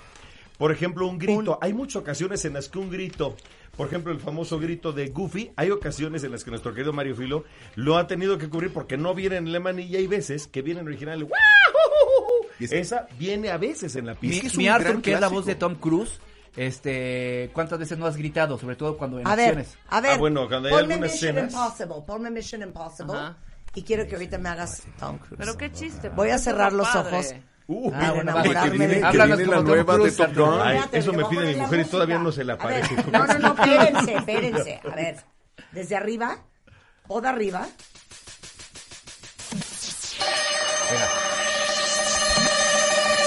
Por 0.57 0.73
ejemplo, 0.73 1.07
un 1.07 1.17
grito. 1.17 1.57
Hay 1.61 1.73
muchas 1.73 2.01
ocasiones 2.01 2.43
en 2.45 2.53
las 2.53 2.67
que 2.67 2.79
un 2.79 2.89
grito, 2.89 3.35
por 3.79 3.87
ejemplo, 3.87 4.11
el 4.11 4.19
famoso 4.19 4.59
grito 4.59 4.91
de 4.91 5.07
Goofy, 5.07 5.53
hay 5.55 5.71
ocasiones 5.71 6.21
en 6.25 6.33
las 6.33 6.43
que 6.43 6.49
nuestro 6.49 6.73
querido 6.73 6.91
Mario 6.91 7.15
Filo 7.15 7.45
lo 7.75 7.95
ha 7.97 8.07
tenido 8.07 8.37
que 8.37 8.49
cubrir 8.49 8.73
porque 8.73 8.97
no 8.97 9.15
viene 9.15 9.37
en 9.37 9.47
alemán 9.47 9.79
y 9.79 9.95
hay 9.95 10.05
veces 10.05 10.47
que 10.47 10.61
viene 10.61 10.81
en 10.81 10.87
original. 10.87 11.25
Y 12.59 12.65
es- 12.65 12.73
Esa 12.73 13.07
viene 13.17 13.49
a 13.51 13.57
veces 13.57 13.95
en 13.95 14.07
la 14.07 14.15
Mi, 14.15 14.19
pista. 14.19 14.47
es 14.47 14.57
mi 14.57 14.67
Arthur, 14.67 15.01
que 15.01 15.13
es 15.13 15.21
la 15.21 15.29
voz 15.29 15.45
de 15.45 15.55
Tom 15.55 15.75
Cruise, 15.75 16.19
este, 16.57 17.49
¿cuántas 17.53 17.79
veces 17.79 17.97
no 17.97 18.05
has 18.05 18.17
gritado? 18.17 18.57
Sobre 18.57 18.75
todo 18.75 18.97
cuando 18.97 19.17
en 19.17 19.25
A 19.25 19.35
ver, 19.37 19.57
acciones. 19.57 19.77
a 19.87 20.01
ver. 20.01 20.11
Ah, 20.11 20.17
bueno, 20.17 20.49
cuando 20.49 20.67
hay 20.67 20.73
ponme 20.73 20.93
algunas 20.95 21.13
Mission 21.13 21.37
escenas. 21.37 21.53
Impossible. 21.53 21.95
Ponme 22.05 22.31
Mission 22.31 22.61
Impossible. 22.63 23.13
Ajá. 23.17 23.37
Y 23.75 23.83
quiero 23.83 24.05
que 24.07 24.15
ahorita 24.15 24.37
me 24.39 24.49
hagas 24.49 24.83
Tom 24.99 25.19
Cruise. 25.19 25.35
Pero 25.37 25.55
qué 25.55 25.71
chiste. 25.71 26.09
Voy 26.09 26.27
a 26.27 26.31
porque 26.33 26.43
cerrar 26.43 26.73
los 26.73 26.89
padre. 26.89 27.15
ojos. 27.17 27.33
Uh, 27.71 27.91
Ah, 27.93 28.11
bueno, 28.15 28.33
Que 28.63 28.69
viene, 28.71 28.87
de- 28.87 28.99
que 28.99 29.05
Háblanos 29.05 29.37
viene 29.37 29.51
la 29.55 29.61
nueva 29.61 29.97
de 29.99 30.11
Top. 30.11 30.33
Gun. 30.35 30.59
Ay, 30.59 30.79
eso 30.91 31.13
me 31.13 31.23
pide 31.25 31.53
mi 31.53 31.61
mujer 31.61 31.79
y 31.81 31.85
todavía 31.85 32.17
no 32.17 32.31
se 32.31 32.43
le 32.43 32.53
ver, 32.53 32.61
aparece. 32.61 32.95
No, 33.11 33.27
no, 33.27 33.37
no, 33.39 33.47
espérense, 33.63 34.15
espérense. 34.15 34.81
A 34.91 34.95
ver, 34.95 35.17
desde 35.71 35.95
arriba, 35.95 36.39
o 37.07 37.21
de 37.21 37.29
arriba. 37.29 37.67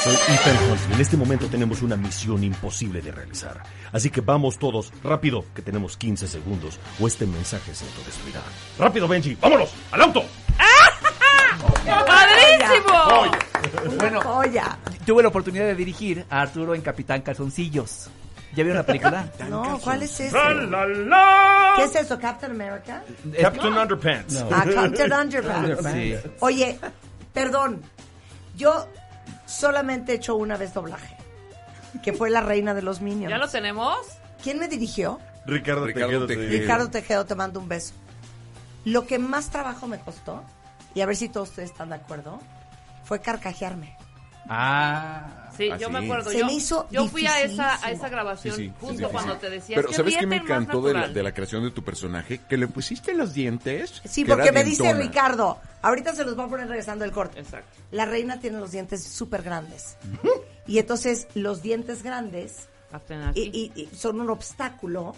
Soy 0.02 0.14
Ethan 0.34 0.56
Hunt 0.68 0.80
y 0.90 0.94
en 0.94 1.00
este 1.00 1.16
momento 1.16 1.46
tenemos 1.46 1.80
una 1.82 1.94
misión 1.94 2.42
imposible 2.42 3.00
de 3.00 3.12
realizar. 3.12 3.62
Así 3.92 4.10
que 4.10 4.20
vamos 4.20 4.58
todos, 4.58 4.92
rápido, 5.04 5.44
que 5.54 5.62
tenemos 5.62 5.96
15 5.96 6.26
segundos 6.26 6.80
o 7.00 7.06
este 7.06 7.24
mensaje 7.24 7.72
se 7.72 7.84
autodestruirá. 7.84 8.40
¡Rápido, 8.78 9.06
Benji! 9.06 9.36
¡Vámonos! 9.40 9.70
¡Al 9.92 10.02
auto! 10.02 10.24
¡Padrísimo! 12.58 13.96
Bueno, 13.98 14.20
Joya. 14.22 14.78
tuve 15.06 15.22
la 15.22 15.28
oportunidad 15.28 15.64
de 15.66 15.74
dirigir 15.74 16.24
a 16.30 16.42
Arturo 16.42 16.74
en 16.74 16.82
Capitán 16.82 17.22
Calzoncillos. 17.22 18.08
¿Ya 18.54 18.64
vieron 18.64 18.76
la 18.76 18.86
película? 18.86 19.26
No, 19.48 19.78
¿cuál 19.82 20.02
es 20.02 20.20
ese? 20.20 20.36
¡La, 20.36 20.52
la, 20.52 20.86
la! 20.86 21.72
¿Qué 21.76 21.84
es 21.84 21.94
eso, 21.96 22.18
Captain 22.18 22.52
America? 22.52 23.02
Captain 23.40 23.72
Underpants. 23.72 24.44
Ah, 24.50 24.64
Captain 24.72 25.12
Underpants. 25.12 25.92
Sí. 25.92 26.14
Oye, 26.40 26.78
perdón, 27.32 27.80
yo 28.56 28.86
solamente 29.46 30.12
he 30.12 30.14
hecho 30.16 30.36
una 30.36 30.56
vez 30.58 30.74
doblaje, 30.74 31.16
que 32.02 32.12
fue 32.12 32.28
la 32.30 32.40
reina 32.42 32.74
de 32.74 32.82
los 32.82 33.00
Minions. 33.00 33.30
¿Ya 33.30 33.38
lo 33.38 33.48
tenemos? 33.48 33.96
¿Quién 34.42 34.58
me 34.58 34.68
dirigió? 34.68 35.18
Ricardo, 35.46 35.86
Ricardo 35.86 36.08
Tejeda. 36.08 36.26
te 36.26 36.34
Tejeda. 36.34 36.50
digo. 36.50 36.62
Ricardo 36.62 36.90
Tejero, 36.90 37.24
te 37.26 37.34
mando 37.34 37.58
un 37.60 37.68
beso. 37.68 37.94
Lo 38.84 39.06
que 39.06 39.18
más 39.18 39.50
trabajo 39.50 39.86
me 39.86 39.98
costó, 39.98 40.42
y 40.94 41.00
a 41.00 41.06
ver 41.06 41.16
si 41.16 41.28
todos 41.28 41.50
ustedes 41.50 41.70
están 41.70 41.88
de 41.90 41.96
acuerdo, 41.96 42.40
fue 43.04 43.20
carcajearme. 43.20 43.96
Ah. 44.48 45.50
Sí, 45.56 45.68
yo 45.78 45.90
me 45.90 45.98
acuerdo. 46.00 46.30
Se 46.30 46.38
yo, 46.40 46.46
me 46.46 46.54
hizo 46.54 46.88
yo 46.90 47.06
fui 47.08 47.26
a 47.26 47.42
esa, 47.42 47.74
a 47.84 47.90
esa 47.90 48.08
grabación 48.08 48.56
Sí, 48.56 48.66
sí, 48.68 48.72
justo 48.80 49.06
sí, 49.06 49.12
cuando 49.12 49.34
sí. 49.34 49.40
te 49.40 49.50
decías 49.50 49.76
Pero 49.76 49.88
que 49.88 49.94
¿sabes 49.94 50.16
qué 50.16 50.26
me 50.26 50.36
encantó 50.36 50.80
de 50.80 50.92
la, 50.94 51.00
natural. 51.00 51.14
de 51.14 51.22
la 51.22 51.34
creación 51.34 51.62
de 51.64 51.70
tu 51.70 51.84
personaje? 51.84 52.40
Que 52.48 52.56
le 52.56 52.66
pusiste 52.68 53.14
los 53.14 53.34
dientes. 53.34 54.00
Sí, 54.04 54.24
que 54.24 54.34
porque 54.34 54.50
me 54.50 54.64
dice. 54.64 54.92
Ricardo, 54.94 55.60
ahorita 55.82 56.14
se 56.14 56.24
los 56.24 56.34
voy 56.34 56.46
a 56.46 56.48
poner 56.48 56.68
regresando 56.68 57.04
el 57.04 57.12
corte. 57.12 57.40
Exacto. 57.40 57.68
La 57.92 58.04
reina 58.06 58.40
tiene 58.40 58.58
los 58.58 58.72
dientes 58.72 59.04
súper 59.04 59.42
grandes. 59.42 59.96
Y 60.66 60.78
entonces 60.78 61.28
los 61.34 61.62
dientes 61.62 62.02
grandes 62.02 62.68
y, 63.34 63.40
y- 63.74 63.80
y 63.80 63.94
son 63.96 64.20
un 64.20 64.30
obstáculo 64.30 65.14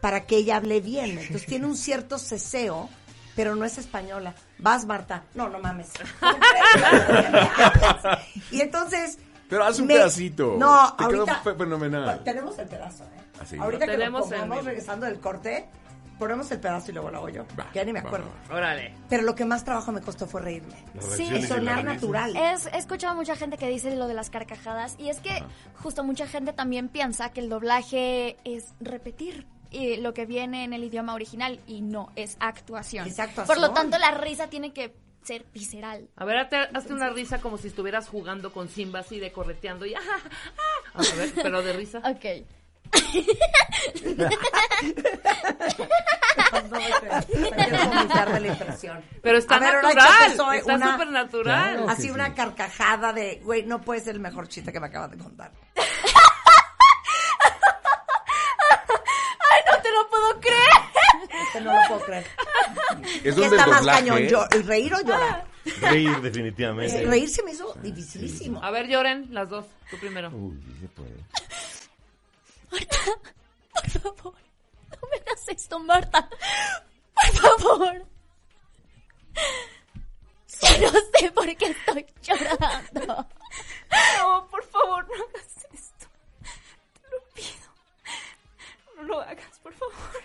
para 0.00 0.26
que 0.26 0.36
ella 0.36 0.56
hable 0.56 0.80
bien. 0.80 1.18
Entonces 1.18 1.46
tiene 1.46 1.66
un 1.66 1.76
cierto 1.76 2.18
ceseo, 2.18 2.88
pero 3.36 3.54
no 3.56 3.64
es 3.64 3.78
española. 3.78 4.34
Vas, 4.58 4.84
Marta. 4.86 5.22
No, 5.34 5.48
no 5.48 5.58
mames. 5.58 5.90
y 8.50 8.60
entonces... 8.60 9.18
Pero 9.48 9.64
haz 9.64 9.78
un 9.80 9.86
me- 9.86 9.94
pedacito. 9.94 10.56
No, 10.58 10.94
Te 10.96 11.04
quedó 11.08 11.18
ahorita... 11.22 11.40
fe- 11.42 11.54
fenomenal. 11.54 12.20
Tenemos 12.24 12.58
el 12.58 12.68
pedazo, 12.68 13.04
¿eh? 13.04 13.20
Ah, 13.40 13.44
sí. 13.46 13.56
Ahorita 13.58 13.84
que 13.86 13.92
Tenemos 13.92 14.30
lo 14.30 14.36
pongamos 14.38 14.64
regresando 14.64 15.04
del 15.06 15.20
corte, 15.20 15.68
ponemos 16.18 16.50
el 16.52 16.60
pedazo 16.60 16.90
y 16.90 16.94
luego 16.94 17.10
lo 17.10 17.18
hago 17.18 17.28
yo. 17.28 17.44
Va, 17.58 17.66
ya 17.74 17.84
ni 17.84 17.92
me 17.92 17.98
acuerdo. 17.98 18.28
va, 18.50 18.56
Órale. 18.56 18.94
Pero 19.10 19.24
lo 19.24 19.34
que 19.34 19.44
más 19.44 19.62
trabajo 19.64 19.92
me 19.92 20.00
costó 20.00 20.26
fue 20.26 20.40
reírme. 20.40 20.74
Sí, 21.16 21.24
Y 21.24 21.42
sonar 21.42 21.84
natural. 21.84 22.34
Es, 22.34 22.66
he 22.66 22.78
escuchado 22.78 23.14
mucha 23.14 23.36
gente 23.36 23.58
que 23.58 23.68
dice 23.68 23.94
lo 23.94 24.08
de 24.08 24.14
las 24.14 24.30
carcajadas 24.30 24.94
y 24.98 25.10
es 25.10 25.20
que 25.20 25.42
justo 25.82 26.02
mucha 26.02 26.26
gente 26.26 26.54
también 26.54 26.88
piensa 26.88 27.30
que 27.30 27.40
el 27.40 27.50
doblaje 27.50 28.38
es 28.44 28.72
repetir 28.80 29.46
eh, 29.72 29.98
lo 30.00 30.14
que 30.14 30.26
viene 30.26 30.64
en 30.64 30.72
el 30.72 30.84
idioma 30.84 31.14
original 31.14 31.60
y 31.66 31.80
no, 31.80 32.10
es 32.16 32.36
actuación. 32.40 33.06
Es 33.06 33.18
actuación. 33.18 33.46
Por 33.46 33.60
lo 33.60 33.72
tanto, 33.74 33.98
la 33.98 34.12
risa 34.12 34.48
tiene 34.48 34.72
que 34.72 34.94
ser 35.22 35.44
visceral. 35.52 36.08
A 36.16 36.24
ver, 36.24 36.38
hazte, 36.38 36.56
hazte 36.56 36.92
una 36.92 37.10
risa 37.10 37.40
como 37.40 37.56
si 37.56 37.68
estuvieras 37.68 38.08
jugando 38.08 38.52
con 38.52 38.68
Simba 38.68 39.00
así 39.00 39.18
de 39.20 39.30
correteando 39.32 39.86
y 39.86 39.94
ah, 39.96 40.00
ah. 40.94 41.00
A 41.00 41.16
ver, 41.16 41.32
pero 41.34 41.62
de 41.62 41.72
risa. 41.74 41.98
Ok. 41.98 42.44
Pero 49.22 49.38
está 49.38 49.58
ver, 49.58 49.74
natural, 49.82 50.36
soy 50.36 50.58
está 50.58 50.74
una- 50.74 50.92
súper 50.92 51.08
natural. 51.10 51.74
Claro. 51.74 51.88
Así 51.90 52.10
una 52.10 52.26
sí. 52.26 52.32
carcajada 52.32 53.12
de, 53.12 53.40
güey, 53.44 53.64
no 53.64 53.80
puede 53.80 54.00
ser 54.00 54.14
el 54.14 54.20
mejor 54.20 54.48
chiste 54.48 54.72
que 54.72 54.80
me 54.80 54.88
acabas 54.88 55.10
de 55.12 55.18
contar. 55.18 55.52
¡Ay, 59.50 59.60
no 59.70 59.81
te 59.81 59.81
lo 59.92 60.08
puedo 60.10 60.40
creer! 60.40 61.38
Este 61.46 61.60
no 61.60 61.72
lo 61.72 61.88
puedo 61.88 62.00
creer. 62.04 62.26
Es 63.02 63.22
¿Qué 63.22 63.30
donde 63.32 63.46
está 63.56 63.64
el 63.64 63.70
más 63.70 63.80
doblaje... 63.80 63.98
cañón? 64.00 64.22
Yo, 64.28 64.46
¿Reír 64.64 64.94
o 64.94 65.00
llorar? 65.00 65.46
Reír, 65.80 66.20
definitivamente. 66.20 67.02
Eh, 67.02 67.06
Reír 67.06 67.28
se 67.28 67.42
me 67.42 67.52
hizo 67.52 67.72
dificilísimo. 67.82 68.62
A 68.62 68.70
ver, 68.70 68.86
lloren 68.88 69.28
las 69.30 69.48
dos. 69.48 69.64
Tú 69.90 69.96
primero. 69.98 70.30
Uy, 70.30 70.60
sí 70.62 70.80
se 70.80 70.88
puede. 70.88 71.16
Marta, 72.70 72.98
por 74.00 74.16
favor, 74.16 74.34
no 74.90 75.08
me 75.10 75.16
hagas 75.16 75.48
esto, 75.48 75.78
Marta. 75.80 76.28
Por 77.14 77.60
favor. 77.60 78.06
Ya 80.60 80.78
no 80.80 80.90
sé 81.18 81.30
por 81.32 81.56
qué 81.56 81.66
estoy 81.66 82.06
llorando. 82.22 83.26
No, 84.18 84.46
por 84.48 84.64
favor, 84.64 85.06
no 85.08 85.14
hagas 85.24 85.66
esto. 85.72 86.06
Te 87.00 87.08
lo 87.10 87.22
pido. 87.34 87.68
No 88.96 89.02
lo 89.02 89.20
hagas, 89.20 89.58
por 89.62 89.72
favor. 89.74 90.21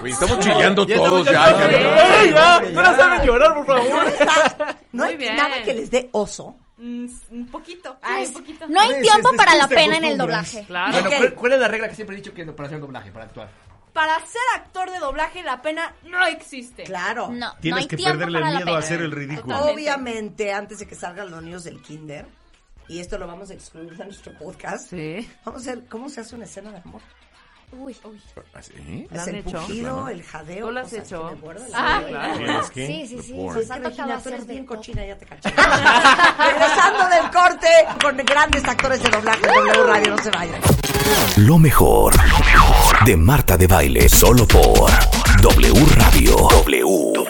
Güey, 0.00 0.12
estamos 0.12 0.38
chillando 0.40 0.86
Ya 0.86 0.96
todos 0.96 1.26
estamos 1.26 1.60
ya. 1.60 1.70
ya. 1.70 2.22
¡Ey, 2.22 2.30
ya! 2.32 2.60
¡No 2.72 2.82
la 2.82 2.96
saben 2.96 3.26
llorar, 3.26 3.54
por 3.54 3.66
No, 3.76 3.82
favor! 3.84 4.06
está- 4.08 4.76
no 4.92 5.04
hay 5.04 5.16
bien. 5.16 5.36
nada 5.36 5.62
que 5.62 5.74
les 5.74 5.90
dé 5.90 6.08
oso. 6.12 6.56
Mm, 6.76 7.06
un 7.30 7.46
poquito. 7.48 7.96
Ay, 8.02 8.26
un 8.26 8.32
poquito. 8.34 8.66
No 8.68 8.80
hay 8.80 9.00
tiempo 9.02 9.30
para 9.36 9.54
la 9.56 9.66
pena 9.68 9.96
en 9.96 10.04
el 10.04 10.18
doblaje. 10.18 10.64
Claro. 10.66 10.92
Bueno. 10.92 11.10
¿cuál, 11.16 11.34
cuál 11.34 11.52
es 11.54 11.58
la 11.60 11.68
regla 11.68 11.88
que 11.88 11.94
siempre 11.96 12.16
he 12.16 12.20
dicho 12.20 12.32
que 12.32 12.44
para 12.46 12.68
hacer 12.68 12.80
doblaje, 12.80 13.10
para 13.10 13.24
actuar? 13.24 13.48
Para 13.92 14.14
ser 14.26 14.42
actor 14.54 14.88
de 14.92 14.98
doblaje, 15.00 15.42
la 15.42 15.60
pena 15.60 15.92
no 16.04 16.24
existe. 16.26 16.84
Claro. 16.84 17.28
No, 17.28 17.34
no 17.48 17.54
Tienes 17.60 17.80
hay 17.82 17.88
que 17.88 17.96
tiempo 17.96 18.18
perderle 18.18 18.38
el 18.38 18.56
miedo 18.56 18.76
a 18.76 18.78
hacer 18.78 19.00
el 19.02 19.10
ridículo. 19.10 19.54
Totalmente. 19.56 19.72
Obviamente, 19.74 20.52
antes 20.52 20.78
de 20.78 20.86
que 20.86 20.94
salgan 20.94 21.30
los 21.32 21.42
niños 21.42 21.64
del 21.64 21.82
kinder, 21.82 22.26
y 22.86 23.00
esto 23.00 23.18
lo 23.18 23.26
vamos 23.26 23.50
a 23.50 23.54
excluir 23.54 23.96
de 23.96 24.04
nuestro 24.04 24.32
podcast, 24.38 24.88
Sí. 24.90 25.28
vamos 25.44 25.66
a 25.66 25.74
ver 25.74 25.84
cómo 25.88 26.08
se 26.08 26.20
hace 26.20 26.36
una 26.36 26.44
escena 26.44 26.70
de 26.70 26.78
amor. 26.78 27.00
Uy, 27.70 27.94
¿Así? 28.54 29.06
¿La 29.10 29.22
Es 29.22 29.28
han 29.28 29.34
el 29.34 29.40
hecho? 29.46 29.58
pujido, 29.60 30.08
el 30.08 30.22
jadeo. 30.22 30.66
¿Tú 30.66 30.72
lo 30.72 30.80
has 30.80 30.92
hecho? 30.92 31.30
Ah, 31.74 32.00
lengua. 32.02 32.32
¿Tienes 32.36 32.70
que? 32.70 32.86
Sí, 32.86 33.06
sí, 33.08 33.22
sí. 33.22 33.32
Ha 33.48 33.52
Regina, 33.52 33.90
tocado 33.90 34.20
tú 34.22 34.28
eres 34.30 34.46
de 34.46 34.52
bien 34.54 34.66
todo. 34.66 34.76
cochina, 34.76 35.06
ya 35.06 35.16
te 35.18 35.26
caché. 35.26 35.50
Regresando 35.50 37.08
del 37.08 37.30
corte 37.30 37.68
con 38.02 38.16
grandes 38.18 38.64
actores 38.64 39.02
de 39.02 39.10
doblaje 39.10 39.46
en 39.46 39.52
W 39.66 39.82
Radio, 39.84 40.16
no 40.16 40.22
se 40.22 40.30
vayan. 40.30 40.60
Lo 41.36 41.58
mejor, 41.58 42.14
lo 42.16 42.38
mejor 42.38 43.04
de 43.04 43.16
Marta 43.16 43.56
de 43.56 43.66
Baile, 43.66 44.08
solo 44.08 44.46
por 44.46 44.90
W 45.42 45.86
Radio. 45.96 46.36
W. 46.36 47.24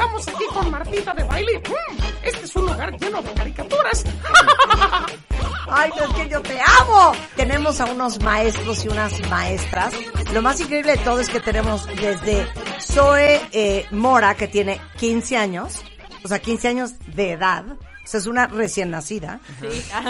Estamos 0.00 0.28
aquí 0.28 0.44
con 0.54 0.70
Martita 0.70 1.12
de 1.12 1.24
baile. 1.24 1.58
Mm, 1.58 2.02
Este 2.22 2.44
es 2.46 2.56
un 2.56 2.64
lugar 2.64 2.98
lleno 2.98 3.20
de 3.20 3.32
caricaturas. 3.34 4.02
Ay, 5.70 5.90
no, 5.94 6.04
es 6.04 6.14
que 6.14 6.28
yo 6.30 6.40
te 6.40 6.58
amo. 6.58 7.12
Tenemos 7.36 7.82
a 7.82 7.84
unos 7.84 8.18
maestros 8.22 8.82
y 8.86 8.88
unas 8.88 9.28
maestras. 9.28 9.92
Lo 10.32 10.40
más 10.40 10.58
increíble 10.58 10.92
de 10.92 10.98
todo 11.04 11.20
es 11.20 11.28
que 11.28 11.38
tenemos 11.38 11.86
desde 11.86 12.48
Zoe 12.80 13.42
eh, 13.52 13.84
Mora, 13.90 14.34
que 14.36 14.48
tiene 14.48 14.80
15 14.96 15.36
años, 15.36 15.82
o 16.24 16.28
sea, 16.28 16.38
15 16.38 16.68
años 16.68 16.92
de 17.14 17.32
edad, 17.32 17.64
o 18.04 18.06
sea, 18.06 18.18
es 18.20 18.26
una 18.26 18.46
recién 18.46 18.90
nacida. 18.90 19.40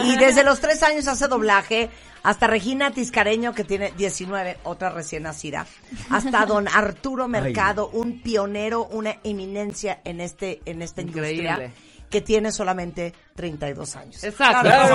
Y 0.05 0.17
desde 0.17 0.43
los 0.45 0.61
3 0.61 0.83
años 0.85 1.09
hace 1.09 1.29
doblaje, 1.29 1.91
hasta 2.23 2.47
Regina 2.47 2.91
Tiscareño, 2.91 3.55
que 3.55 3.65
tiene 3.65 3.93
19, 3.97 4.59
otra 4.65 4.91
recién 4.91 5.23
nacida. 5.25 5.67
Hasta 6.11 6.47
don 6.47 6.69
Arturo 6.69 7.29
Mercado, 7.29 7.89
un 7.93 8.21
pionero, 8.23 8.85
una 8.87 9.17
eminencia 9.25 10.01
en 10.05 10.21
este 10.21 10.61
en 10.65 10.83
esta 10.83 11.01
industria. 11.03 11.73
Que 12.11 12.21
tiene 12.21 12.51
solamente 12.51 13.15
32 13.37 13.95
años. 13.95 14.25
Exacto. 14.25 14.63
¡Bravo! 14.65 14.95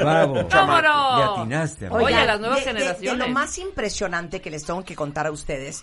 ¡Bravo! 0.00 0.48
¡Vámonos! 0.50 1.18
Le 1.36 1.40
atinaste, 1.42 1.86
amor. 1.86 2.02
Oye, 2.04 2.24
las 2.24 2.40
nuevas 2.40 2.60
de- 2.60 2.64
de- 2.64 2.78
generaciones. 2.78 3.18
De, 3.20 3.26
lo 3.28 3.34
más 3.34 3.58
impresionante 3.58 4.40
que 4.40 4.50
les 4.50 4.64
tengo 4.64 4.82
que 4.82 4.96
contar 4.96 5.26
a 5.26 5.32
ustedes, 5.32 5.82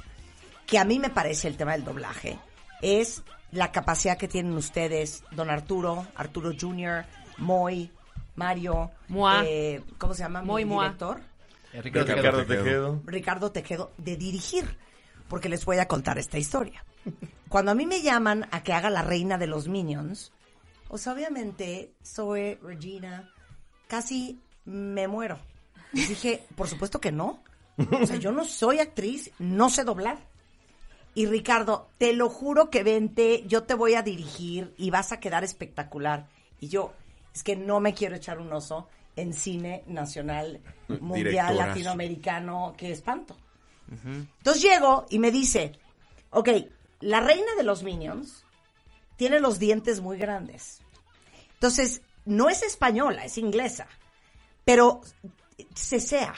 que 0.66 0.80
a 0.80 0.84
mí 0.84 0.98
me 0.98 1.10
parece 1.12 1.48
el 1.48 1.58
tema 1.58 1.74
del 1.74 1.84
doblaje, 1.86 2.40
es 2.82 3.22
la 3.58 3.72
capacidad 3.72 4.18
que 4.18 4.28
tienen 4.28 4.54
ustedes, 4.54 5.24
don 5.32 5.50
Arturo, 5.50 6.06
Arturo 6.16 6.52
Jr., 6.60 7.06
Moy, 7.40 7.92
Mario, 8.36 8.92
Moa. 9.08 9.44
eh, 9.46 9.82
¿cómo 9.98 10.14
se 10.14 10.24
llama? 10.24 10.42
Moy 10.44 10.64
Moa. 10.66 10.84
director, 10.86 11.22
Eh, 11.74 11.82
Ricardo 11.82 12.16
Ricardo 12.16 12.46
Tejedo. 12.46 12.64
Tejedo. 12.64 13.02
Ricardo 13.06 13.52
Tejedo, 13.52 13.92
de 13.98 14.16
dirigir, 14.16 14.78
porque 15.28 15.50
les 15.50 15.66
voy 15.66 15.78
a 15.80 15.88
contar 15.88 16.18
esta 16.18 16.38
historia. 16.38 16.84
Cuando 17.50 17.72
a 17.72 17.76
mí 17.76 17.86
me 17.86 18.02
llaman 18.02 18.48
a 18.52 18.62
que 18.64 18.74
haga 18.74 18.90
la 18.90 19.02
reina 19.02 19.38
de 19.38 19.48
los 19.48 19.68
Minions, 19.68 20.32
pues 20.88 21.08
obviamente 21.08 21.94
Zoe, 22.06 22.60
Regina, 22.62 23.30
casi 23.88 24.40
me 24.66 25.08
muero. 25.08 25.40
Les 25.94 26.10
dije, 26.10 26.46
por 26.56 26.68
supuesto 26.68 27.00
que 27.02 27.12
no. 27.12 27.42
O 28.02 28.06
sea, 28.06 28.18
yo 28.18 28.32
no 28.32 28.44
soy 28.46 28.80
actriz, 28.80 29.32
no 29.40 29.70
sé 29.70 29.84
doblar. 29.84 30.18
Y 31.18 31.26
Ricardo, 31.26 31.90
te 31.98 32.14
lo 32.14 32.30
juro 32.30 32.70
que 32.70 32.84
vente, 32.84 33.44
yo 33.48 33.64
te 33.64 33.74
voy 33.74 33.96
a 33.96 34.04
dirigir 34.04 34.76
y 34.78 34.92
vas 34.92 35.12
a 35.12 35.20
quedar 35.20 35.44
espectacular. 35.44 36.28
Y 36.60 36.68
yo, 36.68 36.94
es 37.34 37.42
que 37.42 37.56
no 37.56 37.80
me 37.80 37.96
quiero 37.96 38.16
echar 38.16 38.38
un 38.38 38.54
oso 38.54 38.88
en 39.16 39.34
cine 39.34 39.84
nacional, 39.88 40.62
mundial, 41.02 41.58
latinoamericano, 41.58 42.76
qué 42.78 42.92
espanto. 42.92 43.36
Entonces 43.90 44.62
llego 44.62 45.08
y 45.10 45.18
me 45.18 45.32
dice, 45.32 45.72
ok, 46.30 46.50
la 47.00 47.20
reina 47.20 47.56
de 47.58 47.64
los 47.64 47.82
Minions 47.82 48.46
tiene 49.16 49.40
los 49.40 49.58
dientes 49.58 50.02
muy 50.02 50.20
grandes. 50.20 50.82
Entonces, 51.56 52.04
no 52.26 52.48
es 52.48 52.62
española, 52.62 53.26
es 53.26 53.40
inglesa, 53.40 53.88
pero 54.64 55.02
cesea. 55.74 56.36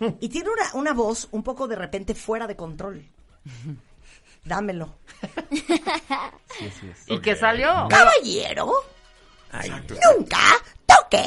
Y 0.20 0.28
tiene 0.28 0.50
una, 0.50 0.74
una 0.74 0.92
voz 0.92 1.28
un 1.32 1.42
poco 1.42 1.66
de 1.66 1.76
repente 1.76 2.14
fuera 2.14 2.46
de 2.46 2.56
control. 2.56 3.08
Dámelo. 4.44 4.98
¿Y 7.06 7.18
qué 7.20 7.36
salió? 7.36 7.86
Caballero, 7.88 8.72
nunca 10.16 10.38
toque 10.86 11.24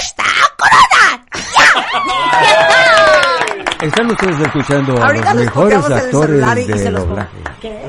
esta 0.00 0.24
corona. 0.56 1.26
Están 3.82 4.10
ustedes 4.12 4.38
escuchando 4.38 4.96
a 5.02 5.06
Ahorita 5.06 5.34
los 5.34 5.44
mejores 5.44 5.84
actores 5.90 6.66
de 6.68 6.90
doblaje. 6.90 7.36
¿Qué? 7.60 7.82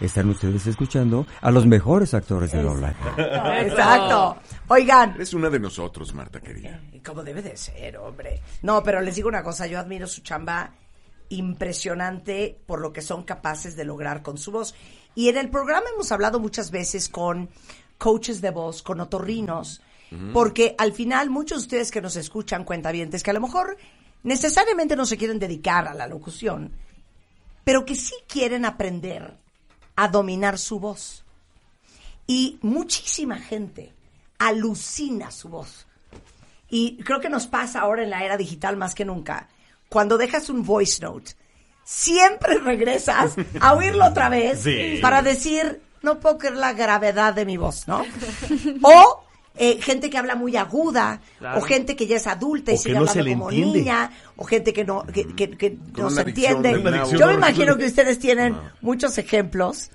Están 0.00 0.30
ustedes 0.30 0.66
escuchando 0.66 1.26
a 1.42 1.50
los 1.50 1.66
mejores 1.66 2.14
actores 2.14 2.50
de 2.52 2.62
doblaje. 2.62 2.96
Exacto. 3.66 4.38
Oigan, 4.68 5.14
Eres 5.16 5.34
una 5.34 5.50
de 5.50 5.60
nosotros, 5.60 6.14
Marta 6.14 6.40
querida. 6.40 6.80
como 7.04 7.22
debe 7.22 7.42
de 7.42 7.54
ser, 7.58 7.98
hombre. 7.98 8.40
No, 8.62 8.82
pero 8.82 9.02
les 9.02 9.16
digo 9.16 9.28
una 9.28 9.42
cosa, 9.42 9.66
yo 9.66 9.78
admiro 9.78 10.06
su 10.06 10.22
chamba 10.22 10.70
impresionante 11.30 12.58
por 12.66 12.80
lo 12.80 12.92
que 12.92 13.02
son 13.02 13.22
capaces 13.22 13.76
de 13.76 13.84
lograr 13.84 14.22
con 14.22 14.38
su 14.38 14.50
voz. 14.52 14.74
Y 15.14 15.28
en 15.28 15.36
el 15.36 15.50
programa 15.50 15.86
hemos 15.92 16.12
hablado 16.12 16.40
muchas 16.40 16.70
veces 16.70 17.08
con 17.08 17.48
coaches 17.98 18.40
de 18.40 18.50
voz, 18.50 18.82
con 18.82 19.00
otorrinos, 19.00 19.82
porque 20.32 20.74
al 20.78 20.92
final 20.92 21.28
muchos 21.28 21.58
de 21.58 21.64
ustedes 21.64 21.90
que 21.90 22.00
nos 22.00 22.16
escuchan, 22.16 22.64
cuentavientes, 22.64 23.22
que 23.22 23.30
a 23.30 23.34
lo 23.34 23.40
mejor 23.40 23.76
necesariamente 24.22 24.96
no 24.96 25.04
se 25.04 25.18
quieren 25.18 25.38
dedicar 25.38 25.86
a 25.86 25.94
la 25.94 26.06
locución, 26.06 26.72
pero 27.64 27.84
que 27.84 27.94
sí 27.94 28.14
quieren 28.26 28.64
aprender 28.64 29.36
a 29.96 30.08
dominar 30.08 30.58
su 30.58 30.80
voz. 30.80 31.24
Y 32.26 32.58
muchísima 32.62 33.36
gente 33.36 33.92
alucina 34.38 35.30
su 35.30 35.48
voz. 35.48 35.86
Y 36.70 36.98
creo 36.98 37.20
que 37.20 37.30
nos 37.30 37.46
pasa 37.46 37.80
ahora 37.80 38.02
en 38.02 38.10
la 38.10 38.24
era 38.24 38.36
digital 38.36 38.76
más 38.76 38.94
que 38.94 39.04
nunca. 39.04 39.48
Cuando 39.88 40.18
dejas 40.18 40.50
un 40.50 40.62
voice 40.64 41.00
note, 41.02 41.32
siempre 41.84 42.58
regresas 42.58 43.34
a 43.60 43.72
oírlo 43.74 44.06
otra 44.06 44.28
vez 44.28 44.60
Sí. 44.60 44.98
para 45.00 45.22
decir, 45.22 45.80
no 46.02 46.20
puedo 46.20 46.38
creer 46.38 46.56
la 46.56 46.72
gravedad 46.74 47.32
de 47.34 47.46
mi 47.46 47.56
voz, 47.56 47.88
¿no? 47.88 48.04
o 48.82 49.24
eh, 49.60 49.80
gente 49.80 50.08
que 50.10 50.18
habla 50.18 50.36
muy 50.36 50.56
aguda, 50.56 51.20
Claro. 51.38 51.58
o 51.58 51.62
gente 51.62 51.96
que 51.96 52.06
ya 52.06 52.16
es 52.16 52.26
adulta 52.26 52.70
y 52.72 52.74
O 52.74 52.78
sigue 52.78 52.94
no 52.94 53.00
hablando 53.08 53.30
como 53.32 53.50
entiende. 53.50 53.78
niña, 53.78 54.10
o 54.36 54.44
gente 54.44 54.72
que 54.72 54.84
no, 54.84 55.04
que, 55.06 55.26
que- 55.34 55.50
que 55.56 55.76
no 55.96 56.10
se 56.10 56.20
adicción, 56.20 56.64
entiende. 56.64 57.02
Yo 57.18 57.26
me 57.26 57.34
imagino 57.34 57.76
que 57.76 57.86
ustedes 57.86 58.18
tienen 58.18 58.56
muchos 58.82 59.18
ejemplos 59.18 59.90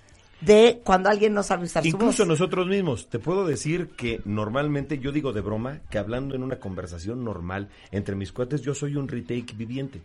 de 0.45 0.81
cuando 0.83 1.09
alguien 1.09 1.33
no 1.33 1.43
sabe 1.43 1.65
usar 1.65 1.83
su 1.83 1.89
Incluso 1.89 2.23
voz. 2.23 2.27
nosotros 2.27 2.67
mismos. 2.67 3.07
Te 3.09 3.19
puedo 3.19 3.45
decir 3.45 3.89
que 3.95 4.21
normalmente, 4.25 4.99
yo 4.99 5.11
digo 5.11 5.31
de 5.33 5.41
broma, 5.41 5.79
que 5.89 5.97
hablando 5.97 6.35
en 6.35 6.43
una 6.43 6.57
conversación 6.57 7.23
normal 7.23 7.69
entre 7.91 8.15
mis 8.15 8.31
cuates, 8.31 8.61
yo 8.61 8.73
soy 8.75 8.95
un 8.95 9.07
retake 9.07 9.53
viviente. 9.55 10.01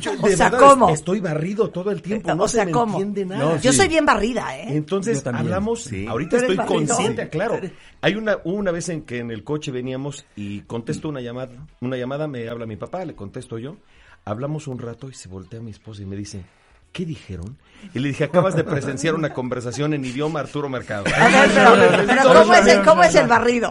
Yo, 0.00 0.12
O 0.22 0.26
de 0.28 0.36
sea, 0.36 0.50
verdad, 0.50 0.70
¿cómo? 0.70 0.90
Estoy 0.90 1.20
barrido 1.20 1.70
todo 1.70 1.90
el 1.90 2.02
tiempo, 2.02 2.34
no 2.34 2.44
o 2.44 2.48
sea, 2.48 2.62
se 2.62 2.66
me 2.66 2.72
¿cómo? 2.72 2.98
entiende 2.98 3.24
nada. 3.36 3.60
Yo 3.60 3.72
soy 3.72 3.88
bien 3.88 4.04
barrida, 4.04 4.56
¿eh? 4.58 4.76
Entonces 4.76 5.24
hablamos, 5.26 5.84
sí. 5.84 6.06
ahorita 6.06 6.30
¿Tú 6.30 6.36
eres 6.36 6.50
estoy 6.50 6.56
barrido? 6.56 6.86
consciente, 6.94 7.28
claro. 7.28 7.60
Hay 8.02 8.14
una 8.14 8.38
hubo 8.44 8.54
una 8.56 8.70
vez 8.72 8.88
en 8.88 9.02
que 9.02 9.18
en 9.18 9.30
el 9.30 9.44
coche 9.44 9.70
veníamos 9.70 10.24
y 10.36 10.60
contesto 10.62 11.08
una 11.08 11.20
llamada, 11.20 11.52
una 11.80 11.96
llamada 11.96 12.26
me 12.26 12.48
habla 12.48 12.66
mi 12.66 12.76
papá, 12.76 13.04
le 13.04 13.14
contesto 13.14 13.58
yo. 13.58 13.76
Hablamos 14.24 14.66
un 14.68 14.78
rato 14.78 15.08
y 15.08 15.14
se 15.14 15.28
voltea 15.28 15.60
mi 15.60 15.70
esposa 15.70 16.02
y 16.02 16.06
me 16.06 16.14
dice, 16.16 16.44
¿qué 16.92 17.04
dijeron? 17.06 17.56
Y 17.94 17.98
le 17.98 18.08
dije, 18.08 18.24
acabas 18.24 18.54
de 18.54 18.62
presenciar 18.64 19.14
una 19.14 19.32
conversación 19.32 19.94
en 19.94 20.04
idioma 20.04 20.40
Arturo 20.40 20.68
Mercado. 20.68 21.04
A 21.16 21.28
ver, 21.28 21.50
pero, 21.54 22.06
pero 22.06 22.22
¿cómo, 22.40 22.54
es 22.54 22.66
el, 22.66 22.82
¿cómo 22.84 23.02
es 23.02 23.14
el 23.14 23.26
barrido? 23.26 23.70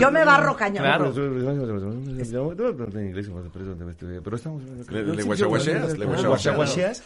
Yo 0.00 0.10
me 0.10 0.24
barro 0.24 0.56
cañón. 0.56 0.82
Pero 4.24 4.36
estamos... 4.36 4.62
Le- 4.90 5.04
le 5.04 5.22
guachaguacheas, 5.22 5.98
le 5.98 6.06
guachaguacheas. 6.28 7.02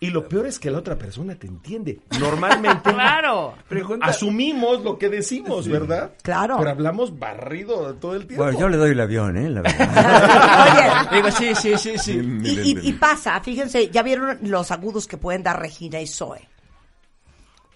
Y 0.00 0.10
lo 0.10 0.28
peor 0.28 0.46
es 0.46 0.60
que 0.60 0.70
la 0.70 0.78
otra 0.78 0.96
persona 0.96 1.34
te 1.34 1.48
entiende. 1.48 2.00
Normalmente 2.20 2.92
Claro. 2.92 3.54
asumimos 4.00 4.84
lo 4.84 4.96
que 4.96 5.08
decimos, 5.08 5.66
¿verdad? 5.66 6.12
Claro. 6.22 6.56
Pero 6.58 6.70
hablamos 6.70 7.18
barrido 7.18 7.94
todo 7.96 8.14
el 8.14 8.26
tiempo. 8.28 8.44
Bueno, 8.44 8.58
yo 8.60 8.68
le 8.68 8.76
doy 8.76 8.90
el 8.92 9.00
avión, 9.00 9.36
¿eh? 9.36 9.50
La 9.50 9.62
verdad. 9.62 11.10
Digo, 11.12 11.30
sí, 11.32 11.52
sí, 11.56 11.76
sí, 11.78 11.98
sí. 11.98 12.12
Y, 12.44 12.48
y- 12.78 12.88
y 12.90 12.92
pasa, 12.92 13.40
fíjense, 13.40 13.88
ya 13.90 14.04
vieron 14.04 14.38
los 14.42 14.70
agudos 14.70 15.08
que 15.08 15.16
pueden 15.18 15.42
dar 15.42 15.58
Regina 15.60 16.00
y 16.00 16.06
Zoe. 16.06 16.46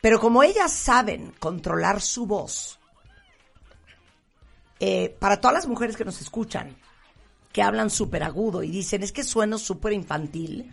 Pero 0.01 0.21
como 0.21 0.45
ellas 0.45 0.73
saben 0.73 1.33
controlar 1.41 2.01
su 2.01 2.27
voz, 2.27 2.79
eh, 4.81 5.15
para 5.19 5.41
todas 5.41 5.55
las 5.55 5.67
mujeres 5.67 5.97
que 5.97 6.05
nos 6.05 6.21
escuchan, 6.21 6.77
que 7.53 7.63
hablan 7.63 7.91
súper 7.91 8.23
agudo 8.23 8.63
y 8.63 8.71
dicen, 8.71 9.03
es 9.03 9.13
que 9.13 9.23
sueno 9.25 9.59
súper 9.59 9.93
infantil 9.93 10.73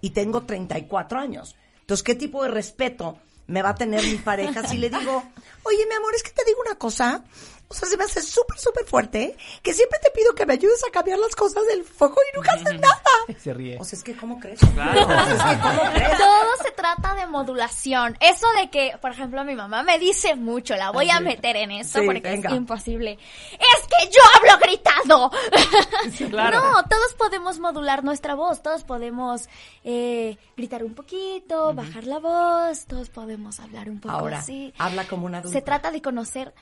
y 0.00 0.10
tengo 0.10 0.42
34 0.42 1.18
años. 1.18 1.56
Entonces, 1.80 2.02
¿qué 2.02 2.14
tipo 2.14 2.42
de 2.42 2.50
respeto 2.50 3.18
me 3.46 3.62
va 3.62 3.70
a 3.70 3.74
tener 3.74 4.04
mi 4.04 4.16
pareja 4.16 4.66
si 4.66 4.78
le 4.78 4.90
digo, 4.90 5.22
oye, 5.64 5.86
mi 5.88 5.94
amor, 5.94 6.14
es 6.14 6.22
que 6.22 6.30
te 6.30 6.44
digo 6.44 6.60
una 6.64 6.76
cosa? 6.76 7.24
O 7.72 7.74
sea, 7.74 7.88
se 7.88 7.96
me 7.96 8.02
hace 8.02 8.20
súper, 8.20 8.58
súper 8.58 8.84
fuerte, 8.84 9.36
que 9.62 9.72
siempre 9.72 10.00
te 10.02 10.10
pido 10.10 10.34
que 10.34 10.44
me 10.44 10.54
ayudes 10.54 10.82
a 10.88 10.90
cambiar 10.90 11.20
las 11.20 11.36
cosas 11.36 11.64
del 11.68 11.84
foco 11.84 12.20
y 12.32 12.36
nunca 12.36 12.52
haces 12.54 12.80
nada. 12.80 13.00
Se 13.38 13.54
ríe. 13.54 13.76
O 13.78 13.84
sea, 13.84 13.96
es 13.96 14.02
que, 14.02 14.16
¿cómo 14.16 14.40
crees? 14.40 14.58
Claro. 14.74 15.00
O 15.06 15.06
sea, 15.06 15.52
es 15.52 15.56
que, 15.56 15.62
¿cómo 15.62 15.92
crees? 15.92 16.18
Todo 16.18 16.56
se 16.64 16.70
trata 16.72 17.14
de 17.14 17.26
modulación. 17.28 18.16
Eso 18.20 18.48
de 18.58 18.70
que, 18.70 18.98
por 19.00 19.12
ejemplo, 19.12 19.44
mi 19.44 19.54
mamá 19.54 19.84
me 19.84 20.00
dice 20.00 20.34
mucho, 20.34 20.74
la 20.74 20.90
voy 20.90 21.10
a 21.10 21.20
meter 21.20 21.54
en 21.56 21.70
esto 21.70 22.00
Sí, 22.00 22.06
porque 22.06 22.20
venga. 22.22 22.50
es 22.50 22.56
imposible. 22.56 23.18
Es 23.52 23.86
que 23.86 24.10
yo 24.10 24.20
hablo 24.36 24.58
gritando. 24.60 25.30
claro. 26.30 26.60
No, 26.60 26.84
todos 26.88 27.14
podemos 27.16 27.60
modular 27.60 28.02
nuestra 28.02 28.34
voz, 28.34 28.62
todos 28.62 28.82
podemos 28.82 29.48
eh, 29.84 30.36
gritar 30.56 30.82
un 30.82 30.94
poquito, 30.94 31.72
bajar 31.72 32.02
la 32.04 32.18
voz, 32.18 32.86
todos 32.86 33.10
podemos 33.10 33.60
hablar 33.60 33.88
un 33.88 34.00
poco 34.00 34.12
Ahora, 34.14 34.38
así. 34.40 34.74
habla 34.78 35.06
como 35.06 35.26
una 35.26 35.38
adulta. 35.38 35.56
Se 35.56 35.62
trata 35.64 35.90
de 35.92 36.02
conocer, 36.02 36.52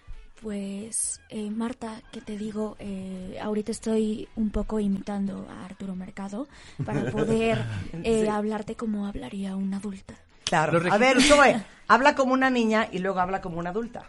pues, 0.42 1.20
eh, 1.28 1.50
Marta, 1.50 2.00
que 2.12 2.20
te 2.20 2.36
digo, 2.36 2.76
eh, 2.78 3.38
ahorita 3.42 3.72
estoy 3.72 4.28
un 4.36 4.50
poco 4.50 4.78
imitando 4.80 5.46
a 5.50 5.64
Arturo 5.64 5.94
Mercado 5.94 6.46
para 6.84 7.00
poder 7.10 7.64
eh, 8.04 8.22
Sí. 8.24 8.28
hablarte 8.28 8.74
como 8.76 9.06
hablaría 9.06 9.56
una 9.56 9.78
adulta. 9.78 10.14
Claro. 10.44 10.80
A 10.90 10.98
ver, 10.98 11.20
Zoe, 11.22 11.62
habla 11.88 12.14
como 12.14 12.32
una 12.32 12.50
niña 12.50 12.88
y 12.90 12.98
luego 13.00 13.20
habla 13.20 13.40
como 13.40 13.58
una 13.58 13.70
adulta. 13.70 14.06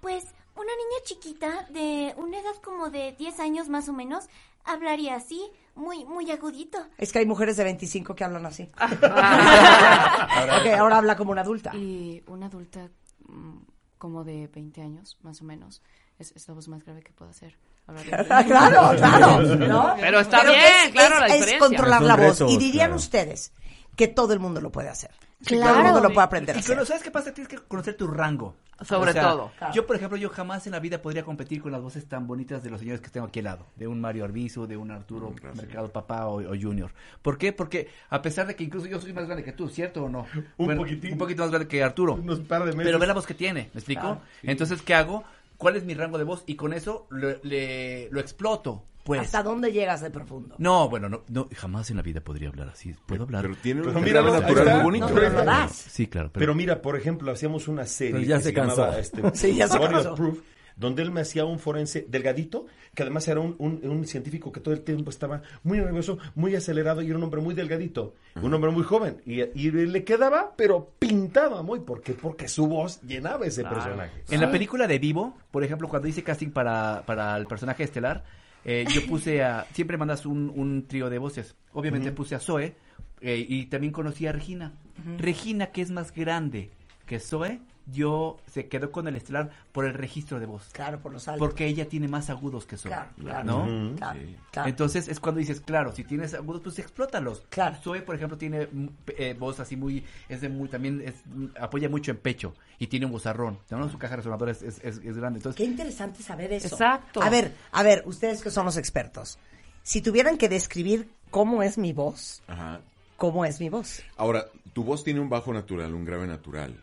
Pues 0.00 0.24
una 0.54 0.64
niña 0.76 1.02
chiquita 1.04 1.66
de 1.70 2.14
una 2.16 2.38
edad 2.38 2.54
como 2.62 2.90
de 2.90 3.12
10 3.18 3.40
años 3.40 3.68
más 3.68 3.88
o 3.88 3.92
menos 3.92 4.24
hablaría 4.64 5.16
así, 5.16 5.42
muy 5.74 6.04
muy 6.06 6.30
agudito. 6.30 6.78
Es 6.96 7.12
que 7.12 7.18
hay 7.18 7.26
mujeres 7.26 7.56
de 7.58 7.64
25 7.64 8.14
que 8.14 8.24
hablan 8.24 8.46
así. 8.46 8.70
ok, 8.80 10.66
ahora 10.78 10.98
habla 10.98 11.16
como 11.16 11.32
una 11.32 11.42
adulta. 11.42 11.74
Y 11.74 12.22
una 12.28 12.46
adulta 12.46 12.88
mm, 13.26 13.56
como 14.04 14.22
de 14.22 14.48
20 14.48 14.82
años, 14.82 15.16
más 15.22 15.40
o 15.40 15.44
menos, 15.46 15.80
es, 16.18 16.32
es 16.36 16.46
la 16.46 16.52
voz 16.52 16.68
más 16.68 16.84
grave 16.84 17.02
que 17.02 17.10
puedo 17.14 17.30
hacer. 17.30 17.56
Claro, 17.86 18.96
claro. 18.98 19.42
¿no? 19.56 19.94
Pero 19.98 20.20
está 20.20 20.40
Pero 20.40 20.52
bien, 20.52 20.64
es- 20.86 20.92
claro, 20.92 21.14
es- 21.14 21.20
la 21.20 21.26
es 21.28 21.32
diferencia. 21.34 21.58
controlar 21.58 21.98
Es 21.98 22.02
un 22.02 22.08
la 22.08 22.16
voz. 22.16 22.40
y 22.52 22.56
dirían 22.58 22.86
claro. 22.88 22.96
ustedes 22.96 23.52
que 23.96 24.08
todo 24.08 24.32
el 24.34 24.40
mundo 24.40 24.60
lo 24.60 24.70
puede 24.70 24.90
hacer. 24.90 25.10
Claro. 25.46 25.70
Todo 25.72 25.78
el 25.78 25.84
mundo 25.84 26.00
lo 26.00 26.14
puede 26.14 26.24
aprender 26.26 26.56
pero 26.66 26.84
¿sabes 26.86 27.02
qué 27.02 27.10
pasa? 27.10 27.32
Tienes 27.32 27.48
que 27.48 27.58
conocer 27.58 27.96
tu 27.96 28.06
rango. 28.06 28.54
Sobre 28.82 29.12
todo. 29.14 29.52
Yo, 29.72 29.86
por 29.86 29.94
ejemplo, 29.96 30.16
yo 30.18 30.28
jamás 30.30 30.66
en 30.66 30.72
la 30.72 30.80
vida 30.80 31.00
podría 31.00 31.22
competir 31.24 31.62
con 31.62 31.70
las 31.70 31.80
voces 31.80 32.06
tan 32.08 32.26
bonitas 32.26 32.62
de 32.64 32.70
los 32.70 32.80
señores 32.80 33.00
que 33.00 33.08
tengo 33.08 33.26
aquí 33.26 33.38
al 33.38 33.44
lado. 33.44 33.66
De 33.76 33.86
un 33.86 34.00
Mario 34.00 34.24
Arbizu, 34.24 34.66
de 34.66 34.76
un 34.76 34.90
Arturo 34.90 35.32
Mercado 35.56 35.92
Papá 35.92 36.26
o, 36.26 36.40
o 36.42 36.54
Junior. 36.60 36.90
¿Por 37.22 37.38
qué? 37.38 37.52
Porque 37.52 37.88
a 38.10 38.20
pesar 38.20 38.46
de 38.48 38.56
que 38.56 38.64
incluso 38.64 38.86
yo 38.86 39.00
soy 39.00 39.12
más 39.12 39.26
grande 39.26 39.44
que 39.44 39.52
tú, 39.52 39.68
¿cierto 39.68 40.04
o 40.04 40.08
no? 40.08 40.26
Un 40.56 40.76
poquitín. 40.76 41.12
Un 41.12 41.18
poquito 41.18 41.42
más 41.42 41.50
grande 41.50 41.68
que 41.68 41.82
Arturo. 41.84 42.14
Unos 42.14 42.40
par 42.40 42.62
de 42.64 42.72
meses. 42.72 42.84
Pero 42.84 42.98
ve 42.98 43.06
la 43.06 43.14
voz 43.14 43.26
que 43.26 43.34
tiene, 43.34 43.70
¿me 43.72 43.78
explico? 43.78 44.06
Ah, 44.06 44.18
sí. 44.40 44.48
Entonces, 44.50 44.82
¿qué 44.82 44.94
hago? 44.94 45.22
¿Cuál 45.56 45.76
es 45.76 45.84
mi 45.84 45.94
rango 45.94 46.18
de 46.18 46.24
voz? 46.24 46.42
Y 46.46 46.56
con 46.56 46.72
eso 46.72 47.06
le- 47.12 47.38
le- 47.44 48.08
lo 48.10 48.18
exploto. 48.18 48.82
Pues. 49.04 49.20
¿Hasta 49.20 49.42
dónde 49.42 49.70
llegas 49.70 50.00
de 50.00 50.10
profundo? 50.10 50.54
No, 50.58 50.88
bueno, 50.88 51.08
no, 51.10 51.22
no, 51.28 51.46
jamás 51.54 51.90
en 51.90 51.96
la 51.96 52.02
vida 52.02 52.20
podría 52.22 52.48
hablar 52.48 52.70
así. 52.70 52.94
¿Puedo 53.06 53.24
hablar? 53.24 53.42
Pero 53.42 53.56
tiene 53.62 53.82
Pero 53.82 53.98
un 53.98 54.02
mira, 54.04 54.22
natural 54.22 54.74
muy 54.76 54.82
bonito. 54.82 55.08
No, 55.10 55.14
pero 55.14 55.30
lo 55.30 55.44
das. 55.44 55.72
Sí, 55.72 56.06
claro. 56.06 56.30
Pero, 56.32 56.54
mira, 56.54 56.80
por 56.80 56.96
ejemplo, 56.96 57.30
hacíamos 57.30 57.68
una 57.68 57.84
serie 57.84 58.14
Pero 58.14 58.24
ya 58.24 58.38
que 58.38 58.44
se 58.44 58.54
cansó. 58.54 58.76
llamaba, 58.82 58.98
este, 58.98 59.22
Sí, 59.34 59.54
ya 59.56 59.68
se 59.68 59.78
cansó. 59.78 60.14
Proof, 60.14 60.38
donde 60.76 61.02
él 61.02 61.12
me 61.12 61.20
hacía 61.20 61.44
un 61.44 61.58
forense 61.60 62.04
delgadito, 62.08 62.66
que 62.94 63.02
además 63.02 63.28
era 63.28 63.40
un, 63.40 63.54
un- 63.58 63.80
un 63.84 64.06
científico 64.06 64.50
que 64.50 64.60
todo 64.60 64.72
el 64.74 64.80
tiempo 64.80 65.10
estaba 65.10 65.42
muy 65.62 65.78
nervioso, 65.78 66.18
muy 66.34 66.56
acelerado 66.56 67.00
y 67.02 67.06
era 67.08 67.16
un 67.18 67.22
hombre 67.24 67.40
muy 67.42 67.54
delgadito, 67.54 68.14
un 68.40 68.52
hombre 68.54 68.70
muy 68.70 68.82
joven. 68.84 69.20
Y, 69.26 69.42
y 69.42 69.70
le 69.70 70.02
quedaba, 70.02 70.54
pero 70.56 70.90
pintaba 70.98 71.62
muy, 71.62 71.80
¿por 71.80 72.00
qué? 72.00 72.14
Porque 72.14 72.48
su 72.48 72.66
voz 72.66 73.00
llenaba 73.02 73.46
ese 73.46 73.60
Claro. 73.60 73.76
personaje. 73.76 74.22
En 74.30 74.40
la 74.40 74.50
película 74.50 74.86
de 74.88 74.98
Vivo, 74.98 75.36
por 75.50 75.62
ejemplo, 75.62 75.88
cuando 75.88 76.08
hice 76.08 76.22
casting 76.24 76.50
para, 76.50 77.02
para 77.06 77.36
el 77.36 77.46
personaje 77.46 77.84
estelar, 77.84 78.24
eh, 78.64 78.84
yo 78.88 79.04
puse 79.08 79.42
a... 79.42 79.66
Siempre 79.72 79.96
mandas 79.96 80.26
un, 80.26 80.52
un 80.54 80.86
trío 80.86 81.10
de 81.10 81.18
voces. 81.18 81.56
Obviamente 81.72 82.12
puse 82.12 82.34
a 82.34 82.40
Zoe 82.40 82.74
eh, 83.20 83.46
y 83.48 83.66
también 83.66 83.92
conocí 83.92 84.26
a 84.26 84.32
Regina. 84.32 84.72
Regina, 85.18 85.66
que 85.66 85.82
es 85.82 85.90
más 85.90 86.12
grande 86.12 86.70
que 87.06 87.18
Zoe, 87.18 87.60
yo 87.86 88.38
se 88.46 88.68
quedó 88.68 88.90
con 88.90 89.06
el 89.08 89.16
estelar 89.16 89.50
por 89.72 89.84
el 89.84 89.94
registro 89.94 90.40
de 90.40 90.46
voz. 90.46 90.68
Claro, 90.72 91.00
por 91.00 91.12
los 91.12 91.28
altos. 91.28 91.46
Porque 91.46 91.66
ella 91.66 91.88
tiene 91.88 92.08
más 92.08 92.30
agudos 92.30 92.64
que 92.66 92.76
Zoe. 92.76 92.90
Claro, 92.90 93.10
claro. 93.18 93.44
¿No? 93.44 93.96
Claro, 93.96 94.20
claro. 94.50 94.68
Entonces 94.68 95.08
es 95.08 95.20
cuando 95.20 95.38
dices, 95.40 95.60
claro, 95.60 95.92
si 95.92 96.04
tienes 96.04 96.32
agudos, 96.34 96.62
pues 96.62 96.78
explótalos. 96.78 97.42
Claro. 97.50 97.76
Zoe, 97.82 98.00
por 98.02 98.14
ejemplo, 98.16 98.38
tiene 98.38 98.66
mm, 98.70 98.86
eh, 99.18 99.36
voz 99.38 99.60
así 99.60 99.76
muy, 99.76 100.04
es 100.28 100.40
de 100.40 100.48
muy, 100.48 100.68
también 100.68 101.02
es, 101.04 101.14
mm, 101.26 101.46
apoya 101.60 101.88
mucho 101.88 102.10
en 102.10 102.16
pecho 102.16 102.54
y 102.78 102.86
tiene 102.86 103.06
un 103.06 103.12
vozarrón. 103.12 103.58
¿no? 103.70 103.88
Su 103.90 103.98
caja 103.98 104.16
resonadora 104.16 104.52
es, 104.52 104.62
es, 104.62 104.78
es- 104.82 104.98
es 105.04 105.16
grande. 105.16 105.38
Entonces, 105.40 105.56
Qué 105.56 105.64
interesante 105.64 106.22
saber 106.22 106.52
eso. 106.52 106.68
Exacto. 106.68 107.22
A 107.22 107.28
ver, 107.30 107.52
a 107.72 107.82
ver, 107.82 108.02
ustedes 108.06 108.42
que 108.42 108.50
son 108.50 108.64
los 108.64 108.76
expertos. 108.76 109.38
Si 109.82 110.00
tuvieran 110.00 110.38
que 110.38 110.48
describir 110.48 111.10
cómo 111.30 111.62
es 111.62 111.76
mi 111.76 111.92
voz, 111.92 112.42
Ajá. 112.46 112.80
¿cómo 113.18 113.44
es 113.44 113.60
mi 113.60 113.68
voz? 113.68 114.02
Ahora, 114.16 114.46
tu 114.72 114.82
voz 114.84 115.04
tiene 115.04 115.20
un 115.20 115.28
bajo 115.28 115.52
natural, 115.52 115.92
un 115.92 116.04
grave 116.06 116.26
natural. 116.26 116.74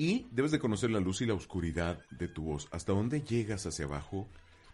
Y 0.00 0.26
debes 0.30 0.50
de 0.50 0.58
conocer 0.58 0.90
la 0.90 0.98
luz 1.00 1.20
y 1.20 1.26
la 1.26 1.34
oscuridad 1.34 1.98
de 2.10 2.26
tu 2.26 2.42
voz. 2.42 2.68
Hasta 2.70 2.92
dónde 2.92 3.20
llegas 3.20 3.66
hacia 3.66 3.84
abajo, 3.84 4.26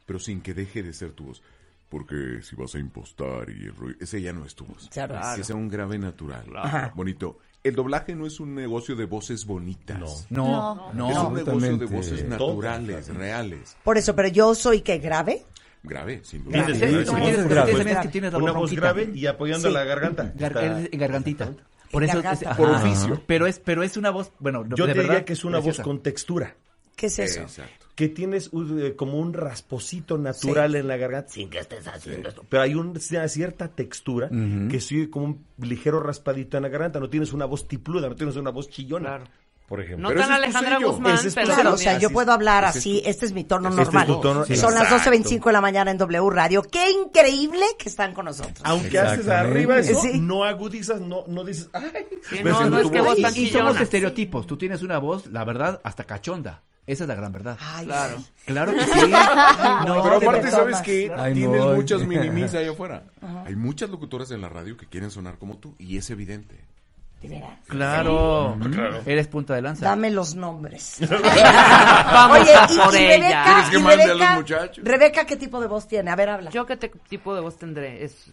pero 0.07 0.20
sin 0.20 0.40
que 0.40 0.55
deje 0.55 0.85
de 0.85 0.93
ser 0.93 1.11
tu 1.12 1.24
voz. 1.24 1.43
Porque 1.89 2.40
si 2.43 2.55
vas 2.55 2.74
a 2.77 2.78
impostar 2.78 3.51
y 3.51 3.65
el 3.65 3.74
ruido, 3.74 3.97
ese 4.01 4.23
ya 4.23 4.32
no 4.32 4.44
es 4.44 4.55
tu 4.55 4.65
voz. 4.66 4.89
Claro. 4.93 5.19
Que 5.36 5.43
sea 5.43 5.57
un 5.57 5.69
grave 5.69 5.98
natural. 5.98 6.44
Ajá. 6.57 6.93
Bonito. 6.94 7.39
El 7.65 7.74
doblaje 7.74 8.15
no 8.15 8.27
es 8.27 8.39
un 8.39 8.55
negocio 8.55 8.94
de 8.94 9.05
voces 9.07 9.44
bonitas. 9.47 10.27
No, 10.31 10.93
no. 10.93 11.11
Es 11.11 11.16
un 11.19 11.35
negocio 11.35 11.77
de 11.77 11.86
voces 11.86 12.24
naturales, 12.28 13.09
reales. 13.09 13.77
Por 13.82 13.98
eso, 13.98 14.15
pero 14.15 14.28
yo 14.28 14.55
soy 14.55 14.81
que 14.82 14.98
grave. 14.98 15.44
Grave, 15.82 16.20
sin 16.24 16.44
duda. 16.44 16.65
Tienes- 16.66 16.78
Sí, 16.78 16.86
sí, 16.86 16.89
sí, 16.89 17.48
grave. 17.48 17.73
sí, 17.73 17.82
sí, 17.89 17.94
que 18.03 18.09
tienes 18.09 18.32
la 18.32 18.39
Una 18.39 18.53
voz 18.53 18.73
grave 18.73 19.11
y 19.15 19.27
apoyando 19.27 19.69
Sí. 19.69 19.74
la 19.74 19.85
garganta. 19.85 20.32
Gar- 20.35 20.89
gargantita. 20.97 21.53
Por 21.97 22.05
eso 22.05 22.18
es, 22.20 22.56
Por 22.56 22.68
ajá. 22.70 22.85
oficio. 22.85 23.23
Pero 23.27 23.47
es, 23.47 23.59
pero 23.59 23.82
es 23.82 23.97
una 23.97 24.10
voz, 24.10 24.31
bueno, 24.39 24.64
de 24.64 24.77
Yo 24.77 24.85
te 24.85 24.93
verdad, 24.93 25.02
diría 25.02 25.24
que 25.24 25.32
es 25.32 25.44
una 25.44 25.59
preciosa. 25.59 25.82
voz 25.82 25.86
con 25.86 26.02
textura. 26.02 26.55
¿Qué 26.94 27.06
es 27.06 27.18
eso? 27.18 27.40
Exacto. 27.40 27.86
Que 27.94 28.09
tienes 28.09 28.48
un, 28.52 28.78
eh, 28.82 28.94
como 28.97 29.18
un 29.18 29.32
rasposito 29.32 30.18
natural 30.18 30.74
en 30.74 30.86
la 30.89 30.97
garganta 30.98 31.31
sin 31.31 31.48
que 31.48 31.59
estés 31.60 31.86
haciendo 31.86 32.28
esto. 32.28 32.44
Pero 32.48 32.62
hay 32.62 32.74
un- 32.74 32.98
una 33.10 33.28
cierta 33.28 33.68
textura 33.68 34.28
que 34.70 34.81
sigue 34.81 35.09
como 35.09 35.27
un 35.27 35.44
ligero 35.59 36.01
raspadito 36.01 36.56
en 36.59 36.62
la 36.64 36.68
garganta. 36.68 37.01
No 37.01 37.09
tienes 37.09 37.32
una 37.32 37.47
voz 37.47 37.66
tipluda, 37.68 38.09
no 38.09 38.14
tienes 38.14 38.36
una 38.36 38.51
voz 38.51 38.68
chillona. 38.68 39.09
Claro. 39.09 39.24
Por 39.67 39.81
ejemplo. 39.81 40.03
No 40.05 40.09
Pero 40.11 40.21
tan 40.21 40.31
es 40.31 40.37
Alejandra. 40.37 40.79
Guzmán, 40.79 41.15
Ese 41.17 41.29
es 41.29 41.35
pero. 41.35 41.53
Claro, 41.53 41.73
o 41.75 41.77
sea, 41.77 41.99
yo 41.99 42.11
puedo 42.11 42.31
hablar 42.33 42.63
es 42.65 42.77
así, 42.77 43.01
tu- 43.03 43.11
este 43.11 43.27
es 43.27 43.33
mi 43.33 43.43
tono 43.43 43.69
es 43.71 43.75
normal. 43.75 44.07
tono, 44.07 44.45
Son 44.47 44.75
las 44.75 44.85
exacto. 44.85 45.11
12.25 45.11 45.45
de 45.47 45.53
la 45.53 45.61
mañana 45.61 45.91
en 45.91 45.99
W 45.99 46.31
Radio. 46.31 46.63
¡Qué 46.63 46.91
increíble 46.93 47.65
que 47.77 47.89
están 47.89 48.15
con 48.15 48.27
nosotros! 48.27 48.61
Aunque 48.63 48.99
haces 48.99 49.27
arriba 49.29 49.79
eso, 49.79 50.01
Sí. 50.01 50.21
no 50.21 50.45
agudizas, 50.45 51.01
no, 51.01 51.25
no 51.27 51.43
dices, 51.43 51.69
ay, 51.73 51.91
Sí, 52.31 52.39
no, 52.45 52.65
no 52.71 52.79
es 52.79 52.91
que 52.91 53.01
voz. 53.01 53.21
tan 53.21 53.37
y 53.37 53.49
somos 53.49 53.81
estereotipos. 53.81 54.47
Tú 54.47 54.57
tienes 54.57 54.83
una 54.83 54.99
voz, 54.99 55.27
la 55.27 55.43
verdad, 55.45 55.81
hasta 55.83 56.05
cachonda. 56.05 56.63
Esa 56.87 57.03
es 57.03 57.09
la 57.09 57.17
gran 57.17 57.33
verdad. 57.33 57.59
Ay, 57.61 57.87
Claro. 57.87 58.19
sí. 58.19 58.27
Claro 58.47 58.73
que 58.73 58.81
sí. 58.85 59.01
No, 59.87 60.03
Pero 60.05 60.17
aparte. 60.19 60.51
¿sabes 60.53 60.77
qué? 60.83 61.13
Ay, 61.17 61.35
Tienes 61.35 61.61
muchas 61.61 62.03
minimis 62.07 62.55
ahí 62.55 62.69
afuera. 62.69 63.03
Hay 63.45 63.57
muchas 63.57 63.91
locutoras 63.91 64.31
en 64.31 64.41
la 64.43 64.49
radio 64.49 64.77
que 64.77 64.87
quieren 64.87 65.11
sonar 65.11 65.39
como 65.39 65.59
tú 65.59 65.75
y 65.79 65.97
es 65.97 66.09
evidente. 66.11 66.61
¿De 67.23 67.29
veras? 67.29 67.59
Claro. 67.67 68.57
Eres 69.07 69.27
punta 69.29 69.55
de 69.55 69.63
lanza. 69.63 69.87
Dame 69.87 70.11
los 70.11 70.35
nombres. 70.35 70.99
Vamos 71.11 72.41
Oye, 72.41 72.55
a 72.55 72.67
y, 72.71 72.77
por 72.77 72.95
y 72.95 72.99
ella. 72.99 73.17
Rebeca, 73.17 73.45
¿Quieres 73.45 73.71
que 73.71 73.79
mande 73.79 74.03
a 74.05 74.15
los 74.15 74.31
muchachos? 74.37 74.85
Rebeca, 74.85 75.25
¿qué 75.27 75.37
tipo 75.37 75.61
de 75.61 75.67
voz 75.67 75.89
tiene? 75.89 76.11
A 76.11 76.17
ver, 76.17 76.29
habla. 76.29 76.51
¿Yo 76.51 76.67
qué 76.67 76.77
te- 76.77 76.89
tipo 77.09 77.35
de 77.35 77.41
voz 77.41 77.57
tendré? 77.57 78.05
Es, 78.05 78.31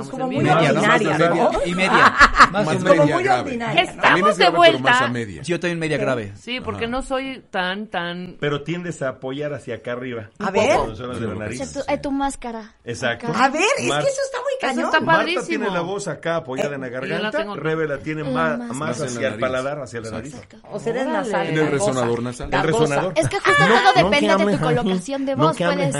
estamos 0.00 0.10
como 0.10 0.24
en 0.24 0.28
muy. 0.32 0.44
Media, 0.44 0.72
¿no? 0.72 0.80
ordinaria, 0.80 1.18
¿no? 1.18 1.34
media. 1.34 1.50
Y 1.66 1.74
media. 1.74 2.14
Más 2.52 2.64
Más 2.64 2.66
o 2.66 2.70
menos. 2.80 2.84
media 2.84 3.14
muy 3.14 3.24
grave. 3.24 3.40
ordinaria, 3.42 3.74
¿no? 3.74 3.80
Estamos 3.90 4.02
También 4.04 4.26
es 4.28 4.36
de 4.36 4.48
vuelta. 4.50 4.78
más 4.82 5.02
a 5.02 5.08
media. 5.08 5.42
Yo 5.42 5.54
estoy 5.56 5.70
en 5.72 5.78
media 5.78 5.96
grave. 5.98 6.32
Sí, 6.36 6.60
porque 6.60 6.84
Ajá. 6.84 6.90
no 6.92 7.02
soy 7.02 7.44
tan, 7.50 7.86
tan... 7.88 8.36
Pero 8.40 8.62
tiendes 8.62 9.02
a 9.02 9.08
apoyar 9.10 9.52
hacia 9.54 9.76
acá 9.76 9.92
arriba. 9.92 10.30
A 10.38 10.50
ver. 10.50 10.70
La 10.70 10.80
O 10.82 10.94
sea, 10.94 11.06
tu, 11.06 11.92
eh, 11.92 11.98
tu 11.98 12.10
máscara. 12.12 12.74
Exacto. 12.84 13.26
Acá. 13.28 13.44
A 13.44 13.48
ver, 13.48 13.62
es 13.78 13.88
Mar- 13.88 14.02
que 14.02 14.08
eso 14.08 14.20
está 14.24 14.38
muy 14.38 14.52
Eso 14.52 14.60
cañón. 14.60 14.84
está 14.86 15.00
Marta 15.00 15.18
padrísimo. 15.20 15.46
tiene 15.46 15.70
la 15.70 15.80
voz 15.80 16.08
acá 16.08 16.36
apoyada 16.36 16.74
en 16.76 16.80
la 16.82 16.86
la 16.86 16.92
garganta, 17.00 17.38
tengo- 17.38 17.56
Rebe 17.56 17.88
la 17.88 17.98
tiene 17.98 18.22
La 18.22 18.30
más, 18.30 18.58
más 18.58 18.76
Más 18.76 18.98
la 19.00 19.06
hacia 19.06 19.28
el 19.28 19.40
paladar, 19.40 19.80
hacia 19.80 20.00
la 20.00 20.10
nariz. 20.12 20.36
O 20.70 20.78
sea, 20.78 20.92
eres 20.92 21.06
nasal. 21.06 21.46
En 21.48 21.58
el 21.58 21.70
resonador 21.70 22.22
nasal. 22.22 22.48
El 22.54 22.62
resonador. 22.62 23.12
Es 23.16 23.28
que 23.28 23.36
justo 23.40 23.52
todo 23.66 24.04
depende 24.10 24.44
de 24.44 24.56
tu 24.56 24.62
colocación 24.64 25.26
de 25.26 25.34
voz. 25.36 25.56
Puedes. 25.56 25.96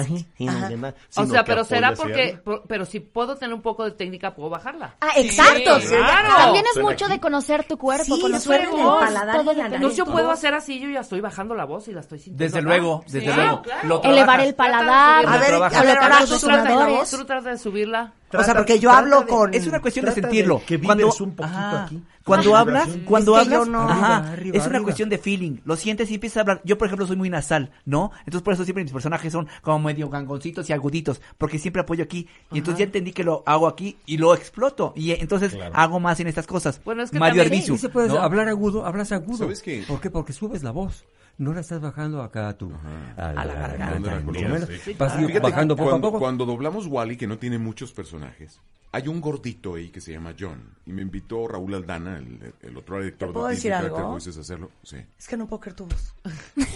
O 1.17 1.27
sea, 1.27 1.45
pero 1.45 1.65
será 1.65 1.93
porque... 1.95 2.39
por- 2.45 2.63
pero 2.67 2.85
si 2.85 3.01
puedo 3.01 3.37
tener 3.37 3.55
un 3.55 3.63
poco 3.63 3.86
de 3.87 3.93
técnica, 3.93 4.35
puedo 4.35 4.51
bajarla. 4.51 4.95
Ah, 5.01 5.11
exacto. 5.17 5.81
Sí, 5.81 5.89
claro. 5.89 6.35
También 6.37 6.65
es 6.75 6.83
mucho 6.83 7.09
de 7.09 7.19
conocer 7.21 7.65
tu 7.65 7.79
cuerpo, 7.79 8.17
Sí, 8.17 8.21
conocer 8.21 8.69
tu 8.69 8.77
paladar 8.77 9.37
todo 9.37 9.45
la 9.53 9.55
depende. 9.55 9.77
Entonces 9.77 9.97
yo 9.99 10.05
puedo 10.07 10.31
hacer 10.31 10.55
así, 10.55 10.79
yo 10.79 10.89
ya 10.91 11.01
estoy 11.01 11.21
bajando 11.21 11.55
la 11.55 11.65
voz 11.65 11.89
y 11.89 11.93
la 11.93 12.01
estoy 12.01 12.19
sintiendo. 12.19 12.45
Desde 12.45 12.59
acá. 12.59 12.67
luego, 12.69 13.03
desde 13.07 13.21
Sí, 13.21 13.27
luego. 13.27 13.63
claro. 13.63 13.89
Lo 13.89 14.03
Elevar 14.03 14.41
el 14.41 14.55
paladar. 14.55 15.27
A 15.27 15.37
ver, 15.39 15.47
trabajas. 15.49 15.79
a 15.81 15.85
ver, 15.85 15.99
ahora 15.99 16.21
los 16.21 16.31
Tú 16.41 16.47
trata, 16.47 16.63
resonadores. 16.65 17.11
tú 17.11 17.25
trata 17.25 17.51
de 17.51 17.59
subirla. 17.59 18.13
O 18.33 18.43
sea, 18.43 18.55
porque 18.55 18.79
yo 18.79 18.91
hablo 18.91 19.21
de- 19.21 19.27
con... 19.27 19.55
Es 19.55 19.67
una 19.67 19.81
cuestión 19.81 20.05
de 20.07 20.13
sentirlo. 20.13 20.59
de 20.59 20.65
que 20.65 20.81
cuando 20.81 21.05
vibres 21.05 21.21
un 21.21 21.35
poquito 21.37 21.57
Ajá. 21.57 21.85
aquí. 21.85 22.03
Cuando 22.27 22.57
hablas, 22.57 22.89
cuando 23.05 23.39
Es 23.39 23.45
que 23.45 23.51
yo 23.55 23.63
hablas, 23.63 23.69
no- 23.73 23.89
ajá, 23.89 24.17
Arriba, 24.17 24.33
arriba, 24.33 24.57
es 24.57 24.63
una 24.65 24.67
arriba. 24.71 24.83
cuestión 24.85 25.09
de 25.09 25.19
feeling. 25.19 25.59
Lo 25.65 25.77
sientes 25.77 26.11
y 26.11 26.15
empiezas 26.15 26.39
a 26.39 26.41
hablar. 26.41 26.61
Yo, 26.65 26.77
por 26.77 26.87
ejemplo, 26.89 27.07
soy 27.07 27.17
muy 27.17 27.31
nasal, 27.31 27.71
¿no? 27.85 28.11
Entonces, 28.21 28.43
por 28.43 28.53
eso 28.55 28.65
siempre 28.65 28.83
mis 28.83 28.93
personajes 28.93 29.33
son 29.33 29.47
como 29.63 29.79
medio 29.79 30.09
gangoncitos 30.11 30.69
y 30.69 30.73
aguditos, 30.73 31.21
porque 31.39 31.59
siempre 31.59 31.83
apoyo 31.83 32.03
aquí. 32.05 32.27
Y 32.53 32.59
entonces 32.59 32.81
ya 32.81 32.85
entendí 32.85 33.13
que 33.13 33.23
lo 33.25 33.43
hago 33.47 33.69
aquí 33.69 33.97
y 34.07 34.19
lo 34.19 34.35
exploto. 34.35 34.93
Y 34.97 35.13
entonces 35.13 35.57
hago 35.73 36.01
más 36.01 36.19
en 36.21 36.27
estas 36.27 36.47
cosas. 36.47 36.81
Bueno, 36.85 37.03
es 37.05 37.11
que 37.13 37.19
Mario 37.21 37.43
también- 37.43 37.61
Arbizu, 37.63 37.75
Sí 37.77 37.81
se 37.83 37.89
puede 37.89 38.09
¿no? 38.09 38.19
hablar 38.21 38.49
agudo, 38.49 38.85
hablas 38.85 39.13
agudo. 39.13 39.39
¿Sabes 39.39 39.63
qué? 39.63 39.85
¿Por 39.87 40.01
qué? 40.01 40.11
Porque 40.11 40.33
subes 40.33 40.63
la 40.65 40.73
voz. 40.73 41.05
No 41.39 41.53
la 41.53 41.61
estás 41.61 41.81
bajando 41.81 42.23
acá 42.23 42.49
a 42.49 42.53
tu... 42.57 42.73
A 43.17 43.33
la, 43.35 43.45
garganta. 43.55 43.91
¿Dónde 43.95 44.11
la 44.11 44.21
colocas? 44.23 44.51
menos. 44.51 44.69
Sí. 44.85 44.95
Vas 44.99 45.13
Ah, 45.13 45.39
bajando 45.43 45.77
poco 45.77 45.91
cuando, 45.91 46.09
a 46.09 46.11
poco. 46.11 46.19
Cuando 46.21 46.47
doblamos 46.47 46.87
Wally, 46.87 47.17
que 47.17 47.27
no 47.27 47.39
tiene 47.39 47.59
muchos 47.59 47.93
personajes, 47.93 48.61
hay 48.93 49.09
un 49.09 49.21
gordito 49.21 49.75
ahí 49.75 49.91
que 49.91 50.01
se 50.01 50.13
llama 50.13 50.35
John. 50.39 50.75
Y 50.87 50.93
me 50.93 51.03
invitó 51.03 51.47
Raúl 51.47 51.75
Aldana, 51.75 52.17
el, 52.17 52.55
el 52.63 52.77
otro 52.77 52.99
director 53.01 53.29
¿Te 53.29 53.33
puedo 53.35 53.47
de 53.49 53.55
decir 53.55 53.75
algo? 53.75 54.15
A 54.15 54.17
hacerlo. 54.17 54.71
Sí. 54.83 54.97
Es 55.19 55.29
que 55.29 55.37
no 55.37 55.47
puedo 55.47 55.61
creer 55.61 55.77
tu 55.77 55.87
voz. 55.87 56.15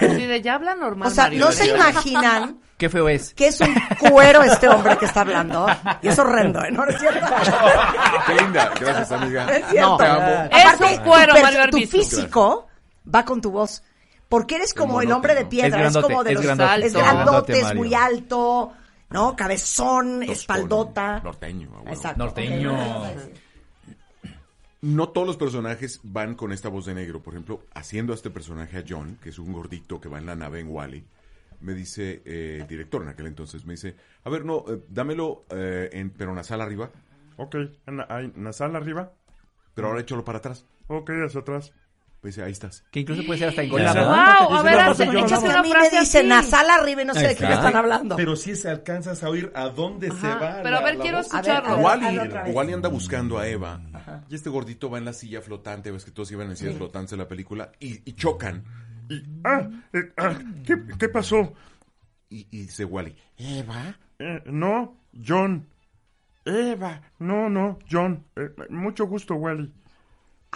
Sí, 0.00 0.06
de 0.26 0.40
ya 0.40 0.54
habla 0.54 0.74
normal. 0.74 1.08
O 1.08 1.10
sea, 1.10 1.24
Mario. 1.24 1.40
no 1.44 1.52
se 1.52 1.68
imaginan 1.68 2.58
Qué 2.78 2.88
feo 2.88 3.10
es. 3.10 3.34
que 3.34 3.48
es 3.48 3.60
un 3.60 3.74
cuero 3.98 4.42
este 4.42 4.68
hombre 4.68 4.96
que 4.96 5.04
está 5.04 5.20
hablando. 5.20 5.66
Y 6.00 6.08
es 6.08 6.18
horrendo, 6.18 6.62
¿eh? 6.64 6.70
¿No 6.70 6.84
es 6.86 6.98
cierto? 6.98 7.26
Qué 8.26 8.34
linda. 8.42 8.72
Gracias, 8.80 9.12
amiga. 9.12 9.44
Es 9.54 9.66
cierto. 9.68 9.96
Te 9.98 10.06
amo. 10.06 10.22
Aparte, 10.22 10.84
Es 10.84 10.98
un 10.98 11.04
cuero, 11.04 11.34
tu, 11.70 11.78
tu 11.80 11.86
físico 11.86 12.66
va 13.14 13.24
con 13.24 13.40
tu 13.40 13.50
voz. 13.50 13.82
Porque 14.28 14.56
eres 14.56 14.74
como 14.74 15.00
el 15.00 15.12
hombre 15.12 15.34
de 15.34 15.46
piedra, 15.46 15.68
es, 15.68 15.92
grandote, 15.92 16.06
como 16.06 16.24
de 16.24 16.30
es 16.30 16.36
los 16.36 16.44
grandote, 16.44 16.80
es 16.80 16.86
es 16.86 16.92
grandote, 16.94 17.60
es 17.60 17.74
muy 17.74 17.94
alto, 17.94 18.72
¿no? 19.10 19.36
Cabezón, 19.36 20.22
espaldota. 20.24 21.20
Norteño. 21.20 21.84
Exacto. 21.86 22.24
Norteño. 22.24 22.76
No 24.82 25.08
todos 25.08 25.26
los 25.26 25.36
personajes 25.36 26.00
van 26.02 26.34
con 26.34 26.52
esta 26.52 26.68
voz 26.68 26.86
de 26.86 26.94
negro. 26.94 27.22
Por 27.22 27.34
ejemplo, 27.34 27.62
haciendo 27.74 28.12
a 28.12 28.16
este 28.16 28.30
personaje 28.30 28.78
a 28.78 28.84
John, 28.86 29.18
que 29.22 29.30
es 29.30 29.38
un 29.38 29.52
gordito 29.52 30.00
que 30.00 30.08
va 30.08 30.18
en 30.18 30.26
la 30.26 30.36
nave 30.36 30.60
en 30.60 30.68
Wally, 30.68 31.04
me 31.60 31.74
dice 31.74 32.22
eh, 32.24 32.58
el 32.60 32.66
director 32.66 33.02
en 33.02 33.08
aquel 33.08 33.26
entonces, 33.26 33.64
me 33.64 33.74
dice, 33.74 33.96
a 34.24 34.30
ver, 34.30 34.44
no, 34.44 34.64
eh, 34.68 34.82
dámelo, 34.88 35.44
eh, 35.50 35.88
en, 35.92 36.10
pero 36.10 36.30
en 36.30 36.36
la 36.36 36.44
sala 36.44 36.64
arriba, 36.64 36.90
Ok, 37.38 37.54
en 37.86 37.96
la, 38.44 38.52
sala 38.52 38.78
arriba. 38.78 39.12
pero 39.74 39.88
ahora 39.88 40.00
échalo 40.00 40.24
para 40.24 40.38
atrás. 40.38 40.64
Ok, 40.88 41.10
hacia 41.26 41.40
atrás. 41.40 41.72
Dice, 42.26 42.42
ahí 42.42 42.52
estás. 42.52 42.84
Que 42.90 43.00
incluso 43.00 43.24
puede 43.24 43.38
ser 43.38 43.48
hasta 43.48 43.62
engolado. 43.62 44.04
Wow, 44.06 44.56
a 44.58 44.62
ver, 44.62 44.74
no, 44.76 44.80
hace- 44.90 45.06
no, 45.06 45.12
no, 45.12 45.18
Es 45.20 45.24
échate 45.26 45.44
que 45.46 45.50
a 45.50 45.54
una 45.54 45.62
mí 45.62 45.68
me 45.68 45.74
frase 45.74 46.00
dicen 46.00 46.28
nasal 46.28 46.70
arriba 46.70 47.02
y 47.02 47.04
no 47.04 47.14
sé 47.14 47.28
de 47.28 47.36
qué 47.36 47.46
me 47.46 47.54
están 47.54 47.76
hablando. 47.76 48.16
Pero 48.16 48.36
si 48.36 48.54
se 48.56 48.68
alcanzas 48.68 49.22
a 49.22 49.28
oír 49.28 49.50
a 49.54 49.68
dónde 49.68 50.10
se 50.10 50.26
va. 50.28 50.60
Pero 50.62 50.76
a 50.76 50.80
la- 50.80 50.86
ver, 50.86 50.96
la 50.96 51.02
quiero 51.02 51.16
voz. 51.18 51.26
escucharlo. 51.26 51.88
A 51.88 51.96
ver, 51.98 52.32
vez. 52.44 52.54
Wally 52.54 52.72
anda 52.72 52.88
buscando 52.88 53.38
a 53.38 53.46
Eva 53.48 53.80
y 54.28 54.34
este 54.34 54.50
gordito 54.50 54.90
va 54.90 54.98
en 54.98 55.04
la 55.04 55.12
silla 55.12 55.40
flotante, 55.40 55.90
ves 55.90 56.04
que 56.04 56.10
todos 56.10 56.30
iban 56.32 56.48
en 56.50 56.56
sillas 56.56 56.76
flotantes 56.76 57.12
en 57.12 57.18
la 57.18 57.28
película 57.28 57.72
y, 57.80 58.08
y 58.08 58.12
chocan. 58.14 58.64
Y, 59.08 59.22
ah, 59.44 59.68
eh, 59.92 60.12
ah, 60.16 60.34
¿qué, 60.64 60.74
qué 60.98 61.08
pasó? 61.08 61.52
Y, 62.28 62.48
y 62.50 62.62
dice 62.62 62.84
Wally, 62.84 63.14
¿Eva? 63.38 63.96
Eh, 64.18 64.42
no, 64.46 64.96
John. 65.24 65.68
Eva. 66.44 67.00
No, 67.18 67.48
no, 67.48 67.78
John. 67.90 68.24
Eh, 68.36 68.50
mucho 68.70 69.06
gusto, 69.06 69.34
Wally. 69.34 69.72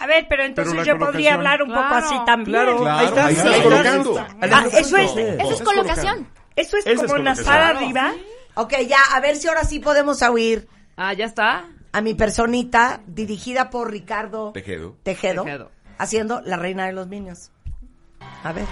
A 0.02 0.06
ver, 0.06 0.26
pero 0.28 0.44
entonces 0.44 0.72
Pero 0.72 0.84
yo 0.84 0.98
podría 0.98 1.34
hablar 1.34 1.62
un 1.62 1.68
poco 1.68 1.80
así 1.94 2.14
también. 2.24 2.52
Claro, 2.62 2.86
ahí 2.90 3.62
colocando. 3.62 4.26
Ah, 4.40 4.64
eso 4.72 4.96
es, 4.96 5.10
Eso 5.16 5.52
es 5.52 5.62
colocación. 5.62 6.28
eso 6.56 6.76
es 6.78 6.86
Esa 6.86 6.90
es 6.92 6.96
como 7.02 7.08
colocación. 7.14 7.46
nasal 7.46 7.76
arriba. 7.76 8.12
Ok, 8.54 8.74
ya, 8.88 8.98
a 9.14 9.20
ver 9.20 9.36
si 9.36 9.48
ahora 9.48 9.64
sí 9.64 9.78
podemos 9.78 10.22
oír 10.22 10.66
Ah, 10.96 11.12
ya 11.12 11.26
está. 11.26 11.66
a 11.92 12.00
mi 12.00 12.14
personita, 12.14 13.00
dirigida 13.06 13.68
por 13.70 13.90
Ricardo 13.90 14.52
Tejedo. 14.52 14.96
Tejedo, 15.02 15.44
Tejedo. 15.44 15.70
haciendo 15.98 16.40
La 16.42 16.56
Reina 16.56 16.86
de 16.86 16.92
los 16.92 17.06
Niños. 17.08 17.50
A 18.42 18.52
ver. 18.52 18.64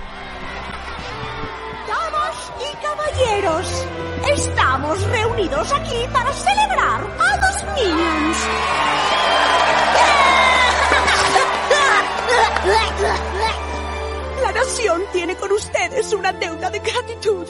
Damas 1.89 2.53
y 2.59 2.85
caballeros, 2.85 3.87
estamos 4.35 5.03
reunidos 5.11 5.73
aquí 5.73 6.07
para 6.13 6.33
celebrar 6.33 7.01
a 7.19 7.37
los 7.37 7.65
Minions. 7.75 8.39
La 14.43 14.53
nación 14.53 15.03
tiene 15.13 15.37
con 15.37 15.53
ustedes 15.53 16.13
una 16.13 16.33
deuda 16.33 16.71
de 16.71 16.79
gratitud. 16.81 17.47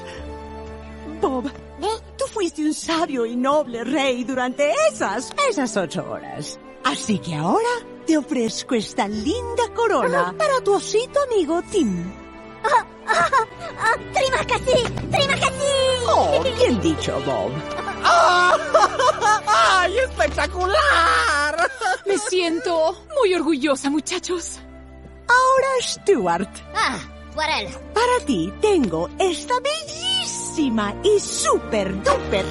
Bob, 1.21 1.51
tú 2.17 2.25
fuiste 2.27 2.63
un 2.63 2.73
sabio 2.73 3.27
y 3.27 3.35
noble 3.35 3.83
rey 3.85 4.23
durante 4.25 4.73
esas, 4.89 5.33
esas 5.49 5.77
ocho 5.77 6.09
horas. 6.09 6.59
Así 6.85 7.19
que 7.19 7.35
ahora 7.35 7.69
te 8.07 8.17
ofrezco 8.17 8.75
esta 8.77 9.09
linda 9.09 9.65
corona 9.75 10.35
para 10.39 10.61
tu 10.61 10.75
osito 10.75 11.21
amigo 11.25 11.63
Tim. 11.71 12.13
¡Prima 14.15 14.45
casi! 14.47 14.85
¡Prima 15.11 15.35
casi! 15.35 16.07
Oh, 16.07 16.43
bien 16.43 16.81
dicho, 16.81 17.21
Bob. 17.27 17.51
¡Ay, 19.47 19.99
espectacular! 19.99 21.71
Me 22.07 22.19
siento 22.19 22.97
muy 23.21 23.35
orgullosa, 23.35 23.91
muchachos. 23.91 24.61
Ahora, 25.29 25.69
Stuart, 25.83 26.49
Ah, 26.75 26.99
por 27.35 27.45
él. 27.45 27.69
para 27.95 28.25
ti 28.27 28.53
tengo 28.61 29.09
esta 29.19 29.55
bellísima 29.61 30.95
y 31.05 31.21
súper 31.21 31.95
duper 32.03 32.45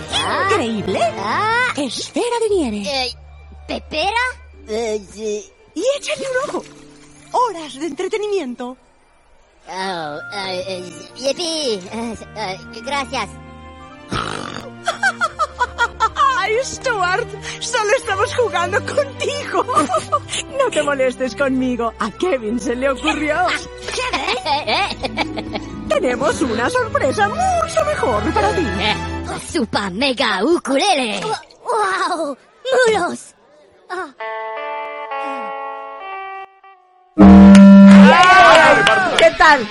increíble 0.46 1.00
Ah, 1.18 1.74
esfera 1.76 2.40
de 2.42 2.50
nieve. 2.56 2.84
eh, 2.90 3.14
¿Pepera? 3.68 4.22
Eh, 4.68 5.02
sí. 5.12 5.46
Y 5.76 5.84
échale 5.98 6.26
un 6.44 6.50
ojo. 6.50 6.64
Horas 7.34 7.74
de 7.80 7.86
entretenimiento. 7.88 8.78
Oh, 9.70 10.18
yipi. 11.18 11.44
Eh, 11.44 12.16
eh, 12.36 12.58
gracias. 12.86 13.30
¡Ay, 16.38 16.54
Stuart! 16.64 17.28
Solo 17.60 17.90
estamos 17.98 18.34
jugando 18.36 18.80
contigo. 18.86 19.66
No 20.58 20.70
te 20.72 20.82
molestes 20.84 21.36
conmigo. 21.36 21.94
A 22.00 22.10
Kevin 22.12 22.60
se 22.60 22.76
le 22.76 22.90
ocurrió. 22.90 23.36
Tenemos 25.90 26.42
una 26.42 26.70
sorpresa 26.70 27.28
mucho 27.30 27.86
mejor 27.86 28.34
para 28.34 28.52
ti. 28.56 28.66
Super 29.52 29.92
mega 29.92 30.44
ukulele. 30.44 31.22
¡Wow! 31.22 32.38
¡Mulos! 32.88 33.34
Ah. 33.90 34.14
¿Qué 39.18 39.32
tal? 39.38 39.68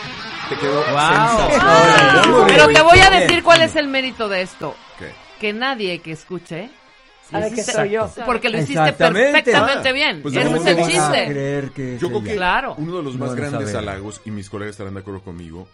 Te 0.48 0.56
quedó 0.56 0.74
Wow. 0.76 1.38
sensacional. 1.38 2.28
Muy 2.30 2.44
Pero 2.46 2.68
te 2.68 2.82
voy 2.82 2.98
a 3.00 3.10
decir 3.10 3.42
cuál 3.42 3.62
es 3.62 3.76
el 3.76 3.88
mérito 3.88 4.28
de 4.28 4.42
esto. 4.42 4.74
¿Qué? 4.98 5.10
Que 5.40 5.52
nadie 5.52 6.00
que 6.00 6.12
escuche. 6.12 6.70
Sabe 7.30 7.48
que 7.48 7.54
hiciste- 7.54 7.72
soy 7.72 7.90
yo. 7.90 8.08
Porque 8.24 8.48
lo 8.48 8.58
hiciste 8.58 8.92
perfectamente 8.92 9.88
Ah, 9.88 9.92
bien. 9.92 10.22
pues 10.22 10.36
Ese 10.36 10.56
es 10.56 10.66
el 10.66 10.76
chiste. 10.86 11.26
creer 11.28 11.70
que 11.70 11.98
Yo 11.98 12.08
creo 12.08 12.22
que. 12.22 12.34
Claro. 12.36 12.74
uno 12.78 12.96
de 12.98 13.02
los 13.02 13.16
más 13.16 13.34
grandes 13.34 13.72
saber. 13.72 13.88
halagos, 13.88 14.20
y 14.24 14.30
mis 14.30 14.48
colegas 14.48 14.74
estarán 14.74 14.94
de 14.94 15.00
acuerdo 15.00 15.22
conmigo, 15.22 15.66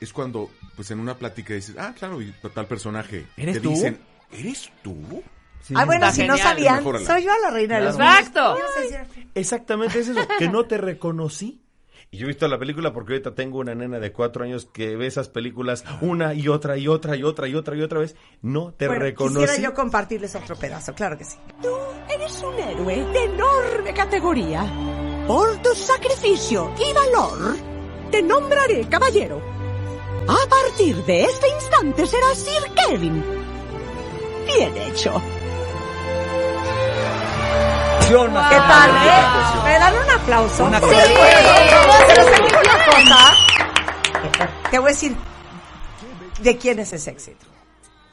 es 0.00 0.12
cuando, 0.14 0.50
pues 0.76 0.90
en 0.90 1.00
una 1.00 1.14
plática 1.18 1.52
dices, 1.52 1.76
ah, 1.78 1.92
claro, 1.98 2.22
y 2.22 2.32
tal 2.54 2.66
personaje. 2.66 3.26
¿Eres 3.36 3.56
te 3.56 3.60
tú? 3.60 3.70
dicen, 3.70 3.98
¿eres 4.32 4.70
tú? 4.82 5.22
Sí. 5.62 5.74
Ah, 5.76 5.84
bueno, 5.84 6.06
Está 6.06 6.22
si 6.22 6.26
no 6.26 6.36
sabían, 6.38 6.82
soy 6.82 7.24
yo 7.24 7.30
la 7.42 7.50
reina 7.50 7.76
de 7.78 7.84
los 7.84 7.94
Exacto. 7.96 8.56
Exactamente 9.34 9.98
es 10.00 10.08
eso, 10.08 10.20
que 10.38 10.48
no 10.48 10.64
te 10.64 10.78
reconocí. 10.78 11.60
Y 12.14 12.16
yo 12.16 12.26
he 12.26 12.28
visto 12.28 12.46
la 12.46 12.60
película 12.60 12.92
porque 12.92 13.14
ahorita 13.14 13.34
tengo 13.34 13.58
una 13.58 13.74
nena 13.74 13.98
de 13.98 14.12
cuatro 14.12 14.44
años 14.44 14.68
que 14.72 14.94
ve 14.94 15.08
esas 15.08 15.28
películas 15.28 15.84
una 16.00 16.32
y 16.32 16.46
otra 16.46 16.76
y 16.76 16.86
otra 16.86 17.16
y 17.16 17.24
otra 17.24 17.48
y 17.48 17.56
otra 17.56 17.74
y 17.76 17.82
otra 17.82 17.98
vez. 17.98 18.14
No 18.40 18.72
te 18.72 18.86
Bueno, 18.86 19.02
reconocí. 19.02 19.40
quisiera 19.46 19.70
yo 19.70 19.74
compartirles 19.74 20.32
otro 20.36 20.54
pedazo, 20.54 20.94
claro 20.94 21.18
que 21.18 21.24
sí. 21.24 21.36
Tú 21.60 21.74
eres 22.08 22.40
un 22.40 22.54
héroe 22.54 22.94
de 23.12 23.24
enorme 23.24 23.92
categoría. 23.94 24.64
Por 25.26 25.56
tu 25.60 25.70
sacrificio 25.74 26.72
y 26.78 26.92
valor, 26.94 27.56
te 28.12 28.22
nombraré 28.22 28.86
caballero. 28.88 29.40
A 30.28 30.48
partir 30.48 30.94
de 31.06 31.24
este 31.24 31.48
instante 31.48 32.06
serás 32.06 32.38
Sir 32.38 32.62
Kevin. 32.86 33.24
Bien 34.46 34.76
hecho. 34.76 35.20
John 38.10 38.26
¿Qué 38.28 38.32
Mackenzie. 38.34 38.68
tal, 38.68 38.90
eh? 38.90 39.64
¿Me 39.64 39.78
dan 39.78 39.94
un 39.94 40.10
aplauso? 40.10 40.64
Una 40.64 40.78
Sí. 40.80 40.86
cosa. 40.86 41.04
Te 44.70 44.78
voy 44.78 44.88
a 44.88 44.92
decir 44.92 45.16
de 46.42 46.56
quién 46.58 46.78
es 46.78 46.92
ese 46.92 47.10
éxito. 47.10 47.46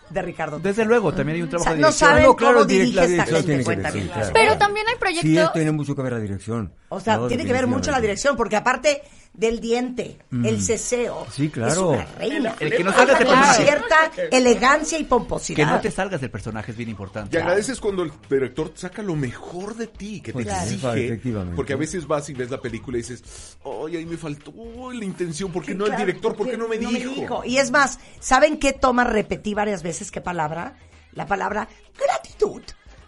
De 0.09 0.21
Ricardo. 0.21 0.59
Desde 0.59 0.83
luego, 0.83 1.13
también 1.13 1.37
hay 1.37 1.41
un 1.43 1.47
O 1.47 1.51
trabajo 1.51 1.69
sea, 1.69 1.75
de 1.75 1.81
no 1.81 1.87
dirección. 1.87 2.09
saben 2.09 2.23
No, 2.25 2.35
claro, 2.35 2.53
cómo 2.55 2.65
dirige 2.65 2.93
la 2.95 3.01
esta 3.03 3.07
dirección 3.07 3.35
gente, 3.37 3.45
tiene 3.47 3.59
que 3.59 3.63
cuenta 3.65 3.87
decir, 3.87 4.01
bien. 4.01 4.13
claro. 4.13 4.31
Pero 4.33 4.57
también 4.57 4.87
hay 4.87 4.93
Sí, 4.93 4.99
proyectos. 4.99 5.53
tiene 5.53 5.71
mucho 5.71 5.95
que 5.95 6.01
ver 6.01 6.11
la 6.13 6.19
dirección. 6.19 6.73
O 6.89 6.99
sea, 6.99 7.15
No, 7.17 7.27
tiene 7.27 7.45
que 7.45 7.53
ver 7.53 7.67
mucho 7.67 7.91
la 7.91 8.01
dirección, 8.01 8.35
porque 8.35 8.57
aparte 8.57 9.01
del 9.33 9.61
diente, 9.61 10.17
Mm. 10.29 10.45
el 10.45 10.61
ceseo, 10.61 11.25
Sí, 11.31 11.49
claro. 11.49 11.93
es 11.93 11.99
una 12.01 12.05
reina. 12.17 12.55
El 12.59 12.75
que 12.75 12.83
no 12.83 12.91
salgas 12.91 13.17
de 13.19 13.25
con 13.25 13.33
personaje. 13.35 13.63
cierta 13.63 14.11
elegancia 14.29 14.97
y 14.99 15.03
Que 15.03 15.07
pomposidad. 15.09 15.67
no 15.71 15.79
te 15.79 15.89
salgas 15.89 16.19
del 16.21 16.29
personaje 16.29 16.71
es 16.71 16.77
bien 16.77 16.89
importante. 16.89 17.37
Y 17.37 17.41
agradeces 17.41 17.79
cuando 17.79 18.03
el 18.03 18.11
director 18.29 18.71
saca 18.75 19.01
lo 19.01 19.15
mejor 19.15 19.75
de 19.75 19.87
ti, 19.87 20.19
que 20.19 20.33
te 20.33 20.43
Pues, 20.43 20.47
exige. 20.47 21.19
Porque 21.55 21.73
a 21.73 21.77
veces 21.77 22.05
vas 22.07 22.29
y 22.29 22.33
ves 22.33 22.51
la 22.51 22.59
película 22.59 22.97
y 22.97 23.01
dices, 23.01 23.57
oye, 23.63 23.97
ahí 23.99 24.05
me 24.05 24.17
faltó 24.17 24.51
la 24.91 25.05
intención, 25.05 25.51
¿por 25.51 25.63
qué 25.63 25.71
Sí, 25.71 25.77
no 25.77 25.85
claro, 25.85 26.01
el 26.01 26.05
director? 26.07 26.35
¿Por 26.35 26.49
qué 26.49 26.57
no 26.57 26.67
me 26.67 26.77
dijo? 26.77 27.43
Y 27.45 27.57
es 27.57 27.71
más, 27.71 27.99
¿saben 28.19 28.57
qué 28.59 28.73
toma 28.73 29.05
repetí 29.05 29.53
varias 29.53 29.81
veces 29.81 30.11
qué 30.11 30.19
palabra? 30.21 30.75
La 31.13 31.25
palabra 31.25 31.67
gratitud. 31.97 32.61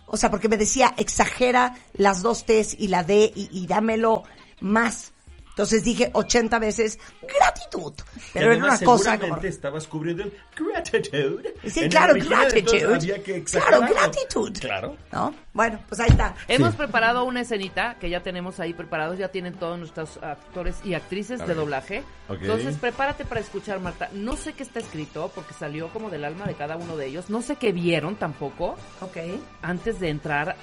O 0.08 0.18
sea, 0.18 0.30
porque 0.30 0.48
me 0.50 0.58
decía, 0.58 0.94
exagera 0.98 1.76
las 1.94 2.22
dos 2.22 2.46
T's 2.46 2.76
y 2.78 2.88
la 2.90 3.04
D 3.04 3.32
y, 3.36 3.50
y 3.52 3.66
dámelo 3.68 4.24
más. 4.62 5.13
Entonces 5.54 5.84
dije 5.84 6.10
80 6.14 6.58
veces 6.58 6.98
gratitud. 7.22 7.94
Pero 8.34 8.54
era 8.54 8.66
una 8.66 8.80
cosa 8.80 9.20
como... 9.20 9.38
estabas 9.38 9.88
cubriendo 9.88 10.24
el 10.24 10.34
gratitude. 10.56 11.54
Sí, 11.68 11.88
claro, 11.90 12.16
gratitude. 12.16 12.96
había 12.96 13.22
que 13.22 13.44
Claro, 13.44 13.82
gratitud. 13.82 14.58
Claro. 14.60 14.98
¿No? 15.12 15.34
Bueno, 15.54 15.80
pues 15.88 16.02
ahí 16.02 16.10
está. 16.10 16.34
Hemos 16.48 16.74
preparado 16.74 17.24
una 17.24 17.42
escenita 17.42 17.98
que 18.00 18.10
ya 18.10 18.24
tenemos 18.24 18.60
ahí 18.60 18.74
preparados, 18.74 19.20
ya 19.20 19.28
tienen 19.28 19.54
todos 19.54 19.78
nuestros 19.78 20.18
actores 20.24 20.78
y 20.84 20.96
actrices 20.96 21.46
de 21.46 21.54
doblaje. 21.54 22.04
Entonces, 22.30 22.76
prepárate 22.78 23.24
para 23.24 23.42
escuchar, 23.42 23.80
Marta. 23.80 24.10
No 24.12 24.36
sé 24.36 24.54
qué 24.54 24.64
está 24.64 24.80
escrito 24.80 25.32
porque 25.36 25.54
salió 25.54 25.90
como 25.90 26.10
del 26.10 26.26
alma 26.26 26.46
de 26.46 26.56
cada 26.56 26.78
uno 26.78 26.98
de 26.98 27.06
ellos. 27.06 27.30
No 27.30 27.44
sé 27.44 27.58
qué 27.58 27.72
vieron 27.72 28.16
tampoco. 28.16 28.76
Ok. 29.02 29.18
Antes 29.62 30.00
de 30.00 30.10
entrar, 30.10 30.56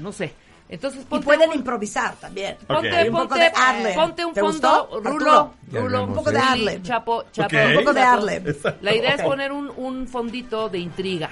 no 0.00 0.12
sé. 0.12 0.32
Entonces, 0.72 1.02
Y 1.02 1.04
ponte 1.04 1.24
pueden 1.26 1.50
un- 1.50 1.56
improvisar 1.56 2.14
también. 2.16 2.56
Ponte, 2.66 2.88
Y 2.88 3.08
un 3.08 3.14
poco 3.14 3.28
ponte, 3.28 3.40
de 3.44 3.52
ad-lib. 3.54 3.94
ponte 3.94 4.24
un 4.24 4.32
¿Te 4.32 4.40
fondo, 4.40 4.86
gustó, 4.88 5.00
rulo, 5.10 5.54
rulo, 5.70 6.04
Un 6.04 6.14
poco 6.14 6.30
de 6.32 6.38
ad-lib. 6.38 6.82
Chapo, 6.82 7.24
chapo, 7.30 7.54
Ok. 7.56 7.62
Un 7.68 7.74
poco 7.74 7.92
de 7.92 8.00
ad-lib. 8.02 8.56
La 8.80 8.94
idea 8.94 9.14
es 9.16 9.22
poner 9.22 9.52
un, 9.52 9.70
un 9.76 10.08
fondito 10.08 10.70
de 10.70 10.78
intriga. 10.78 11.28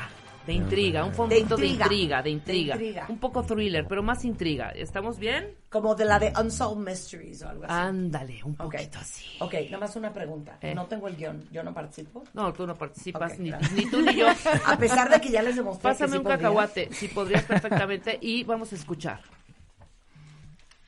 De 0.46 0.54
intriga, 0.54 1.04
un 1.04 1.12
fondito 1.12 1.56
de 1.56 1.66
intriga. 1.66 1.84
intriga, 1.84 2.22
de 2.22 2.30
intriga, 2.30 2.76
De 2.76 2.84
intriga. 2.86 3.06
Un 3.08 3.18
poco 3.18 3.42
thriller, 3.42 3.86
pero 3.86 4.02
más 4.02 4.24
intriga. 4.24 4.70
¿Estamos 4.70 5.18
bien? 5.18 5.54
Como 5.68 5.94
de 5.94 6.06
la 6.06 6.18
de 6.18 6.32
Unsolved 6.40 6.82
Mysteries 6.82 7.42
o 7.42 7.48
algo 7.48 7.64
así. 7.64 7.72
Ándale, 7.74 8.42
un 8.42 8.56
poquito 8.56 8.98
así. 8.98 9.26
Ok, 9.40 9.54
nada 9.66 9.78
más 9.78 9.96
una 9.96 10.12
pregunta. 10.12 10.58
Eh. 10.62 10.74
No 10.74 10.86
tengo 10.86 11.08
el 11.08 11.16
guion, 11.16 11.46
yo 11.52 11.62
no 11.62 11.74
participo. 11.74 12.24
No, 12.32 12.52
tú 12.54 12.66
no 12.66 12.74
participas, 12.74 13.38
ni, 13.38 13.52
ni 13.74 13.90
tú 13.90 14.00
ni 14.00 14.14
yo. 14.16 14.26
A 14.66 14.76
pesar 14.78 15.10
de 15.10 15.20
que 15.20 15.30
ya 15.30 15.42
les 15.42 15.56
demostré 15.56 15.82
Pásame 15.90 16.12
que 16.12 16.12
sí 16.12 16.18
un 16.18 16.24
cacahuate, 16.24 16.88
si 16.92 17.08
podrías 17.08 17.44
perfectamente, 17.44 18.18
y 18.20 18.42
vamos 18.44 18.72
a 18.72 18.76
escuchar. 18.76 19.20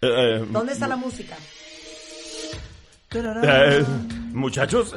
Eh, 0.00 0.44
¿Dónde 0.50 0.72
está 0.72 0.88
la 0.88 0.96
música? 0.96 1.36
Eh, 3.44 3.84
muchachos, 4.32 4.94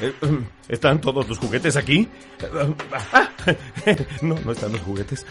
eh, 0.00 0.12
¿están 0.68 1.00
todos 1.00 1.28
los 1.28 1.38
juguetes 1.38 1.76
aquí? 1.76 2.08
Ah, 3.12 3.28
No, 4.22 4.34
no 4.44 4.52
están 4.52 4.72
los 4.72 4.80
juguetes. 4.82 5.26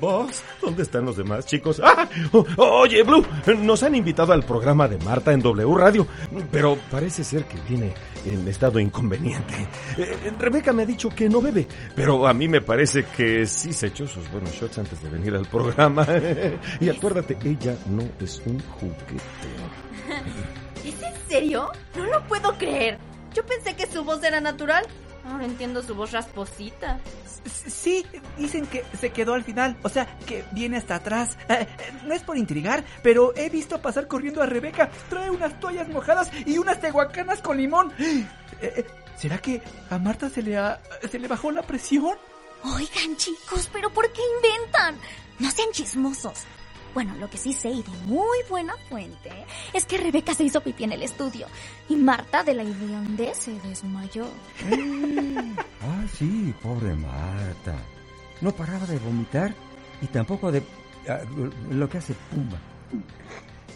¿Vos? 0.00 0.42
¿Dónde 0.60 0.82
están 0.82 1.04
los 1.04 1.16
demás 1.16 1.46
chicos? 1.46 1.80
Ah, 1.84 2.08
Oye, 2.56 3.02
Blue, 3.02 3.24
nos 3.58 3.82
han 3.82 3.94
invitado 3.94 4.32
al 4.32 4.42
programa 4.44 4.86
de 4.88 4.98
Marta 4.98 5.32
en 5.32 5.40
W 5.40 5.74
Radio, 5.76 6.06
pero 6.50 6.76
parece 6.90 7.24
ser 7.24 7.44
que 7.46 7.56
viene 7.68 7.92
en 8.24 8.46
estado 8.46 8.78
inconveniente. 8.78 9.54
Eh, 9.98 10.32
Rebeca 10.38 10.72
me 10.72 10.82
ha 10.84 10.86
dicho 10.86 11.08
que 11.10 11.28
no 11.28 11.40
bebe, 11.40 11.66
pero 11.96 12.26
a 12.26 12.32
mí 12.34 12.46
me 12.48 12.60
parece 12.60 13.04
que 13.16 13.46
sí 13.46 13.72
se 13.72 13.88
echó 13.88 14.06
sus 14.06 14.30
buenos 14.30 14.52
shots 14.52 14.78
antes 14.78 15.02
de 15.02 15.08
venir 15.10 15.34
al 15.34 15.46
programa. 15.46 16.06
Y 16.80 16.88
acuérdate, 16.88 17.36
ella 17.44 17.76
no 17.88 18.02
es 18.20 18.40
un 18.46 18.58
juguete. 18.60 19.16
¿Es 20.84 21.02
en 21.02 21.14
serio? 21.28 21.70
No 21.96 22.04
lo 22.06 22.22
puedo 22.28 22.56
creer. 22.58 22.98
Yo 23.34 23.44
pensé 23.46 23.74
que 23.76 23.86
su 23.86 24.04
voz 24.04 24.22
era 24.22 24.40
natural. 24.40 24.84
Ahora 25.24 25.44
entiendo 25.44 25.82
su 25.82 25.94
voz 25.94 26.10
rasposita. 26.12 26.98
Sí, 27.66 28.04
dicen 28.38 28.66
que 28.66 28.84
se 29.00 29.10
quedó 29.10 29.34
al 29.34 29.42
final, 29.44 29.76
o 29.82 29.88
sea, 29.88 30.06
que 30.26 30.44
viene 30.52 30.76
hasta 30.76 30.96
atrás. 30.96 31.36
Eh, 31.48 31.66
eh, 31.78 31.92
no 32.04 32.14
es 32.14 32.22
por 32.22 32.36
intrigar, 32.36 32.84
pero 33.02 33.32
he 33.36 33.48
visto 33.48 33.80
pasar 33.80 34.06
corriendo 34.08 34.42
a 34.42 34.46
Rebeca. 34.46 34.90
Trae 35.08 35.30
unas 35.30 35.58
toallas 35.60 35.88
mojadas 35.88 36.30
y 36.46 36.58
unas 36.58 36.80
tehuacanas 36.80 37.40
con 37.40 37.56
limón. 37.56 37.92
Eh, 38.60 38.72
eh, 38.76 38.86
¿Será 39.16 39.38
que 39.38 39.60
a 39.90 39.98
Marta 39.98 40.30
se 40.30 40.40
le, 40.40 40.56
ha- 40.56 40.80
se 41.10 41.18
le 41.18 41.26
bajó 41.26 41.50
la 41.50 41.62
presión? 41.62 42.14
Oigan, 42.62 43.16
chicos, 43.16 43.68
¿pero 43.72 43.90
por 43.90 44.08
qué 44.12 44.20
inventan? 44.36 44.96
No 45.40 45.50
sean 45.50 45.68
chismosos. 45.72 46.44
Bueno, 46.94 47.14
lo 47.16 47.28
que 47.30 47.38
sí 47.38 47.54
sé 47.54 47.70
y 47.70 47.82
de 47.82 47.90
muy 48.06 48.38
buena 48.48 48.74
fuente 48.88 49.30
es 49.72 49.86
que 49.86 49.96
Rebeca 49.96 50.34
se 50.34 50.44
hizo 50.44 50.60
pipí 50.60 50.84
en 50.84 50.92
el 50.92 51.02
estudio 51.02 51.46
y 51.88 51.96
Marta 51.96 52.44
de 52.44 52.54
la 52.54 52.62
hediondez 52.62 53.36
se 53.38 53.52
desmayó. 53.60 54.26
Ah, 55.80 56.04
sí, 56.16 56.54
pobre 56.62 56.94
Marta. 56.94 57.76
No 58.40 58.52
paraba 58.52 58.86
de 58.86 58.98
vomitar 58.98 59.54
y 60.00 60.06
tampoco 60.06 60.52
de 60.52 60.62
ah, 61.08 61.20
lo 61.70 61.88
que 61.88 61.98
hace 61.98 62.14
Pumba. 62.30 62.58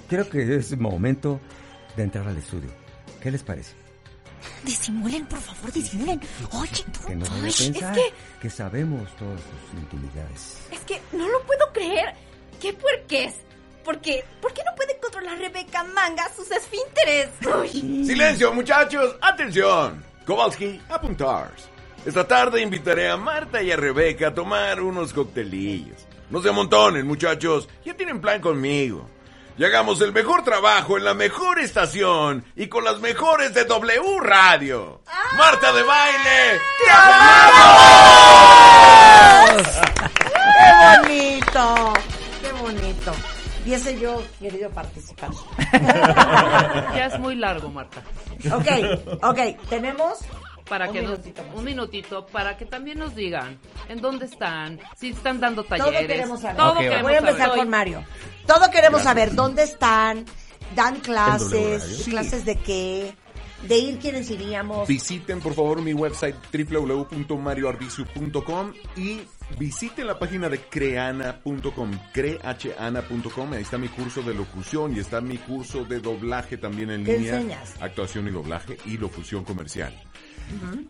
Creo 0.09 0.29
que 0.29 0.57
es 0.57 0.77
momento 0.79 1.41
de 1.97 2.03
entrar 2.03 2.29
al 2.29 2.37
estudio. 2.37 2.71
¿Qué 3.23 3.31
les 3.31 3.43
parece? 3.43 3.75
Disimulen, 4.65 5.27
por 5.27 5.41
favor, 5.41 5.73
disimulen. 5.73 6.21
Oye, 6.53 6.85
tú, 6.93 7.07
Que 7.07 7.17
no 7.17 7.25
tú, 7.25 7.33
vaya 7.33 7.47
a 7.47 7.49
es 7.49 7.71
que, 7.71 8.15
que 8.43 8.51
sabemos 8.51 9.15
todas 9.17 9.41
sus 9.41 9.81
intimidades. 9.81 10.59
es 10.71 10.81
que 10.81 11.01
no 11.13 11.27
lo 11.29 11.43
puedo 11.45 11.73
creer. 11.73 12.15
¿Qué 12.61 12.73
puerques? 12.73 13.35
¿Por 13.85 14.01
qué? 14.01 14.25
¿Por 14.41 14.53
qué 14.53 14.63
no 14.65 14.75
puede 14.75 14.99
controlar 14.99 15.39
Rebeca 15.39 15.85
Manga 15.85 16.29
sus 16.35 16.51
esfínteres? 16.51 17.29
Uy. 17.61 18.05
Silencio, 18.05 18.53
muchachos. 18.53 19.15
Atención. 19.21 20.05
Kowalski, 20.27 20.81
apuntar. 20.89 21.53
Esta 22.05 22.27
tarde 22.27 22.61
invitaré 22.63 23.09
a 23.09 23.17
Marta 23.17 23.63
y 23.63 23.71
a 23.71 23.77
Rebeca 23.77 24.29
a 24.29 24.35
tomar 24.35 24.81
unos 24.81 25.13
coctelillos. 25.13 26.05
No 26.31 26.43
se 26.43 26.49
amontonen, 26.49 27.07
muchachos. 27.07 27.69
Ya 27.85 27.95
tienen 27.95 28.21
plan 28.21 28.41
conmigo. 28.41 29.09
Y 29.59 29.65
hagamos 29.65 30.01
el 30.01 30.13
mejor 30.13 30.43
trabajo 30.45 30.99
en 30.99 31.05
la 31.05 31.15
mejor 31.15 31.59
estación 31.61 32.45
y 32.57 32.67
con 32.67 32.85
las 32.85 32.99
mejores 33.01 33.55
de 33.55 33.65
W 33.65 34.19
Radio. 34.21 35.01
Marta 35.37 35.73
de 35.73 35.83
baile. 35.83 36.61
¡Te 36.79 36.85
¡Qué 36.85 36.91
bonito! 41.05 41.05
¡Qué 41.07 41.09
bonito! 41.09 42.06
Y 43.67 43.75
ese 43.75 43.99
yo 43.99 44.23
querido 44.41 44.71
participar. 44.71 45.31
Ya 46.95 47.07
es 47.07 47.19
muy 47.19 47.35
largo, 47.35 47.69
Marta. 47.71 48.01
Ok, 48.53 49.19
ok, 49.23 49.39
tenemos 49.69 50.19
para 50.69 50.87
Un 50.89 50.93
que 50.95 51.03
nos, 51.03 51.11
minutito 51.13 51.43
más. 51.45 51.55
un 51.57 51.65
minutito 51.65 52.27
para 52.27 52.57
que 52.57 52.65
también 52.67 52.99
nos 52.99 53.15
digan 53.15 53.59
en 53.89 54.01
dónde 54.01 54.27
están, 54.27 54.81
si 54.97 55.11
están 55.11 55.41
dando 55.41 55.63
Todo 55.65 55.79
talleres. 55.79 56.07
queremos 56.07 56.41
saber. 56.41 56.57
Todo 56.57 56.73
Ok, 56.73 56.79
queremos 56.79 57.03
Voy 57.03 57.15
a 57.15 57.19
empezar 57.19 57.39
saber. 57.49 57.57
con 57.59 57.69
Mario. 57.69 58.05
Todo 58.47 58.71
queremos 58.71 59.03
Gracias. 59.03 59.05
saber 59.05 59.35
dónde 59.35 59.63
están, 59.65 60.25
dan 60.75 60.97
clases, 61.01 61.83
Sí. 62.05 62.11
clases 62.11 62.45
de 62.45 62.57
qué, 62.57 63.15
de 63.63 63.79
ir 63.79 63.99
quienes 63.99 64.31
iríamos. 64.31 64.87
Visiten 64.89 65.41
por 65.41 65.55
favor 65.55 65.81
mi 65.83 65.93
website 65.95 66.37
www.marioarbizu.com 66.53 68.73
y 68.97 69.21
visiten 69.59 70.07
la 70.07 70.19
página 70.19 70.49
de 70.49 70.61
creana.com, 70.61 71.91
creana.com, 72.13 73.53
ahí 73.53 73.63
está 73.63 73.77
mi 73.79 73.89
curso 73.89 74.23
de 74.23 74.35
locución 74.35 74.97
y 74.97 75.01
está 75.01 75.21
mi 75.21 75.39
curso 75.39 75.85
de 75.85 76.01
doblaje 76.01 76.57
también 76.59 76.91
en 76.91 77.05
¿Qué 77.05 77.19
línea, 77.19 77.37
enseñas? 77.37 77.75
actuación 77.81 78.29
y 78.29 78.31
doblaje 78.31 78.79
y 78.85 78.99
locución 78.99 79.45
comercial. 79.45 79.93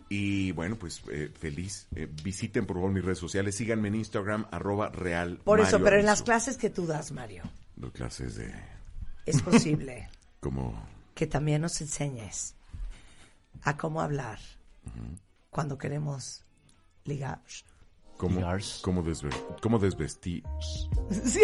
Y 0.07 0.51
bueno, 0.51 0.75
pues 0.75 1.01
eh, 1.11 1.31
feliz. 1.33 1.87
Eh, 1.95 2.07
visiten 2.23 2.67
por 2.67 2.77
favor 2.77 2.91
mis 2.91 3.03
redes 3.03 3.17
sociales, 3.17 3.55
síganme 3.55 3.87
en 3.87 3.95
Instagram, 3.95 4.45
arroba 4.51 4.89
real. 4.89 5.39
Por 5.43 5.59
eso, 5.59 5.81
pero 5.81 5.99
en 5.99 6.05
las 6.05 6.21
clases 6.21 6.57
que 6.57 6.69
tú 6.69 6.85
das, 6.85 7.11
Mario, 7.11 7.41
Doy 7.75 7.89
clases 7.91 8.35
de... 8.35 8.53
es 9.25 9.41
posible 9.41 10.09
como... 10.39 10.79
que 11.15 11.25
también 11.25 11.61
nos 11.61 11.81
enseñes 11.81 12.53
a 13.67 13.75
cómo 13.75 13.99
hablar 14.01 14.39
cuando 15.49 15.77
queremos 15.77 16.45
ligar. 17.03 17.41
¿Cómo, 18.15 18.39
cómo, 18.81 19.03
desve- 19.03 19.59
cómo 19.61 19.77
desvestir? 19.77 20.43
Sí. 21.11 21.41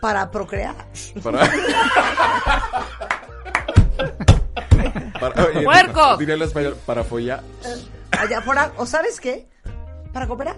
Para 0.00 0.30
procrear. 0.30 0.74
Para... 1.22 1.40
para 5.20 5.44
oye, 5.46 5.62
¡Puerco! 5.64 6.16
Diré 6.16 6.34
el 6.34 6.42
español, 6.42 6.76
para 6.86 7.04
follar. 7.04 7.42
Allá 8.12 8.38
afuera, 8.38 8.72
¿o 8.78 8.86
sabes 8.86 9.20
qué? 9.20 9.46
Para 10.12 10.26
cooperar. 10.26 10.56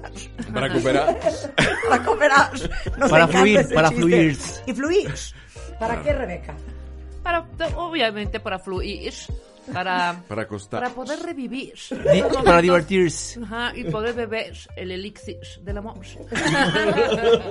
Para 0.54 0.72
cooperar. 0.72 1.18
para 1.88 2.04
cooperar. 2.04 2.50
Nos 2.98 3.10
Para 3.10 3.26
fluir, 3.28 3.68
para 3.74 3.88
chiste. 3.88 4.00
fluir. 4.02 4.38
Y 4.66 4.72
fluir. 4.74 5.14
¿Para 5.78 6.02
qué, 6.02 6.12
Rebeca? 6.12 6.54
Para, 7.22 7.46
obviamente 7.76 8.40
para 8.40 8.58
fluir, 8.58 9.12
para, 9.72 10.22
Para 10.28 10.42
acostar. 10.42 10.82
para 10.82 10.94
poder 10.94 11.20
revivir. 11.20 11.74
Para 12.44 12.60
divertirse. 12.62 13.40
Ajá, 13.42 13.72
y 13.74 13.84
poder 13.84 14.14
beber 14.14 14.56
el 14.76 14.90
elixir 14.90 15.38
del 15.62 15.78
amor. 15.78 15.98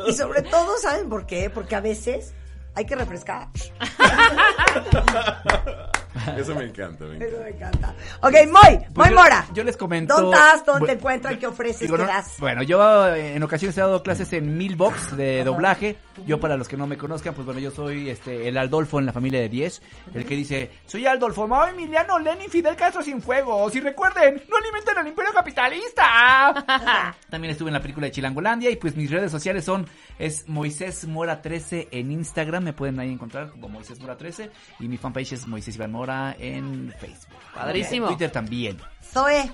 y 0.07 0.13
sobre 0.13 0.41
todo, 0.43 0.77
¿saben 0.77 1.09
por 1.09 1.25
qué? 1.25 1.49
Porque 1.49 1.75
a 1.75 1.81
veces 1.81 2.33
hay 2.75 2.85
que 2.85 2.95
refrescar. 2.95 3.47
Eso 6.37 6.55
me 6.55 6.65
encanta, 6.65 7.05
me 7.05 7.15
encanta. 7.15 7.37
me 7.43 7.49
encanta. 7.49 7.95
Ok, 8.21 8.33
Moy, 8.33 8.51
Moy 8.51 8.85
Pues 8.93 9.09
yo- 9.09 9.15
Mora. 9.15 9.45
Yo 9.53 9.63
les 9.63 9.77
comento. 9.77 10.15
¿Dónde 10.15 10.37
estás? 10.37 10.65
¿Dónde 10.65 10.83
Bu- 10.83 10.87
te 10.87 10.93
encuentran? 10.93 11.39
¿Qué 11.39 11.47
ofreces? 11.47 11.81
Digo, 11.81 11.97
¿Qué 11.97 12.03
no- 12.03 12.07
das? 12.07 12.35
Bueno, 12.39 12.63
yo 12.63 13.07
eh, 13.15 13.35
en 13.35 13.43
ocasiones 13.43 13.77
he 13.77 13.81
dado 13.81 14.01
clases 14.03 14.31
en 14.33 14.57
Milbox 14.57 15.15
de 15.17 15.43
doblaje. 15.43 15.97
Yo 16.25 16.39
para 16.39 16.57
los 16.57 16.67
que 16.67 16.75
no 16.77 16.85
me 16.87 16.97
conozcan, 16.97 17.33
pues 17.33 17.45
bueno, 17.45 17.59
yo 17.61 17.71
soy 17.71 18.09
este 18.09 18.47
el 18.47 18.57
Aldolfo 18.57 18.99
en 18.99 19.05
la 19.05 19.13
familia 19.13 19.39
de 19.39 19.49
10, 19.49 19.81
el 20.13 20.25
que 20.25 20.35
dice, 20.35 20.71
soy 20.85 21.05
Aldolfo, 21.07 21.47
Mao 21.47 21.67
Emiliano, 21.67 22.19
Lenin, 22.19 22.49
Fidel 22.49 22.75
Castro 22.75 23.01
sin 23.01 23.21
fuego. 23.21 23.69
Si 23.69 23.79
recuerden, 23.79 24.41
no 24.49 24.57
alimenten 24.57 24.97
al 24.97 25.07
imperio 25.07 25.31
capitalista. 25.33 27.15
También 27.29 27.51
estuve 27.51 27.69
en 27.69 27.73
la 27.73 27.81
película 27.81 28.05
de 28.07 28.11
Chilangolandia 28.11 28.69
y 28.69 28.75
pues 28.75 28.95
mis 28.95 29.09
redes 29.09 29.31
sociales 29.31 29.63
son 29.63 29.87
es 30.19 30.47
Moisés 30.47 31.07
Mora 31.07 31.41
13 31.41 31.87
en 31.91 32.11
Instagram, 32.11 32.63
me 32.65 32.73
pueden 32.73 32.99
ahí 32.99 33.11
encontrar 33.11 33.49
como 33.49 33.69
Moisés 33.69 33.99
Mora 33.99 34.17
13 34.17 34.51
y 34.79 34.87
mi 34.87 34.97
fanpage 34.97 35.33
es 35.33 35.47
Moisés 35.47 35.75
Iván 35.75 35.91
Mora 35.91 36.35
en 36.37 36.93
Facebook. 36.99 37.39
Padrísimo. 37.55 38.05
En 38.07 38.13
Twitter 38.13 38.29
también. 38.31 38.77
Zoe, 39.03 39.51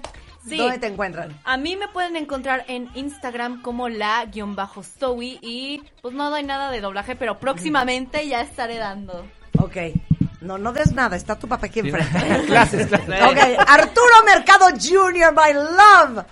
Sí. 0.48 0.58
¿dónde 0.58 0.78
te 0.78 0.88
encuentran? 0.88 1.40
A 1.44 1.58
mí 1.58 1.76
me 1.76 1.88
pueden 1.88 2.16
encontrar 2.18 2.66
en 2.68 2.90
Instagram 2.94 3.62
como 3.64 3.90
la-stowy 3.90 5.40
y 5.42 5.82
pues 6.02 6.14
no 6.14 6.30
doy 6.30 6.44
nada 6.44 6.70
de 6.70 6.82
doblaje, 6.82 7.16
pero 7.16 7.40
próximamente 7.40 8.28
ya 8.28 8.42
estaré 8.42 8.78
dando. 8.78 9.26
Ok. 9.58 9.78
No, 10.42 10.60
no 10.60 10.72
des 10.74 10.92
nada, 10.92 11.16
está 11.16 11.40
tu 11.40 11.48
papá 11.48 11.66
aquí 11.66 11.80
enfrente. 11.80 12.12
Clases, 12.46 12.86
clases. 12.88 13.24
Ok, 13.24 13.68
Arturo 13.68 14.14
Mercado 14.26 14.68
Jr., 14.70 15.34
my 15.34 15.54
love. 15.54 16.26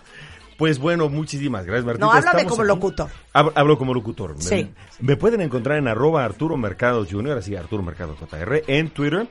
Pues 0.58 0.80
bueno, 0.80 1.10
muchísimas 1.10 1.66
gracias, 1.66 1.86
Martita. 1.86 2.06
No, 2.06 2.12
háblame 2.12 2.46
como 2.46 2.62
aquí. 2.62 2.68
locutor. 2.68 3.10
Hab- 3.34 3.52
Hablo 3.56 3.78
como 3.78 3.94
locutor. 3.94 4.36
Sí. 4.40 4.70
Me, 5.00 5.16
pueden 5.18 5.42
encontrar 5.42 5.78
en 5.78 5.88
arroba 5.88 6.24
Arturo 6.24 6.58
Mercado 6.58 7.06
Jr., 7.10 7.38
así 7.38 7.56
Arturo 7.56 7.84
Mercado 7.84 8.16
JR, 8.20 8.64
en 8.68 8.90
Twitter. 8.90 9.28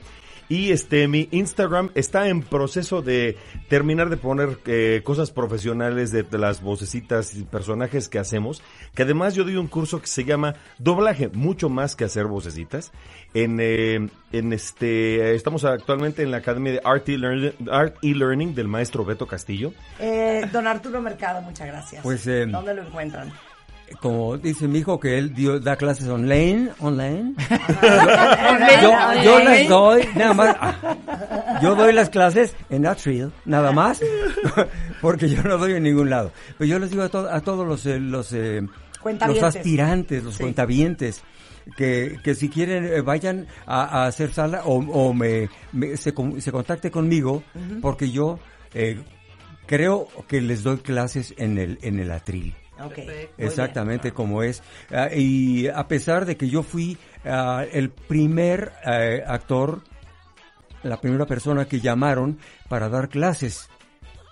Y 0.49 0.71
este 0.71 1.07
mi 1.07 1.29
Instagram 1.31 1.89
está 1.95 2.27
en 2.27 2.41
proceso 2.41 3.01
de 3.01 3.37
terminar 3.69 4.09
de 4.09 4.17
poner 4.17 4.59
eh, 4.65 5.01
cosas 5.03 5.31
profesionales 5.31 6.11
de, 6.11 6.23
de 6.23 6.37
las 6.37 6.61
vocecitas 6.61 7.35
y 7.35 7.43
personajes 7.43 8.09
que 8.09 8.19
hacemos. 8.19 8.61
Que 8.93 9.03
además 9.03 9.35
yo 9.35 9.43
doy 9.43 9.55
un 9.55 9.67
curso 9.67 10.01
que 10.01 10.07
se 10.07 10.23
llama 10.23 10.55
Doblaje, 10.77 11.29
mucho 11.29 11.69
más 11.69 11.95
que 11.95 12.05
hacer 12.05 12.25
vocecitas. 12.25 12.91
En, 13.33 13.59
eh, 13.59 14.07
en 14.31 14.53
este 14.53 15.35
estamos 15.35 15.63
actualmente 15.65 16.23
en 16.23 16.31
la 16.31 16.37
Academia 16.37 16.73
de 16.73 16.81
Art 16.83 17.07
e-Learning, 17.09 17.53
Art 17.71 17.95
e-Learning 18.01 18.53
del 18.53 18.67
maestro 18.67 19.05
Beto 19.05 19.27
Castillo. 19.27 19.73
Eh, 19.99 20.45
don 20.51 20.67
Arturo 20.67 21.01
Mercado, 21.01 21.41
muchas 21.41 21.67
gracias. 21.67 22.03
Pues, 22.03 22.27
eh, 22.27 22.45
¿Dónde 22.45 22.73
lo 22.73 22.83
encuentran? 22.83 23.31
Como 24.01 24.37
dice 24.37 24.67
mi 24.67 24.79
hijo 24.79 24.99
que 24.99 25.17
él 25.17 25.33
dio, 25.33 25.59
da 25.59 25.75
clases 25.77 26.07
online, 26.09 26.69
online. 26.79 27.35
Yo, 28.81 28.91
yo 29.23 29.39
las 29.39 29.67
doy, 29.69 30.03
nada 30.15 30.33
más. 30.33 30.55
ah, 30.59 31.59
Yo 31.61 31.75
doy 31.75 31.93
las 31.93 32.09
clases 32.09 32.55
en 32.69 32.85
Atrial, 32.85 33.31
nada 33.45 33.71
más, 33.71 34.01
porque 35.01 35.29
yo 35.29 35.41
no 35.43 35.57
doy 35.57 35.73
en 35.73 35.83
ningún 35.83 36.09
lado. 36.09 36.31
Pero 36.57 36.69
yo 36.69 36.79
les 36.79 36.89
digo 36.91 37.03
a, 37.03 37.09
to- 37.09 37.29
a 37.29 37.39
todos 37.41 37.65
los, 37.65 37.85
eh, 37.85 37.99
los, 37.99 38.33
eh, 38.33 38.61
los 39.27 39.43
aspirantes, 39.43 40.23
los 40.23 40.35
Sí. 40.35 40.43
cuentavientes, 40.43 41.21
que, 41.77 42.17
que 42.23 42.35
si 42.35 42.49
quieren 42.49 42.85
eh, 42.85 43.01
vayan 43.01 43.47
a, 43.65 43.83
a 44.03 44.07
hacer 44.07 44.33
sala 44.33 44.63
o, 44.65 44.79
o 44.79 45.13
me, 45.13 45.49
me- 45.71 45.95
se, 45.95 46.13
se 46.39 46.51
contacte 46.51 46.91
conmigo, 46.91 47.43
porque 47.81 48.11
yo 48.11 48.37
eh, 48.73 48.99
creo 49.65 50.07
que 50.27 50.41
les 50.41 50.63
doy 50.63 50.77
clases 50.77 51.33
en 51.37 51.57
el, 51.57 51.79
en 51.83 51.99
el 51.99 52.11
atril. 52.11 52.53
Ok. 52.85 52.99
Exactamente 53.37 54.11
como 54.11 54.43
es. 54.43 54.61
Ah, 54.91 55.09
y 55.13 55.67
a 55.67 55.87
pesar 55.87 56.25
de 56.25 56.37
que 56.37 56.49
yo 56.49 56.63
fui 56.63 56.97
ah, 57.25 57.65
el 57.71 57.89
primer 57.89 58.71
eh, 58.85 59.23
actor, 59.25 59.81
la 60.83 60.99
primera 60.99 61.25
persona 61.25 61.65
que 61.65 61.79
llamaron 61.79 62.39
para 62.67 62.89
dar 62.89 63.09
clases. 63.09 63.69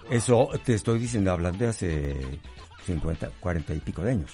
Eso 0.10 0.50
te 0.66 0.74
estoy 0.74 1.00
diciendo, 1.00 1.32
hablando 1.32 1.64
de 1.64 1.70
hace 1.70 2.18
50, 2.86 3.32
40 3.40 3.74
y 3.74 3.80
pico 3.80 4.02
de 4.02 4.12
años. 4.12 4.32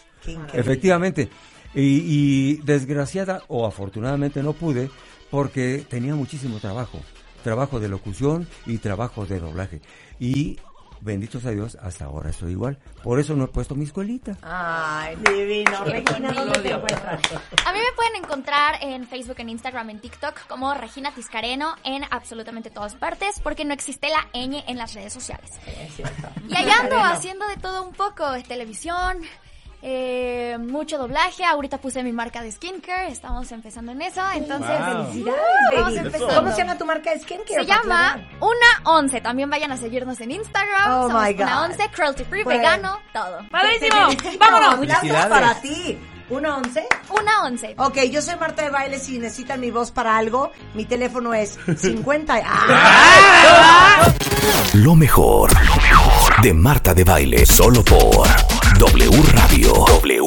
Efectivamente. 0.53 1.29
Y, 1.75 2.01
y 2.05 2.53
desgraciada 2.63 3.43
o 3.49 3.67
afortunadamente 3.67 4.41
no 4.41 4.53
pude 4.53 4.89
porque 5.29 5.85
tenía 5.87 6.15
muchísimo 6.15 6.59
trabajo. 6.59 6.99
Trabajo 7.43 7.79
de 7.79 7.89
locución 7.89 8.47
y 8.65 8.79
trabajo 8.79 9.25
de 9.25 9.39
doblaje. 9.39 9.81
Y 10.19 10.57
benditos 11.01 11.45
a 11.45 11.51
Dios, 11.51 11.77
hasta 11.81 12.05
ahora 12.05 12.29
estoy 12.29 12.51
igual. 12.51 12.77
Por 13.03 13.19
eso 13.19 13.35
no 13.35 13.45
he 13.45 13.47
puesto 13.47 13.75
mi 13.75 13.85
escuelita. 13.85 14.37
Ay, 14.41 15.15
divino. 15.17 15.83
Regina, 15.85 16.31
¿dónde 16.31 16.59
te? 16.59 16.73
A 16.73 17.73
mí 17.73 17.79
me 17.79 17.95
pueden 17.95 18.15
encontrar 18.23 18.75
en 18.81 19.07
Facebook, 19.07 19.37
en 19.39 19.49
Instagram, 19.49 19.89
en 19.89 19.99
TikTok 19.99 20.47
como 20.47 20.73
Regina 20.73 21.13
Tiscareno 21.13 21.75
en 21.83 22.03
absolutamente 22.09 22.69
todas 22.69 22.95
partes 22.95 23.39
porque 23.41 23.65
no 23.65 23.73
existe 23.73 24.09
la 24.09 24.27
ñ 24.33 24.63
en 24.67 24.77
las 24.77 24.93
redes 24.93 25.13
sociales. 25.13 25.51
Y 26.47 26.55
ahí 26.55 26.69
ando 26.69 26.97
haciendo 26.99 27.47
de 27.47 27.57
todo 27.57 27.83
un 27.83 27.93
poco, 27.93 28.33
es 28.33 28.47
televisión, 28.47 29.17
eh, 29.81 30.57
mucho 30.59 30.97
doblaje. 30.97 31.43
Ahorita 31.45 31.77
puse 31.79 32.03
mi 32.03 32.11
marca 32.11 32.41
de 32.41 32.51
skincare, 32.51 33.09
estamos 33.11 33.51
empezando 33.51 33.91
en 33.91 34.01
eso, 34.01 34.21
entonces 34.35 34.67
Wow. 34.79 35.05
Felicidades, 35.11 35.97
empezando. 35.97 36.35
¿Cómo 36.35 36.51
se 36.51 36.57
llama 36.57 36.77
tu 36.77 36.85
marca 36.85 37.11
de 37.11 37.19
skincare? 37.19 37.53
Se 37.61 37.65
llama 37.65 38.11
aclarar? 38.11 38.29
Una 38.41 38.91
Once. 38.91 39.21
También 39.21 39.49
vayan 39.49 39.71
a 39.71 39.77
seguirnos 39.77 40.19
en 40.21 40.31
Instagram. 40.31 40.91
Oh 40.91 41.07
Somos 41.07 41.23
my 41.23 41.33
God. 41.33 41.41
Una 41.43 41.63
Once, 41.65 41.89
cruelty 41.93 42.23
free, 42.25 42.43
Pues- 42.43 42.57
vegano, 42.57 42.99
todo. 43.13 43.39
¡Padrísimo! 43.51 44.07
¡Vámonos! 44.39 44.75
Felicidades. 44.79 45.25
para 45.27 45.61
ti. 45.61 45.97
¿Una 46.29 46.57
once? 46.57 46.85
Una 47.09 47.43
Once. 47.45 47.73
Ok, 47.77 47.99
yo 48.11 48.21
soy 48.21 48.35
Marta 48.35 48.63
de 48.63 48.69
Baile. 48.69 48.99
Si 48.99 49.17
necesitan 49.17 49.61
mi 49.61 49.71
voz 49.71 49.91
para 49.91 50.17
algo, 50.17 50.51
mi 50.73 50.83
teléfono 50.83 51.33
es 51.33 51.57
50. 51.77 52.41
¡Ah! 52.45 54.13
Lo 54.73 54.93
mejor, 54.95 55.51
lo 55.65 55.75
mejor 55.81 56.41
de 56.41 56.53
Marta 56.53 56.93
de 56.93 57.05
Baile, 57.05 57.45
solo 57.45 57.81
por 57.81 58.27
W 58.79 59.09
Radio. 59.33 59.73
W. 59.73 60.21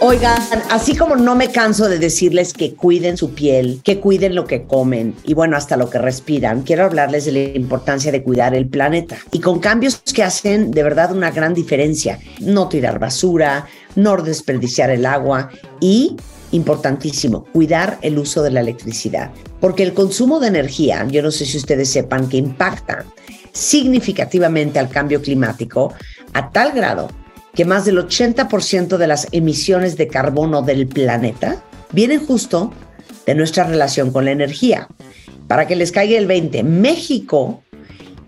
Oigan, 0.00 0.42
así 0.68 0.96
como 0.96 1.14
no 1.14 1.36
me 1.36 1.52
canso 1.52 1.88
de 1.88 2.00
decirles 2.00 2.52
que 2.52 2.74
cuiden 2.74 3.16
su 3.16 3.34
piel, 3.34 3.80
que 3.84 4.00
cuiden 4.00 4.34
lo 4.34 4.46
que 4.46 4.64
comen 4.64 5.14
y 5.22 5.34
bueno, 5.34 5.56
hasta 5.56 5.76
lo 5.76 5.90
que 5.90 5.98
respiran, 5.98 6.62
quiero 6.62 6.84
hablarles 6.84 7.24
de 7.26 7.32
la 7.32 7.38
importancia 7.56 8.10
de 8.10 8.24
cuidar 8.24 8.52
el 8.56 8.66
planeta. 8.66 9.16
Y 9.30 9.38
con 9.38 9.60
cambios 9.60 10.02
que 10.12 10.24
hacen 10.24 10.72
de 10.72 10.82
verdad 10.82 11.14
una 11.14 11.30
gran 11.30 11.54
diferencia. 11.54 12.18
No 12.40 12.68
tirar 12.68 12.98
basura, 12.98 13.68
no 13.94 14.16
desperdiciar 14.16 14.90
el 14.90 15.06
agua 15.06 15.50
y, 15.80 16.16
importantísimo, 16.50 17.44
cuidar 17.44 17.98
el 18.02 18.18
uso 18.18 18.42
de 18.42 18.50
la 18.50 18.60
electricidad. 18.60 19.30
Porque 19.60 19.84
el 19.84 19.94
consumo 19.94 20.40
de 20.40 20.48
energía, 20.48 21.06
yo 21.08 21.22
no 21.22 21.30
sé 21.30 21.46
si 21.46 21.58
ustedes 21.58 21.90
sepan 21.90 22.28
que 22.28 22.38
impacta 22.38 23.04
significativamente 23.52 24.78
al 24.78 24.88
cambio 24.88 25.20
climático 25.20 25.94
a 26.38 26.50
tal 26.50 26.72
grado 26.72 27.08
que 27.52 27.64
más 27.64 27.84
del 27.84 27.98
80% 27.98 28.96
de 28.96 29.06
las 29.08 29.26
emisiones 29.32 29.96
de 29.96 30.06
carbono 30.06 30.62
del 30.62 30.86
planeta 30.86 31.60
vienen 31.92 32.24
justo 32.24 32.72
de 33.26 33.34
nuestra 33.34 33.64
relación 33.64 34.12
con 34.12 34.24
la 34.24 34.30
energía. 34.30 34.86
Para 35.48 35.66
que 35.66 35.74
les 35.74 35.90
caiga 35.90 36.16
el 36.16 36.28
20, 36.28 36.62
México 36.62 37.62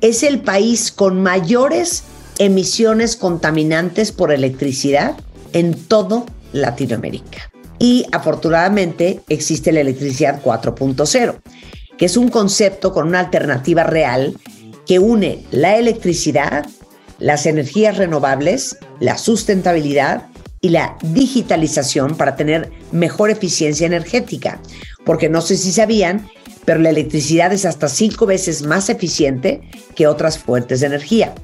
es 0.01 0.25
el 0.25 0.41
país 0.41 0.91
con 0.91 1.23
mayores 1.23 2.03
emisiones 2.39 3.15
contaminantes 3.15 4.11
por 4.11 4.33
electricidad 4.33 5.15
en 5.53 5.75
todo 5.75 6.27
Latinoamérica. 6.53 7.53
Y 7.79 8.07
afortunadamente 8.11 9.21
existe 9.29 9.71
la 9.71 9.81
electricidad 9.81 10.43
4.0, 10.43 11.41
que 11.97 12.07
es 12.07 12.17
un 12.17 12.29
concepto 12.29 12.93
con 12.93 13.07
una 13.07 13.21
alternativa 13.21 13.85
real 13.85 14.35
que 14.87 14.99
une 14.99 15.45
la 15.53 15.77
electricidad 15.77 16.67
las 17.21 17.47
energías 17.47 17.97
renovables, 17.97 18.79
la 18.99 19.19
sustentabilidad 19.19 20.27
y 20.61 20.71
la 20.71 20.97
digitalización 21.03 22.17
para 22.17 22.37
tener 22.37 22.71
mejor 22.93 23.31
eficiencia 23.31 23.87
energética. 23.87 24.61
Porque 25.05 25.29
no 25.29 25.41
sé 25.41 25.57
si 25.57 25.73
sabían, 25.73 26.29
pero 26.65 26.81
la 26.81 26.91
electricidad 26.91 27.53
es 27.53 27.65
hasta 27.65 27.89
cinco 27.89 28.27
veces 28.27 28.63
más 28.63 28.89
eficiente 28.91 29.63
que 29.95 30.07
otras 30.07 30.39
fuentes 30.39 30.81
de 30.81 30.87
energía. 30.87 31.35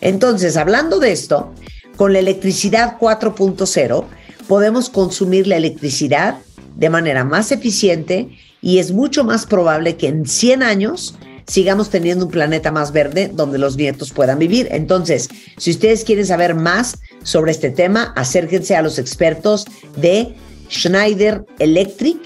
Entonces, 0.00 0.56
hablando 0.56 0.98
de 0.98 1.12
esto, 1.12 1.52
con 1.96 2.12
la 2.12 2.18
electricidad 2.18 2.98
4.0 2.98 4.04
podemos 4.48 4.90
consumir 4.90 5.46
la 5.46 5.56
electricidad 5.56 6.38
de 6.76 6.90
manera 6.90 7.24
más 7.24 7.52
eficiente 7.52 8.30
y 8.60 8.78
es 8.78 8.92
mucho 8.92 9.24
más 9.24 9.46
probable 9.46 9.96
que 9.96 10.08
en 10.08 10.26
100 10.26 10.62
años 10.62 11.16
sigamos 11.46 11.90
teniendo 11.90 12.26
un 12.26 12.30
planeta 12.30 12.70
más 12.70 12.92
verde 12.92 13.30
donde 13.32 13.58
los 13.58 13.76
nietos 13.76 14.12
puedan 14.12 14.38
vivir. 14.38 14.68
Entonces, 14.70 15.28
si 15.56 15.70
ustedes 15.70 16.04
quieren 16.04 16.26
saber 16.26 16.54
más 16.54 16.98
sobre 17.22 17.52
este 17.52 17.70
tema, 17.70 18.12
acérquense 18.16 18.76
a 18.76 18.82
los 18.82 18.98
expertos 18.98 19.66
de 19.96 20.34
Schneider 20.70 21.44
Electric 21.58 22.18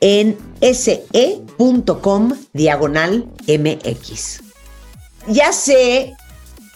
en 0.00 0.36
se.com 0.60 2.34
diagonal 2.52 3.26
MX. 3.46 4.40
Ya 5.28 5.52
sé 5.52 6.14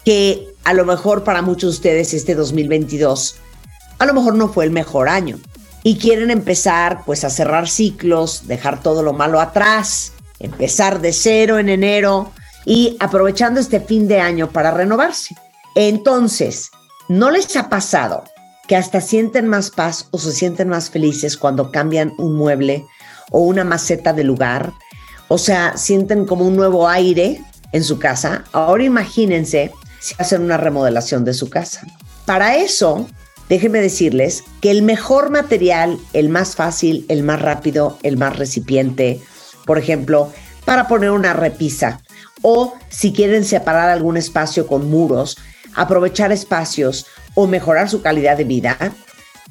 que 0.03 0.47
a 0.63 0.73
lo 0.73 0.85
mejor 0.85 1.23
para 1.23 1.41
muchos 1.41 1.71
de 1.71 1.75
ustedes 1.77 2.13
este 2.13 2.35
2022 2.35 3.37
a 3.97 4.05
lo 4.05 4.13
mejor 4.13 4.35
no 4.35 4.49
fue 4.49 4.65
el 4.65 4.71
mejor 4.71 5.09
año 5.09 5.39
y 5.83 5.97
quieren 5.97 6.31
empezar 6.31 7.03
pues 7.05 7.23
a 7.23 7.29
cerrar 7.29 7.69
ciclos, 7.69 8.47
dejar 8.47 8.81
todo 8.81 9.03
lo 9.03 9.13
malo 9.13 9.39
atrás 9.39 10.11
empezar 10.39 11.01
de 11.01 11.13
cero 11.13 11.59
en 11.59 11.69
enero 11.69 12.31
y 12.65 12.97
aprovechando 12.99 13.59
este 13.59 13.79
fin 13.79 14.07
de 14.07 14.19
año 14.19 14.49
para 14.49 14.71
renovarse. 14.71 15.35
Entonces, 15.75 16.71
¿no 17.07 17.31
les 17.31 17.55
ha 17.55 17.69
pasado 17.69 18.23
que 18.67 18.75
hasta 18.75 19.01
sienten 19.01 19.47
más 19.47 19.69
paz 19.69 20.07
o 20.11 20.17
se 20.17 20.31
sienten 20.31 20.69
más 20.69 20.89
felices 20.89 21.37
cuando 21.37 21.71
cambian 21.71 22.13
un 22.17 22.35
mueble 22.35 22.85
o 23.31 23.41
una 23.41 23.63
maceta 23.63 24.13
de 24.13 24.23
lugar? 24.23 24.73
O 25.27 25.37
sea, 25.37 25.77
sienten 25.77 26.25
como 26.25 26.45
un 26.45 26.55
nuevo 26.55 26.87
aire 26.87 27.41
en 27.71 27.83
su 27.83 27.99
casa. 27.99 28.43
Ahora 28.51 28.83
imagínense 28.83 29.71
si 29.99 30.15
hacen 30.17 30.41
una 30.41 30.57
remodelación 30.57 31.25
de 31.25 31.33
su 31.33 31.49
casa. 31.49 31.81
Para 32.25 32.55
eso, 32.55 33.07
déjenme 33.49 33.81
decirles 33.81 34.43
que 34.61 34.71
el 34.71 34.81
mejor 34.81 35.29
material, 35.29 35.99
el 36.13 36.29
más 36.29 36.55
fácil, 36.55 37.05
el 37.09 37.23
más 37.23 37.41
rápido, 37.41 37.97
el 38.03 38.17
más 38.17 38.37
recipiente, 38.37 39.21
por 39.65 39.77
ejemplo, 39.77 40.31
para 40.65 40.87
poner 40.87 41.11
una 41.11 41.33
repisa 41.33 42.01
o 42.41 42.75
si 42.89 43.13
quieren 43.13 43.45
separar 43.45 43.89
algún 43.89 44.17
espacio 44.17 44.67
con 44.67 44.89
muros, 44.89 45.37
aprovechar 45.73 46.31
espacios 46.31 47.05
o 47.33 47.47
mejorar 47.47 47.89
su 47.89 48.01
calidad 48.01 48.37
de 48.37 48.43
vida, 48.43 48.77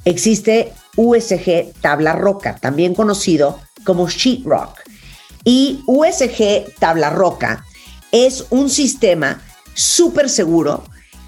existe 0.05 0.73
USG 0.97 1.73
Tabla 1.81 2.13
Roca, 2.13 2.57
también 2.57 2.95
conocido 2.95 3.61
como 3.85 4.09
Sheet 4.09 4.45
Rock. 4.45 4.81
Y 5.45 5.83
USG 5.87 6.75
Tabla 6.79 7.11
Roca 7.11 7.65
es 8.13 8.47
un 8.51 8.71
sistema 8.71 9.43
súper 9.75 10.31
seguro 10.31 10.85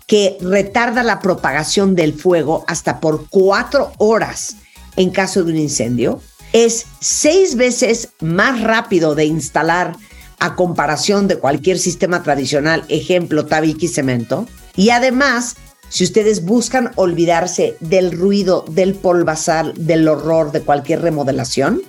que 0.07 0.39
retarda 0.41 1.03
la 1.03 1.21
propagación 1.21 1.95
del 1.95 2.15
fuego 2.15 2.65
hasta 2.69 3.01
por 3.01 3.29
cuatro 3.29 3.93
horas 3.99 4.57
en 4.97 5.11
caso 5.11 5.43
de 5.43 5.53
un 5.53 5.59
incendio. 5.59 6.21
Es 6.57 6.87
seis 7.01 7.55
veces 7.57 8.15
más 8.23 8.63
rápido 8.63 9.15
de 9.15 9.27
instalar 9.27 9.95
a 10.39 10.55
comparación 10.55 11.29
de 11.29 11.39
cualquier 11.39 11.79
sistema 11.79 12.23
tradicional, 12.23 12.87
ejemplo, 12.89 13.45
tabique 13.45 13.85
y 13.85 13.89
cemento. 13.91 14.49
Y 14.75 14.89
además, 14.89 15.57
si 15.91 16.05
ustedes 16.05 16.47
buscan 16.47 16.93
olvidarse 16.97 17.77
del 17.81 18.11
ruido, 18.11 18.65
del 18.71 18.95
polvazal, 18.95 19.75
del 19.77 20.09
horror 20.09 20.51
de 20.51 20.63
cualquier 20.63 21.03
remodelación, 21.03 21.83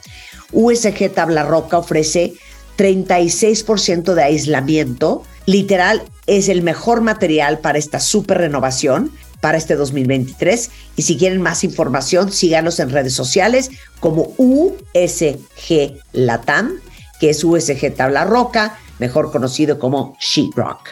USG 0.52 1.14
Tabla 1.14 1.44
Roca 1.44 1.78
ofrece 1.78 2.34
36% 2.78 4.16
de 4.16 4.24
aislamiento. 4.24 5.24
Literal, 5.46 6.04
es 6.26 6.50
el 6.50 6.62
mejor 6.62 7.00
material 7.00 7.60
para 7.60 7.78
esta 7.78 8.02
super 8.02 8.40
renovación 8.40 9.14
para 9.48 9.60
este 9.60 9.78
2023. 9.78 10.72
Y 10.98 11.04
si 11.04 11.18
quieren 11.18 11.42
más 11.42 11.64
información, 11.64 12.34
síganos 12.34 12.82
en 12.82 12.90
redes 12.90 13.14
sociales 13.14 13.72
como 14.02 14.34
USG 14.38 16.02
Latam, 16.12 16.74
que 17.22 17.30
es 17.30 17.46
USG 17.46 17.96
Tabla 17.96 18.26
Roca, 18.26 18.78
mejor 19.00 19.32
conocido 19.32 19.80
como 19.80 20.18
Sheetrock. 20.20 20.90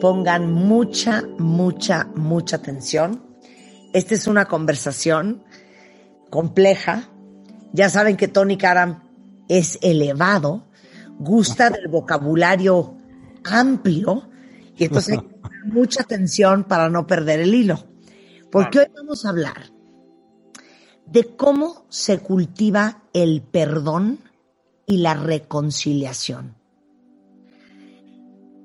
Pongan 0.00 0.50
mucha, 0.54 1.22
mucha, 1.38 2.08
mucha 2.14 2.56
atención. 2.56 3.22
Esta 3.92 4.14
es 4.14 4.26
una 4.26 4.46
conversación 4.46 5.44
compleja. 6.30 7.10
Ya 7.74 7.90
saben 7.90 8.16
que 8.16 8.26
Tony 8.26 8.56
Karam 8.56 9.02
es 9.50 9.78
elevado, 9.82 10.66
gusta 11.18 11.68
del 11.68 11.88
vocabulario 11.88 12.96
amplio 13.44 14.30
y 14.78 14.84
entonces 14.84 15.18
mucha 15.64 16.02
atención 16.02 16.64
para 16.64 16.88
no 16.88 17.06
perder 17.06 17.40
el 17.40 17.54
hilo. 17.54 17.84
Porque 18.50 18.80
hoy 18.80 18.86
vamos 18.94 19.24
a 19.24 19.30
hablar 19.30 19.74
de 21.06 21.36
cómo 21.36 21.86
se 21.88 22.18
cultiva 22.18 23.02
el 23.12 23.42
perdón 23.42 24.20
y 24.86 24.98
la 24.98 25.14
reconciliación. 25.14 26.56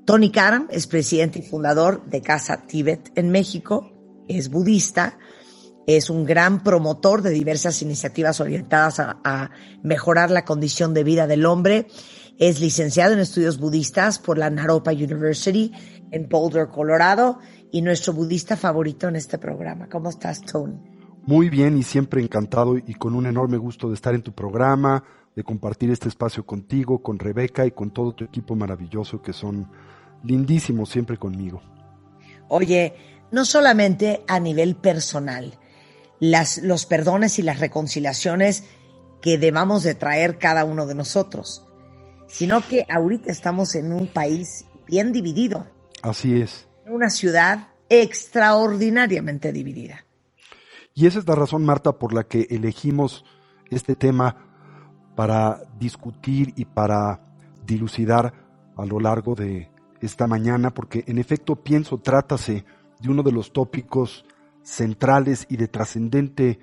Tony 0.06 0.32
Karam 0.32 0.68
es 0.72 0.88
presidente 0.88 1.40
y 1.40 1.42
fundador 1.44 2.06
de 2.06 2.22
Casa 2.22 2.66
Tíbet 2.66 3.12
en 3.16 3.30
México, 3.30 3.92
es 4.28 4.50
budista, 4.50 5.20
es 5.86 6.10
un 6.10 6.26
gran 6.26 6.64
promotor 6.64 7.22
de 7.22 7.32
diversas 7.32 7.82
iniciativas 7.82 8.40
orientadas 8.40 9.00
a, 9.00 9.20
a, 9.24 9.52
mejorar 9.84 10.30
la 10.32 10.46
condición 10.46 10.94
de 10.94 11.04
vida 11.04 11.28
del 11.28 11.46
hombre. 11.46 11.88
Es 12.38 12.60
licenciado 12.60 13.14
en 13.14 13.20
estudios 13.20 13.60
budistas 13.60 14.20
por 14.20 14.38
la 14.38 14.50
Naropa 14.50 14.92
University 14.92 15.72
en 16.12 16.28
Boulder, 16.28 16.68
Colorado, 16.68 17.40
y 17.72 17.82
nuestro 17.82 18.14
budista 18.14 18.58
favorito 18.58 19.08
en 19.08 19.16
este 19.16 19.38
programa. 19.38 19.88
¿Cómo 19.90 20.10
estás, 20.10 20.42
Tony? 20.42 20.80
Muy 21.24 21.50
bien 21.50 21.78
y 21.78 21.84
siempre 21.84 22.22
encantado 22.22 22.78
y 22.78 22.94
con 22.96 23.14
un 23.14 23.28
enorme 23.28 23.58
gusto 23.58 23.90
de 23.90 23.96
estar 23.96 24.16
en 24.16 24.24
tu 24.24 24.34
programa, 24.34 25.04
de 25.36 25.44
compartir 25.44 25.92
este 25.92 26.10
espacio 26.10 26.46
contigo, 26.46 27.02
con 27.04 27.20
Rebeca 27.20 27.66
y 27.66 27.72
con 27.72 27.92
todo 27.92 28.14
tu 28.14 28.24
equipo 28.24 28.56
maravilloso 28.56 29.22
que 29.22 29.34
son 29.34 29.70
lindísimos 30.24 30.90
siempre 30.90 31.18
conmigo. 31.18 31.62
Oye, 32.48 32.96
no 33.32 33.46
solamente 33.46 34.24
a 34.28 34.40
nivel 34.40 34.76
personal, 34.76 35.54
las, 36.20 36.58
los 36.58 36.86
perdones 36.86 37.40
y 37.40 37.44
las 37.44 37.60
reconciliaciones 37.60 38.64
que 39.22 39.38
debamos 39.38 39.84
de 39.84 39.96
traer 39.96 40.38
cada 40.38 40.66
uno 40.66 40.88
de 40.88 40.96
nosotros, 40.96 41.66
sino 42.28 42.62
que 42.62 42.86
ahorita 42.90 43.32
estamos 43.32 43.76
en 43.76 43.92
un 43.94 44.08
país 44.08 44.66
bien 44.88 45.12
dividido. 45.12 45.68
Así 46.02 46.42
es. 46.42 46.68
Una 46.86 47.10
ciudad 47.10 47.68
extraordinariamente 47.90 49.52
dividida. 49.52 50.06
Y 50.94 51.08
esa 51.08 51.20
es 51.20 51.28
la 51.28 51.36
razón, 51.36 51.66
Marta, 51.66 51.94
por 51.94 52.14
la 52.14 52.24
que 52.24 52.48
elegimos 52.50 53.26
este 53.70 53.96
tema 53.96 54.36
para 55.16 55.62
discutir 55.80 56.54
y 56.56 56.66
para 56.66 57.22
dilucidar 57.66 58.34
a 58.76 58.86
lo 58.86 59.00
largo 59.00 59.36
de 59.36 59.70
esta 60.02 60.28
mañana, 60.28 60.74
porque 60.74 61.04
en 61.08 61.18
efecto 61.18 61.58
pienso 61.58 62.00
trátase 62.00 62.66
de 63.00 63.10
uno 63.10 63.24
de 63.24 63.32
los 63.32 63.52
tópicos 63.52 64.26
centrales 64.64 65.46
y 65.50 65.58
de 65.58 65.68
trascendente 65.68 66.60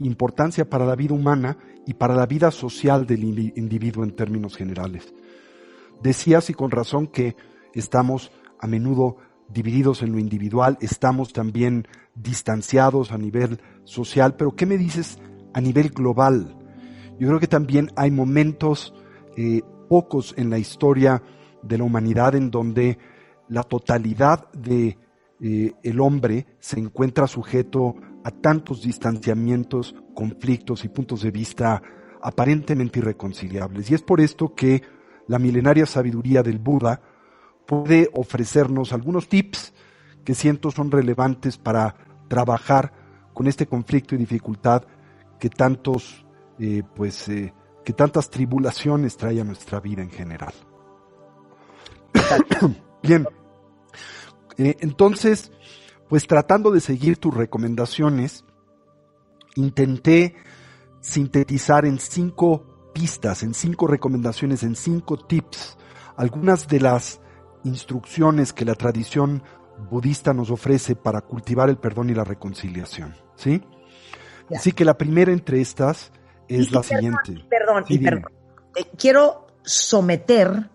importancia 0.00 0.68
para 0.68 0.84
la 0.84 0.96
vida 0.96 1.14
humana 1.14 1.56
y 1.86 1.94
para 1.94 2.14
la 2.14 2.26
vida 2.26 2.50
social 2.50 3.06
del 3.06 3.24
individuo 3.56 4.04
en 4.04 4.14
términos 4.14 4.56
generales. 4.56 5.14
Decías 6.02 6.50
y 6.50 6.54
con 6.54 6.70
razón 6.70 7.06
que 7.06 7.36
estamos 7.74 8.30
a 8.60 8.66
menudo 8.66 9.16
divididos 9.48 10.02
en 10.02 10.12
lo 10.12 10.18
individual, 10.18 10.78
estamos 10.80 11.32
también 11.32 11.86
distanciados 12.14 13.12
a 13.12 13.18
nivel 13.18 13.60
social, 13.84 14.36
pero 14.36 14.54
¿qué 14.54 14.66
me 14.66 14.78
dices 14.78 15.18
a 15.52 15.60
nivel 15.60 15.90
global? 15.90 16.56
Yo 17.18 17.28
creo 17.28 17.40
que 17.40 17.46
también 17.46 17.90
hay 17.96 18.10
momentos, 18.10 18.94
eh, 19.36 19.62
pocos 19.88 20.34
en 20.36 20.50
la 20.50 20.58
historia 20.58 21.22
de 21.62 21.78
la 21.78 21.84
humanidad, 21.84 22.34
en 22.34 22.50
donde 22.50 22.98
la 23.48 23.62
totalidad 23.62 24.50
de 24.52 24.98
eh, 25.40 25.72
el 25.82 26.00
hombre 26.00 26.46
se 26.58 26.80
encuentra 26.80 27.26
sujeto 27.26 27.96
a 28.24 28.30
tantos 28.30 28.82
distanciamientos, 28.82 29.94
conflictos 30.14 30.84
y 30.84 30.88
puntos 30.88 31.22
de 31.22 31.30
vista 31.30 31.82
aparentemente 32.22 33.00
irreconciliables. 33.00 33.90
Y 33.90 33.94
es 33.94 34.02
por 34.02 34.20
esto 34.20 34.54
que 34.54 34.82
la 35.28 35.38
milenaria 35.38 35.86
sabiduría 35.86 36.42
del 36.42 36.58
Buda 36.58 37.02
puede 37.66 38.10
ofrecernos 38.12 38.92
algunos 38.92 39.28
tips 39.28 39.72
que 40.24 40.34
siento 40.34 40.70
son 40.70 40.90
relevantes 40.90 41.58
para 41.58 41.94
trabajar 42.28 42.92
con 43.32 43.46
este 43.46 43.66
conflicto 43.66 44.14
y 44.14 44.18
dificultad 44.18 44.84
que 45.38 45.50
tantos, 45.50 46.24
eh, 46.58 46.82
pues, 46.94 47.28
eh, 47.28 47.52
que 47.84 47.92
tantas 47.92 48.30
tribulaciones 48.30 49.16
trae 49.16 49.40
a 49.40 49.44
nuestra 49.44 49.80
vida 49.80 50.02
en 50.02 50.10
general. 50.10 50.54
Bien, 53.02 53.26
eh, 54.56 54.76
entonces, 54.80 55.52
pues 56.08 56.26
tratando 56.26 56.70
de 56.70 56.80
seguir 56.80 57.18
tus 57.18 57.34
recomendaciones, 57.34 58.44
intenté 59.56 60.34
sintetizar 61.00 61.84
en 61.84 61.98
cinco 61.98 62.90
pistas, 62.94 63.42
en 63.42 63.52
cinco 63.52 63.86
recomendaciones, 63.86 64.62
en 64.62 64.76
cinco 64.76 65.18
tips, 65.18 65.76
algunas 66.16 66.68
de 66.68 66.80
las 66.80 67.20
instrucciones 67.64 68.52
que 68.52 68.64
la 68.64 68.74
tradición 68.74 69.42
budista 69.90 70.32
nos 70.32 70.50
ofrece 70.50 70.94
para 70.94 71.20
cultivar 71.20 71.68
el 71.68 71.76
perdón 71.76 72.10
y 72.10 72.14
la 72.14 72.24
reconciliación, 72.24 73.14
¿sí? 73.36 73.62
Así 74.54 74.72
que 74.72 74.84
la 74.84 74.96
primera 74.96 75.32
entre 75.32 75.60
estas 75.60 76.12
es 76.48 76.70
la 76.70 76.82
siguiente. 76.82 77.44
Perdón, 77.48 77.84
y 77.88 77.98
perdón. 77.98 78.32
Eh, 78.76 78.84
quiero 78.96 79.46
someter 79.62 80.70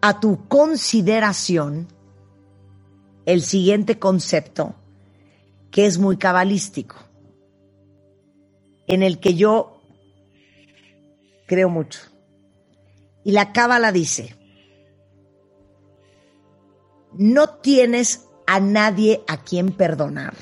a 0.00 0.20
tu 0.20 0.48
consideración 0.48 1.88
el 3.24 3.42
siguiente 3.42 3.98
concepto 3.98 4.74
que 5.70 5.86
es 5.86 5.98
muy 5.98 6.16
cabalístico, 6.18 6.96
en 8.86 9.02
el 9.02 9.20
que 9.20 9.34
yo 9.34 9.80
creo 11.46 11.68
mucho. 11.68 12.00
Y 13.24 13.32
la 13.32 13.52
cábala 13.52 13.92
dice, 13.92 14.36
no 17.16 17.48
tienes 17.48 18.28
a 18.46 18.60
nadie 18.60 19.22
a 19.28 19.42
quien 19.42 19.72
perdonar. 19.72 20.34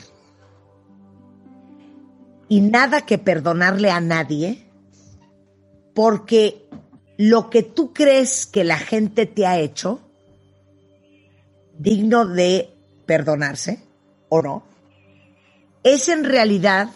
Y 2.49 2.61
nada 2.61 3.07
que 3.07 3.19
perdonarle 3.19 3.91
a 3.91 4.01
nadie, 4.01 4.67
porque 5.95 6.69
lo 7.17 7.51
que 7.51 7.63
tú 7.63 7.93
crees 7.93 8.47
que 8.47 8.65
la 8.65 8.79
gente 8.79 9.27
te 9.27 9.47
ha 9.47 9.59
hecho, 9.59 10.01
digno 11.79 12.27
de 12.27 12.75
perdonarse 13.07 13.83
o 14.29 14.43
no, 14.43 14.65
es 15.83 16.09
en 16.09 16.25
realidad 16.25 16.91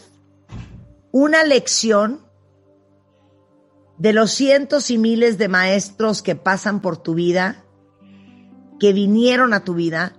una 1.12 1.44
lección 1.44 2.20
de 3.98 4.12
los 4.12 4.32
cientos 4.32 4.90
y 4.90 4.98
miles 4.98 5.38
de 5.38 5.48
maestros 5.48 6.22
que 6.22 6.34
pasan 6.34 6.80
por 6.80 6.96
tu 6.96 7.14
vida, 7.14 7.63
que 8.78 8.92
vinieron 8.92 9.54
a 9.54 9.64
tu 9.64 9.74
vida 9.74 10.16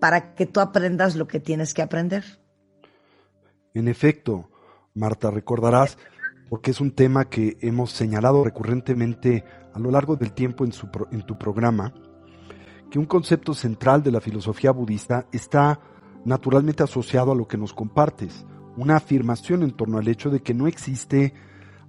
para 0.00 0.34
que 0.34 0.46
tú 0.46 0.60
aprendas 0.60 1.16
lo 1.16 1.26
que 1.26 1.40
tienes 1.40 1.74
que 1.74 1.82
aprender. 1.82 2.24
En 3.72 3.88
efecto, 3.88 4.50
Marta, 4.94 5.30
recordarás, 5.30 5.98
porque 6.48 6.70
es 6.70 6.80
un 6.80 6.92
tema 6.92 7.24
que 7.24 7.56
hemos 7.60 7.90
señalado 7.90 8.44
recurrentemente 8.44 9.44
a 9.72 9.78
lo 9.78 9.90
largo 9.90 10.16
del 10.16 10.32
tiempo 10.32 10.64
en, 10.64 10.72
su 10.72 10.88
en 11.10 11.22
tu 11.22 11.36
programa, 11.36 11.92
que 12.90 12.98
un 12.98 13.06
concepto 13.06 13.54
central 13.54 14.02
de 14.02 14.12
la 14.12 14.20
filosofía 14.20 14.70
budista 14.70 15.26
está 15.32 15.80
naturalmente 16.24 16.82
asociado 16.82 17.32
a 17.32 17.34
lo 17.34 17.48
que 17.48 17.58
nos 17.58 17.72
compartes, 17.72 18.46
una 18.76 18.96
afirmación 18.96 19.62
en 19.62 19.72
torno 19.72 19.98
al 19.98 20.08
hecho 20.08 20.30
de 20.30 20.40
que 20.40 20.54
no 20.54 20.66
existe 20.66 21.34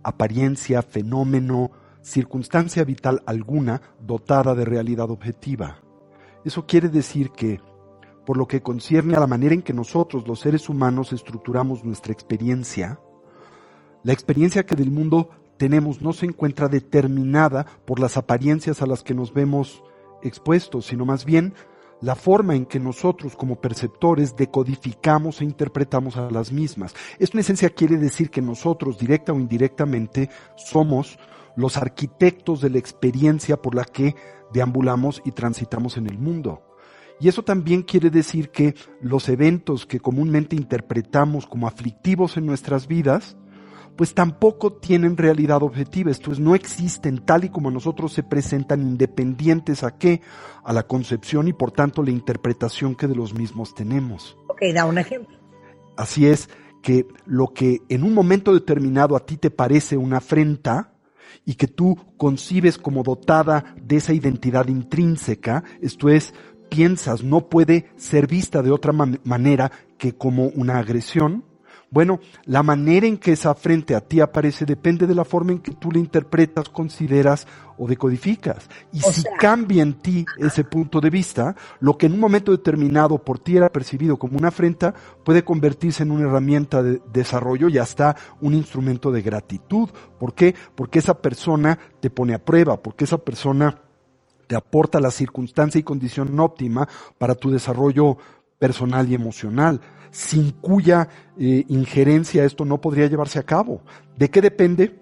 apariencia, 0.04 0.82
fenómeno, 0.82 1.72
circunstancia 2.02 2.84
vital 2.84 3.24
alguna 3.26 3.82
dotada 4.00 4.56
de 4.56 4.66
realidad 4.66 5.10
objetiva. 5.10 5.85
Eso 6.46 6.66
quiere 6.68 6.90
decir 6.90 7.32
que, 7.32 7.60
por 8.26 8.38
lo 8.38 8.48
que 8.48 8.62
concierne 8.62 9.16
a 9.16 9.20
la 9.20 9.28
manera 9.28 9.56
en 9.56 9.64
que 9.64 9.74
nosotros, 9.74 10.28
los 10.28 10.40
seres 10.40 10.70
humanos, 10.70 11.12
estructuramos 11.12 11.84
nuestra 11.84 12.14
experiencia, 12.14 13.00
la 14.04 14.14
experiencia 14.14 14.66
que 14.66 14.76
del 14.76 14.92
mundo 14.92 15.32
tenemos 15.58 16.02
no 16.02 16.14
se 16.14 16.28
encuentra 16.28 16.68
determinada 16.68 17.66
por 17.86 18.00
las 18.00 18.18
apariencias 18.18 18.84
a 18.84 18.86
las 18.86 19.02
que 19.02 19.16
nos 19.16 19.34
vemos 19.34 19.84
expuestos, 20.22 20.86
sino 20.86 21.06
más 21.06 21.26
bien 21.26 21.56
la 22.02 22.16
forma 22.16 22.56
en 22.56 22.68
que 22.68 22.80
nosotros 22.80 23.36
como 23.36 23.56
perceptores 23.56 24.36
decodificamos 24.36 25.42
e 25.42 25.46
interpretamos 25.46 26.18
a 26.18 26.30
las 26.30 26.52
mismas. 26.52 26.94
Esto 27.18 27.38
en 27.38 27.42
esencia 27.42 27.70
quiere 27.72 27.98
decir 27.98 28.30
que 28.30 28.42
nosotros, 28.42 29.00
directa 29.00 29.34
o 29.34 29.40
indirectamente, 29.40 30.30
somos 30.56 31.18
los 31.56 31.78
arquitectos 31.78 32.62
de 32.62 32.70
la 32.70 32.80
experiencia 32.80 33.62
por 33.62 33.76
la 33.76 33.86
que 33.86 34.16
deambulamos 34.54 35.22
y 35.26 35.32
transitamos 35.32 35.98
en 35.98 36.08
el 36.08 36.18
mundo. 36.18 36.62
Y 37.20 37.30
eso 37.30 37.44
también 37.44 37.84
quiere 37.84 38.10
decir 38.10 38.50
que 38.50 38.76
los 39.02 39.30
eventos 39.30 39.86
que 39.86 40.00
comúnmente 40.00 40.56
interpretamos 40.56 41.48
como 41.48 41.68
aflictivos 41.68 42.36
en 42.36 42.46
nuestras 42.46 42.88
vidas, 42.88 43.38
pues 43.96 44.14
tampoco 44.14 44.74
tienen 44.74 45.16
realidad 45.16 45.64
objetiva, 45.64 46.12
esto 46.12 46.34
es, 46.34 46.40
no 46.40 46.54
existen 46.54 47.20
tal 47.20 47.46
y 47.46 47.50
como 47.50 47.70
a 47.70 47.72
nosotros 47.72 48.12
se 48.12 48.24
presentan 48.24 48.82
independientes 48.82 49.84
a 49.84 49.98
qué, 49.98 50.22
a 50.66 50.74
la 50.74 50.84
concepción 50.84 51.48
y 51.48 51.54
por 51.54 51.72
tanto 51.72 52.04
la 52.04 52.12
interpretación 52.12 52.96
que 52.96 53.08
de 53.08 53.16
los 53.16 53.34
mismos 53.34 53.74
tenemos. 53.74 54.38
Ok, 54.48 54.62
da 54.74 54.86
un 54.86 54.98
ejemplo. 54.98 55.38
Así 55.96 56.28
es 56.28 56.50
que 56.82 57.08
lo 57.26 57.48
que 57.48 57.80
en 57.88 58.04
un 58.04 58.14
momento 58.14 58.54
determinado 58.54 59.16
a 59.16 59.26
ti 59.26 59.38
te 59.38 59.50
parece 59.50 59.96
una 59.96 60.18
afrenta 60.18 60.95
y 61.46 61.56
que 61.56 61.68
tú 61.68 61.98
concibes 62.18 62.78
como 62.78 63.04
dotada 63.04 63.76
de 63.82 63.98
esa 63.98 64.14
identidad 64.14 64.68
intrínseca, 64.68 65.64
esto 65.82 66.10
es, 66.10 66.34
piensas 66.70 67.24
no 67.24 67.50
puede 67.50 67.88
ser 67.96 68.28
vista 68.28 68.62
de 68.62 68.72
otra 68.72 68.92
man- 68.92 69.20
manera 69.24 69.72
que 69.98 70.14
como 70.14 70.48
una 70.48 70.80
agresión, 70.80 71.44
bueno, 71.96 72.20
la 72.44 72.62
manera 72.62 73.08
en 73.08 73.18
que 73.18 73.32
esa 73.32 73.52
afrente 73.52 73.96
a 73.96 74.02
ti 74.02 74.20
aparece 74.20 74.66
depende 74.66 75.08
de 75.08 75.16
la 75.16 75.24
forma 75.24 75.54
en 75.54 75.60
que 75.60 75.72
tú 75.72 75.94
la 75.94 76.00
interpretas, 76.00 76.68
consideras 76.68 77.48
o 77.78 77.88
decodificas. 77.88 78.70
Y 78.92 79.00
si 79.00 79.24
cambia 79.40 79.82
en 79.82 79.94
ti 79.94 80.26
ese 80.38 80.66
punto 80.66 81.00
de 81.00 81.10
vista, 81.10 81.56
lo 81.80 81.98
que 81.98 82.08
en 82.08 82.12
un 82.12 82.20
momento 82.20 82.52
determinado 82.52 83.18
por 83.18 83.40
ti 83.40 83.56
era 83.56 83.70
percibido 83.70 84.20
como 84.20 84.38
una 84.38 84.50
afrenta 84.50 84.94
puede 85.24 85.46
convertirse 85.46 86.04
en 86.04 86.12
una 86.12 86.28
herramienta 86.28 86.84
de 86.84 87.02
desarrollo 87.14 87.70
y 87.70 87.78
hasta 87.78 88.18
un 88.42 88.56
instrumento 88.56 89.10
de 89.10 89.22
gratitud. 89.22 89.90
¿Por 90.20 90.34
qué? 90.34 90.54
Porque 90.76 91.00
esa 91.00 91.22
persona 91.22 91.80
te 92.02 92.10
pone 92.10 92.34
a 92.34 92.44
prueba, 92.44 92.76
porque 92.76 93.06
esa 93.06 93.20
persona 93.20 93.84
te 94.48 94.58
aporta 94.58 95.00
la 95.00 95.12
circunstancia 95.12 95.80
y 95.80 95.84
condición 95.84 96.38
óptima 96.42 96.90
para 97.18 97.36
tu 97.36 97.52
desarrollo 97.52 98.18
personal 98.60 99.10
y 99.10 99.16
emocional, 99.16 99.80
sin 100.12 100.52
cuya 100.52 101.08
eh, 101.38 101.66
injerencia 101.68 102.44
esto 102.46 102.66
no 102.66 102.80
podría 102.80 103.08
llevarse 103.08 103.40
a 103.40 103.44
cabo. 103.44 103.82
¿De 104.18 104.30
qué 104.30 104.42
depende? 104.42 105.00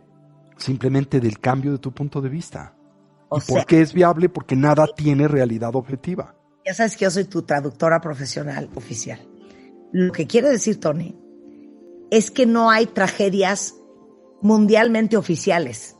Simplemente 0.57 1.19
del 1.19 1.39
cambio 1.39 1.71
de 1.71 1.77
tu 1.77 1.91
punto 1.91 2.21
de 2.21 2.29
vista. 2.29 2.75
O 3.29 3.37
¿Y 3.37 3.41
sea- 3.41 3.55
por 3.55 3.65
qué 3.65 3.81
es 3.81 3.93
viable? 3.93 4.29
Porque 4.29 4.55
nada 4.55 4.85
tiene 4.95 5.27
realidad 5.27 5.75
objetiva. 5.75 6.35
Ya 6.65 6.73
sabes 6.73 6.95
que 6.95 7.03
yo 7.05 7.11
soy 7.11 7.25
tu 7.25 7.41
traductora 7.41 7.99
profesional 7.99 8.69
oficial. 8.75 9.19
Lo 9.91 10.11
que 10.11 10.27
quiere 10.27 10.49
decir 10.49 10.79
Tony 10.79 11.15
es 12.09 12.31
que 12.31 12.45
no 12.45 12.69
hay 12.69 12.85
tragedias 12.85 13.75
mundialmente 14.41 15.17
oficiales. 15.17 15.97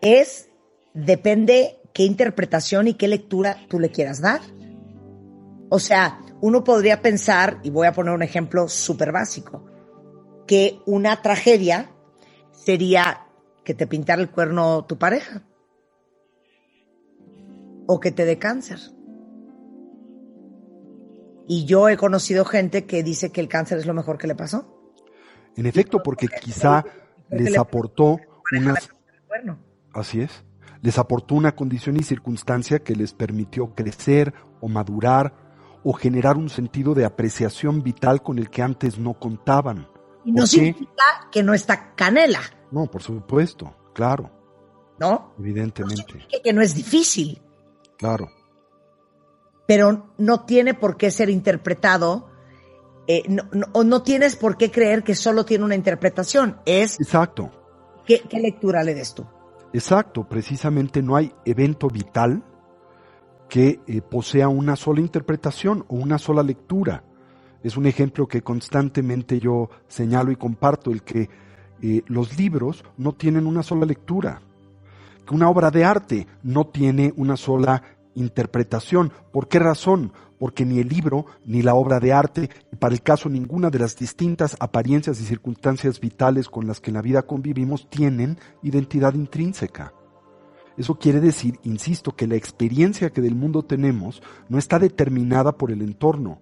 Es, 0.00 0.48
depende 0.94 1.80
qué 1.92 2.04
interpretación 2.04 2.88
y 2.88 2.94
qué 2.94 3.08
lectura 3.08 3.56
tú 3.68 3.80
le 3.80 3.90
quieras 3.90 4.20
dar. 4.20 4.40
O 5.68 5.78
sea, 5.78 6.20
uno 6.40 6.64
podría 6.64 7.02
pensar, 7.02 7.60
y 7.62 7.70
voy 7.70 7.86
a 7.86 7.92
poner 7.92 8.14
un 8.14 8.22
ejemplo 8.22 8.68
súper 8.68 9.12
básico, 9.12 9.64
que 10.46 10.80
una 10.86 11.20
tragedia 11.22 11.90
sería 12.52 13.26
que 13.64 13.74
te 13.74 13.86
pintara 13.86 14.22
el 14.22 14.30
cuerno 14.30 14.84
tu 14.86 14.98
pareja 14.98 15.42
o 17.86 18.00
que 18.00 18.12
te 18.12 18.24
dé 18.24 18.38
cáncer. 18.38 18.78
Y 21.46 21.64
yo 21.64 21.88
he 21.88 21.96
conocido 21.96 22.44
gente 22.44 22.84
que 22.84 23.02
dice 23.02 23.30
que 23.30 23.40
el 23.40 23.48
cáncer 23.48 23.78
es 23.78 23.86
lo 23.86 23.94
mejor 23.94 24.18
que 24.18 24.26
le 24.26 24.34
pasó. 24.34 24.92
En 25.56 25.66
efecto, 25.66 26.02
porque 26.02 26.28
quizá 26.28 26.84
les 27.30 27.52
le- 27.52 27.58
aportó 27.58 28.20
unas... 28.52 28.90
Así 29.92 30.20
es. 30.20 30.44
Les 30.82 30.98
aportó 30.98 31.34
una 31.34 31.56
condición 31.56 31.96
y 31.96 32.02
circunstancia 32.02 32.78
que 32.80 32.94
les 32.94 33.12
permitió 33.12 33.74
crecer 33.74 34.34
o 34.60 34.68
madurar 34.68 35.47
o 35.84 35.92
generar 35.92 36.36
un 36.36 36.48
sentido 36.48 36.94
de 36.94 37.04
apreciación 37.04 37.82
vital 37.82 38.22
con 38.22 38.38
el 38.38 38.50
que 38.50 38.62
antes 38.62 38.98
no 38.98 39.14
contaban. 39.14 39.88
y 40.24 40.32
no 40.32 40.46
significa 40.46 41.02
que 41.32 41.42
no 41.42 41.54
está 41.54 41.94
canela, 41.94 42.40
No, 42.70 42.86
por 42.86 43.02
supuesto, 43.02 43.74
claro, 43.94 44.30
¿no? 44.98 45.32
evidentemente, 45.38 46.26
Que, 46.28 46.42
que 46.42 46.52
no 46.52 46.60
es 46.60 46.74
difícil, 46.74 47.40
claro. 47.96 48.28
pero 49.66 50.06
no 50.18 50.44
tiene 50.44 50.74
por 50.74 50.96
qué 50.96 51.10
ser 51.10 51.30
interpretado. 51.30 52.28
eh, 53.06 53.22
no, 53.28 53.44
no 53.84 54.02
tienes 54.02 54.36
por 54.36 54.56
qué 54.58 54.70
creer 54.70 55.02
que 55.02 55.14
solo 55.14 55.44
tiene 55.46 55.64
una 55.64 55.74
interpretación. 55.74 56.60
Es 56.66 57.00
Exacto, 57.00 57.50
qué, 58.04 58.20
qué 58.28 58.38
lectura 58.40 58.82
le 58.84 58.94
des 58.94 59.14
tú. 59.14 59.24
exacto. 59.72 60.28
Precisamente 60.28 61.02
no 61.02 61.16
hay 61.16 61.32
evento 61.46 61.88
vital 61.88 62.42
que 63.48 63.80
eh, 63.86 64.02
posea 64.02 64.48
una 64.48 64.76
sola 64.76 65.00
interpretación 65.00 65.84
o 65.88 65.96
una 65.96 66.18
sola 66.18 66.42
lectura. 66.42 67.04
Es 67.62 67.76
un 67.76 67.86
ejemplo 67.86 68.28
que 68.28 68.42
constantemente 68.42 69.40
yo 69.40 69.70
señalo 69.88 70.30
y 70.30 70.36
comparto, 70.36 70.90
el 70.90 71.02
que 71.02 71.28
eh, 71.82 72.02
los 72.06 72.38
libros 72.38 72.84
no 72.96 73.12
tienen 73.12 73.46
una 73.46 73.62
sola 73.62 73.86
lectura, 73.86 74.42
que 75.26 75.34
una 75.34 75.48
obra 75.48 75.70
de 75.70 75.84
arte 75.84 76.26
no 76.42 76.66
tiene 76.66 77.12
una 77.16 77.36
sola 77.36 77.82
interpretación. 78.14 79.12
¿Por 79.32 79.48
qué 79.48 79.58
razón? 79.58 80.12
Porque 80.38 80.64
ni 80.64 80.78
el 80.78 80.88
libro 80.88 81.26
ni 81.44 81.62
la 81.62 81.74
obra 81.74 81.98
de 81.98 82.12
arte, 82.12 82.50
y 82.72 82.76
para 82.76 82.94
el 82.94 83.02
caso 83.02 83.28
ninguna 83.28 83.70
de 83.70 83.80
las 83.80 83.96
distintas 83.96 84.56
apariencias 84.60 85.20
y 85.20 85.24
circunstancias 85.24 86.00
vitales 86.00 86.48
con 86.48 86.66
las 86.66 86.80
que 86.80 86.90
en 86.90 86.94
la 86.94 87.02
vida 87.02 87.22
convivimos, 87.22 87.88
tienen 87.90 88.38
identidad 88.62 89.14
intrínseca. 89.14 89.92
Eso 90.78 90.96
quiere 90.96 91.20
decir, 91.20 91.58
insisto, 91.64 92.14
que 92.14 92.28
la 92.28 92.36
experiencia 92.36 93.10
que 93.10 93.20
del 93.20 93.34
mundo 93.34 93.64
tenemos 93.64 94.22
no 94.48 94.58
está 94.58 94.78
determinada 94.78 95.58
por 95.58 95.72
el 95.72 95.82
entorno. 95.82 96.40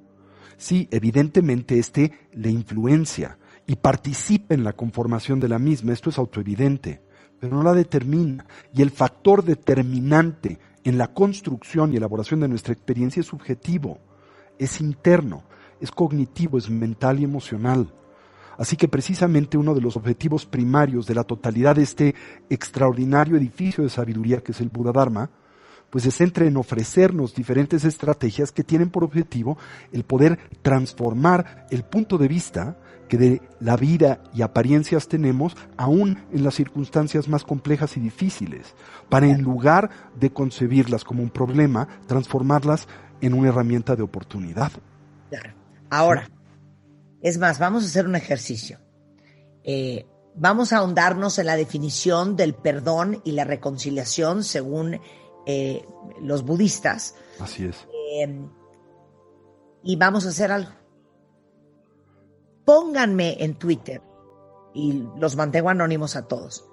Sí, 0.58 0.88
evidentemente 0.90 1.78
este 1.78 2.12
le 2.32 2.50
influencia 2.50 3.38
y 3.66 3.76
participa 3.76 4.54
en 4.54 4.62
la 4.62 4.74
conformación 4.74 5.40
de 5.40 5.48
la 5.48 5.58
misma, 5.58 5.94
esto 5.94 6.10
es 6.10 6.18
autoevidente, 6.18 7.02
pero 7.40 7.56
no 7.56 7.62
la 7.62 7.72
determina. 7.72 8.46
Y 8.74 8.82
el 8.82 8.90
factor 8.90 9.42
determinante 9.42 10.58
en 10.84 10.98
la 10.98 11.14
construcción 11.14 11.92
y 11.92 11.96
elaboración 11.96 12.40
de 12.40 12.48
nuestra 12.48 12.74
experiencia 12.74 13.20
es 13.20 13.26
subjetivo, 13.26 13.98
es 14.58 14.82
interno, 14.82 15.44
es 15.80 15.90
cognitivo, 15.90 16.58
es 16.58 16.68
mental 16.68 17.20
y 17.20 17.24
emocional. 17.24 17.92
Así 18.58 18.76
que 18.76 18.88
precisamente 18.88 19.58
uno 19.58 19.74
de 19.74 19.80
los 19.80 19.96
objetivos 19.96 20.46
primarios 20.46 21.06
de 21.06 21.14
la 21.14 21.24
totalidad 21.24 21.76
de 21.76 21.82
este 21.82 22.14
extraordinario 22.48 23.36
edificio 23.36 23.84
de 23.84 23.90
sabiduría 23.90 24.40
que 24.40 24.52
es 24.52 24.60
el 24.60 24.68
Buda 24.68 24.92
Dharma, 24.92 25.30
pues 25.90 26.04
se 26.04 26.10
centra 26.10 26.46
en 26.46 26.56
ofrecernos 26.56 27.34
diferentes 27.34 27.84
estrategias 27.84 28.52
que 28.52 28.64
tienen 28.64 28.90
por 28.90 29.04
objetivo 29.04 29.56
el 29.92 30.04
poder 30.04 30.38
transformar 30.62 31.66
el 31.70 31.84
punto 31.84 32.18
de 32.18 32.28
vista 32.28 32.76
que 33.08 33.18
de 33.18 33.42
la 33.60 33.76
vida 33.76 34.20
y 34.34 34.42
apariencias 34.42 35.06
tenemos, 35.08 35.56
aún 35.76 36.18
en 36.32 36.42
las 36.42 36.54
circunstancias 36.54 37.28
más 37.28 37.44
complejas 37.44 37.96
y 37.96 38.00
difíciles, 38.00 38.74
para 39.08 39.28
en 39.28 39.42
lugar 39.42 39.90
de 40.18 40.30
concebirlas 40.30 41.04
como 41.04 41.22
un 41.22 41.30
problema, 41.30 41.86
transformarlas 42.06 42.88
en 43.20 43.34
una 43.34 43.50
herramienta 43.50 43.94
de 43.94 44.02
oportunidad. 44.02 44.72
Ahora, 45.88 46.28
es 47.22 47.38
más, 47.38 47.58
vamos 47.58 47.84
a 47.84 47.86
hacer 47.86 48.06
un 48.06 48.16
ejercicio. 48.16 48.78
Eh, 49.64 50.06
vamos 50.34 50.72
a 50.72 50.78
ahondarnos 50.78 51.38
en 51.38 51.46
la 51.46 51.56
definición 51.56 52.36
del 52.36 52.54
perdón 52.54 53.20
y 53.24 53.32
la 53.32 53.44
reconciliación 53.44 54.44
según 54.44 55.00
eh, 55.46 55.84
los 56.20 56.44
budistas. 56.44 57.14
Así 57.40 57.64
es. 57.64 57.76
Eh, 58.14 58.40
y 59.82 59.96
vamos 59.96 60.26
a 60.26 60.30
hacer 60.30 60.52
algo. 60.52 60.70
Pónganme 62.64 63.42
en 63.44 63.54
Twitter, 63.54 64.02
y 64.76 65.04
los 65.16 65.36
mantengo 65.36 65.70
anónimos 65.70 66.16
a 66.16 66.28
todos, 66.28 66.68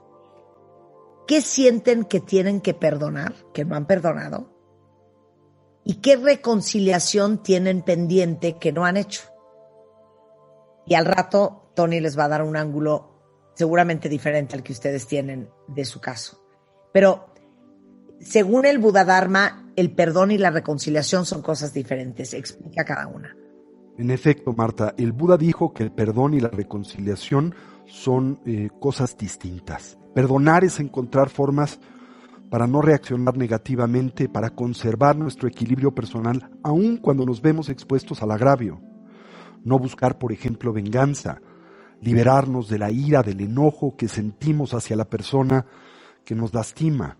¿qué 1.26 1.40
sienten 1.40 2.03
que 2.03 2.20
tienen 2.20 2.60
que 2.60 2.74
perdonar, 2.74 3.34
que 3.53 3.64
no 3.64 3.76
han 3.76 3.88
perdonado? 3.88 4.49
¿Y 5.86 5.95
qué 5.95 6.18
reconciliación 6.18 7.44
tienen 7.44 7.82
pendiente 7.82 8.57
que 8.57 8.74
no 8.74 8.86
han 8.86 8.98
hecho? 8.98 9.24
Y 10.85 10.95
al 10.95 11.05
rato 11.05 11.72
Tony 11.76 11.99
les 11.99 12.18
va 12.18 12.26
a 12.26 12.30
dar 12.30 12.43
un 12.43 12.55
ángulo 12.55 13.14
seguramente 13.55 14.10
diferente 14.10 14.55
al 14.55 14.64
que 14.64 14.73
ustedes 14.73 15.07
tienen 15.07 15.49
de 15.68 15.85
su 15.85 15.99
caso. 16.01 16.43
Pero 16.91 17.34
según 18.19 18.65
el 18.65 18.80
Buda 18.80 19.05
Dharma, 19.05 19.72
el 19.76 19.91
perdón 19.91 20.31
y 20.31 20.38
la 20.38 20.49
reconciliación 20.49 21.26
son 21.26 21.41
cosas 21.41 21.73
diferentes. 21.73 22.34
Explica 22.34 22.84
cada 22.85 23.07
una. 23.07 23.35
En 23.97 24.10
efecto, 24.10 24.53
Marta, 24.53 24.95
el 24.97 25.11
Buda 25.11 25.38
dijo 25.38 25.73
que 25.73 25.84
el 25.84 25.91
perdón 25.91 26.34
y 26.34 26.39
la 26.39 26.49
reconciliación 26.49 27.53
son 27.85 28.39
eh, 28.45 28.69
cosas 28.80 29.18
distintas. 29.18 29.97
Perdonar 30.15 30.64
es 30.64 30.80
encontrar 30.80 31.30
formas 31.30 31.80
para 32.49 32.68
no 32.68 32.81
reaccionar 32.81 33.35
negativamente, 33.38 34.30
para 34.30 34.51
conservar 34.51 35.15
nuestro 35.15 35.47
equilibrio 35.47 35.93
personal, 35.93 36.51
aun 36.64 36.97
cuando 36.97 37.26
nos 37.26 37.41
vemos 37.41 37.69
expuestos 37.69 38.22
al 38.22 38.31
agravio. 38.31 38.80
No 39.64 39.80
buscar, 39.80 40.18
por 40.18 40.31
ejemplo, 40.31 40.73
venganza, 40.73 41.41
liberarnos 42.02 42.68
de 42.69 42.80
la 42.80 42.91
ira, 42.91 43.23
del 43.23 43.41
enojo 43.41 43.95
que 43.95 44.07
sentimos 44.07 44.73
hacia 44.73 44.95
la 44.95 45.06
persona 45.06 45.65
que 46.26 46.35
nos 46.35 46.53
lastima. 46.53 47.18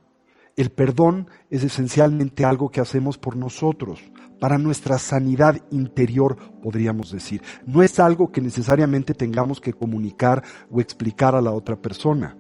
El 0.56 0.70
perdón 0.70 1.28
es 1.49 1.64
esencialmente 1.64 2.45
algo 2.45 2.70
que 2.70 2.82
hacemos 2.82 3.18
por 3.18 3.36
nosotros, 3.36 4.02
para 4.40 4.57
nuestra 4.57 4.99
sanidad 4.99 5.60
interior, 5.72 6.38
podríamos 6.61 7.11
decir. 7.11 7.41
No 7.65 7.82
es 7.82 7.99
algo 7.99 8.32
que 8.32 8.41
necesariamente 8.41 9.14
tengamos 9.14 9.60
que 9.61 9.74
comunicar 9.74 10.44
o 10.70 10.80
explicar 10.80 11.34
a 11.34 11.41
la 11.41 11.52
otra 11.52 11.82
persona. 11.82 12.38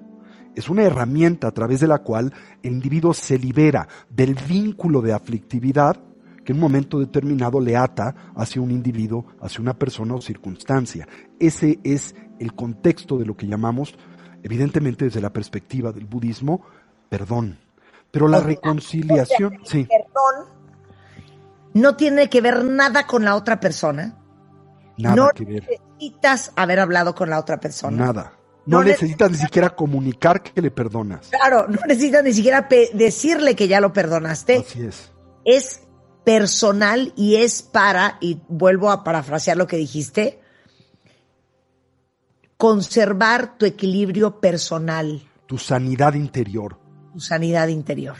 Es 0.53 0.69
una 0.69 0.83
herramienta 0.83 1.47
a 1.47 1.51
través 1.51 1.79
de 1.79 1.87
la 1.87 1.99
cual 1.99 2.31
el 2.61 2.73
individuo 2.73 3.13
se 3.13 3.39
libera 3.39 3.87
del 4.09 4.35
vínculo 4.35 5.01
de 5.01 5.13
aflictividad 5.13 5.97
que 6.43 6.51
en 6.51 6.57
un 6.57 6.61
momento 6.61 6.99
determinado 6.99 7.59
le 7.59 7.75
ata 7.75 8.33
hacia 8.35 8.61
un 8.61 8.71
individuo, 8.71 9.25
hacia 9.41 9.61
una 9.61 9.73
persona 9.73 10.15
o 10.15 10.21
circunstancia. 10.21 11.07
Ese 11.39 11.79
es 11.83 12.15
el 12.39 12.53
contexto 12.53 13.17
de 13.17 13.25
lo 13.25 13.37
que 13.37 13.47
llamamos, 13.47 13.95
evidentemente 14.43 15.05
desde 15.05 15.21
la 15.21 15.31
perspectiva 15.31 15.91
del 15.91 16.05
budismo, 16.05 16.61
perdón. 17.09 17.59
Pero 18.11 18.27
la 18.27 18.39
reconciliación, 18.39 19.59
sí. 19.63 19.85
Perdón 19.85 20.53
no 21.73 21.95
tiene 21.95 22.29
que 22.29 22.41
ver 22.41 22.63
nada 22.63 23.05
con 23.07 23.25
la 23.25 23.35
otra 23.35 23.59
persona. 23.59 24.15
Nada 24.97 25.15
no 25.15 25.29
que 25.33 25.45
ver. 25.45 25.63
necesitas 25.63 26.51
haber 26.55 26.79
hablado 26.79 27.15
con 27.15 27.29
la 27.29 27.39
otra 27.39 27.59
persona. 27.59 28.05
Nada. 28.05 28.33
No, 28.65 28.77
No 28.77 28.83
necesitas 28.85 29.31
ni 29.31 29.37
siquiera 29.37 29.71
comunicar 29.71 30.41
que 30.41 30.61
le 30.61 30.71
perdonas. 30.71 31.29
Claro, 31.29 31.67
no 31.67 31.79
necesitas 31.85 32.23
ni 32.23 32.31
siquiera 32.31 32.67
decirle 32.93 33.55
que 33.55 33.67
ya 33.67 33.81
lo 33.81 33.91
perdonaste. 33.91 34.57
Así 34.57 34.85
es. 34.85 35.11
Es 35.43 35.82
personal 36.23 37.13
y 37.15 37.35
es 37.35 37.61
para, 37.61 38.17
y 38.21 38.39
vuelvo 38.47 38.89
a 38.91 39.03
parafrasear 39.03 39.57
lo 39.57 39.67
que 39.67 39.77
dijiste, 39.77 40.39
conservar 42.57 43.57
tu 43.57 43.65
equilibrio 43.65 44.39
personal, 44.39 45.21
Tu 45.47 45.57
sanidad 45.57 46.13
interior. 46.13 46.77
tu 47.13 47.19
sanidad 47.19 47.67
interior. 47.67 48.15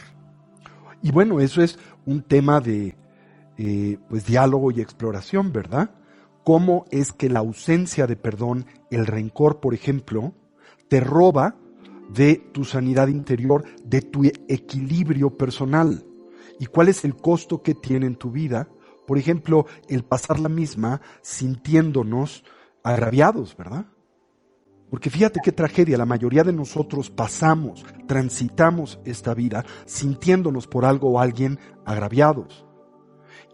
Y 1.02 1.10
bueno, 1.10 1.40
eso 1.40 1.62
es 1.62 1.78
un 2.06 2.22
tema 2.22 2.60
de 2.60 2.94
eh, 3.56 3.98
pues 4.08 4.26
diálogo 4.26 4.70
y 4.70 4.80
exploración, 4.80 5.52
¿verdad? 5.52 5.90
¿Cómo 6.44 6.84
es 6.90 7.12
que 7.12 7.28
la 7.28 7.40
ausencia 7.40 8.06
de 8.06 8.16
perdón, 8.16 8.66
el 8.90 9.06
rencor, 9.06 9.60
por 9.60 9.74
ejemplo, 9.74 10.34
te 10.88 11.00
roba 11.00 11.56
de 12.10 12.36
tu 12.52 12.64
sanidad 12.64 13.08
interior, 13.08 13.64
de 13.84 14.02
tu 14.02 14.24
equilibrio 14.48 15.30
personal? 15.36 16.04
¿Y 16.58 16.66
cuál 16.66 16.88
es 16.88 17.04
el 17.04 17.16
costo 17.16 17.62
que 17.62 17.74
tiene 17.74 18.06
en 18.06 18.16
tu 18.16 18.30
vida? 18.30 18.68
Por 19.06 19.18
ejemplo, 19.18 19.66
el 19.88 20.04
pasar 20.04 20.40
la 20.40 20.48
misma 20.48 21.00
sintiéndonos 21.22 22.44
agraviados, 22.82 23.56
¿verdad? 23.56 23.86
Porque 24.90 25.10
fíjate 25.10 25.40
qué 25.42 25.50
tragedia, 25.50 25.98
la 25.98 26.06
mayoría 26.06 26.44
de 26.44 26.52
nosotros 26.52 27.10
pasamos, 27.10 27.84
transitamos 28.06 29.00
esta 29.04 29.34
vida 29.34 29.64
sintiéndonos 29.86 30.68
por 30.68 30.84
algo 30.84 31.10
o 31.10 31.18
alguien 31.18 31.58
agraviados. 31.84 32.64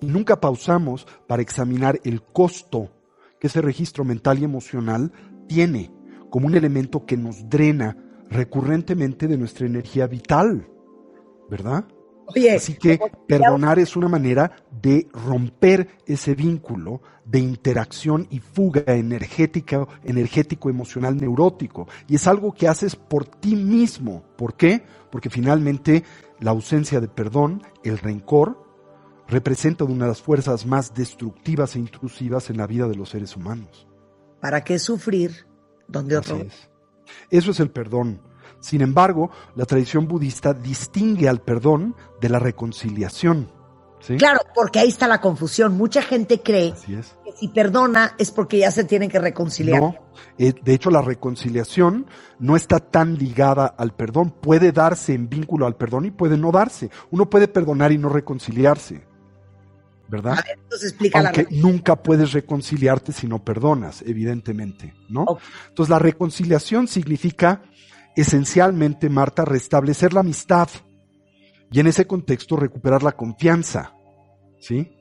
Y 0.01 0.07
nunca 0.07 0.41
pausamos 0.41 1.07
para 1.27 1.43
examinar 1.43 2.01
el 2.05 2.23
costo 2.23 2.91
que 3.39 3.47
ese 3.47 3.63
registro 3.63 4.05
mental 4.05 4.39
y 4.39 4.45
emocional 4.45 5.13
tiene 5.49 5.91
como 6.29 6.47
un 6.47 6.55
elemento 6.55 7.07
que 7.07 7.17
nos 7.17 7.49
drena 7.49 7.97
recurrentemente 8.29 9.27
de 9.27 9.39
nuestra 9.39 9.67
energía 9.67 10.07
vital, 10.07 10.69
¿verdad? 11.49 11.87
Oye, 12.35 12.57
Así 12.57 12.75
que 12.75 12.99
perdonar 13.27 13.79
es 13.79 13.97
una 13.97 14.09
manera 14.09 14.53
de 14.71 15.09
romper 15.13 15.89
ese 16.07 16.35
vínculo 16.35 17.01
de 17.25 17.39
interacción 17.39 18.27
y 18.31 18.41
fuga 18.41 18.83
energética, 18.87 19.87
energético, 20.05 20.69
emocional, 20.69 21.17
neurótico. 21.17 21.89
Y 22.09 22.17
es 22.17 22.27
algo 22.27 22.53
que 22.53 22.69
haces 22.69 22.97
por 22.97 23.25
ti 23.27 23.57
mismo. 23.57 24.25
¿Por 24.37 24.55
qué? 24.55 24.83
Porque 25.11 25.31
finalmente 25.31 26.05
la 26.41 26.51
ausencia 26.51 27.01
de 27.01 27.09
perdón, 27.09 27.63
el 27.85 27.99
rencor, 27.99 28.59
representa 29.29 29.85
una 29.85 30.07
de 30.07 30.11
las 30.11 30.23
fuerzas 30.23 30.67
más 30.67 30.93
destructivas 30.93 31.77
e 31.77 31.79
intrusivas 31.79 32.51
en 32.51 32.57
la 32.57 32.67
vida 32.67 32.89
de 32.89 32.97
los 32.97 33.11
seres 33.11 33.37
humanos. 33.37 33.87
¿Para 34.41 34.65
qué 34.65 34.79
sufrir 34.79 35.47
donde 35.87 36.17
otro? 36.17 36.37
Es. 36.37 36.69
Eso 37.31 37.51
es 37.53 37.61
el 37.61 37.71
perdón. 37.71 38.21
Sin 38.61 38.83
embargo, 38.83 39.31
la 39.57 39.65
tradición 39.65 40.07
budista 40.07 40.53
distingue 40.53 41.29
al 41.29 41.41
perdón 41.41 41.97
de 42.21 42.29
la 42.29 42.39
reconciliación. 42.39 43.51
¿sí? 44.01 44.17
Claro, 44.17 44.41
porque 44.55 44.79
ahí 44.79 44.89
está 44.89 45.09
la 45.09 45.21
confusión. 45.21 45.77
Mucha 45.77 46.03
gente 46.03 46.41
cree 46.41 46.75
que 46.85 47.33
si 47.37 47.49
perdona 47.49 48.15
es 48.19 48.31
porque 48.31 48.59
ya 48.59 48.71
se 48.71 48.85
tienen 48.85 49.09
que 49.09 49.19
reconciliar. 49.19 49.81
No, 49.81 49.95
eh, 50.39 50.53
de 50.63 50.75
hecho 50.75 50.91
la 50.91 51.03
reconciliación 51.03 52.07
no 52.39 52.57
está 52.57 52.81
tan 52.81 53.17
ligada 53.17 53.67
al 53.67 53.95
perdón. 53.95 54.31
Puede 54.31 54.73
darse 54.73 55.15
en 55.15 55.29
vínculo 55.29 55.67
al 55.67 55.77
perdón 55.77 56.07
y 56.07 56.11
puede 56.11 56.37
no 56.37 56.53
darse. 56.53 56.91
Uno 57.11 57.31
puede 57.31 57.49
perdonar 57.49 57.93
y 57.93 57.99
no 57.99 58.09
reconciliarse. 58.09 59.09
¿Verdad? 60.09 60.33
A 60.33 60.43
ver, 60.43 60.59
entonces 60.65 60.91
explica 60.91 61.23
la 61.23 61.29
Aunque 61.29 61.47
nunca 61.53 61.95
puedes 61.95 62.33
reconciliarte 62.33 63.13
si 63.13 63.29
no 63.29 63.45
perdonas, 63.45 64.03
evidentemente, 64.05 64.93
¿no? 65.09 65.25
Entonces 65.69 65.89
la 65.89 66.01
reconciliación 66.01 66.89
significa 66.89 67.63
esencialmente, 68.17 69.09
Marta, 69.09 69.45
restablecer 69.45 70.13
la 70.13 70.21
amistad 70.21 70.69
y 71.71 71.81
en 71.81 71.87
ese 71.87 72.07
contexto 72.07 72.57
recuperar 72.57 73.03
la 73.03 73.13
confianza, 73.13 73.95
¿sí? 74.61 74.93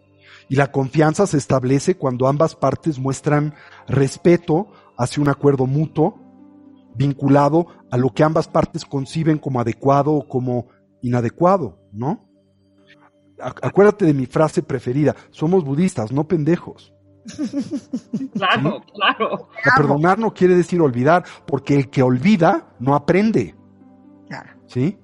Y 0.48 0.56
la 0.56 0.72
confianza 0.72 1.28
se 1.28 1.38
establece 1.38 1.96
cuando 1.96 2.28
ambas 2.28 2.56
partes 2.56 2.98
muestran 3.00 3.54
respeto 3.88 4.68
hacia 4.98 5.22
un 5.22 5.30
acuerdo 5.30 5.66
mutuo 5.66 6.20
vinculado 6.96 7.68
a 7.92 7.98
lo 7.98 8.10
que 8.14 8.24
ambas 8.24 8.48
partes 8.48 8.84
conciben 8.86 9.38
como 9.38 9.60
adecuado 9.60 10.12
o 10.14 10.28
como 10.28 10.68
inadecuado, 11.02 11.80
¿no? 11.92 12.28
Ac- 13.40 13.60
Acuérdate 13.62 14.06
de 14.06 14.14
mi 14.14 14.26
frase 14.26 14.62
preferida, 14.64 15.16
somos 15.32 15.64
budistas, 15.64 16.12
no 16.12 16.28
pendejos. 16.28 16.94
Claro, 18.34 18.84
claro. 18.94 19.34
O 19.34 19.50
sea, 19.64 19.74
perdonar 19.76 20.20
no 20.20 20.34
quiere 20.34 20.56
decir 20.56 20.82
olvidar, 20.82 21.24
porque 21.46 21.76
el 21.76 21.90
que 21.90 22.04
olvida 22.04 22.68
no 22.80 22.96
aprende. 22.96 23.56
¿Sí? 24.68 24.98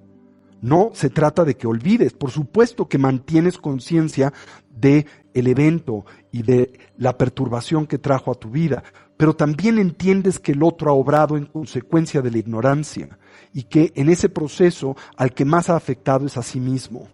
No 0.61 0.91
se 0.93 1.09
trata 1.09 1.43
de 1.43 1.57
que 1.57 1.67
olvides, 1.67 2.13
por 2.13 2.29
supuesto 2.29 2.87
que 2.87 2.99
mantienes 2.99 3.57
conciencia 3.57 4.31
de 4.69 5.07
el 5.33 5.47
evento 5.47 6.05
y 6.31 6.43
de 6.43 6.79
la 6.97 7.17
perturbación 7.17 7.87
que 7.87 7.97
trajo 7.97 8.31
a 8.31 8.35
tu 8.35 8.49
vida, 8.49 8.83
pero 9.17 9.35
también 9.35 9.79
entiendes 9.79 10.39
que 10.39 10.51
el 10.51 10.63
otro 10.63 10.91
ha 10.91 10.93
obrado 10.93 11.37
en 11.37 11.45
consecuencia 11.45 12.21
de 12.21 12.31
la 12.31 12.37
ignorancia 12.37 13.17
y 13.53 13.63
que 13.63 13.91
en 13.95 14.09
ese 14.09 14.29
proceso 14.29 14.95
al 15.17 15.33
que 15.33 15.45
más 15.45 15.69
ha 15.69 15.75
afectado 15.75 16.25
es 16.25 16.37
a 16.37 16.43
sí 16.43 16.59
mismo. 16.59 17.07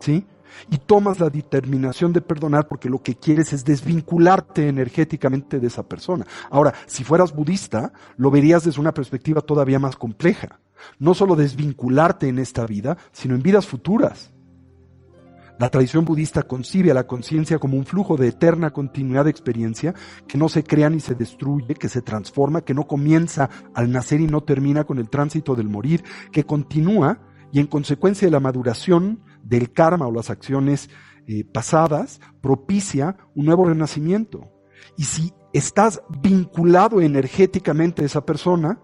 ¿Sí? 0.00 0.24
Y 0.70 0.78
tomas 0.78 1.20
la 1.20 1.30
determinación 1.30 2.12
de 2.12 2.20
perdonar 2.20 2.68
porque 2.68 2.88
lo 2.88 3.02
que 3.02 3.14
quieres 3.14 3.52
es 3.52 3.64
desvincularte 3.64 4.68
energéticamente 4.68 5.60
de 5.60 5.66
esa 5.66 5.82
persona. 5.82 6.26
Ahora, 6.50 6.74
si 6.86 7.04
fueras 7.04 7.34
budista, 7.34 7.92
lo 8.16 8.30
verías 8.30 8.64
desde 8.64 8.80
una 8.80 8.94
perspectiva 8.94 9.40
todavía 9.40 9.78
más 9.78 9.96
compleja. 9.96 10.60
No 10.98 11.14
solo 11.14 11.36
desvincularte 11.36 12.28
en 12.28 12.38
esta 12.38 12.66
vida, 12.66 12.96
sino 13.12 13.34
en 13.34 13.42
vidas 13.42 13.66
futuras. 13.66 14.32
La 15.58 15.70
tradición 15.70 16.04
budista 16.04 16.44
concibe 16.44 16.92
a 16.92 16.94
la 16.94 17.08
conciencia 17.08 17.58
como 17.58 17.76
un 17.76 17.84
flujo 17.84 18.16
de 18.16 18.28
eterna 18.28 18.70
continuidad 18.70 19.24
de 19.24 19.32
experiencia 19.32 19.92
que 20.28 20.38
no 20.38 20.48
se 20.48 20.62
crea 20.62 20.88
ni 20.88 21.00
se 21.00 21.16
destruye, 21.16 21.74
que 21.74 21.88
se 21.88 22.00
transforma, 22.00 22.60
que 22.60 22.74
no 22.74 22.86
comienza 22.86 23.50
al 23.74 23.90
nacer 23.90 24.20
y 24.20 24.28
no 24.28 24.42
termina 24.42 24.84
con 24.84 24.98
el 24.98 25.10
tránsito 25.10 25.56
del 25.56 25.68
morir, 25.68 26.04
que 26.30 26.44
continúa 26.44 27.18
y 27.50 27.58
en 27.58 27.66
consecuencia 27.66 28.26
de 28.26 28.32
la 28.32 28.38
maduración 28.38 29.20
del 29.42 29.72
karma 29.72 30.06
o 30.06 30.12
las 30.12 30.30
acciones 30.30 30.90
eh, 31.26 31.44
pasadas, 31.44 32.20
propicia 32.40 33.16
un 33.34 33.46
nuevo 33.46 33.66
renacimiento. 33.66 34.50
Y 34.96 35.04
si 35.04 35.32
estás 35.52 36.02
vinculado 36.22 37.00
energéticamente 37.00 38.02
a 38.02 38.06
esa 38.06 38.24
persona 38.24 38.80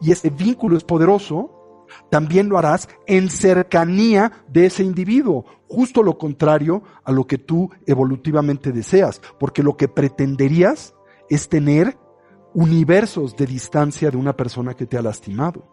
y 0.00 0.12
ese 0.12 0.30
vínculo 0.30 0.76
es 0.76 0.84
poderoso, 0.84 1.58
también 2.10 2.48
lo 2.48 2.58
harás 2.58 2.88
en 3.06 3.30
cercanía 3.30 4.44
de 4.48 4.66
ese 4.66 4.82
individuo, 4.82 5.44
justo 5.68 6.02
lo 6.02 6.18
contrario 6.18 6.82
a 7.04 7.12
lo 7.12 7.26
que 7.26 7.38
tú 7.38 7.70
evolutivamente 7.86 8.72
deseas, 8.72 9.20
porque 9.38 9.62
lo 9.62 9.76
que 9.76 9.88
pretenderías 9.88 10.94
es 11.28 11.48
tener 11.48 11.98
universos 12.54 13.36
de 13.36 13.46
distancia 13.46 14.10
de 14.10 14.16
una 14.16 14.36
persona 14.36 14.74
que 14.74 14.86
te 14.86 14.96
ha 14.96 15.02
lastimado. 15.02 15.66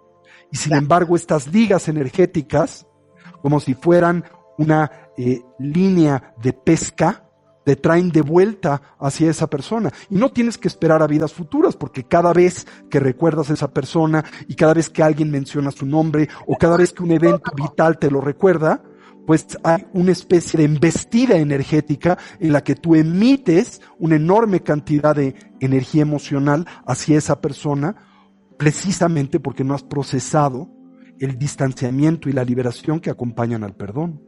Y 0.52 0.58
sin 0.58 0.74
embargo, 0.74 1.16
estas 1.16 1.48
ligas 1.48 1.88
energéticas, 1.88 2.88
como 3.46 3.60
si 3.60 3.76
fueran 3.76 4.24
una 4.58 4.90
eh, 5.16 5.44
línea 5.60 6.34
de 6.42 6.52
pesca, 6.52 7.30
te 7.64 7.76
traen 7.76 8.10
de 8.10 8.24
vuelta 8.24 8.82
hacia 8.98 9.30
esa 9.30 9.46
persona. 9.46 9.94
Y 10.10 10.16
no 10.16 10.32
tienes 10.32 10.58
que 10.58 10.68
esperar 10.68 11.04
a 11.04 11.08
vidas 11.08 11.32
futuras, 11.32 11.76
porque 11.76 12.06
cada 12.06 12.34
vez 12.34 12.66
que 12.90 13.00
recuerdas 13.00 13.52
a 13.52 13.54
esa 13.54 13.72
persona 13.72 14.26
y 14.48 14.56
cada 14.56 14.74
vez 14.74 14.90
que 14.90 15.04
alguien 15.04 15.30
menciona 15.30 15.70
su 15.70 15.86
nombre 15.86 16.28
o 16.48 16.58
cada 16.58 16.76
vez 16.76 16.92
que 16.92 17.04
un 17.04 17.12
evento 17.12 17.52
vital 17.56 18.00
te 18.00 18.10
lo 18.10 18.20
recuerda, 18.20 18.82
pues 19.28 19.46
hay 19.64 19.86
una 19.94 20.14
especie 20.14 20.58
de 20.58 20.66
embestida 20.66 21.38
energética 21.38 22.18
en 22.40 22.52
la 22.52 22.64
que 22.64 22.74
tú 22.74 22.96
emites 22.96 23.80
una 24.00 24.16
enorme 24.16 24.62
cantidad 24.62 25.16
de 25.16 25.36
energía 25.60 26.02
emocional 26.02 26.66
hacia 26.88 27.20
esa 27.20 27.42
persona, 27.42 27.96
precisamente 28.58 29.40
porque 29.40 29.64
no 29.64 29.76
has 29.76 29.84
procesado 29.84 30.75
el 31.20 31.38
distanciamiento 31.38 32.30
y 32.30 32.34
la 32.34 32.44
liberación 32.44 33.00
que 33.00 33.10
acompañan 33.10 33.64
al 33.64 33.76
perdón. 33.76 34.22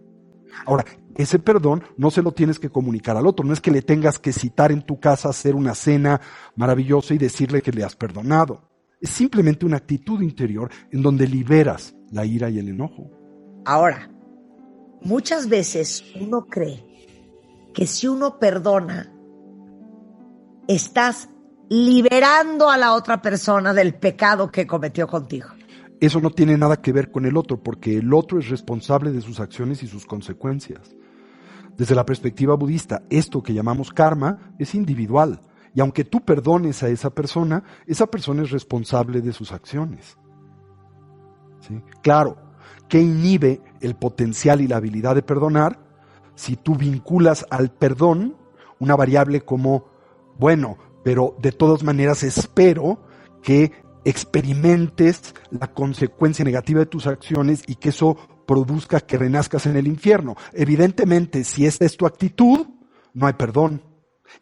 Ahora, 0.65 0.85
ese 1.15 1.39
perdón 1.39 1.83
no 1.97 2.11
se 2.11 2.21
lo 2.21 2.31
tienes 2.31 2.59
que 2.59 2.69
comunicar 2.69 3.17
al 3.17 3.27
otro, 3.27 3.45
no 3.45 3.53
es 3.53 3.61
que 3.61 3.71
le 3.71 3.81
tengas 3.81 4.19
que 4.19 4.33
citar 4.33 4.71
en 4.71 4.81
tu 4.81 4.99
casa, 4.99 5.29
hacer 5.29 5.55
una 5.55 5.75
cena 5.75 6.21
maravillosa 6.55 7.13
y 7.13 7.17
decirle 7.17 7.61
que 7.61 7.71
le 7.71 7.83
has 7.83 7.95
perdonado. 7.95 8.61
Es 8.99 9.09
simplemente 9.09 9.65
una 9.65 9.77
actitud 9.77 10.21
interior 10.21 10.71
en 10.91 11.01
donde 11.01 11.27
liberas 11.27 11.95
la 12.11 12.25
ira 12.25 12.49
y 12.49 12.59
el 12.59 12.69
enojo. 12.69 13.11
Ahora, 13.65 14.09
muchas 15.01 15.49
veces 15.49 16.03
uno 16.19 16.45
cree 16.47 16.83
que 17.73 17.85
si 17.85 18.07
uno 18.07 18.39
perdona, 18.39 19.13
estás 20.67 21.29
liberando 21.69 22.69
a 22.69 22.77
la 22.77 22.93
otra 22.93 23.21
persona 23.21 23.73
del 23.73 23.93
pecado 23.95 24.51
que 24.51 24.65
cometió 24.65 25.07
contigo. 25.07 25.49
Eso 25.99 26.21
no 26.21 26.29
tiene 26.29 26.57
nada 26.57 26.81
que 26.81 26.93
ver 26.93 27.11
con 27.11 27.25
el 27.25 27.37
otro, 27.37 27.61
porque 27.61 27.97
el 27.97 28.13
otro 28.13 28.39
es 28.39 28.49
responsable 28.49 29.11
de 29.11 29.21
sus 29.21 29.39
acciones 29.39 29.81
y 29.81 29.87
sus 29.87 30.05
consecuencias. 30.05 30.95
Desde 31.75 31.95
la 31.95 32.05
perspectiva 32.05 32.55
budista, 32.55 33.03
esto 33.09 33.41
que 33.41 33.53
llamamos 33.53 33.91
karma 33.91 34.53
es 34.59 34.75
individual. 34.75 35.41
Y 35.73 35.81
aunque 35.81 36.03
tú 36.03 36.21
perdones 36.21 36.81
a 36.83 36.89
esa 36.89 37.09
persona, 37.09 37.63
esa 37.85 38.07
persona 38.07 38.43
es 38.43 38.51
responsable 38.51 39.21
de 39.21 39.33
sus 39.33 39.51
acciones. 39.51 40.17
¿Sí? 41.59 41.81
Claro, 42.01 42.37
¿qué 42.87 42.99
inhibe 42.99 43.61
el 43.81 43.95
potencial 43.95 44.61
y 44.61 44.67
la 44.67 44.77
habilidad 44.77 45.15
de 45.15 45.21
perdonar? 45.21 45.79
Si 46.35 46.55
tú 46.55 46.75
vinculas 46.75 47.45
al 47.49 47.71
perdón 47.71 48.35
una 48.79 48.95
variable 48.95 49.41
como, 49.41 49.85
bueno, 50.37 50.77
pero 51.03 51.35
de 51.39 51.51
todas 51.51 51.83
maneras 51.83 52.23
espero 52.23 52.99
que 53.41 53.71
experimentes 54.07 55.35
la 55.51 55.67
consecuencia 55.73 56.45
negativa 56.45 56.79
de 56.79 56.85
tus 56.85 57.07
acciones 57.07 57.61
y 57.67 57.75
que 57.75 57.89
eso 57.89 58.15
produzca 58.47 59.01
que 59.01 59.17
renazcas 59.17 59.65
en 59.65 59.75
el 59.75 59.85
infierno. 59.85 60.37
Evidentemente, 60.53 61.43
si 61.43 61.65
esta 61.65 61.83
es 61.83 61.97
tu 61.97 62.05
actitud, 62.05 62.67
no 63.13 63.27
hay 63.27 63.33
perdón 63.33 63.81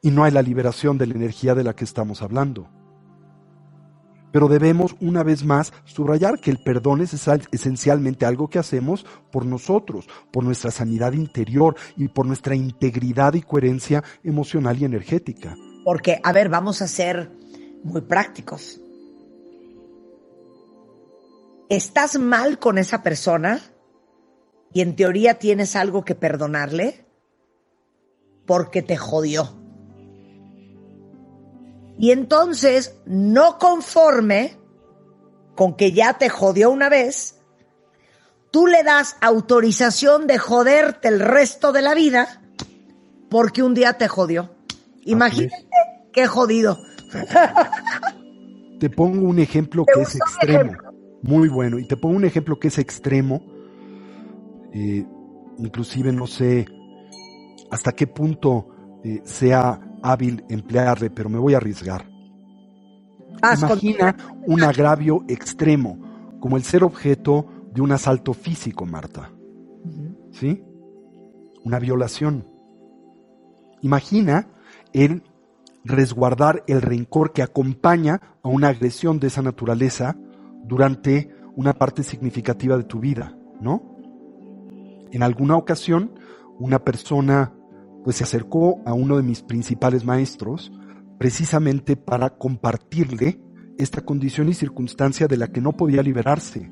y 0.03 0.11
no 0.11 0.23
hay 0.23 0.31
la 0.31 0.43
liberación 0.43 0.99
de 0.99 1.07
la 1.07 1.15
energía 1.15 1.55
de 1.55 1.63
la 1.63 1.75
que 1.75 1.83
estamos 1.83 2.21
hablando. 2.21 2.69
Pero 4.31 4.47
debemos 4.49 4.95
una 4.99 5.23
vez 5.23 5.43
más 5.43 5.73
subrayar 5.85 6.39
que 6.39 6.51
el 6.51 6.59
perdón 6.59 7.01
es 7.01 7.13
esencialmente 7.51 8.27
algo 8.27 8.49
que 8.49 8.59
hacemos 8.59 9.03
por 9.31 9.47
nosotros, 9.47 10.07
por 10.31 10.43
nuestra 10.43 10.69
sanidad 10.69 11.13
interior 11.13 11.75
y 11.97 12.09
por 12.09 12.27
nuestra 12.27 12.53
integridad 12.53 13.33
y 13.33 13.41
coherencia 13.41 14.03
emocional 14.23 14.77
y 14.79 14.85
energética. 14.85 15.55
Porque, 15.83 16.19
a 16.23 16.31
ver, 16.33 16.49
vamos 16.49 16.83
a 16.83 16.87
ser 16.87 17.31
muy 17.83 18.01
prácticos. 18.01 18.81
¿Estás 21.69 22.19
mal 22.19 22.59
con 22.59 22.77
esa 22.77 23.01
persona 23.01 23.61
y 24.73 24.81
en 24.81 24.95
teoría 24.95 25.35
tienes 25.39 25.75
algo 25.75 26.05
que 26.05 26.13
perdonarle? 26.13 27.05
Porque 28.45 28.81
te 28.81 28.97
jodió. 28.97 29.59
Y 31.97 32.11
entonces, 32.11 32.95
no 33.05 33.57
conforme 33.57 34.57
con 35.55 35.75
que 35.75 35.91
ya 35.91 36.17
te 36.17 36.29
jodió 36.29 36.69
una 36.69 36.89
vez, 36.89 37.39
tú 38.51 38.67
le 38.67 38.83
das 38.83 39.15
autorización 39.21 40.27
de 40.27 40.37
joderte 40.37 41.07
el 41.07 41.19
resto 41.19 41.71
de 41.71 41.81
la 41.81 41.95
vida 41.95 42.41
porque 43.29 43.63
un 43.63 43.73
día 43.73 43.93
te 43.93 44.07
jodió. 44.07 44.55
Imagínate 45.03 45.67
qué 46.13 46.27
jodido. 46.27 46.77
Te 48.79 48.89
pongo 48.89 49.27
un 49.27 49.39
ejemplo 49.39 49.85
que 49.85 50.01
es 50.01 50.15
extremo. 50.15 50.73
Muy 51.25 51.49
bueno. 51.49 51.79
Y 51.79 51.85
te 51.85 51.97
pongo 51.97 52.15
un 52.15 52.25
ejemplo 52.25 52.59
que 52.59 52.67
es 52.67 52.77
extremo. 52.77 53.41
Eh, 54.71 55.05
inclusive 55.57 56.11
no 56.11 56.27
sé 56.27 56.67
hasta 57.71 57.93
qué 57.93 58.05
punto 58.05 58.99
eh, 59.03 59.21
sea 59.23 59.79
hábil 60.03 60.43
emplearle, 60.49 61.09
pero 61.09 61.29
me 61.29 61.39
voy 61.39 61.55
a 61.55 61.57
arriesgar. 61.57 62.07
Imagina 63.57 64.15
un 64.45 64.63
agravio 64.63 65.23
extremo, 65.27 65.97
como 66.39 66.57
el 66.57 66.63
ser 66.63 66.83
objeto 66.83 67.47
de 67.73 67.81
un 67.81 67.91
asalto 67.91 68.33
físico, 68.33 68.85
Marta. 68.85 69.31
¿Sí? 70.31 70.63
Una 71.63 71.79
violación. 71.79 72.47
Imagina 73.81 74.47
el 74.93 75.23
resguardar 75.83 76.63
el 76.67 76.81
rencor 76.81 77.33
que 77.33 77.41
acompaña 77.41 78.21
a 78.43 78.47
una 78.47 78.69
agresión 78.69 79.19
de 79.19 79.27
esa 79.27 79.41
naturaleza 79.41 80.15
durante 80.67 81.29
una 81.55 81.73
parte 81.73 82.03
significativa 82.03 82.77
de 82.77 82.83
tu 82.83 82.99
vida, 82.99 83.37
¿no? 83.61 83.95
En 85.11 85.23
alguna 85.23 85.55
ocasión, 85.55 86.19
una 86.59 86.79
persona 86.83 87.53
pues 88.03 88.17
se 88.17 88.23
acercó 88.23 88.81
a 88.85 88.93
uno 88.93 89.17
de 89.17 89.23
mis 89.23 89.41
principales 89.41 90.05
maestros 90.05 90.71
precisamente 91.17 91.95
para 91.95 92.31
compartirle 92.37 93.39
esta 93.77 94.01
condición 94.01 94.49
y 94.49 94.53
circunstancia 94.53 95.27
de 95.27 95.37
la 95.37 95.47
que 95.47 95.61
no 95.61 95.73
podía 95.73 96.03
liberarse. 96.03 96.71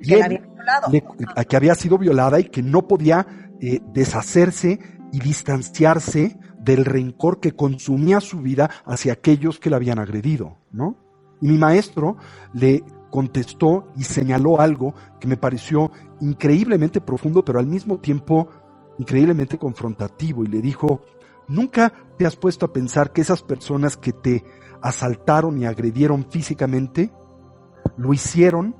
Que, 0.00 0.16
la 0.16 0.24
había 0.24 0.38
violado. 0.40 1.46
que 1.48 1.56
había 1.56 1.74
sido 1.74 1.98
violada 1.98 2.40
y 2.40 2.44
que 2.44 2.62
no 2.62 2.88
podía 2.88 3.26
eh, 3.60 3.80
deshacerse 3.92 4.78
y 5.12 5.20
distanciarse 5.20 6.38
del 6.58 6.84
rencor 6.84 7.40
que 7.40 7.52
consumía 7.52 8.20
su 8.20 8.40
vida 8.40 8.70
hacia 8.84 9.12
aquellos 9.12 9.58
que 9.58 9.70
la 9.70 9.76
habían 9.76 9.98
agredido, 9.98 10.58
¿no? 10.70 10.96
Y 11.40 11.48
mi 11.48 11.58
maestro 11.58 12.16
le 12.52 12.84
contestó 13.10 13.88
y 13.96 14.04
señaló 14.04 14.60
algo 14.60 14.94
que 15.18 15.28
me 15.28 15.36
pareció 15.36 15.90
increíblemente 16.20 17.00
profundo, 17.00 17.44
pero 17.44 17.58
al 17.58 17.66
mismo 17.66 17.98
tiempo 17.98 18.48
increíblemente 18.98 19.58
confrontativo, 19.58 20.44
y 20.44 20.48
le 20.48 20.60
dijo, 20.60 21.02
¿nunca 21.48 21.92
te 22.18 22.26
has 22.26 22.36
puesto 22.36 22.66
a 22.66 22.72
pensar 22.72 23.12
que 23.12 23.22
esas 23.22 23.42
personas 23.42 23.96
que 23.96 24.12
te 24.12 24.44
asaltaron 24.82 25.58
y 25.58 25.64
agredieron 25.64 26.26
físicamente, 26.30 27.10
lo 27.96 28.12
hicieron 28.12 28.76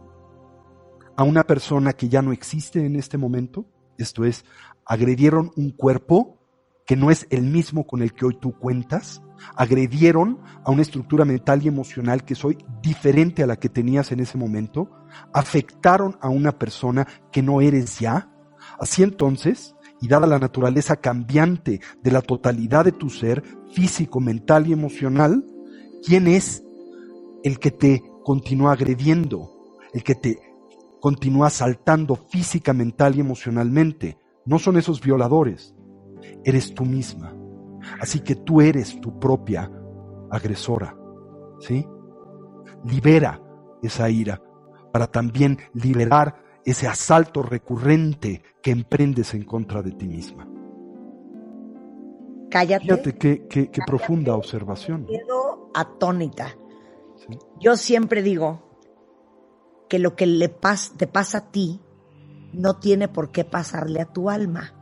a 1.17 1.25
una 1.25 1.45
persona 1.45 1.95
que 1.95 2.09
ya 2.09 2.23
no 2.23 2.33
existe 2.33 2.85
en 2.85 2.97
este 2.97 3.17
momento? 3.17 3.65
Esto 3.97 4.25
es, 4.25 4.45
agredieron 4.85 5.53
un 5.57 5.71
cuerpo 5.71 6.39
que 6.87 6.97
no 6.97 7.11
es 7.11 7.27
el 7.31 7.43
mismo 7.43 7.87
con 7.87 8.03
el 8.03 8.13
que 8.13 8.27
hoy 8.27 8.37
tú 8.39 8.53
cuentas, 8.53 9.23
agredieron 9.57 10.39
a 10.65 10.71
una 10.71 10.83
estructura 10.83 11.25
mental 11.25 11.63
y 11.63 11.69
emocional 11.69 12.25
que 12.25 12.35
soy 12.35 12.59
diferente 12.83 13.43
a 13.43 13.47
la 13.47 13.57
que 13.57 13.69
tenías 13.69 14.13
en 14.13 14.21
ese 14.21 14.39
momento, 14.39 14.91
afectaron 15.33 16.17
a 16.21 16.29
una 16.29 16.59
persona 16.59 17.07
que 17.33 17.43
no 17.43 17.61
eres 17.61 17.99
ya. 17.99 18.31
Así 18.79 19.03
entonces, 19.03 19.75
y 20.01 20.09
dada 20.09 20.27
la 20.27 20.39
naturaleza 20.39 20.97
cambiante 20.97 21.81
de 22.03 22.11
la 22.11 22.23
totalidad 22.23 22.85
de 22.85 22.93
tu 22.93 23.11
ser, 23.11 23.43
físico, 23.73 24.21
mental 24.21 24.67
y 24.67 24.73
emocional, 24.73 25.45
¿quién 26.05 26.27
es 26.27 26.63
el 27.45 27.59
que 27.59 27.71
te 27.71 28.03
continúa 28.25 28.73
agrediendo, 28.73 29.51
el 29.93 30.03
que 30.03 30.15
te 30.15 30.39
continúa 31.01 31.49
asaltando 31.49 32.17
física, 32.17 32.73
mental 32.73 33.17
y 33.17 33.21
emocionalmente? 33.21 34.19
No 34.47 34.59
son 34.59 34.77
esos 34.79 35.01
violadores, 35.01 35.75
eres 36.45 36.75
tú 36.75 36.85
misma. 36.85 37.40
Así 38.01 38.21
que 38.21 38.35
tú 38.37 38.61
eres 38.61 39.01
tu 39.01 39.19
propia 39.19 39.71
agresora, 40.31 40.97
¿sí? 41.61 41.87
Libera 42.85 43.41
esa 43.83 44.09
ira 44.11 44.43
para 44.93 45.07
también 45.07 45.59
liberar 45.75 46.43
ese 46.65 46.87
asalto 46.89 47.43
recurrente 47.43 48.43
que 48.63 48.71
emprendes 48.71 49.35
en 49.35 49.45
contra 49.45 49.83
de 49.83 49.93
ti 49.93 50.07
misma. 50.09 50.47
Cállate. 52.51 52.85
Fíjate 52.85 53.15
qué, 53.17 53.47
qué- 53.49 53.71
qué 53.71 53.81
profunda 53.87 54.35
observación. 54.35 55.07
Quedo 55.07 55.71
atónita. 55.75 56.57
Yo 57.61 57.77
siempre 57.77 58.23
digo 58.23 58.77
que 59.89 59.99
lo 59.99 60.17
que 60.17 60.27
le 60.27 60.51
pas- 60.61 60.97
te 60.97 61.07
pasa 61.07 61.39
a 61.39 61.51
ti 61.51 61.81
no 62.53 62.77
tiene 62.79 63.07
por 63.09 63.31
qué 63.31 63.45
pasarle 63.45 64.01
a 64.01 64.07
tu 64.07 64.31
alma. 64.31 64.75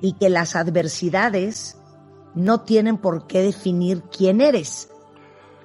Y 0.00 0.14
que 0.14 0.30
las 0.30 0.56
adversidades 0.56 1.78
no 2.34 2.60
tienen 2.62 2.98
por 2.98 3.26
qué 3.26 3.42
definir 3.42 4.02
quién 4.16 4.40
eres. 4.40 4.88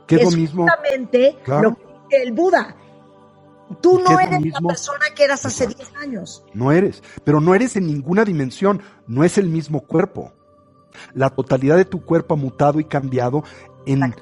Que 0.06 0.16
es 0.18 0.24
lo 0.24 0.32
mismo. 0.32 0.64
justamente 0.64 1.38
Claro. 1.44 1.70
lo 1.72 2.08
que 2.10 2.24
el 2.24 2.34
Buda. 2.34 2.76
Tú 3.82 4.00
no 4.00 4.18
eres 4.18 4.46
la 4.46 4.62
persona 4.62 5.06
que 5.14 5.26
eras 5.26 5.46
hace 5.46 5.68
10 5.68 5.96
años. 5.98 6.46
No 6.54 6.72
eres, 6.72 7.04
pero 7.26 7.42
no 7.42 7.54
eres 7.54 7.76
en 7.76 7.86
ninguna 7.88 8.24
dimensión, 8.24 8.82
no 9.08 9.26
es 9.26 9.38
el 9.38 9.50
mismo 9.50 9.82
cuerpo. 9.82 10.32
La 11.14 11.30
totalidad 11.30 11.76
de 11.76 11.84
tu 11.84 12.02
cuerpo 12.04 12.34
ha 12.36 12.38
mutado 12.38 12.80
y 12.80 12.86
cambiado 12.86 13.44
en 13.86 14.16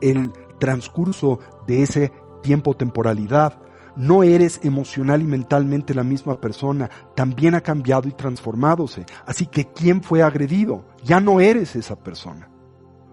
el 0.00 0.32
transcurso 0.58 1.38
de 1.68 1.82
ese 1.82 2.12
tiempo-temporalidad. 2.42 3.58
No 3.96 4.22
eres 4.22 4.60
emocional 4.64 5.22
y 5.22 5.24
mentalmente 5.24 5.94
la 5.94 6.04
misma 6.04 6.40
persona, 6.40 6.90
también 7.14 7.54
ha 7.54 7.60
cambiado 7.60 8.08
y 8.08 8.12
transformadose. 8.12 9.06
Así 9.26 9.46
que 9.46 9.66
¿quién 9.66 10.02
fue 10.02 10.22
agredido? 10.22 10.84
Ya 11.04 11.20
no 11.20 11.40
eres 11.40 11.76
esa 11.76 11.96
persona. 11.96 12.48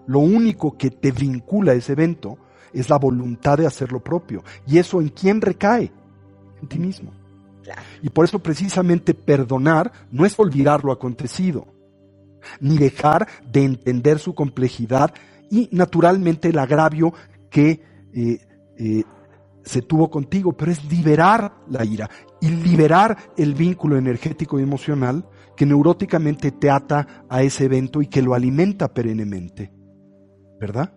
Lo 0.08 0.20
único 0.20 0.78
que 0.78 0.90
te 0.90 1.12
vincula 1.12 1.74
a 1.74 1.76
ese 1.76 1.94
evento 1.94 2.38
es 2.74 2.90
la 2.90 2.98
voluntad 2.98 3.58
de 3.58 3.68
hacer 3.68 3.92
lo 3.92 4.04
propio. 4.04 4.44
¿Y 4.66 4.78
eso 4.78 5.02
en 5.02 5.10
quién 5.10 5.42
recae? 5.42 5.92
En 6.62 6.68
ti 6.68 6.80
mismo. 6.80 7.12
Y 8.02 8.10
por 8.10 8.26
eso 8.26 8.40
precisamente 8.40 9.14
perdonar 9.14 9.92
no 10.12 10.26
es 10.26 10.40
olvidar 10.40 10.84
lo 10.86 10.92
acontecido, 10.92 11.68
ni 12.62 12.78
dejar 12.78 13.28
de 13.52 13.66
entender 13.66 14.20
su 14.20 14.34
complejidad 14.34 15.14
y 15.50 15.70
naturalmente 15.72 16.50
el 16.50 16.60
agravio 16.60 17.14
que 17.50 17.82
eh, 18.14 18.40
eh, 18.78 19.04
se 19.64 19.82
tuvo 19.82 20.10
contigo, 20.10 20.54
pero 20.54 20.72
es 20.72 20.84
liberar 20.86 21.56
la 21.70 21.84
ira 21.84 22.10
y 22.40 22.50
liberar 22.50 23.18
el 23.36 23.54
vínculo 23.54 23.98
energético 23.98 24.60
y 24.60 24.64
emocional 24.64 25.26
que 25.58 25.66
neuróticamente 25.66 26.52
te 26.52 26.70
ata 26.70 27.26
a 27.28 27.44
ese 27.44 27.66
evento 27.66 28.02
y 28.02 28.08
que 28.08 28.22
lo 28.22 28.34
alimenta 28.34 28.94
perennemente, 28.94 29.74
¿verdad? 30.60 30.94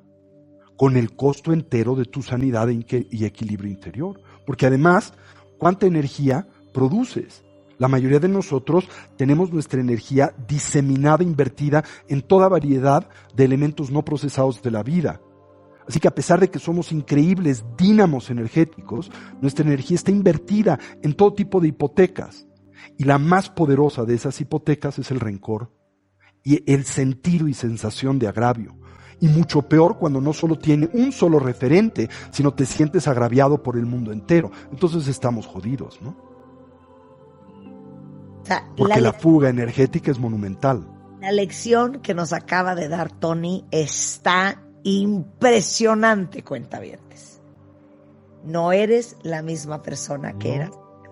Con 0.76 0.96
el 0.96 1.16
costo 1.16 1.52
entero 1.52 1.96
de 1.96 2.04
tu 2.04 2.22
sanidad 2.22 2.68
y 2.68 3.24
equilibrio 3.24 3.70
interior. 3.70 4.20
Porque 4.46 4.66
además, 4.66 5.14
¿cuánta 5.58 5.86
energía 5.86 6.46
produces? 6.72 7.42
La 7.78 7.88
mayoría 7.88 8.20
de 8.20 8.28
nosotros 8.28 8.86
tenemos 9.16 9.50
nuestra 9.50 9.80
energía 9.80 10.34
diseminada, 10.46 11.24
invertida 11.24 11.82
en 12.08 12.20
toda 12.20 12.46
variedad 12.48 13.08
de 13.34 13.44
elementos 13.44 13.90
no 13.90 14.04
procesados 14.04 14.60
de 14.62 14.70
la 14.70 14.82
vida. 14.82 15.22
Así 15.88 15.98
que 15.98 16.08
a 16.08 16.14
pesar 16.14 16.38
de 16.40 16.50
que 16.50 16.58
somos 16.58 16.92
increíbles 16.92 17.64
dínamos 17.78 18.28
energéticos, 18.28 19.10
nuestra 19.40 19.64
energía 19.64 19.94
está 19.94 20.10
invertida 20.10 20.78
en 21.02 21.14
todo 21.14 21.32
tipo 21.32 21.58
de 21.58 21.68
hipotecas. 21.68 22.46
Y 22.98 23.04
la 23.04 23.18
más 23.18 23.48
poderosa 23.50 24.04
de 24.04 24.14
esas 24.14 24.40
hipotecas 24.40 24.98
es 24.98 25.10
el 25.10 25.20
rencor 25.20 25.72
y 26.44 26.70
el 26.72 26.84
sentido 26.84 27.48
y 27.48 27.54
sensación 27.54 28.18
de 28.18 28.28
agravio. 28.28 28.76
Y 29.20 29.28
mucho 29.28 29.62
peor 29.62 29.98
cuando 29.98 30.20
no 30.20 30.32
solo 30.32 30.56
tiene 30.56 30.88
un 30.94 31.12
solo 31.12 31.38
referente, 31.38 32.08
sino 32.30 32.54
te 32.54 32.64
sientes 32.64 33.06
agraviado 33.06 33.62
por 33.62 33.76
el 33.76 33.84
mundo 33.86 34.12
entero. 34.12 34.50
Entonces 34.72 35.06
estamos 35.08 35.46
jodidos, 35.46 36.00
¿no? 36.00 36.16
O 38.42 38.46
sea, 38.46 38.66
Porque 38.76 39.00
la, 39.00 39.00
la 39.00 39.12
fuga 39.12 39.48
energética 39.50 40.10
es 40.10 40.18
monumental. 40.18 40.88
la 41.20 41.32
lección 41.32 42.00
que 42.00 42.14
nos 42.14 42.32
acaba 42.32 42.74
de 42.74 42.88
dar 42.88 43.10
Tony 43.12 43.66
está 43.70 44.62
impresionante, 44.82 46.42
cuentavientes. 46.42 47.42
No 48.42 48.72
eres 48.72 49.16
la 49.22 49.42
misma 49.42 49.82
persona 49.82 50.38
que 50.38 50.54
eras 50.54 50.70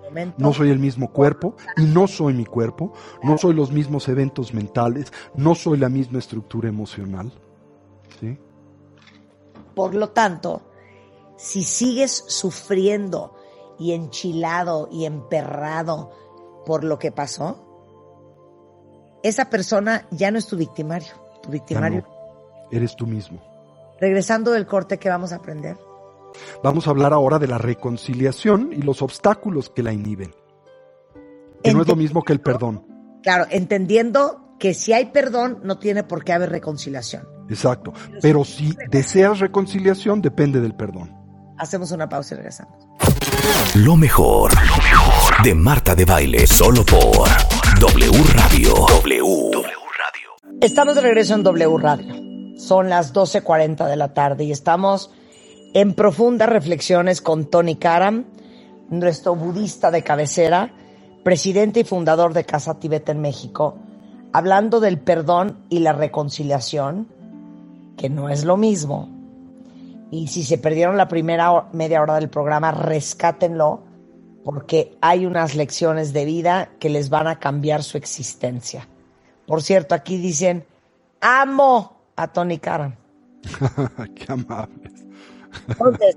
momento. 0.09 0.37
No 0.39 0.53
soy 0.53 0.71
el 0.71 0.79
mismo 0.79 1.13
cuerpo 1.13 1.57
y 1.77 1.83
no 1.83 2.07
soy 2.07 2.35
mi 2.35 2.45
cuerpo, 2.45 2.93
no 3.23 3.39
soy 3.39 3.55
los 3.55 3.73
mismos 3.73 4.09
eventos 4.09 4.55
mentales, 4.55 5.13
no 5.35 5.55
soy 5.55 5.79
la 5.79 5.89
misma 5.89 6.19
estructura 6.19 6.69
emocional. 6.69 7.33
¿Sí? 8.21 8.39
Por 9.75 9.95
lo 9.95 10.11
tanto, 10.11 10.63
si 11.37 11.63
sigues 11.63 12.25
sufriendo 12.27 13.37
y 13.79 13.93
enchilado 13.93 14.89
y 14.91 15.05
emperrado 15.05 16.11
por 16.67 16.85
lo 16.85 16.99
que 16.99 17.13
pasó, 17.13 17.65
esa 19.23 19.51
persona 19.51 20.07
ya 20.11 20.31
no 20.31 20.39
es 20.39 20.47
tu 20.47 20.57
victimario. 20.57 21.13
Tu 21.43 21.51
victimario. 21.51 22.03
no, 22.03 22.69
eres 22.71 22.97
tú 22.97 23.07
mismo. 23.07 23.41
Regresando 24.01 24.53
del 24.53 24.67
corte, 24.67 24.99
¿qué 24.99 25.09
vamos 25.09 25.33
a 25.33 25.37
aprender? 25.37 25.77
Vamos 26.63 26.87
a 26.87 26.91
hablar 26.91 27.13
ahora 27.13 27.39
de 27.39 27.47
la 27.47 27.59
reconciliación 27.59 28.71
y 28.73 28.83
los 28.83 29.03
obstáculos 29.03 29.71
que 29.71 29.83
la 29.83 29.93
inhiben. 29.93 30.35
Que 31.63 31.75
no 31.75 31.83
es 31.83 31.89
lo 31.89 31.97
mismo 31.97 32.23
que 32.23 32.33
el 32.33 32.41
perdón. 32.41 32.87
Claro, 33.23 33.47
entendiendo 33.51 34.55
que 34.59 34.75
si 34.75 34.93
hay 34.93 35.07
perdón, 35.07 35.61
no 35.63 35.79
tiene 35.79 36.05
por 36.05 36.25
qué 36.25 36.33
haber 36.33 36.51
reconciliación. 36.51 37.27
Exacto. 37.49 37.93
Pero 38.21 38.45
si 38.45 38.77
deseas 38.91 39.39
reconciliación, 39.41 40.21
depende 40.21 40.61
del 40.61 40.75
perdón. 40.75 41.17
Hacemos 41.59 41.91
una 41.91 42.09
pausa 42.09 42.35
y 42.35 42.37
regresamos. 42.37 42.89
Lo 43.75 43.97
mejor, 43.97 44.53
lo 44.55 44.77
mejor 44.83 45.43
de 45.43 45.55
Marta 45.55 45.95
de 45.95 46.05
Baile, 46.05 46.47
solo 46.47 46.85
por 46.85 47.29
W 47.81 48.25
Radio. 48.35 48.75
W. 49.03 49.63
Estamos 50.61 50.95
de 50.97 51.01
regreso 51.01 51.35
en 51.35 51.43
W 51.43 51.79
Radio. 51.79 52.15
Son 52.59 52.89
las 52.89 53.15
12.40 53.15 53.89
de 53.89 53.97
la 53.97 54.13
tarde 54.13 54.45
y 54.45 54.53
estamos 54.53 55.11
en 55.75 55.95
profundas 55.95 56.49
reflexiones 56.49 57.21
con 57.21 57.47
Tony 57.47 57.77
Karam, 57.77 58.25
nuestro 58.91 59.35
budista 59.35 59.91
de 59.91 60.03
cabecera, 60.03 60.73
presidente 61.23 61.81
y 61.81 61.85
fundador 61.85 62.33
de 62.33 62.45
Casa 62.45 62.79
Tibet 62.79 63.09
en 63.09 63.21
México, 63.21 63.77
hablando 64.33 64.81
del 64.81 64.99
perdón 64.99 65.59
y 65.69 65.81
la 65.81 65.93
reconciliación, 65.93 67.09
que 67.97 68.09
no 68.09 68.29
es 68.29 68.45
lo 68.45 68.57
mismo. 68.57 69.09
Y 70.11 70.29
si 70.29 70.43
se 70.43 70.57
perdieron 70.57 70.97
la 70.97 71.09
primera 71.09 71.69
media 71.73 72.01
hora 72.01 72.15
del 72.15 72.31
programa, 72.31 72.73
rescátenlo, 72.73 73.83
porque 74.45 74.97
hay 75.03 75.27
unas 75.27 75.55
lecciones 75.55 76.15
de 76.15 76.25
vida 76.25 76.71
que 76.79 76.89
les 76.89 77.11
van 77.11 77.27
a 77.27 77.39
cambiar 77.39 77.83
su 77.83 77.99
existencia. 77.99 78.89
Por 79.47 79.63
cierto, 79.63 79.95
aquí 79.95 80.17
dicen, 80.17 80.65
amo 81.21 82.01
a 82.17 82.29
Tony 82.29 82.59
Karam. 82.59 82.95
Qué 84.15 84.33
amables. 84.33 84.98
Entonces, 85.67 86.17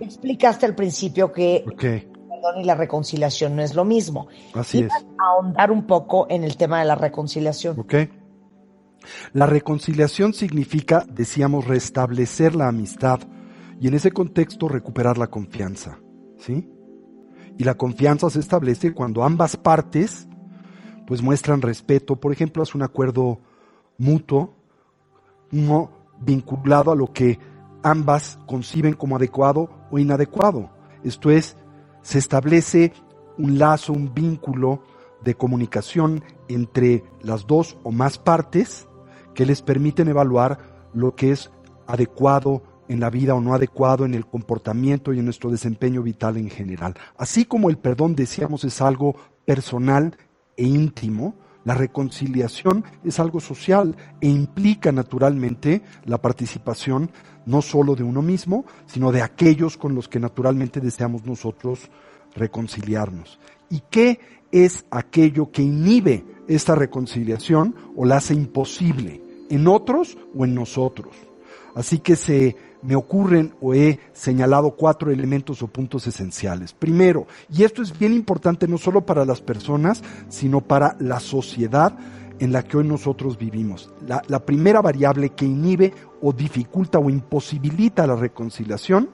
explicaste 0.00 0.66
al 0.66 0.74
principio 0.74 1.32
que 1.32 1.64
Ok, 1.66 1.84
el 1.84 2.02
perdón 2.02 2.60
y 2.60 2.64
la 2.64 2.74
reconciliación 2.74 3.56
no 3.56 3.62
es 3.62 3.74
lo 3.74 3.84
mismo. 3.84 4.28
así 4.54 4.80
es. 4.80 4.92
A 4.92 5.02
ahondar 5.34 5.70
un 5.70 5.86
poco 5.86 6.26
en 6.28 6.44
el 6.44 6.56
tema 6.56 6.80
de 6.80 6.84
la 6.84 6.94
reconciliación. 6.94 7.78
¿Ok? 7.78 7.94
La 9.32 9.46
reconciliación 9.46 10.34
significa, 10.34 11.04
decíamos, 11.08 11.66
restablecer 11.66 12.54
la 12.54 12.68
amistad 12.68 13.20
y 13.80 13.88
en 13.88 13.94
ese 13.94 14.10
contexto 14.10 14.68
recuperar 14.68 15.18
la 15.18 15.28
confianza. 15.28 15.98
¿Sí? 16.38 16.68
Y 17.56 17.64
la 17.64 17.74
confianza 17.76 18.30
se 18.30 18.38
establece 18.40 18.92
cuando 18.92 19.24
ambas 19.24 19.56
partes 19.56 20.28
pues 21.06 21.22
muestran 21.22 21.62
respeto. 21.62 22.16
Por 22.16 22.32
ejemplo, 22.32 22.62
es 22.62 22.74
un 22.74 22.82
acuerdo 22.82 23.40
mutuo, 23.96 24.54
uno 25.52 25.90
vinculado 26.20 26.92
a 26.92 26.96
lo 26.96 27.12
que 27.12 27.38
ambas 27.82 28.38
conciben 28.46 28.94
como 28.94 29.16
adecuado 29.16 29.70
o 29.90 29.98
inadecuado. 29.98 30.70
Esto 31.04 31.30
es, 31.30 31.56
se 32.02 32.18
establece 32.18 32.92
un 33.36 33.58
lazo, 33.58 33.92
un 33.92 34.12
vínculo 34.12 34.82
de 35.22 35.34
comunicación 35.34 36.24
entre 36.48 37.04
las 37.22 37.46
dos 37.46 37.76
o 37.82 37.90
más 37.90 38.18
partes 38.18 38.88
que 39.34 39.46
les 39.46 39.62
permiten 39.62 40.08
evaluar 40.08 40.58
lo 40.92 41.14
que 41.14 41.32
es 41.32 41.50
adecuado 41.86 42.62
en 42.88 43.00
la 43.00 43.10
vida 43.10 43.34
o 43.34 43.40
no 43.40 43.54
adecuado 43.54 44.04
en 44.04 44.14
el 44.14 44.26
comportamiento 44.26 45.12
y 45.12 45.18
en 45.18 45.24
nuestro 45.24 45.50
desempeño 45.50 46.02
vital 46.02 46.36
en 46.36 46.50
general. 46.50 46.94
Así 47.16 47.44
como 47.44 47.68
el 47.68 47.78
perdón, 47.78 48.14
decíamos, 48.14 48.64
es 48.64 48.80
algo 48.80 49.16
personal 49.44 50.16
e 50.56 50.64
íntimo, 50.64 51.34
La 51.68 51.74
reconciliación 51.74 52.84
es 53.04 53.20
algo 53.20 53.40
social 53.40 53.94
e 54.22 54.28
implica 54.28 54.90
naturalmente 54.90 55.82
la 56.06 56.16
participación 56.16 57.10
no 57.48 57.62
solo 57.62 57.96
de 57.96 58.02
uno 58.02 58.20
mismo, 58.20 58.64
sino 58.86 59.10
de 59.10 59.22
aquellos 59.22 59.76
con 59.76 59.94
los 59.94 60.06
que 60.06 60.20
naturalmente 60.20 60.80
deseamos 60.80 61.24
nosotros 61.24 61.90
reconciliarnos. 62.34 63.40
¿Y 63.70 63.82
qué 63.90 64.20
es 64.52 64.84
aquello 64.90 65.50
que 65.50 65.62
inhibe 65.62 66.24
esta 66.46 66.74
reconciliación 66.74 67.74
o 67.96 68.04
la 68.04 68.18
hace 68.18 68.34
imposible 68.34 69.22
en 69.48 69.66
otros 69.66 70.18
o 70.36 70.44
en 70.44 70.54
nosotros? 70.54 71.16
Así 71.74 71.98
que 71.98 72.16
se 72.16 72.56
me 72.82 72.96
ocurren 72.96 73.54
o 73.60 73.74
he 73.74 73.98
señalado 74.12 74.72
cuatro 74.72 75.10
elementos 75.10 75.62
o 75.62 75.68
puntos 75.68 76.06
esenciales. 76.06 76.72
Primero, 76.74 77.26
y 77.50 77.64
esto 77.64 77.82
es 77.82 77.98
bien 77.98 78.12
importante 78.12 78.68
no 78.68 78.78
solo 78.78 79.06
para 79.06 79.24
las 79.24 79.40
personas, 79.40 80.02
sino 80.28 80.60
para 80.60 80.96
la 81.00 81.18
sociedad 81.18 81.98
en 82.40 82.52
la 82.52 82.62
que 82.62 82.76
hoy 82.76 82.86
nosotros 82.86 83.38
vivimos. 83.38 83.92
La, 84.06 84.22
la 84.28 84.44
primera 84.44 84.80
variable 84.80 85.30
que 85.30 85.44
inhibe 85.44 85.92
o 86.22 86.32
dificulta 86.32 86.98
o 86.98 87.10
imposibilita 87.10 88.06
la 88.06 88.16
reconciliación 88.16 89.10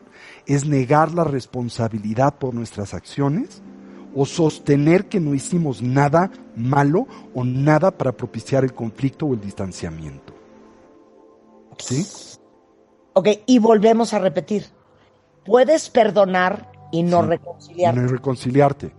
es 0.46 0.66
negar 0.66 1.12
la 1.14 1.24
responsabilidad 1.24 2.34
por 2.38 2.54
nuestras 2.54 2.94
acciones 2.94 3.62
o 4.14 4.26
sostener 4.26 5.06
que 5.06 5.20
no 5.20 5.34
hicimos 5.34 5.82
nada 5.82 6.30
malo 6.54 7.06
o 7.34 7.44
nada 7.44 7.90
para 7.90 8.12
propiciar 8.12 8.62
el 8.64 8.72
conflicto 8.74 9.26
o 9.26 9.34
el 9.34 9.40
distanciamiento. 9.40 10.32
¿Sí? 11.78 12.06
Ok, 13.14 13.28
y 13.46 13.58
volvemos 13.58 14.14
a 14.14 14.18
repetir. 14.18 14.66
Puedes 15.44 15.90
perdonar 15.90 16.70
y 16.92 17.02
no 17.02 17.22
Sí. 17.22 17.28
reconciliarte, 17.28 18.00
No 18.00 18.08
reconciliarte. 18.08 18.92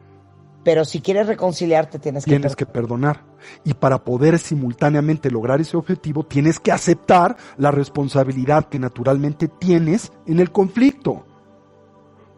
Pero 0.66 0.84
si 0.84 1.00
quieres 1.00 1.28
reconciliarte 1.28 2.00
tienes 2.00 2.26
que 2.26 2.32
Tienes 2.32 2.56
que 2.56 2.66
perdonar. 2.66 3.24
Y 3.64 3.76
para 3.76 4.04
poder 4.04 4.40
simultáneamente 4.40 5.30
lograr 5.30 5.62
ese 5.62 5.78
objetivo, 5.78 6.26
tienes 6.26 6.60
que 6.60 6.72
aceptar 6.72 7.38
la 7.58 7.70
responsabilidad 7.70 8.68
que 8.68 8.80
naturalmente 8.80 9.48
tienes 9.48 10.12
en 10.26 10.40
el 10.40 10.52
conflicto. 10.52 11.24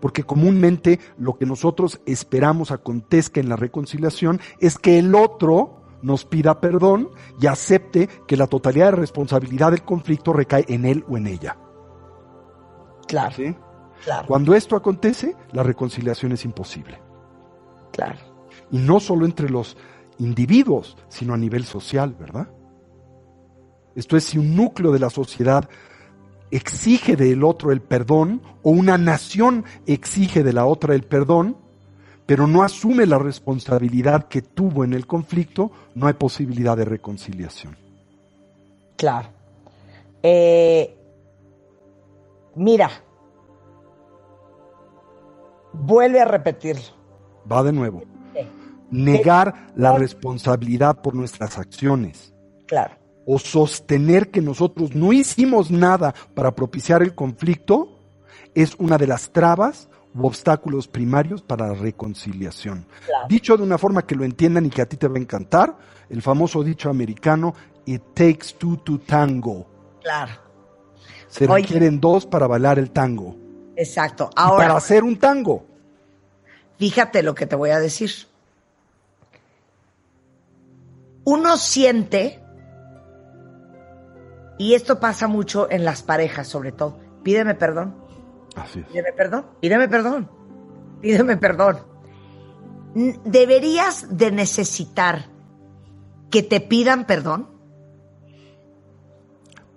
Porque 0.02 0.24
comúnmente 0.24 1.00
lo 1.18 1.38
que 1.38 1.46
nosotros 1.46 2.02
esperamos 2.06 2.72
acontezca 2.72 3.40
en 3.40 3.48
la 3.48 3.56
reconciliación 3.56 4.42
es 4.60 4.78
que 4.78 5.00
el 5.00 5.16
otro 5.16 5.82
nos 6.02 6.26
pida 6.26 6.60
perdón 6.60 7.10
y 7.40 7.48
acepte 7.48 8.10
que 8.28 8.36
la 8.36 8.48
totalidad 8.48 8.88
de 8.88 8.98
responsabilidad 8.98 9.72
del 9.72 9.84
conflicto 9.84 10.34
recae 10.34 10.66
en 10.68 10.84
él 10.84 11.06
o 11.08 11.18
en 11.18 11.28
ella. 11.28 11.58
Claro. 13.08 13.34
¿Sí? 13.34 13.56
Claro. 14.04 14.28
Cuando 14.28 14.54
esto 14.54 14.76
acontece, 14.76 15.34
la 15.54 15.64
reconciliación 15.64 16.34
es 16.34 16.44
imposible. 16.44 17.07
Claro. 17.98 18.20
Y 18.72 18.78
no 18.78 19.00
solo 19.00 19.26
entre 19.26 19.50
los 19.50 19.76
individuos, 20.20 20.96
sino 21.10 21.34
a 21.34 21.38
nivel 21.38 21.66
social, 21.66 22.16
¿verdad? 22.18 22.48
Esto 23.96 24.16
es 24.16 24.26
si 24.26 24.38
un 24.38 24.56
núcleo 24.56 24.92
de 24.92 25.00
la 25.00 25.10
sociedad 25.10 25.68
exige 26.52 27.16
del 27.16 27.44
otro 27.44 27.72
el 27.72 27.82
perdón 27.82 28.42
o 28.62 28.70
una 28.70 28.98
nación 28.98 29.66
exige 29.88 30.44
de 30.44 30.54
la 30.54 30.66
otra 30.66 30.94
el 30.94 31.04
perdón, 31.04 31.58
pero 32.28 32.46
no 32.46 32.62
asume 32.62 33.08
la 33.08 33.18
responsabilidad 33.18 34.28
que 34.28 34.44
tuvo 34.44 34.84
en 34.84 34.94
el 34.94 35.08
conflicto, 35.08 35.72
no 35.96 36.08
hay 36.08 36.14
posibilidad 36.14 36.78
de 36.78 36.86
reconciliación. 36.86 37.76
Claro. 38.96 39.30
Eh, 40.22 40.96
mira, 42.56 42.92
vuelve 45.74 46.20
a 46.20 46.26
repetirlo. 46.26 46.97
Va 47.52 47.64
de 47.64 47.72
nuevo. 47.72 48.04
Negar 48.90 49.68
la 49.76 49.98
responsabilidad 49.98 51.02
por 51.02 51.14
nuestras 51.14 51.58
acciones. 51.58 52.34
Claro. 52.66 52.96
O 53.26 53.38
sostener 53.38 54.32
que 54.32 54.42
nosotros 54.42 54.96
no 54.96 55.12
hicimos 55.12 55.70
nada 55.70 56.16
para 56.34 56.56
propiciar 56.56 57.04
el 57.04 57.14
conflicto 57.14 58.00
es 58.56 58.76
una 58.80 58.98
de 58.98 59.08
las 59.08 59.32
trabas 59.32 59.90
u 60.16 60.26
obstáculos 60.26 60.88
primarios 60.88 61.42
para 61.42 61.68
la 61.68 61.74
reconciliación. 61.74 62.86
Claro. 63.06 63.28
Dicho 63.28 63.58
de 63.58 63.64
una 63.64 63.78
forma 63.78 64.06
que 64.06 64.16
lo 64.16 64.24
entiendan 64.24 64.66
y 64.66 64.70
que 64.70 64.82
a 64.82 64.86
ti 64.88 64.98
te 64.98 65.08
va 65.08 65.18
a 65.18 65.22
encantar, 65.22 65.78
el 66.10 66.22
famoso 66.22 66.64
dicho 66.64 66.90
americano, 66.90 67.54
it 67.86 68.02
takes 68.14 68.54
two 68.58 68.78
to 68.78 69.00
tango. 69.00 69.68
Claro. 70.02 70.32
Se 71.28 71.46
Oye. 71.46 71.64
requieren 71.64 72.00
dos 72.00 72.26
para 72.26 72.48
bailar 72.48 72.80
el 72.80 72.92
tango. 72.92 73.36
Exacto. 73.76 74.30
Y 74.32 74.34
Ahora, 74.38 74.68
para 74.68 74.78
hacer 74.78 75.04
un 75.04 75.18
tango. 75.18 75.66
Fíjate 76.78 77.24
lo 77.24 77.36
que 77.36 77.46
te 77.46 77.56
voy 77.56 77.72
a 77.72 77.80
decir. 77.80 78.12
Uno 81.24 81.58
siente, 81.58 82.42
y 84.58 84.74
esto 84.76 85.00
pasa 85.00 85.28
mucho 85.28 85.70
en 85.70 85.84
las 85.84 86.02
parejas 86.02 86.48
sobre 86.48 86.72
todo, 86.72 86.98
pídeme 87.24 87.54
perdón, 87.54 87.96
Así 88.56 88.80
es. 88.80 88.86
pídeme 88.88 89.12
perdón, 89.14 89.46
pídeme 89.60 89.90
perdón, 89.90 90.30
pídeme 91.02 91.38
perdón. 91.38 91.80
¿Deberías 93.26 94.18
de 94.18 94.32
necesitar 94.32 95.26
que 96.32 96.42
te 96.44 96.62
pidan 96.62 97.06
perdón? 97.06 97.50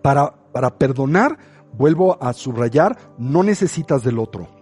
Para, 0.02 0.32
para 0.52 0.78
perdonar, 0.78 1.36
vuelvo 1.72 2.16
a 2.22 2.32
subrayar, 2.32 2.97
no 3.18 3.43
necesitas 3.43 4.02
del 4.05 4.18
otro. 4.18 4.60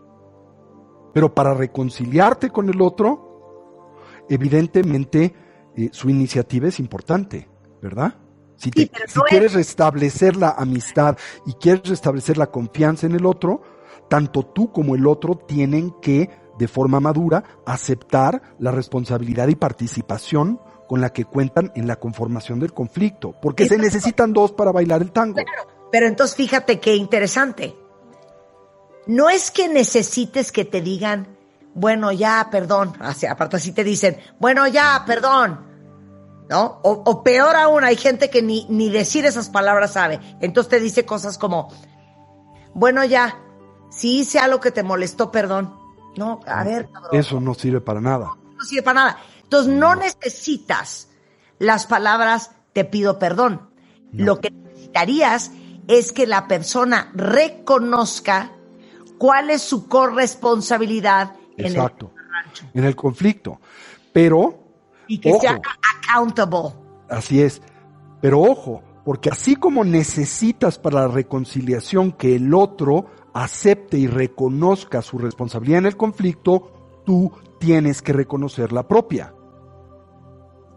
Pero 1.13 1.35
para 1.35 1.55
reconciliarte 1.55 2.51
con 2.51 2.69
el 2.69 2.81
otro, 2.83 3.95
evidentemente 4.29 5.35
eh, 5.77 5.89
su 5.93 6.11
iniciativa 6.11 6.69
es 6.69 6.79
importante, 6.81 7.49
¿verdad? 7.81 8.15
Si, 8.57 8.71
te- 8.71 8.89
pero 8.93 9.05
si 9.09 9.19
no 9.19 9.25
es- 9.25 9.31
quieres 9.31 9.53
restablecer 9.55 10.37
la 10.37 10.51
amistad 10.51 11.17
y 11.47 11.53
quieres 11.55 11.89
restablecer 11.89 12.37
la 12.39 12.49
confianza 12.51 13.07
en 13.07 13.13
el 13.13 13.25
otro, 13.27 13.63
tanto 14.09 14.43
tú 14.45 14.73
como 14.73 14.95
el 14.95 15.07
otro 15.07 15.37
tienen 15.37 15.93
que, 16.03 16.31
de 16.59 16.69
forma 16.69 16.99
madura, 17.01 17.45
aceptar 17.67 18.43
la 18.59 18.71
responsabilidad 18.73 19.49
y 19.49 19.55
participación 19.55 20.61
con 20.89 21.01
la 21.01 21.11
que 21.13 21.25
cuentan 21.25 21.71
en 21.77 21.87
la 21.87 21.97
conformación 21.97 22.59
del 22.61 22.73
conflicto, 22.73 23.35
porque 23.43 23.69
se 23.69 23.77
necesitan 23.79 24.33
dos 24.33 24.53
para 24.53 24.73
bailar 24.73 25.03
el 25.03 25.13
tango. 25.13 25.37
Pero 25.93 26.07
entonces 26.07 26.35
fíjate 26.37 26.81
qué 26.81 26.97
interesante. 26.97 27.77
No 29.09 29.29
es 29.31 29.51
que 29.51 29.69
necesites 29.69 30.53
que 30.53 30.65
te 30.65 30.81
digan, 30.81 31.27
bueno, 31.75 32.13
ya, 32.13 32.49
perdón. 32.51 32.93
Así, 33.01 33.27
aparte 33.27 33.57
así 33.57 33.73
te 33.73 33.83
dicen, 33.83 34.19
bueno, 34.39 34.69
ya, 34.69 35.03
perdón. 35.07 35.67
¿No? 36.49 36.81
O, 36.83 37.03
o 37.05 37.23
peor 37.23 37.57
aún, 37.57 37.85
hay 37.85 37.97
gente 37.97 38.31
que 38.31 38.41
ni, 38.43 38.67
ni 38.71 38.89
decir 38.91 39.27
esas 39.27 39.49
palabras 39.51 39.95
sabe. 39.95 40.21
Entonces 40.41 40.71
te 40.71 40.81
dice 40.81 41.05
cosas 41.05 41.37
como, 41.37 41.69
bueno, 42.75 43.05
ya, 43.05 43.39
si 43.91 44.21
hice 44.21 44.39
algo 44.39 44.61
que 44.61 44.71
te 44.71 44.83
molestó, 44.83 45.31
perdón. 45.31 45.75
No, 46.17 46.41
a 46.47 46.65
ver, 46.65 46.89
cabrón, 46.91 47.11
Eso 47.13 47.41
no 47.41 47.55
sirve 47.55 47.81
para 47.81 48.01
nada. 48.01 48.35
no 48.57 48.65
sirve 48.65 48.83
para 48.83 49.01
nada. 49.01 49.19
Entonces 49.43 49.73
no 49.73 49.95
necesitas 49.95 51.09
las 51.59 51.87
palabras 51.87 52.53
te 52.73 52.85
pido 52.85 53.19
perdón. 53.19 53.71
Lo 54.13 54.41
que 54.41 54.51
necesitarías 54.51 55.51
es 55.87 56.13
que 56.13 56.27
la 56.27 56.47
persona 56.49 57.11
reconozca 57.15 58.53
cuál 59.19 59.51
es 59.51 59.63
su 59.63 59.89
corresponsabilidad 59.89 61.35
en 61.57 61.67
el 61.67 61.73
Exacto. 61.73 62.13
En 62.73 62.85
el 62.85 62.97
conflicto. 62.97 63.61
Pero, 64.13 64.59
y 65.07 65.19
que 65.19 65.31
ojo, 65.31 65.41
sea 65.41 65.61
accountable. 66.07 66.71
así 67.11 67.43
es. 67.43 67.61
Pero 68.21 68.41
ojo, 68.41 68.83
porque 69.05 69.31
así 69.31 69.57
como 69.57 69.85
necesitas 69.85 70.79
para 70.79 71.03
la 71.03 71.09
reconciliación 71.09 72.13
que 72.13 72.37
el 72.37 72.53
otro 72.55 73.07
acepte 73.33 73.99
y 73.99 74.07
reconozca 74.07 75.03
su 75.03 75.19
responsabilidad 75.19 75.79
en 75.81 75.87
el 75.87 75.97
conflicto, 75.97 77.03
tú 77.05 77.33
tienes 77.59 78.03
que 78.03 78.13
reconocer 78.13 78.73
la 78.73 78.87
propia. 78.87 79.35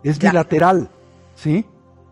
Es 0.03 0.19
bilateral, 0.19 0.89
¿sí? 1.35 1.65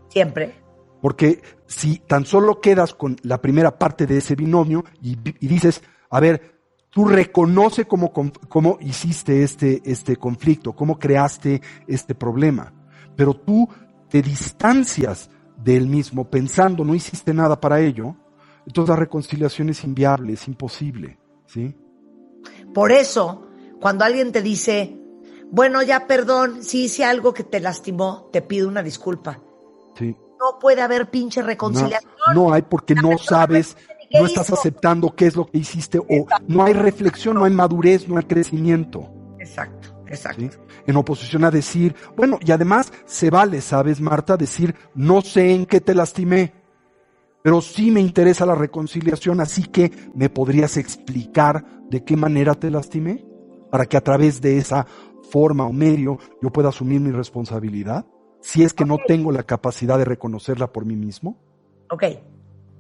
Siempre. 0.10 0.56
Porque 1.02 1.42
si 1.68 2.00
tan 2.00 2.26
solo 2.26 2.60
quedas 2.60 2.94
con 2.94 3.16
la 3.24 3.42
primera 3.42 3.78
parte 3.78 4.06
de 4.06 4.18
ese 4.18 4.36
binomio 4.36 4.84
y, 5.02 5.18
y 5.40 5.48
dices, 5.48 5.82
a 6.10 6.20
ver, 6.20 6.60
tú 6.90 7.06
reconoce 7.06 7.86
cómo, 7.86 8.12
cómo 8.12 8.78
hiciste 8.82 9.44
este, 9.44 9.82
este 9.86 10.18
conflicto, 10.18 10.74
cómo 10.74 10.98
creaste 10.98 11.62
este 11.88 12.16
problema, 12.16 12.74
pero 13.16 13.34
tú 13.34 13.68
te 14.10 14.22
distancias 14.22 15.30
del 15.58 15.88
mismo 15.88 16.30
pensando 16.30 16.84
no 16.84 16.96
hiciste 16.96 17.34
nada 17.34 17.60
para 17.60 17.80
ello, 17.80 18.16
entonces 18.66 18.90
la 18.90 18.96
reconciliación 18.96 19.70
es 19.70 19.84
inviable, 19.84 20.34
es 20.34 20.48
imposible, 20.48 21.20
¿sí? 21.46 21.76
Por 22.74 22.92
eso, 22.92 23.48
cuando 23.82 24.06
alguien 24.06 24.32
te 24.32 24.42
dice, 24.42 24.98
bueno, 25.52 25.82
ya 25.82 26.08
perdón, 26.08 26.64
si 26.64 26.86
hice 26.86 27.04
algo 27.04 27.34
que 27.34 27.44
te 27.44 27.60
lastimó, 27.60 28.30
te 28.32 28.42
pido 28.42 28.68
una 28.68 28.84
disculpa. 28.84 29.40
Sí. 29.96 30.16
No 30.40 30.60
puede 30.60 30.82
haber 30.82 31.10
pinche 31.10 31.42
reconciliación. 31.42 32.12
no 32.34 32.54
hay 32.54 32.62
porque 32.62 32.96
no 32.96 33.18
sabes, 33.18 33.76
no 34.12 34.26
estás 34.26 34.48
hizo. 34.48 34.56
aceptando 34.56 35.16
qué 35.16 35.28
es 35.28 35.36
lo 35.36 35.46
que 35.46 35.60
hiciste 35.60 36.00
o 36.00 36.26
no 36.48 36.64
hay 36.64 36.74
reflexión, 36.74 37.36
no 37.36 37.46
hay 37.46 37.52
madurez, 37.52 38.08
no 38.08 38.18
hay 38.18 38.24
crecimiento. 38.24 39.10
Exacto, 39.40 39.90
Exacto. 40.08 40.42
¿sí? 40.42 40.50
En 40.88 40.96
oposición 40.98 41.44
a 41.44 41.52
decir, 41.52 41.96
bueno, 42.16 42.40
y 42.42 42.52
además 42.52 42.92
se 43.06 43.30
vale, 43.30 43.62
¿sabes, 43.62 44.02
Marta? 44.02 44.38
Decir, 44.38 44.76
no 44.96 45.22
sé 45.22 45.54
en 45.54 45.66
qué 45.66 45.82
te 45.82 45.94
lastimé, 45.94 46.54
pero 47.44 47.62
sí 47.62 47.92
me 47.92 48.02
interesa 48.02 48.46
la 48.46 48.56
reconciliación, 48.56 49.40
así 49.40 49.64
que 49.64 49.92
me 50.16 50.30
podrías 50.30 50.78
explicar 50.78 51.66
de 51.90 52.04
qué 52.04 52.18
manera 52.18 52.56
te 52.56 52.70
lastimé, 52.70 53.26
para 53.72 53.86
que 53.86 53.98
a 53.98 54.02
través 54.02 54.42
de 54.42 54.58
esa 54.58 54.86
forma 55.32 55.66
o 55.66 55.72
medio 55.74 56.18
yo 56.42 56.50
pueda 56.50 56.70
asumir 56.70 57.00
mi 57.00 57.12
responsabilidad, 57.12 58.06
si 58.42 58.64
es 58.64 58.74
que 58.74 58.86
no 58.86 58.98
tengo 59.06 59.32
la 59.32 59.44
capacidad 59.44 59.98
de 59.98 60.06
reconocerla 60.06 60.72
por 60.72 60.86
mí 60.86 60.96
mismo. 60.96 61.38
Ok, 61.92 62.04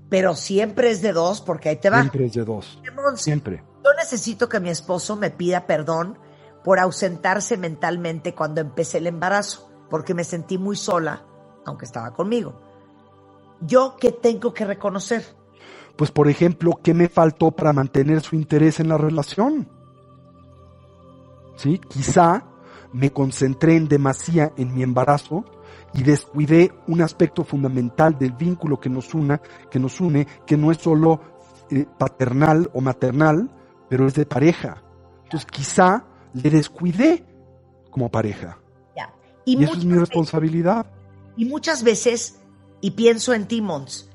pero 0.10 0.36
siempre 0.36 0.90
es 0.90 1.02
de 1.02 1.14
dos 1.14 1.42
porque 1.42 1.70
ahí 1.70 1.76
te 1.78 1.90
va. 1.90 2.02
Siempre 2.02 2.26
es 2.26 2.34
de 2.34 2.44
dos. 2.44 2.82
Siempre. 3.16 3.64
Yo 3.84 3.92
necesito 3.98 4.50
que 4.50 4.60
mi 4.60 4.70
esposo 4.70 5.16
me 5.16 5.30
pida 5.30 5.66
perdón 5.66 6.18
por 6.64 6.80
ausentarse 6.80 7.58
mentalmente 7.58 8.36
cuando 8.36 8.62
empecé 8.62 8.98
el 8.98 9.08
embarazo, 9.08 9.70
porque 9.90 10.14
me 10.14 10.24
sentí 10.24 10.58
muy 10.58 10.76
sola, 10.76 11.24
aunque 11.66 11.86
estaba 11.86 12.14
conmigo. 12.14 12.60
¿Yo 13.62 13.96
qué 14.00 14.12
tengo 14.12 14.54
que 14.54 14.66
reconocer? 14.66 15.24
Pues, 15.96 16.12
por 16.12 16.30
ejemplo, 16.30 16.80
¿qué 16.84 16.94
me 16.94 17.10
faltó 17.10 17.52
para 17.52 17.74
mantener 17.74 18.22
su 18.22 18.36
interés 18.36 18.80
en 18.80 18.90
la 18.90 18.98
relación? 18.98 19.70
¿Sí? 21.56 21.80
Quizá 21.90 22.46
me 22.94 23.12
concentré 23.12 23.76
en 23.76 23.88
demasía 23.88 24.54
en 24.56 24.74
mi 24.74 24.82
embarazo 24.82 25.46
y 25.94 26.04
descuidé 26.04 26.72
un 26.88 27.02
aspecto 27.02 27.44
fundamental 27.44 28.18
del 28.18 28.34
vínculo 28.34 28.80
que 28.80 28.90
nos 28.90 29.14
una, 29.14 29.42
que 29.72 29.80
nos 29.80 30.00
une, 30.00 30.28
que 30.46 30.56
no 30.58 30.72
es 30.72 30.78
solo 30.78 31.22
eh, 31.72 31.86
paternal 31.98 32.70
o 32.74 32.82
maternal, 32.82 33.50
pero 33.90 34.08
es 34.08 34.14
de 34.14 34.26
pareja. 34.26 34.84
Entonces, 35.24 35.50
quizá 35.52 36.06
le 36.34 36.50
descuidé 36.50 37.26
como 37.90 38.10
pareja. 38.10 38.60
Ya. 38.96 39.14
Y, 39.46 39.60
Y, 39.60 39.64
eso 39.64 39.74
es 39.74 39.86
mi 39.86 39.94
veces- 39.94 40.00
responsabilidad. 40.10 40.86
y 41.36 41.46
muchas 41.46 41.84
veces, 41.84 42.40
y 42.82 42.92
pienso 42.92 43.34
en 43.34 43.48
ti, 43.48 43.62
Mons, 43.62 44.10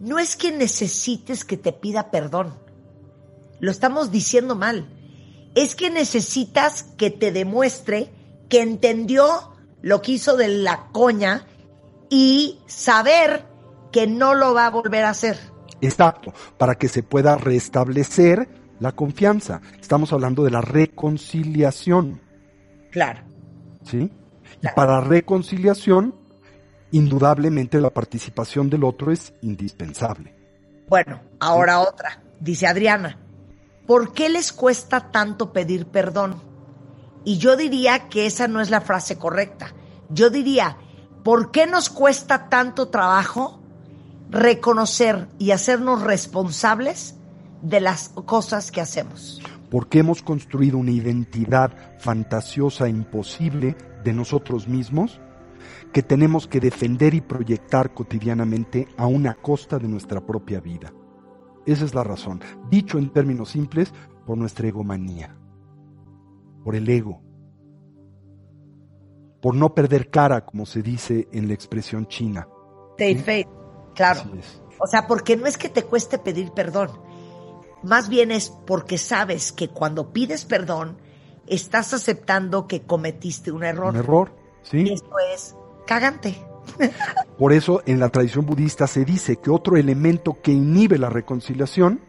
no 0.00 0.18
es 0.18 0.36
que 0.36 0.50
necesites 0.50 1.44
que 1.44 1.56
te 1.56 1.72
pida 1.72 2.10
perdón. 2.10 2.54
Lo 3.60 3.70
estamos 3.70 4.10
diciendo 4.10 4.56
mal. 4.56 4.88
Es 5.54 5.74
que 5.74 5.90
necesitas 5.90 6.84
que 6.96 7.10
te 7.10 7.30
demuestre 7.32 8.10
que 8.48 8.62
entendió 8.62 9.49
lo 9.82 10.02
que 10.02 10.12
hizo 10.12 10.36
de 10.36 10.48
la 10.48 10.88
coña 10.92 11.46
y 12.08 12.58
saber 12.66 13.44
que 13.92 14.06
no 14.06 14.34
lo 14.34 14.54
va 14.54 14.66
a 14.66 14.70
volver 14.70 15.04
a 15.04 15.10
hacer. 15.10 15.38
Exacto, 15.80 16.32
para 16.58 16.74
que 16.74 16.88
se 16.88 17.02
pueda 17.02 17.36
restablecer 17.36 18.48
la 18.80 18.92
confianza. 18.92 19.60
Estamos 19.80 20.12
hablando 20.12 20.44
de 20.44 20.50
la 20.50 20.60
reconciliación, 20.60 22.20
Claro. 22.90 23.22
¿sí? 23.84 24.10
Y 24.62 24.66
para 24.74 25.00
reconciliación, 25.00 26.14
indudablemente 26.90 27.80
la 27.80 27.90
participación 27.90 28.68
del 28.68 28.84
otro 28.84 29.12
es 29.12 29.32
indispensable. 29.42 30.34
Bueno, 30.88 31.20
ahora 31.38 31.80
otra. 31.80 32.22
Dice 32.40 32.66
Adriana, 32.66 33.18
¿por 33.86 34.12
qué 34.12 34.28
les 34.28 34.52
cuesta 34.52 35.12
tanto 35.12 35.52
pedir 35.52 35.86
perdón? 35.86 36.42
Y 37.24 37.38
yo 37.38 37.56
diría 37.56 38.08
que 38.08 38.26
esa 38.26 38.48
no 38.48 38.60
es 38.60 38.70
la 38.70 38.80
frase 38.80 39.18
correcta. 39.18 39.74
Yo 40.08 40.30
diría, 40.30 40.76
¿por 41.22 41.50
qué 41.50 41.66
nos 41.66 41.90
cuesta 41.90 42.48
tanto 42.48 42.88
trabajo 42.88 43.60
reconocer 44.30 45.28
y 45.38 45.50
hacernos 45.50 46.02
responsables 46.02 47.16
de 47.62 47.80
las 47.80 48.10
cosas 48.10 48.70
que 48.70 48.80
hacemos? 48.80 49.42
Porque 49.70 50.00
hemos 50.00 50.22
construido 50.22 50.78
una 50.78 50.90
identidad 50.90 51.72
fantasiosa 51.98 52.86
e 52.86 52.90
imposible 52.90 53.76
de 54.02 54.12
nosotros 54.12 54.66
mismos 54.66 55.20
que 55.92 56.02
tenemos 56.02 56.46
que 56.46 56.60
defender 56.60 57.14
y 57.14 57.20
proyectar 57.20 57.92
cotidianamente 57.92 58.88
a 58.96 59.06
una 59.06 59.34
costa 59.34 59.78
de 59.78 59.88
nuestra 59.88 60.20
propia 60.24 60.60
vida. 60.60 60.92
Esa 61.66 61.84
es 61.84 61.94
la 61.94 62.04
razón. 62.04 62.40
Dicho 62.70 62.98
en 62.98 63.10
términos 63.10 63.50
simples, 63.50 63.92
por 64.26 64.38
nuestra 64.38 64.68
egomanía, 64.68 65.36
por 66.64 66.76
el 66.76 66.88
ego, 66.88 67.22
por 69.40 69.54
no 69.54 69.74
perder 69.74 70.10
cara, 70.10 70.44
como 70.44 70.66
se 70.66 70.82
dice 70.82 71.28
en 71.32 71.48
la 71.48 71.54
expresión 71.54 72.06
china. 72.06 72.48
Stay 72.92 73.16
faith, 73.16 73.48
claro. 73.94 74.22
O 74.78 74.86
sea, 74.86 75.06
porque 75.06 75.36
no 75.36 75.46
es 75.46 75.58
que 75.58 75.68
te 75.68 75.84
cueste 75.84 76.18
pedir 76.18 76.52
perdón. 76.52 76.90
Más 77.82 78.08
bien 78.08 78.30
es 78.30 78.50
porque 78.66 78.98
sabes 78.98 79.52
que 79.52 79.68
cuando 79.68 80.12
pides 80.12 80.44
perdón, 80.44 80.98
estás 81.46 81.94
aceptando 81.94 82.66
que 82.66 82.82
cometiste 82.82 83.50
un 83.50 83.64
error. 83.64 83.94
Un 83.94 84.00
error, 84.00 84.32
¿sí? 84.62 84.82
Y 84.82 84.92
esto 84.92 85.16
es 85.34 85.56
cagante. 85.86 86.36
Por 87.38 87.52
eso 87.52 87.82
en 87.86 87.98
la 88.00 88.10
tradición 88.10 88.44
budista 88.44 88.86
se 88.86 89.04
dice 89.04 89.36
que 89.36 89.50
otro 89.50 89.76
elemento 89.76 90.38
que 90.42 90.52
inhibe 90.52 90.98
la 90.98 91.08
reconciliación 91.08 92.00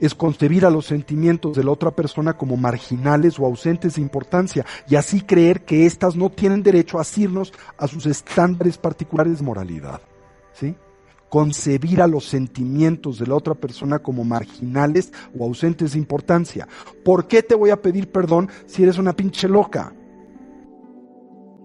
es 0.00 0.14
concebir 0.14 0.66
a 0.66 0.70
los 0.70 0.86
sentimientos 0.86 1.56
de 1.56 1.64
la 1.64 1.70
otra 1.70 1.90
persona 1.90 2.36
como 2.36 2.56
marginales 2.56 3.38
o 3.38 3.46
ausentes 3.46 3.94
de 3.94 4.02
importancia 4.02 4.64
y 4.88 4.96
así 4.96 5.20
creer 5.20 5.64
que 5.64 5.86
éstas 5.86 6.16
no 6.16 6.30
tienen 6.30 6.62
derecho 6.62 6.98
a 6.98 7.02
asirnos 7.02 7.52
a 7.78 7.86
sus 7.86 8.06
estándares 8.06 8.78
particulares 8.78 9.38
de 9.38 9.44
moralidad. 9.44 10.00
¿sí? 10.52 10.74
Concebir 11.28 12.00
a 12.00 12.06
los 12.06 12.26
sentimientos 12.26 13.18
de 13.18 13.26
la 13.26 13.34
otra 13.34 13.54
persona 13.54 13.98
como 13.98 14.24
marginales 14.24 15.12
o 15.38 15.44
ausentes 15.44 15.92
de 15.92 15.98
importancia. 15.98 16.68
¿Por 17.04 17.26
qué 17.26 17.42
te 17.42 17.54
voy 17.54 17.70
a 17.70 17.80
pedir 17.82 18.10
perdón 18.10 18.50
si 18.66 18.82
eres 18.82 18.98
una 18.98 19.14
pinche 19.14 19.48
loca? 19.48 19.92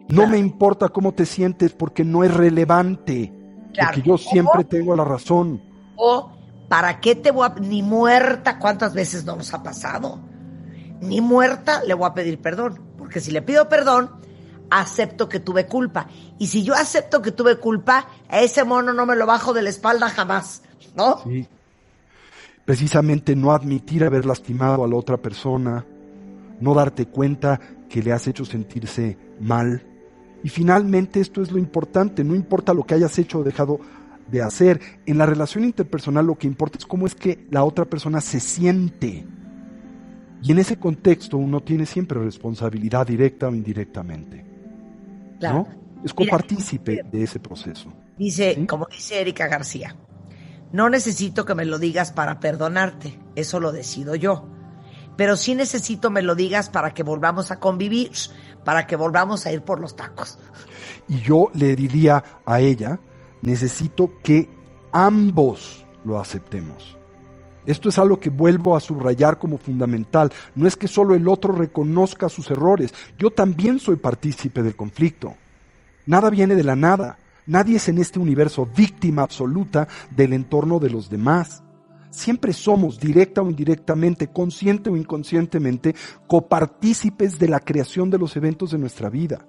No 0.10 0.26
me 0.26 0.39
importa 0.39 0.89
cómo 0.89 1.14
te 1.14 1.26
sientes 1.26 1.73
porque 1.73 2.03
no 2.03 2.23
es 2.23 2.34
relevante. 2.34 3.31
Claro. 3.73 3.91
Porque 3.93 4.10
yo 4.10 4.18
siempre 4.18 4.64
tengo 4.64 4.95
la 4.95 5.06
razón. 5.06 5.61
O, 5.95 6.31
¿para 6.70 7.02
qué 7.02 7.16
te 7.16 7.32
voy 7.32 7.48
a... 7.48 7.60
Ni 7.60 7.84
muerta, 7.84 8.60
¿cuántas 8.60 8.94
veces 8.94 9.26
no 9.26 9.36
nos 9.36 9.54
ha 9.54 9.62
pasado? 9.62 10.20
Ni 11.02 11.20
muerta 11.20 11.84
le 11.84 11.94
voy 11.94 12.08
a 12.08 12.14
pedir 12.14 12.40
perdón. 12.40 12.80
Porque 12.98 13.20
si 13.20 13.32
le 13.32 13.41
pido 13.41 13.68
perdón, 13.68 14.12
acepto 14.70 15.28
que 15.28 15.40
tuve 15.40 15.66
culpa. 15.66 16.08
Y 16.38 16.48
si 16.48 16.64
yo 16.64 16.76
acepto 16.76 17.22
que 17.22 17.32
tuve 17.32 17.58
culpa, 17.58 18.08
a 18.30 18.40
ese 18.40 18.64
mono 18.64 18.94
no 18.94 19.06
me 19.06 19.16
lo 19.16 19.26
bajo 19.26 19.52
de 19.52 19.64
la 19.64 19.70
espalda 19.70 20.10
jamás. 20.10 20.62
¿No? 20.96 21.22
Sí. 21.24 21.48
Precisamente 22.66 23.36
no 23.36 23.52
admitir 23.52 24.04
haber 24.04 24.26
lastimado 24.26 24.84
a 24.84 24.88
la 24.88 24.96
otra 24.96 25.18
persona, 25.18 25.86
no 26.60 26.74
darte 26.76 27.08
cuenta 27.08 27.60
que 27.90 28.04
le 28.04 28.14
has 28.14 28.28
hecho 28.28 28.46
sentirse 28.46 29.18
mal. 29.40 29.84
Y 30.44 30.50
finalmente 30.50 31.20
esto 31.20 31.41
es 31.41 31.52
lo 31.52 31.58
importante, 31.58 32.24
no 32.24 32.36
importa 32.36 32.74
lo 32.74 32.84
que 32.84 32.94
hayas 32.94 33.18
hecho 33.18 33.40
o 33.40 33.44
dejado 33.44 33.80
de 34.30 34.41
hacer, 34.41 34.80
en 35.06 35.18
la 35.18 35.26
relación 35.26 35.64
interpersonal 35.64 36.26
lo 36.26 36.38
que 36.38 36.47
importa 36.47 36.77
es 36.77 36.85
cómo 36.85 37.06
es 37.06 37.15
que 37.15 37.47
la 37.49 37.64
otra 37.64 37.85
persona 37.85 38.22
se 38.22 38.39
siente. 38.39 39.26
Y 40.41 40.51
en 40.51 40.60
ese 40.60 40.77
contexto 40.77 41.38
uno 41.38 41.61
tiene 41.61 41.85
siempre 41.85 42.19
responsabilidad 42.23 43.07
directa 43.07 43.47
o 43.47 43.56
indirectamente. 43.56 44.45
Claro. 45.39 45.68
¿no? 45.69 46.03
Es 46.03 46.14
copartícipe 46.14 47.03
de 47.11 47.23
ese 47.23 47.39
proceso. 47.39 47.91
Dice, 48.18 48.65
como 48.68 48.88
dice 48.89 49.22
Erika 49.22 49.47
García, 49.47 49.95
no 50.72 50.89
necesito 50.89 51.45
que 51.45 51.56
me 51.56 51.65
lo 51.65 51.80
digas 51.80 52.11
para 52.11 52.39
perdonarte, 52.39 53.19
eso 53.35 53.60
lo 53.60 53.72
decido 53.72 54.15
yo. 54.15 54.47
Pero 55.18 55.35
sí 55.35 55.56
necesito 55.56 56.11
me 56.11 56.22
lo 56.22 56.35
digas 56.35 56.69
para 56.69 56.93
que 56.93 57.03
volvamos 57.03 57.51
a 57.51 57.60
convivir, 57.60 58.11
para 58.64 58.88
que 58.88 58.95
volvamos 58.95 59.45
a 59.45 59.51
ir 59.51 59.61
por 59.61 59.80
los 59.80 59.95
tacos. 59.95 60.39
Y 61.10 61.19
yo 61.19 61.49
le 61.53 61.76
diría 61.76 62.23
a 62.45 62.61
ella, 62.61 62.99
necesito 63.41 64.11
que 64.24 64.49
ambos 64.91 65.86
lo 66.03 66.20
aceptemos. 66.20 66.98
Esto 67.66 67.90
es 67.90 67.99
algo 67.99 68.20
que 68.20 68.30
vuelvo 68.30 68.76
a 68.76 68.80
subrayar 68.80 69.38
como 69.38 69.57
fundamental. 69.57 70.32
No 70.56 70.68
es 70.68 70.76
que 70.76 70.88
solo 70.88 71.14
el 71.14 71.28
otro 71.28 71.53
reconozca 71.53 72.30
sus 72.30 72.49
errores. 72.49 72.94
Yo 73.18 73.30
también 73.30 73.80
soy 73.80 73.98
partícipe 73.98 74.64
del 74.64 74.76
conflicto. 74.76 75.36
Nada 76.06 76.30
viene 76.30 76.56
de 76.56 76.64
la 76.64 76.76
nada. 76.76 77.20
Nadie 77.45 77.78
es 77.78 77.90
en 77.90 77.99
este 77.99 78.18
universo 78.18 78.68
víctima 78.76 79.22
absoluta 79.22 79.88
del 80.10 80.34
entorno 80.34 80.80
de 80.80 80.90
los 80.90 81.10
demás. 81.10 81.61
Siempre 82.10 82.53
somos, 82.53 82.99
directa 82.99 83.41
o 83.41 83.49
indirectamente, 83.49 84.28
consciente 84.28 84.90
o 84.90 84.98
inconscientemente, 84.98 85.95
copartícipes 86.28 87.38
de 87.38 87.49
la 87.49 87.60
creación 87.60 88.10
de 88.10 88.18
los 88.18 88.36
eventos 88.36 88.72
de 88.72 88.80
nuestra 88.80 89.10
vida. 89.10 89.45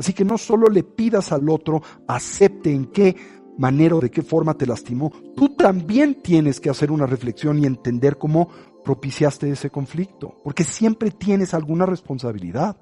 Así 0.00 0.14
que 0.14 0.24
no 0.24 0.38
solo 0.38 0.70
le 0.70 0.82
pidas 0.82 1.30
al 1.30 1.50
otro 1.50 1.82
acepte 2.08 2.72
en 2.72 2.86
qué 2.86 3.14
manera 3.58 3.96
o 3.96 4.00
de 4.00 4.10
qué 4.10 4.22
forma 4.22 4.54
te 4.54 4.64
lastimó, 4.64 5.12
tú 5.36 5.50
también 5.50 6.22
tienes 6.22 6.58
que 6.58 6.70
hacer 6.70 6.90
una 6.90 7.04
reflexión 7.04 7.58
y 7.58 7.66
entender 7.66 8.16
cómo 8.16 8.48
propiciaste 8.82 9.50
ese 9.50 9.68
conflicto, 9.68 10.38
porque 10.42 10.64
siempre 10.64 11.10
tienes 11.10 11.52
alguna 11.52 11.84
responsabilidad. 11.84 12.78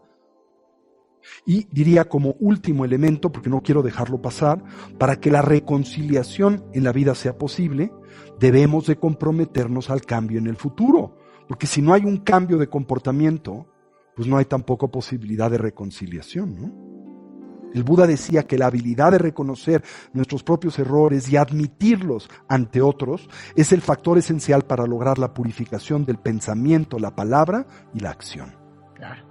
Y 1.44 1.66
diría 1.72 2.08
como 2.08 2.36
último 2.38 2.84
elemento, 2.84 3.32
porque 3.32 3.50
no 3.50 3.62
quiero 3.62 3.82
dejarlo 3.82 4.22
pasar, 4.22 4.62
para 4.96 5.18
que 5.18 5.32
la 5.32 5.42
reconciliación 5.42 6.66
en 6.72 6.84
la 6.84 6.92
vida 6.92 7.16
sea 7.16 7.36
posible, 7.36 7.90
debemos 8.38 8.86
de 8.86 8.94
comprometernos 8.94 9.90
al 9.90 10.02
cambio 10.02 10.38
en 10.38 10.46
el 10.46 10.56
futuro, 10.56 11.16
porque 11.48 11.66
si 11.66 11.82
no 11.82 11.94
hay 11.94 12.04
un 12.04 12.18
cambio 12.18 12.58
de 12.58 12.68
comportamiento, 12.68 13.66
pues 14.14 14.28
no 14.28 14.36
hay 14.36 14.44
tampoco 14.44 14.88
posibilidad 14.88 15.50
de 15.50 15.58
reconciliación, 15.58 16.54
¿no? 16.54 16.87
El 17.74 17.84
Buda 17.84 18.06
decía 18.06 18.44
que 18.44 18.58
la 18.58 18.66
habilidad 18.66 19.12
de 19.12 19.18
reconocer 19.18 19.84
nuestros 20.12 20.42
propios 20.42 20.78
errores 20.78 21.28
y 21.28 21.36
admitirlos 21.36 22.28
ante 22.48 22.80
otros 22.80 23.28
es 23.56 23.72
el 23.72 23.82
factor 23.82 24.18
esencial 24.18 24.62
para 24.62 24.86
lograr 24.86 25.18
la 25.18 25.34
purificación 25.34 26.04
del 26.04 26.18
pensamiento, 26.18 26.98
la 26.98 27.14
palabra 27.14 27.66
y 27.94 28.00
la 28.00 28.10
acción. 28.10 28.56
Claro. 28.94 29.24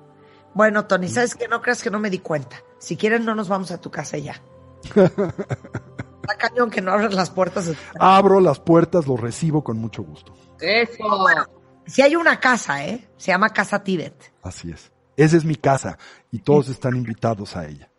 Bueno, 0.54 0.86
Tony, 0.86 1.08
¿sabes 1.08 1.36
qué? 1.36 1.48
No 1.48 1.62
creas 1.62 1.84
que 1.84 1.92
no 1.92 2.00
me 2.00 2.10
di 2.10 2.20
cuenta. 2.20 2.58
Si 2.80 2.96
quieres, 2.96 3.22
no 3.22 3.36
nos 3.36 3.48
vamos 3.50 3.72
a 3.72 3.80
tu 3.80 3.92
casa 3.92 4.18
ya. 4.18 4.42
Está 4.96 6.36
cañón 6.38 6.70
que 6.70 6.82
no 6.82 6.92
abras 6.92 7.14
las 7.14 7.30
puertas. 7.30 7.72
Abro 8.00 8.40
las 8.40 8.60
puertas, 8.60 9.08
los 9.08 9.20
recibo 9.20 9.64
con 9.64 9.78
mucho 9.78 10.04
gusto. 10.04 10.34
Eso. 10.60 11.04
Bueno, 11.22 11.46
si 11.86 12.02
hay 12.02 12.16
una 12.16 12.40
casa, 12.40 12.86
¿eh? 12.86 13.08
Se 13.18 13.32
llama 13.32 13.50
Casa 13.50 13.84
Tíbet. 13.84 14.34
Así 14.44 14.72
es. 14.72 14.92
Esa 15.16 15.38
es 15.38 15.46
mi 15.46 15.56
casa 15.56 15.98
y 16.32 16.40
todos 16.40 16.70
están 16.70 16.96
invitados 16.96 17.56
a 17.56 17.66
ella. 17.66 17.90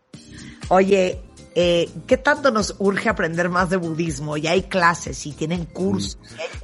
Oye, 0.68 1.20
eh, 1.54 1.90
¿qué 2.06 2.16
tanto 2.16 2.52
nos 2.52 2.76
urge 2.78 3.08
aprender 3.08 3.48
más 3.48 3.70
de 3.70 3.78
budismo? 3.78 4.36
Ya 4.36 4.52
hay 4.52 4.62
clases 4.62 5.26
y 5.26 5.32
tienen 5.32 5.64
cursos. 5.64 6.16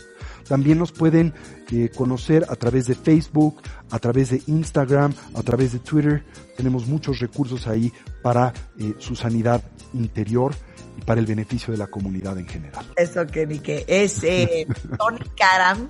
También 0.48 0.78
nos 0.78 0.92
pueden 0.92 1.34
eh, 1.70 1.90
conocer 1.94 2.44
a 2.48 2.56
través 2.56 2.86
de 2.86 2.94
Facebook, 2.94 3.62
a 3.90 3.98
través 3.98 4.30
de 4.30 4.42
Instagram, 4.46 5.14
a 5.34 5.42
través 5.42 5.72
de 5.72 5.78
Twitter. 5.78 6.24
Tenemos 6.56 6.86
muchos 6.86 7.18
recursos 7.20 7.66
ahí 7.66 7.92
para 8.22 8.52
eh, 8.78 8.94
su 8.98 9.16
sanidad 9.16 9.62
interior 9.92 10.54
y 10.98 11.02
para 11.02 11.20
el 11.20 11.26
beneficio 11.26 11.72
de 11.72 11.78
la 11.78 11.86
comunidad 11.86 12.38
en 12.38 12.46
general. 12.46 12.84
Eso 12.96 13.26
que 13.26 13.46
ni 13.46 13.58
que 13.58 13.84
es 13.88 14.22
eh, 14.22 14.66
Tony 14.98 15.24
Karam 15.36 15.88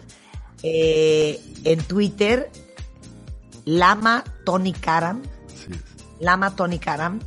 en 0.62 1.78
Twitter, 1.82 2.50
Lama 3.66 4.24
Tony 4.44 4.72
Karam, 4.72 5.20
Lama 6.20 6.56
Tony 6.56 6.78
Karam 6.78 7.20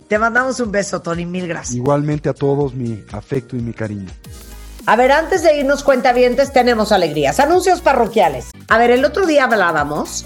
Te 0.07 0.17
mandamos 0.17 0.59
un 0.59 0.71
beso, 0.71 1.01
Tony, 1.01 1.25
mil 1.25 1.47
gracias. 1.47 1.75
Igualmente 1.75 2.29
a 2.29 2.33
todos 2.33 2.73
mi 2.73 3.03
afecto 3.11 3.55
y 3.55 3.59
mi 3.59 3.73
cariño. 3.73 4.09
A 4.85 4.95
ver, 4.95 5.11
antes 5.11 5.43
de 5.43 5.57
irnos 5.57 5.83
cuentavientes, 5.83 6.53
tenemos 6.53 6.93
alegrías. 6.93 7.41
Anuncios 7.41 7.81
parroquiales. 7.81 8.51
A 8.69 8.77
ver, 8.77 8.91
el 8.91 9.03
otro 9.03 9.25
día 9.25 9.43
hablábamos 9.43 10.25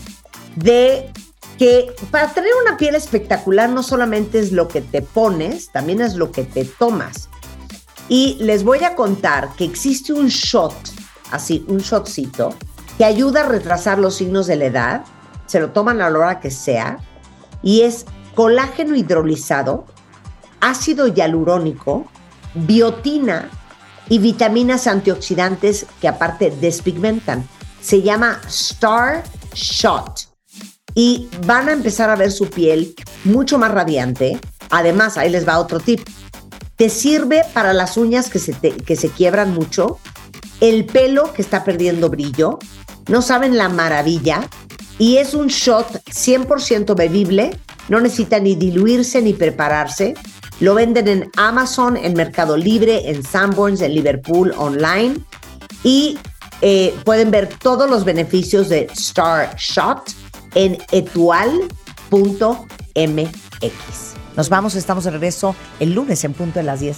de 0.56 1.10
que 1.58 1.94
para 2.12 2.28
tener 2.32 2.52
una 2.64 2.78
piel 2.78 2.96
espectacular 2.96 3.70
no 3.70 3.82
solamente 3.82 4.40
es 4.40 4.52
lo 4.52 4.68
que 4.68 4.82
te 4.82 5.02
pones, 5.02 5.72
también 5.72 6.02
es 6.02 6.16
lo 6.16 6.32
que 6.32 6.44
te 6.44 6.66
tomas. 6.66 7.30
Y 8.08 8.38
les 8.42 8.64
voy 8.64 8.84
a 8.84 8.96
contar 8.96 9.50
que 9.56 9.66
existe 9.66 10.14
un 10.14 10.28
shot, 10.28 10.76
así, 11.32 11.66
un 11.68 11.78
shotcito, 11.80 12.54
que 12.98 13.06
ayuda 13.06 13.42
a 13.42 13.48
retrasar 13.48 13.98
los 13.98 14.16
signos 14.16 14.48
de 14.48 14.56
la 14.58 14.66
edad. 14.66 15.06
Se 15.52 15.60
lo 15.60 15.72
toman 15.72 16.00
a 16.02 16.10
la 16.10 16.18
hora 16.18 16.40
que 16.40 16.50
sea. 16.50 17.00
Y 17.62 17.82
es 17.82 18.06
colágeno 18.36 18.96
hidrolizado, 18.96 19.86
ácido 20.62 21.08
hialurónico, 21.08 22.06
biotina 22.54 23.50
y 24.08 24.20
vitaminas 24.20 24.88
antioxidantes 24.88 25.88
que 26.00 26.08
aparte 26.08 26.52
despigmentan. 26.52 27.46
Se 27.82 28.02
llama 28.02 28.40
Star 28.48 29.26
Shot. 29.54 30.30
Y 30.96 31.28
van 31.46 31.68
a 31.68 31.74
empezar 31.74 32.10
a 32.10 32.16
ver 32.16 32.32
su 32.32 32.50
piel 32.50 32.96
mucho 33.26 33.58
más 33.58 33.72
radiante. 33.72 34.40
Además, 34.70 35.18
ahí 35.18 35.30
les 35.30 35.46
va 35.46 35.60
otro 35.60 35.82
tip. 35.82 36.00
Te 36.78 36.88
sirve 36.88 37.42
para 37.54 37.74
las 37.74 37.98
uñas 37.98 38.30
que 38.30 38.40
se, 38.40 38.54
que 38.54 38.96
se 38.96 39.10
quiebran 39.10 39.54
mucho, 39.54 40.00
el 40.62 40.86
pelo 40.86 41.34
que 41.34 41.42
está 41.42 41.66
perdiendo 41.66 42.10
brillo. 42.10 42.58
No 43.10 43.22
saben 43.22 43.58
la 43.58 43.68
maravilla. 43.68 44.48
Y 45.02 45.18
es 45.18 45.34
un 45.34 45.48
shot 45.48 45.88
100% 46.12 46.96
bebible. 46.96 47.58
No 47.90 48.00
necesita 48.00 48.40
ni 48.40 48.54
diluirse 48.54 49.20
ni 49.20 49.34
prepararse. 49.34 50.14
Lo 50.60 50.76
venden 50.76 51.08
en 51.08 51.32
Amazon, 51.38 51.98
en 51.98 52.14
Mercado 52.14 52.56
Libre, 52.56 53.10
en 53.10 53.24
Sanborns, 53.24 53.82
en 53.82 53.96
Liverpool, 53.96 54.54
online. 54.58 55.16
Y 55.84 56.20
eh, 56.62 56.96
pueden 57.04 57.32
ver 57.32 57.50
todos 57.50 57.90
los 57.90 58.06
beneficios 58.06 58.70
de 58.70 58.88
Star 58.94 59.56
Shot 59.58 60.14
en 60.54 60.78
etual.mx. 60.92 62.60
Nos 64.38 64.50
vamos, 64.50 64.76
estamos 64.76 65.06
de 65.06 65.10
regreso 65.10 65.56
el 65.80 65.96
lunes 65.96 66.24
en 66.26 66.34
punto 66.34 66.60
de 66.60 66.64
las 66.64 66.80
10. 66.80 66.98